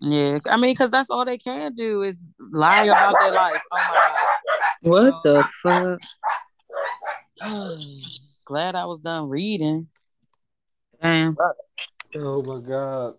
Yeah, 0.02 0.38
I 0.48 0.56
mean, 0.56 0.72
because 0.72 0.90
that's 0.90 1.10
all 1.10 1.24
they 1.26 1.36
can 1.36 1.74
do 1.74 2.02
is 2.02 2.30
lie 2.52 2.84
about 2.84 3.16
their 3.20 3.32
life. 3.32 3.60
Oh 3.72 4.26
what 4.82 5.22
the 5.24 5.44
fuck? 5.62 6.00
My 7.40 7.48
god. 7.48 7.78
Glad 8.44 8.74
I 8.74 8.84
was 8.86 8.98
done 8.98 9.28
reading. 9.28 9.88
Damn. 11.02 11.36
Oh 12.24 12.42
my 12.46 12.60
god. 12.60 13.14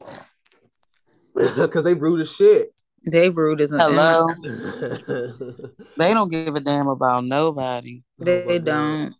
Because 1.55 1.85
they 1.85 1.93
rude 1.93 2.19
as 2.19 2.35
shit. 2.35 2.73
They 3.09 3.29
rude 3.29 3.61
as 3.61 3.71
an 3.71 3.79
Hello. 3.79 4.27
Oh 4.29 5.69
They 5.97 6.13
don't 6.13 6.29
give 6.29 6.53
a 6.55 6.59
damn 6.59 6.87
about 6.87 7.23
nobody. 7.23 8.03
They 8.19 8.43
my 8.45 8.57
don't. 8.57 9.15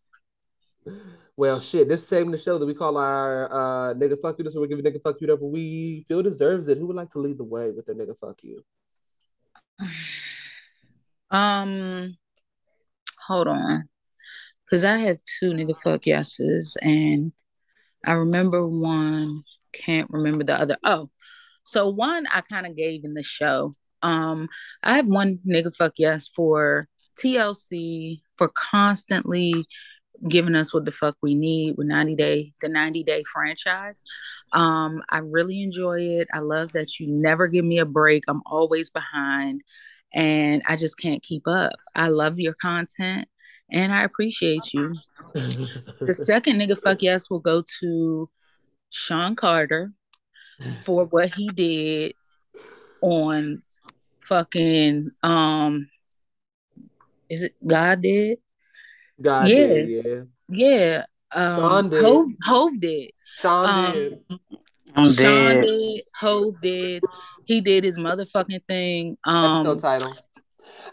Well, 1.37 1.59
shit, 1.59 1.87
this 1.87 2.07
segment 2.07 2.35
of 2.35 2.39
the 2.39 2.43
show 2.43 2.57
that 2.57 2.65
we 2.65 2.73
call 2.73 2.97
our 2.97 3.45
uh, 3.51 3.93
nigga 3.93 4.19
fuck 4.21 4.37
you. 4.37 4.43
This 4.43 4.51
is 4.51 4.55
where 4.55 4.67
we 4.67 4.67
give 4.67 4.79
a 4.79 4.81
nigga 4.83 5.01
fuck 5.01 5.21
you 5.21 5.27
whatever 5.27 5.45
we 5.45 6.03
feel 6.07 6.21
deserves 6.21 6.67
it. 6.67 6.77
Who 6.77 6.87
would 6.87 6.95
like 6.95 7.09
to 7.11 7.19
lead 7.19 7.37
the 7.37 7.43
way 7.45 7.71
with 7.71 7.85
their 7.85 7.95
nigga 7.95 8.17
fuck 8.17 8.43
you? 8.43 8.61
Um, 11.31 12.17
hold 13.25 13.47
on, 13.47 13.87
because 14.71 14.85
I 14.85 14.99
have 14.99 15.19
two 15.39 15.51
nigga 15.51 15.75
fuck 15.83 16.05
yeses, 16.05 16.77
and 16.81 17.33
I 18.05 18.13
remember 18.13 18.65
one, 18.65 19.43
can't 19.73 20.09
remember 20.09 20.45
the 20.45 20.59
other. 20.59 20.77
Oh, 20.83 21.09
so 21.63 21.89
one 21.89 22.25
I 22.31 22.39
kind 22.41 22.65
of 22.65 22.77
gave 22.77 23.03
in 23.03 23.13
the 23.13 23.23
show. 23.23 23.75
Um, 24.01 24.47
I 24.81 24.95
have 24.95 25.07
one 25.07 25.39
nigga 25.45 25.75
fuck 25.75 25.93
yes 25.97 26.29
for 26.33 26.87
TLC 27.19 28.21
for 28.37 28.47
constantly 28.47 29.67
giving 30.27 30.55
us 30.55 30.73
what 30.73 30.85
the 30.85 30.91
fuck 30.91 31.17
we 31.21 31.35
need 31.35 31.75
with 31.77 31.87
90 31.87 32.15
day 32.15 32.53
the 32.61 32.69
90 32.69 33.03
day 33.03 33.23
franchise 33.33 34.03
um 34.53 35.01
i 35.09 35.17
really 35.17 35.63
enjoy 35.63 35.99
it 35.99 36.27
i 36.31 36.37
love 36.37 36.71
that 36.73 36.99
you 36.99 37.07
never 37.07 37.47
give 37.47 37.65
me 37.65 37.79
a 37.79 37.87
break 37.87 38.23
i'm 38.27 38.43
always 38.45 38.91
behind 38.91 39.63
and 40.13 40.61
i 40.67 40.75
just 40.75 40.99
can't 40.99 41.23
keep 41.23 41.47
up 41.47 41.73
i 41.95 42.07
love 42.07 42.39
your 42.39 42.53
content 42.53 43.27
and 43.71 43.91
i 43.93 44.03
appreciate 44.03 44.73
you 44.73 44.93
the 45.33 46.13
second 46.17 46.57
nigga 46.59 46.79
fuck 46.79 47.01
yes 47.01 47.29
will 47.29 47.39
go 47.39 47.63
to 47.79 48.29
sean 48.89 49.35
carter 49.35 49.91
for 50.83 51.05
what 51.05 51.33
he 51.33 51.47
did 51.49 52.13
on 53.01 53.61
fucking 54.21 55.09
um 55.23 55.87
is 57.29 57.43
it 57.43 57.55
god 57.65 58.01
did 58.01 58.37
God 59.21 59.49
Yeah. 59.49 59.55
did, 59.67 59.89
yeah. 59.89 60.21
yeah 60.49 61.03
Sean 61.33 61.85
um 61.85 61.89
did. 61.89 62.03
Hov, 62.03 62.27
Hov 62.43 62.79
did 62.79 63.11
Sean 63.35 63.69
Um, 63.69 63.93
did. 63.93 64.19
I'm 64.95 65.05
Sean 65.13 65.15
dead. 65.15 65.65
did, 65.67 66.01
Hov 66.15 66.59
did, 66.61 67.03
he 67.45 67.61
did 67.61 67.83
his 67.85 67.97
motherfucking 67.97 68.65
thing. 68.67 69.17
Um, 69.25 69.59
Episode 69.67 69.79
title. 69.79 70.15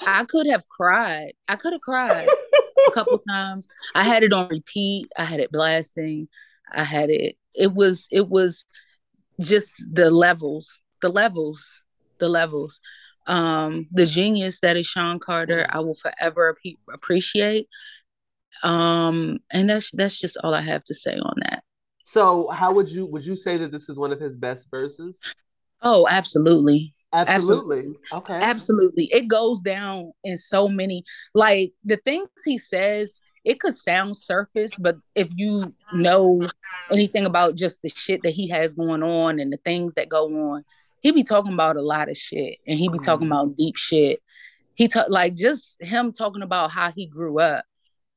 I 0.07 0.25
could 0.25 0.47
have 0.47 0.69
cried. 0.69 1.33
I 1.49 1.57
could 1.57 1.73
have 1.73 1.81
cried 1.81 2.29
a 2.89 2.93
couple 2.93 3.19
times. 3.29 3.69
I 3.95 4.05
had 4.05 4.23
it 4.23 4.33
on 4.33 4.49
repeat. 4.49 5.09
I 5.17 5.25
had 5.25 5.41
it 5.41 5.53
blasting. 5.53 6.29
I 6.71 6.85
had 6.85 7.11
it. 7.11 7.37
It 7.55 7.75
was. 7.75 8.09
It 8.11 8.29
was 8.29 8.65
just 9.41 9.85
the 9.91 10.11
levels. 10.11 10.81
The 11.03 11.09
levels. 11.09 11.83
The 12.19 12.29
levels. 12.29 12.81
Um, 13.27 13.87
the 13.93 14.07
genius 14.07 14.61
that 14.61 14.77
is 14.77 14.87
Sean 14.87 15.19
Carter. 15.19 15.67
I 15.69 15.81
will 15.81 15.97
forever 15.97 16.57
appe- 16.57 16.79
appreciate. 16.93 17.69
Um, 18.63 19.39
and 19.53 19.71
that's 19.71 19.91
that's 19.93 20.19
just 20.19 20.37
all 20.43 20.55
I 20.55 20.63
have 20.63 20.83
to 20.85 20.95
say 20.95 21.17
on 21.17 21.35
that. 21.43 21.63
So, 22.05 22.49
how 22.49 22.73
would 22.73 22.89
you 22.89 23.07
would 23.07 23.27
you 23.27 23.37
say 23.37 23.59
that 23.59 23.71
this 23.71 23.89
is 23.89 23.99
one 23.99 24.13
of 24.13 24.21
his 24.21 24.37
best 24.37 24.71
verses? 24.71 25.21
Oh, 25.83 26.07
absolutely. 26.09 26.95
Absolutely. 27.13 27.95
Okay. 28.13 28.39
Absolutely. 28.41 29.09
It 29.13 29.29
goes 29.29 29.61
down 29.61 30.13
in 30.25 30.37
so 30.37 30.69
many 30.69 31.05
like 31.35 31.73
the 31.85 31.97
things 31.97 32.29
he 32.45 32.59
says, 32.59 33.21
it 33.45 33.61
could 33.61 33.75
sound 33.75 34.17
surface, 34.17 34.73
but 34.79 34.97
if 35.15 35.29
you 35.35 35.75
know 35.93 36.43
anything 36.91 37.25
about 37.25 37.55
just 37.55 37.81
the 37.83 37.89
shit 37.89 38.23
that 38.23 38.33
he 38.33 38.49
has 38.49 38.75
going 38.75 39.03
on 39.03 39.39
and 39.39 39.53
the 39.53 39.57
things 39.59 39.95
that 39.95 40.11
go 40.11 40.27
on, 40.53 40.65
he 41.01 41.13
be 41.13 41.23
talking 41.23 41.55
about 41.55 41.77
a 41.77 41.83
lot 41.83 42.11
of 42.11 42.17
shit 42.17 42.59
and 42.67 42.79
he 42.79 42.89
be 42.89 42.99
talking 42.99 43.29
mm. 43.29 43.31
about 43.31 43.57
deep 43.57 43.77
shit. 43.77 44.21
He 44.75 44.87
talk 44.87 45.07
like 45.09 45.35
just 45.35 45.81
him 45.81 46.13
talking 46.13 46.43
about 46.43 46.71
how 46.71 46.93
he 46.93 47.07
grew 47.07 47.41
up 47.41 47.65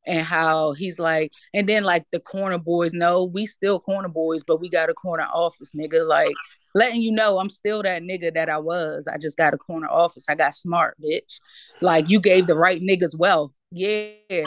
and 0.05 0.21
how 0.21 0.73
he's 0.73 0.99
like, 0.99 1.31
and 1.53 1.67
then 1.67 1.83
like 1.83 2.05
the 2.11 2.19
corner 2.19 2.57
boys, 2.57 2.91
no, 2.93 3.23
we 3.25 3.45
still 3.45 3.79
corner 3.79 4.09
boys, 4.09 4.43
but 4.43 4.59
we 4.59 4.69
got 4.69 4.89
a 4.89 4.93
corner 4.93 5.27
office, 5.33 5.73
nigga. 5.73 6.05
Like 6.07 6.33
letting 6.75 7.01
you 7.01 7.11
know 7.11 7.39
I'm 7.39 7.49
still 7.49 7.83
that 7.83 8.01
nigga 8.01 8.33
that 8.33 8.49
I 8.49 8.57
was. 8.57 9.07
I 9.07 9.17
just 9.17 9.37
got 9.37 9.53
a 9.53 9.57
corner 9.57 9.87
office. 9.87 10.27
I 10.29 10.35
got 10.35 10.55
smart, 10.55 10.97
bitch. 11.01 11.39
Like 11.81 12.09
you 12.09 12.19
gave 12.19 12.47
the 12.47 12.57
right 12.57 12.81
niggas 12.81 13.17
wealth. 13.17 13.53
Yeah. 13.71 14.45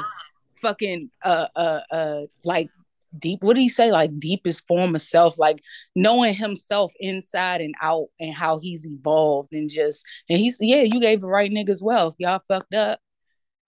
Fucking 0.56 1.10
uh 1.22 1.48
uh 1.54 1.80
uh 1.90 2.20
like 2.44 2.70
deep 3.18 3.42
what 3.42 3.54
do 3.54 3.60
he 3.60 3.68
say? 3.68 3.90
Like 3.90 4.18
deepest 4.18 4.66
form 4.66 4.94
of 4.94 5.00
self, 5.00 5.38
like 5.38 5.62
knowing 5.94 6.34
himself 6.34 6.92
inside 7.00 7.60
and 7.60 7.74
out 7.82 8.08
and 8.18 8.32
how 8.32 8.58
he's 8.58 8.86
evolved 8.86 9.52
and 9.52 9.68
just 9.68 10.04
and 10.28 10.38
he's 10.38 10.58
yeah, 10.60 10.82
you 10.82 11.00
gave 11.00 11.20
the 11.20 11.26
right 11.26 11.50
niggas 11.50 11.82
wealth. 11.82 12.16
Y'all 12.18 12.42
fucked 12.48 12.74
up. 12.74 13.00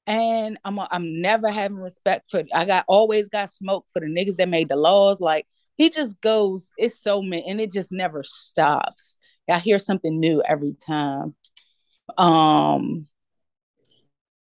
And 0.07 0.59
I'm 0.65 0.79
a, 0.79 0.89
I'm 0.91 1.21
never 1.21 1.51
having 1.51 1.79
respect 1.79 2.31
for 2.31 2.45
I 2.55 2.65
got 2.65 2.85
always 2.89 3.29
got 3.29 3.51
smoke 3.51 3.87
for 3.93 4.01
the 4.01 4.07
niggas 4.07 4.37
that 4.37 4.49
made 4.49 4.69
the 4.69 4.77
laws. 4.77 5.21
Like 5.21 5.47
he 5.77 5.91
just 5.91 6.21
goes, 6.21 6.71
it's 6.77 7.01
so 7.01 7.23
many, 7.23 7.45
and 7.49 7.61
it 7.61 7.73
just 7.73 7.93
never 7.93 8.23
stops. 8.23 9.19
I 9.49 9.59
hear 9.59 9.79
something 9.79 10.19
new 10.19 10.43
every 10.49 10.75
time. 10.75 11.35
Um, 12.19 13.09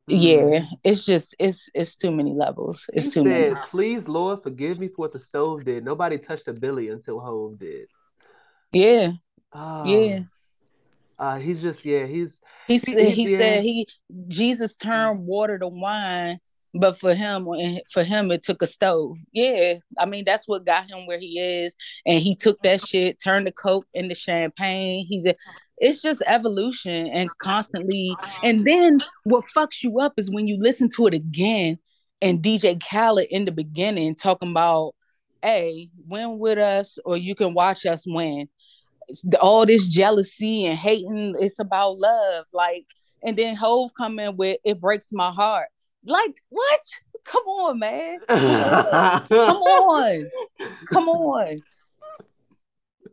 yeah, 0.08 0.64
it's 0.84 1.06
just 1.06 1.36
it's 1.40 1.70
it's 1.74 1.96
too 1.96 2.12
many 2.12 2.34
levels. 2.34 2.86
He 2.94 3.00
It's 3.00 3.14
too 3.14 3.24
said, 3.24 3.54
many. 3.54 3.56
"Please, 3.66 4.08
Lord, 4.10 4.42
forgive 4.44 4.80
me 4.80 4.88
for 4.88 4.96
what 5.04 5.12
the 5.14 5.20
stove 5.20 5.64
did. 5.64 5.86
Nobody 5.86 6.18
touched 6.18 6.48
a 6.48 6.54
Billy 6.54 6.90
until 6.90 7.20
Hov 7.20 7.58
did." 7.60 7.88
Yeah, 8.72 9.14
Oh, 9.54 9.86
yeah. 9.86 10.24
Uh, 11.22 11.38
he's 11.38 11.62
just 11.62 11.86
yeah. 11.86 12.06
He's 12.08 12.42
He 12.68 12.74
He- 12.74 12.80
said 12.80 13.00
he- 13.00 13.12
he 13.12 13.32
yeah. 13.32 13.38
said 13.38 13.64
he 13.64 13.88
Jesus 14.28 14.76
turned 14.76 15.28
water 15.28 15.60
to 15.60 15.68
wine, 15.68 16.40
but 16.74 16.98
for 16.98 17.14
him 17.14 17.48
for 17.94 18.04
him 18.04 18.32
it 18.32 18.42
took 18.42 18.64
a 18.64 18.66
stove. 18.68 19.18
Yeah, 19.32 19.76
I 20.00 20.08
mean 20.08 20.24
that's 20.26 20.48
what 20.48 20.66
got 20.66 20.90
him 20.90 21.06
where 21.06 21.20
he 21.20 21.40
is, 21.40 21.76
and 22.08 22.20
he 22.20 22.36
took 22.36 22.60
that 22.64 22.82
shit, 22.82 23.20
turned 23.24 23.46
the 23.46 23.52
coke 23.52 23.86
into 23.94 24.16
champagne. 24.16 25.06
He 25.08 25.22
did. 25.22 25.38
It's 25.78 26.02
just 26.02 26.24
evolution 26.26 27.08
and 27.08 27.30
constantly. 27.38 28.16
And 28.44 28.66
then 28.66 28.98
what 29.24 29.46
fucks 29.56 29.84
you 29.84 30.00
up 30.00 30.14
is 30.18 30.32
when 30.32 30.48
you 30.48 30.58
listen 30.60 30.90
to 30.96 31.06
it 31.06 31.14
again, 31.14 31.78
and 32.20 32.42
DJ 32.42 32.80
Khaled 32.82 33.28
in 33.30 33.46
the 33.46 33.52
beginning 33.52 34.16
talking 34.16 34.50
about, 34.52 34.96
"Hey, 35.44 35.90
win 36.08 36.40
with 36.40 36.58
us, 36.58 36.98
or 37.06 37.16
you 37.16 37.36
can 37.36 37.54
watch 37.54 37.86
us 37.86 38.06
win." 38.08 38.50
All 39.40 39.66
this 39.66 39.88
jealousy 39.88 40.66
and 40.66 40.78
hating 40.78 41.36
it's 41.40 41.60
about 41.60 41.98
love 41.98 42.46
like 42.54 42.86
and 43.24 43.38
then 43.38 43.56
Hov 43.56 43.92
come 43.98 44.20
in 44.20 44.38
with 44.38 44.58
it 44.64 44.80
breaks 44.80 45.12
my 45.12 45.32
heart 45.32 45.68
like 46.06 46.36
what 46.50 46.80
come 47.26 47.44
on 47.44 47.80
man 47.80 48.20
come 48.28 49.62
on 49.62 50.30
come 50.88 51.10
on 51.10 51.62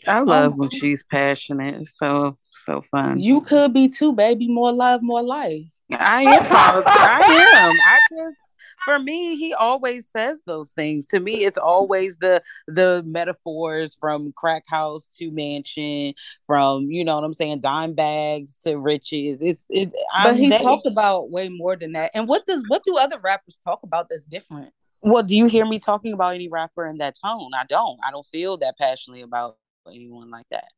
I 0.06 0.20
love 0.20 0.52
Um, 0.52 0.58
when 0.58 0.70
she's 0.70 1.02
passionate. 1.02 1.74
It's 1.76 1.96
so 1.98 2.32
so 2.50 2.80
fun. 2.80 3.18
you 3.18 3.40
could 3.40 3.72
be 3.72 3.88
too 3.88 4.12
baby 4.12 4.46
more 4.48 4.72
love 4.72 5.02
more 5.02 5.22
life 5.22 5.66
I 5.90 6.22
am. 6.22 6.46
I 6.52 7.20
am. 7.54 7.72
I 7.80 7.98
just 8.10 8.36
for 8.84 8.98
me, 8.98 9.36
he 9.36 9.54
always 9.54 10.08
says 10.08 10.42
those 10.46 10.72
things. 10.72 11.06
To 11.06 11.20
me, 11.20 11.44
it's 11.44 11.58
always 11.58 12.18
the 12.18 12.42
the 12.66 13.02
metaphors 13.06 13.96
from 14.00 14.32
crack 14.36 14.64
house 14.68 15.08
to 15.18 15.30
mansion, 15.30 16.14
from 16.46 16.90
you 16.90 17.04
know 17.04 17.16
what 17.16 17.24
I'm 17.24 17.32
saying, 17.32 17.60
dime 17.60 17.94
bags 17.94 18.56
to 18.58 18.78
riches. 18.78 19.42
It's 19.42 19.66
it. 19.68 19.90
but 19.92 20.30
I'm 20.30 20.36
he 20.36 20.48
that- 20.50 20.62
talked 20.62 20.86
about 20.86 21.30
way 21.30 21.48
more 21.48 21.76
than 21.76 21.92
that 21.92 22.10
and 22.14 22.28
what 22.28 22.46
does 22.46 22.64
what 22.68 22.82
do 22.84 22.96
other 22.96 23.18
rappers 23.18 23.60
talk 23.64 23.80
about 23.82 24.06
that's 24.08 24.24
different 24.24 24.72
Well, 25.02 25.22
do 25.22 25.36
you 25.36 25.46
hear 25.46 25.66
me 25.66 25.78
talking 25.78 26.12
about 26.12 26.34
any 26.34 26.48
rapper 26.48 26.84
in 26.86 26.98
that 26.98 27.14
tone? 27.22 27.50
I 27.54 27.64
don't. 27.68 27.98
I 28.06 28.10
don't 28.10 28.26
feel 28.26 28.56
that 28.58 28.76
passionately 28.78 29.22
about 29.22 29.56
anyone 29.86 30.30
like 30.30 30.46
that. 30.50 30.68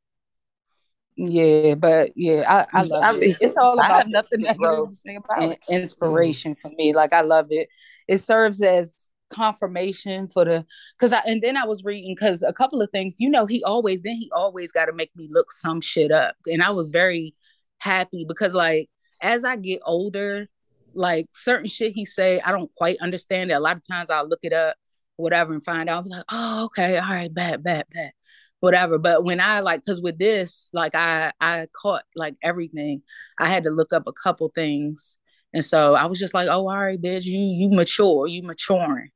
yeah 1.17 1.75
but 1.75 2.13
yeah 2.17 2.45
i, 2.49 2.81
I 2.81 2.83
love 2.85 3.17
it 3.21 3.37
it's 3.41 3.57
all 3.57 3.79
I 3.81 3.87
about 3.87 3.99
have 3.99 4.09
nothing 4.09 4.41
negative 4.43 4.89
to 4.89 4.95
say 4.97 5.17
about 5.17 5.39
and 5.43 5.57
inspiration 5.69 6.55
for 6.55 6.71
me. 6.71 6.95
Like 6.95 7.13
I 7.13 7.21
love 7.23 7.49
it. 7.51 7.69
It 8.11 8.19
serves 8.19 8.61
as 8.61 9.09
confirmation 9.31 10.29
for 10.29 10.45
the 10.45 10.67
because 10.99 11.13
I 11.13 11.21
and 11.25 11.41
then 11.41 11.57
I 11.57 11.65
was 11.65 11.85
reading 11.85 12.15
because 12.15 12.43
a 12.43 12.53
couple 12.53 12.83
of 12.83 12.91
things, 12.91 13.21
you 13.21 13.31
know, 13.31 13.47
he 13.47 13.63
always 13.63 14.03
then 14.03 14.17
he 14.17 14.31
always 14.35 14.73
got 14.73 14.87
to 14.87 14.93
make 14.93 15.15
me 15.15 15.29
look 15.31 15.53
some 15.53 15.81
shit 15.81 16.11
up. 16.11 16.35
And 16.47 16.61
I 16.63 16.71
was 16.71 16.89
very 16.89 17.37
happy 17.79 18.25
because 18.29 18.53
like 18.53 18.91
as 19.23 19.45
I 19.45 19.57
get 19.57 19.81
older, 19.87 20.49
like 20.93 21.29
certain 21.31 21.69
shit 21.69 21.93
he 21.93 22.05
say, 22.05 22.41
I 22.41 22.51
don't 22.51 22.75
quite 22.75 22.99
understand 23.01 23.53
it. 23.53 23.55
A 23.55 23.61
lot 23.61 23.77
of 23.77 23.87
times 23.87 24.11
I'll 24.11 24.29
look 24.29 24.41
it 24.43 24.53
up, 24.53 24.75
whatever, 25.17 25.53
and 25.53 25.65
find 25.65 25.89
out. 25.89 26.05
Be 26.05 26.11
like, 26.11 26.25
oh, 26.31 26.65
okay, 26.67 26.99
all 26.99 27.09
right, 27.09 27.33
bad, 27.33 27.63
bad, 27.63 27.87
bad. 27.95 28.11
Whatever. 28.59 28.99
But 28.99 29.25
when 29.25 29.41
I 29.41 29.61
like 29.61 29.85
cause 29.85 30.03
with 30.03 30.19
this, 30.19 30.69
like 30.73 30.97
I 30.97 31.33
I 31.41 31.69
caught 31.73 32.03
like 32.17 32.35
everything. 32.43 33.03
I 33.39 33.47
had 33.47 33.65
to 33.65 33.71
look 33.71 33.93
up 33.93 34.09
a 34.09 34.13
couple 34.13 34.51
things. 34.53 35.17
And 35.53 35.65
so 35.65 35.95
I 35.95 36.07
was 36.07 36.19
just 36.19 36.35
like, 36.35 36.49
oh, 36.49 36.69
all 36.69 36.79
right, 36.79 37.01
bitch, 37.01 37.25
you 37.25 37.39
you 37.39 37.71
mature, 37.71 38.27
you 38.27 38.43
maturing. 38.43 39.11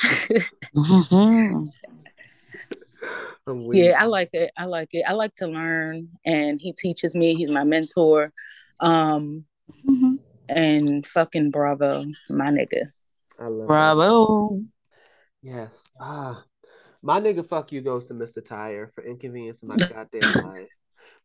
Mhm. 0.74 1.68
Yeah, 3.72 4.00
I 4.02 4.06
like 4.06 4.30
it. 4.32 4.50
I 4.56 4.64
like 4.64 4.88
it. 4.92 5.04
I 5.06 5.12
like 5.12 5.34
to 5.36 5.46
learn 5.46 6.08
and 6.24 6.60
he 6.60 6.72
teaches 6.72 7.14
me. 7.14 7.34
He's 7.34 7.50
my 7.50 7.64
mentor. 7.64 8.32
Um 8.80 9.44
Mhm. 9.86 10.18
and 10.48 11.06
fucking 11.06 11.50
bravo, 11.50 12.04
my 12.30 12.50
nigga. 12.50 12.90
I 13.38 13.46
love 13.46 13.58
that. 13.58 13.66
Bravo. 13.66 14.62
Yes. 15.42 15.88
Ah, 16.00 16.44
my 17.02 17.20
nigga, 17.20 17.46
fuck 17.46 17.72
you 17.72 17.80
goes 17.80 18.06
to 18.08 18.14
Mr. 18.14 18.42
Tire 18.42 18.88
for 18.88 19.04
inconveniencing 19.04 19.68
my 19.68 19.78
goddamn 19.78 20.22
life. 20.42 20.68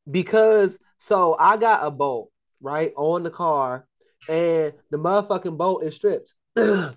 Because 0.10 0.78
so 0.98 1.36
I 1.40 1.58
got 1.58 1.86
a 1.86 1.92
bolt 1.92 2.32
right 2.62 2.92
on 2.98 3.24
the 3.24 3.30
car, 3.30 3.88
and 4.28 4.74
the 4.92 4.98
motherfucking 4.98 5.58
bolt 5.58 5.84
is 5.84 5.96
stripped, 5.96 6.34
and 6.56 6.96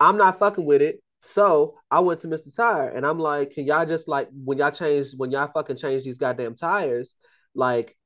I'm 0.00 0.16
not 0.16 0.38
fucking 0.38 0.64
with 0.64 0.82
it. 0.82 1.02
So 1.20 1.76
I 1.90 2.00
went 2.00 2.20
to 2.20 2.28
Mr. 2.28 2.54
Tire, 2.54 2.88
and 2.88 3.06
I'm 3.06 3.18
like, 3.18 3.52
can 3.52 3.64
y'all 3.64 3.86
just 3.86 4.08
like 4.08 4.28
when 4.32 4.58
y'all 4.58 4.70
change 4.70 5.08
when 5.16 5.30
y'all 5.30 5.46
fucking 5.46 5.76
change 5.76 6.02
these 6.02 6.18
goddamn 6.18 6.56
tires, 6.56 7.14
like 7.54 7.96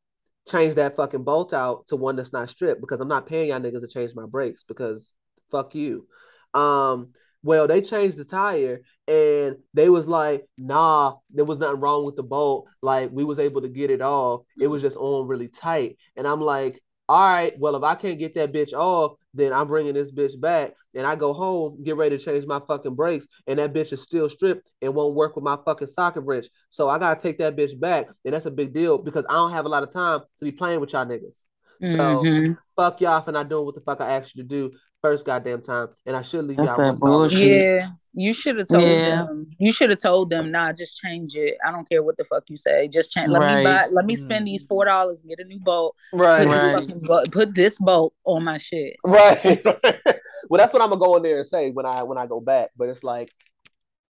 change 0.49 0.74
that 0.74 0.97
fucking 0.97 1.24
bolt 1.24 1.53
out 1.53 1.87
to 1.89 1.97
one 1.97 2.16
that's 2.16 2.33
not 2.33 2.51
stripped 2.51 2.81
because 2.81 3.01
I'm 3.01 3.09
not 3.09 3.27
paying 3.27 3.49
y'all 3.49 3.61
niggas 3.61 3.81
to 3.81 3.89
change 3.89 4.12
my 4.15 4.27
brakes 4.27 4.65
because 4.65 5.12
fuck 5.51 5.74
you. 5.74 6.07
Um, 6.55 7.12
well, 7.43 7.66
they 7.66 7.81
changed 7.81 8.16
the 8.16 8.24
tire 8.24 8.81
and 9.07 9.57
they 9.74 9.89
was 9.89 10.09
like, 10.09 10.47
nah, 10.59 11.16
there 11.31 11.45
was 11.45 11.59
nothing 11.59 11.81
wrong 11.81 12.05
with 12.05 12.16
the 12.16 12.23
bolt. 12.23 12.66
Like 12.83 13.11
we 13.12 13.24
was 13.24 13.39
able 13.39 13.62
to 13.62 13.69
get 13.69 13.91
it 13.91 14.03
off. 14.03 14.43
It 14.59 14.66
was 14.66 14.83
just 14.83 14.97
on 14.97 15.27
really 15.27 15.49
tight. 15.49 15.97
And 16.16 16.27
I'm 16.27 16.41
like, 16.41 16.81
all 17.09 17.33
right, 17.33 17.53
well, 17.59 17.77
if 17.77 17.85
I 17.85 17.95
can't 17.95 18.19
get 18.19 18.35
that 18.35 18.53
bitch 18.53 18.73
off, 18.73 19.16
then 19.33 19.53
I'm 19.53 19.69
bringing 19.69 19.95
this 19.95 20.11
bitch 20.11 20.39
back. 20.41 20.73
And 20.95 21.07
I 21.07 21.15
go 21.15 21.33
home, 21.33 21.83
get 21.85 21.97
ready 21.97 22.19
to 22.19 22.24
change 22.24 22.47
my 22.47 22.61
fucking 22.66 22.95
brakes, 22.95 23.27
and 23.47 23.59
that 23.59 23.73
bitch 23.73 23.93
is 23.93 24.03
still 24.03 24.28
stripped 24.28 24.73
and 24.83 24.95
won't 24.95 25.15
work 25.15 25.37
with 25.37 25.45
my 25.45 25.57
fucking 25.65 25.89
socket 25.89 26.24
wrench. 26.24 26.47
So 26.69 26.89
I 26.89 26.99
gotta 26.99 27.20
take 27.20 27.39
that 27.39 27.57
bitch 27.57 27.78
back, 27.78 28.09
and 28.24 28.35
that's 28.35 28.47
a 28.47 28.51
big 28.51 28.73
deal 28.73 28.99
because 28.99 29.24
I 29.28 29.35
don't 29.35 29.53
have 29.53 29.66
a 29.66 29.69
lot 29.69 29.85
of 29.85 29.93
time 29.93 30.20
to 30.39 30.45
be 30.45 30.53
playing 30.53 30.81
with 30.81 30.95
y'all 30.95 31.07
niggas. 31.07 31.45
So 31.81 32.23
Mhm. 32.24 32.57
fuck 32.74 33.01
y'all 33.01 33.20
for 33.20 33.33
not 33.33 33.49
doing 33.49 33.66
what 33.66 33.74
the 33.74 33.83
fuck 33.83 34.01
I 34.01 34.12
asked 34.12 34.35
you 34.35 34.43
to 34.43 34.49
do 34.49 34.73
first 35.07 35.27
goddamn 35.27 35.62
time, 35.62 35.89
and 36.05 36.16
I 36.16 36.23
should 36.23 36.45
leave 36.45 36.57
That's 36.57 36.77
y'all. 36.77 36.93
that 36.93 37.01
dollar. 37.01 37.28
bullshit. 37.28 37.39
Yeah, 37.49 37.89
you 38.15 38.33
should 38.33 38.57
have 38.59 38.66
told 38.66 38.83
Yeah. 38.83 39.11
them. 39.27 39.47
You 39.59 39.73
should 39.73 39.91
have 39.91 40.01
told 40.01 40.31
them, 40.31 40.51
nah, 40.51 40.73
just 40.73 40.99
change 40.99 41.37
it. 41.37 41.57
I 41.65 41.70
don't 41.70 41.89
care 41.89 42.03
what 42.03 42.16
the 42.16 42.24
fuck 42.24 42.45
you 42.49 42.57
say. 42.57 42.89
Just 42.89 43.12
change. 43.12 43.31
Let 43.31 43.43
me 43.43 43.65
buy. 43.65 43.87
Let 43.93 44.05
me 44.05 44.16
mm. 44.16 44.19
spend 44.19 44.47
these 44.47 44.66
four 44.66 44.85
dollars 44.85 45.20
and 45.20 45.28
get 45.31 45.39
a 45.39 45.45
new 45.45 45.61
bolt. 45.61 45.95
Right, 46.12 46.47
Put 46.47 46.53
this 46.53 46.62
Right. 46.65 46.74
fucking 46.74 47.01
bolt. 47.07 47.31
Put 47.31 47.55
this 47.55 47.78
bolt 47.78 48.15
on 48.24 48.45
my 48.45 48.59
shit. 48.59 48.97
right. 49.05 49.65
well, 50.49 50.59
that's 50.59 50.73
what 50.73 50.83
I'm 50.83 50.91
gonna 50.91 50.97
go 50.99 51.16
in 51.16 51.23
there 51.23 51.39
and 51.39 51.47
say 51.47 51.70
when 51.70 51.87
I 51.87 52.03
when 52.03 52.19
I 52.19 52.27
go 52.27 52.41
back. 52.41 52.70
But 52.77 52.89
it's 52.89 53.05
like 53.05 53.31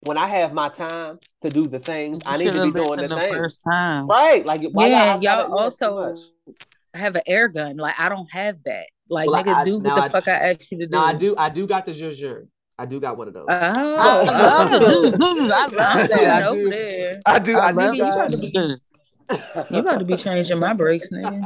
when 0.00 0.18
I 0.18 0.26
have 0.26 0.52
my 0.52 0.68
time 0.68 1.20
to 1.42 1.48
do 1.48 1.68
the 1.68 1.78
things, 1.78 2.20
I 2.26 2.36
need 2.36 2.52
to 2.52 2.64
be 2.64 2.72
doing 2.72 3.00
the 3.00 3.08
the 3.08 3.20
things. 3.20 3.34
first 3.34 3.64
time. 3.64 4.06
Right, 4.08 4.44
like 4.44 4.62
why 4.72 4.88
yeah, 4.88 5.14
y'all, 5.14 5.22
y'all 5.22 5.22
gotta- 5.22 5.22
yeah, 5.22 5.66
it's 5.66 5.78
too 5.78 5.86
also 5.86 6.14
have 6.94 7.16
an 7.16 7.22
air 7.26 7.48
gun. 7.48 7.76
Like 7.76 7.94
I 7.98 8.08
don't 8.08 8.30
have 8.32 8.58
that. 8.64 8.88
Like 9.08 9.26
Well, 9.28 9.36
I- 9.36 9.42
nigga, 9.42 9.54
I- 9.54 9.64
do 9.64 9.74
what 9.74 9.82
now 9.82 9.94
the 9.96 10.02
I- 10.02 10.08
fuck 10.08 10.28
I 10.28 10.32
asked 10.32 10.70
you 10.72 10.78
to 10.78 10.86
do. 10.86 10.90
Now 10.90 11.04
I 11.04 11.14
do 11.14 11.34
I 11.36 11.48
do 11.48 11.66
got 11.66 11.86
the 11.86 11.92
Jejun. 11.92 12.48
I 12.78 12.86
do 12.86 12.98
got 13.00 13.16
one 13.16 13.28
of 13.28 13.34
those. 13.34 13.46
Oh, 13.48 13.54
oh, 13.98 14.24
oh. 14.28 14.30
I 14.32 14.76
love 14.76 15.14
oh. 15.20 15.50
I 15.52 15.66
love 15.66 15.70
that. 16.08 16.12
I 16.42 16.52
do. 16.54 16.70
there. 16.70 17.20
I 17.26 17.38
do. 17.38 17.52
I 17.52 17.56
oh, 17.56 17.60
I, 17.60 17.70
love 17.70 17.94
Nigga, 17.94 17.96
you 17.96 18.02
got- 18.02 18.30
to 18.30 18.36
be 18.38 18.76
you 19.70 19.78
about 19.80 19.98
to 19.98 20.04
be 20.04 20.16
changing 20.16 20.58
my 20.58 20.72
brakes, 20.74 21.08
nigga. 21.10 21.42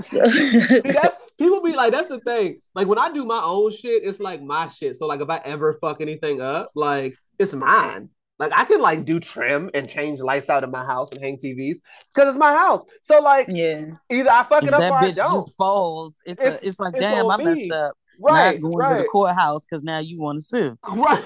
See, 0.00 0.18
that's 0.92 1.16
people 1.38 1.62
be 1.62 1.74
like, 1.74 1.92
that's 1.92 2.08
the 2.08 2.20
thing. 2.20 2.58
Like 2.74 2.86
when 2.86 2.98
I 2.98 3.10
do 3.12 3.24
my 3.24 3.40
own 3.42 3.70
shit, 3.70 4.04
it's 4.04 4.20
like 4.20 4.42
my 4.42 4.68
shit. 4.68 4.96
So 4.96 5.06
like 5.06 5.20
if 5.20 5.30
I 5.30 5.40
ever 5.44 5.74
fuck 5.80 6.00
anything 6.00 6.40
up, 6.40 6.68
like 6.74 7.14
it's 7.38 7.54
mine. 7.54 8.10
Like 8.38 8.52
I 8.54 8.64
can 8.64 8.80
like 8.80 9.04
do 9.04 9.18
trim 9.18 9.70
and 9.74 9.88
change 9.88 10.20
lights 10.20 10.48
out 10.48 10.62
in 10.64 10.70
my 10.70 10.84
house 10.84 11.10
and 11.12 11.20
hang 11.20 11.36
TVs 11.36 11.78
because 12.14 12.28
it's 12.28 12.38
my 12.38 12.52
house. 12.52 12.84
So 13.02 13.20
like 13.20 13.46
yeah. 13.48 13.86
either 14.10 14.30
I 14.30 14.44
fuck 14.44 14.62
If 14.62 14.68
it 14.68 14.74
up 14.74 14.80
that 14.80 14.92
or 14.92 14.98
I 14.98 15.10
bitch 15.10 15.16
don't. 15.16 15.32
just 15.44 15.56
falls, 15.56 16.14
it's 16.24 16.40
It's- 16.40 16.62
a, 16.62 16.66
it's 16.68 16.78
like 16.80 16.94
it's 16.94 17.02
damn, 17.02 17.30
I 17.30 17.36
messed 17.36 17.56
me. 17.56 17.70
up. 17.70 17.92
Right, 18.20 18.60
Not 18.60 18.72
going 18.72 18.96
to 18.96 19.02
the 19.02 19.08
courthouse 19.08 19.64
because 19.64 19.82
now 19.84 19.98
you 19.98 20.20
want 20.20 20.38
to 20.40 20.44
sue. 20.44 20.78
right. 20.96 21.24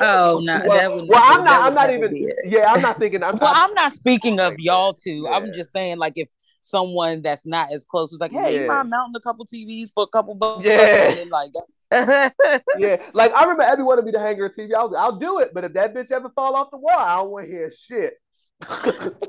Oh 0.00 0.40
no, 0.42 0.62
Well- 0.66 0.78
that 0.78 0.90
would. 0.94 1.08
well, 1.08 1.22
I'm 1.22 1.44
not- 1.44 1.50
that 1.50 1.66
I'm 1.68 1.74
not 1.74 1.90
even- 1.90 2.32
Yeah, 2.44 2.72
I'm 2.72 2.80
not 2.82 2.98
thinking. 2.98 3.22
I'm, 3.22 3.36
Well, 3.40 3.52
I'm, 3.54 3.70
I'm 3.70 3.74
not 3.74 3.92
speaking 3.92 4.40
of 4.40 4.52
like 4.52 4.58
y'all 4.60 4.92
that. 4.92 5.00
two. 5.02 5.24
Yeah. 5.24 5.30
I'm 5.30 5.52
just 5.52 5.72
saying, 5.72 5.98
like, 5.98 6.14
if 6.16 6.28
someone 6.60 7.22
that's 7.22 7.46
not 7.46 7.72
as 7.72 7.84
close 7.84 8.10
was 8.12 8.20
like, 8.20 8.32
"Hey, 8.32 8.54
Yeah. 8.54 8.60
you 8.62 8.68
mind 8.68 8.90
mounting 8.90 9.14
a 9.16 9.20
couple 9.20 9.46
TVs 9.46 9.90
for 9.94 10.04
a 10.04 10.06
couple 10.06 10.34
bucks?" 10.34 10.64
Yeah. 10.64 11.08
and 11.10 11.18
then, 11.18 11.28
like, 11.30 11.50
yeah, 11.92 13.02
like 13.14 13.32
I 13.32 13.42
remember 13.42 13.62
Abby 13.62 13.82
wanted 13.82 14.04
me 14.04 14.12
to 14.12 14.20
hang 14.20 14.38
her 14.38 14.48
TV. 14.48 14.74
I 14.74 14.84
was, 14.84 14.94
I'll 14.96 15.16
do 15.16 15.40
it, 15.40 15.52
but 15.54 15.64
if 15.64 15.72
that 15.74 15.94
bitch 15.94 16.10
ever 16.12 16.30
fall 16.30 16.54
off 16.54 16.70
the 16.70 16.78
wall, 16.78 16.96
I 16.98 17.16
don't 17.16 17.30
want 17.30 17.46
to 17.46 17.52
hear 17.52 17.70
shit. 17.70 18.14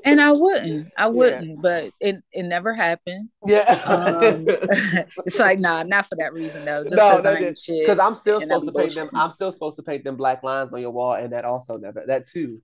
And 0.04 0.20
I 0.20 0.32
wouldn't. 0.32 0.90
I 0.98 1.08
wouldn't. 1.08 1.62
But 1.62 1.92
it 2.02 2.18
it 2.34 2.44
never 2.44 2.74
happened. 2.74 3.30
yeah, 3.46 3.62
Um, 3.88 4.46
it's 5.26 5.40
like 5.40 5.60
nah, 5.60 5.84
not 5.84 6.06
for 6.06 6.16
that 6.18 6.34
reason 6.34 6.66
though. 6.66 6.84
Just 6.84 6.96
No, 6.96 7.10
because 7.10 7.24
that 7.24 7.30
I 7.34 7.38
ain't 7.38 7.46
did- 7.56 7.58
shit. 7.58 7.80
because 7.82 7.98
I'm 8.00 8.16
still 8.16 8.42
supposed 8.42 8.66
to 8.68 8.74
paint 8.74 8.94
them. 8.96 9.10
I'm 9.14 9.32
still 9.32 9.52
supposed 9.52 9.78
to 9.78 9.84
paint 9.84 10.04
them 10.04 10.18
black 10.18 10.44
lines 10.44 10.74
on 10.74 10.82
your 10.82 10.92
wall, 10.92 11.14
and 11.14 11.32
that 11.34 11.46
also 11.46 11.78
never. 11.78 12.04
That 12.06 12.26
too, 12.28 12.62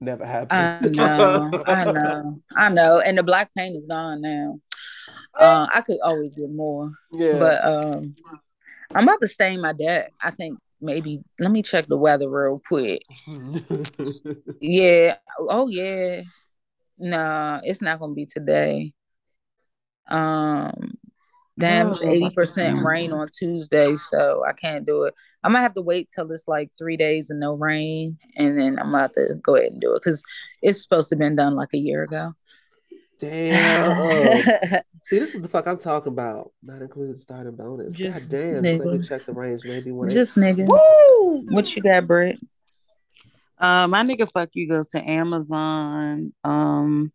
never 0.00 0.24
I 0.24 0.26
happened. 0.26 0.96
know, 0.96 1.62
I 1.66 1.84
know, 1.92 2.40
I 2.56 2.68
know. 2.68 2.98
And 3.00 3.16
the 3.16 3.22
black 3.22 3.50
paint 3.56 3.76
is 3.76 3.86
gone 3.86 4.20
now. 4.20 4.58
Uh, 5.38 5.68
I 5.72 5.82
could 5.82 5.98
always 6.02 6.34
get 6.34 6.50
more, 6.50 6.90
Yeah, 7.12 7.38
but 7.38 7.64
um, 7.64 8.16
I'm 8.94 9.04
about 9.04 9.20
to 9.20 9.28
stain 9.28 9.60
my 9.60 9.72
deck. 9.72 10.12
I 10.20 10.30
think 10.30 10.58
maybe 10.80 11.20
let 11.38 11.50
me 11.52 11.62
check 11.62 11.86
the 11.88 11.96
weather 11.96 12.28
real 12.28 12.60
quick. 12.66 13.02
Yeah. 14.60 15.16
Oh 15.38 15.68
yeah. 15.68 16.22
Nah, 16.98 17.60
it's 17.62 17.80
not 17.82 18.00
gonna 18.00 18.14
be 18.14 18.26
today. 18.26 18.92
Um 20.08 20.94
damn 21.58 21.88
it's 21.88 22.02
Oh. 22.02 22.08
eighty 22.08 22.30
percent 22.30 22.80
rain 22.84 23.12
on 23.12 23.28
Tuesday, 23.28 23.94
so 23.96 24.42
I 24.46 24.52
can't 24.52 24.86
do 24.86 25.04
it. 25.04 25.14
I'm 25.44 25.52
gonna 25.52 25.62
have 25.62 25.74
to 25.74 25.82
wait 25.82 26.08
till 26.14 26.30
it's 26.32 26.48
like 26.48 26.70
three 26.78 26.96
days 26.96 27.30
and 27.30 27.38
no 27.40 27.54
rain, 27.54 28.18
and 28.36 28.58
then 28.58 28.78
I'm 28.78 28.86
gonna 28.92 29.02
have 29.02 29.12
to 29.12 29.34
go 29.42 29.56
ahead 29.56 29.72
and 29.72 29.80
do 29.80 29.92
it 29.94 30.00
because 30.02 30.22
it's 30.62 30.82
supposed 30.82 31.08
to 31.10 31.14
have 31.14 31.20
been 31.20 31.36
done 31.36 31.54
like 31.54 31.74
a 31.74 31.78
year 31.78 32.02
ago. 32.04 32.32
Damn. 33.18 34.42
See, 35.04 35.18
this 35.18 35.34
is 35.34 35.40
the 35.40 35.48
fuck 35.48 35.66
I'm 35.66 35.78
talking 35.78 36.12
about. 36.12 36.52
Not 36.62 36.82
included 36.82 37.18
starting 37.18 37.56
bonus. 37.56 37.96
Just 37.96 38.30
God 38.30 38.38
damn. 38.38 38.64
Just 38.64 38.78
let 38.80 38.88
me 38.88 38.98
niggas. 38.98 39.08
check 39.08 39.20
the 39.22 39.32
range. 39.32 39.62
Maybe 39.64 39.90
one. 39.90 40.10
Just 40.10 40.36
niggas. 40.36 40.66
Woo! 40.68 41.46
What 41.48 41.74
you 41.74 41.82
got, 41.82 42.06
Britt? 42.06 42.38
Uh, 43.58 43.88
my 43.88 44.04
nigga 44.04 44.30
fuck 44.30 44.50
you 44.52 44.68
goes 44.68 44.88
to 44.88 45.02
Amazon. 45.02 46.32
Um, 46.44 47.12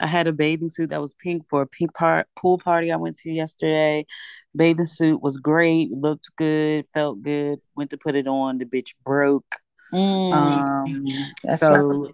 I 0.00 0.06
had 0.06 0.26
a 0.26 0.32
bathing 0.32 0.70
suit 0.70 0.90
that 0.90 1.00
was 1.00 1.14
pink 1.14 1.44
for 1.46 1.62
a 1.62 1.66
pink 1.66 1.94
part 1.94 2.26
pool 2.36 2.58
party 2.58 2.92
I 2.92 2.96
went 2.96 3.16
to 3.18 3.30
yesterday. 3.30 4.06
Bathing 4.54 4.86
suit 4.86 5.22
was 5.22 5.38
great, 5.38 5.90
looked 5.90 6.30
good, 6.36 6.86
felt 6.92 7.22
good. 7.22 7.60
Went 7.76 7.90
to 7.90 7.96
put 7.96 8.14
it 8.14 8.26
on, 8.26 8.58
the 8.58 8.66
bitch 8.66 8.94
broke. 9.04 9.56
Mm, 9.92 10.32
Um, 10.32 11.06
that's 11.42 11.60
so 11.60 12.08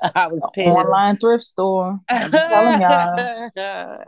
I 0.14 0.24
was 0.26 0.48
pissed. 0.54 0.68
online 0.68 1.16
thrift 1.18 1.44
store. 1.44 2.00
I'm 2.08 2.30
telling 2.30 2.80
y'all. 3.56 4.04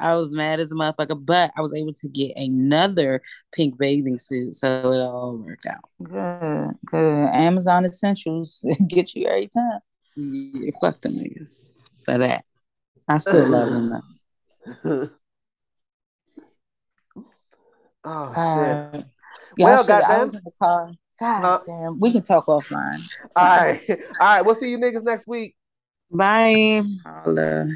I 0.00 0.14
was 0.14 0.32
mad 0.32 0.60
as 0.60 0.70
a 0.70 0.76
motherfucker, 0.76 1.18
but 1.26 1.50
I 1.56 1.60
was 1.60 1.74
able 1.74 1.92
to 1.92 2.08
get 2.08 2.36
another 2.36 3.20
pink 3.52 3.76
bathing 3.78 4.16
suit, 4.18 4.54
so 4.54 4.92
it 4.92 5.00
all 5.00 5.36
worked 5.44 5.66
out. 5.66 5.80
Good, 6.02 6.76
good. 6.86 7.28
Amazon 7.34 7.84
essentials 7.84 8.64
get 8.86 9.14
you 9.16 9.26
every 9.26 9.48
time. 9.48 9.80
Yeah, 10.14 10.70
fuck 10.80 11.00
them 11.00 11.12
niggas 11.14 11.64
for 12.04 12.16
that. 12.18 12.44
I 13.08 13.16
still 13.16 13.48
love 13.48 13.70
them 13.70 14.02
though. 14.84 15.10
oh 18.04 18.28
shit. 18.28 18.36
Uh, 18.36 19.02
Well, 19.58 19.80
I, 19.80 19.82
should- 19.82 19.90
I 19.90 20.00
goddamn. 20.00 20.20
was 20.22 20.34
in 20.34 20.40
the 20.44 20.52
car. 20.62 20.92
God 21.18 21.40
Huh? 21.42 21.60
damn, 21.66 21.98
we 22.00 22.12
can 22.12 22.22
talk 22.22 22.46
offline. 22.46 23.00
All 23.36 23.44
right, 23.44 23.80
all 23.90 23.96
right. 24.20 24.42
We'll 24.42 24.54
see 24.54 24.70
you 24.70 24.78
niggas 24.78 25.04
next 25.04 25.26
week. 25.26 25.56
Bye. 26.10 26.82
Holla. 27.04 27.68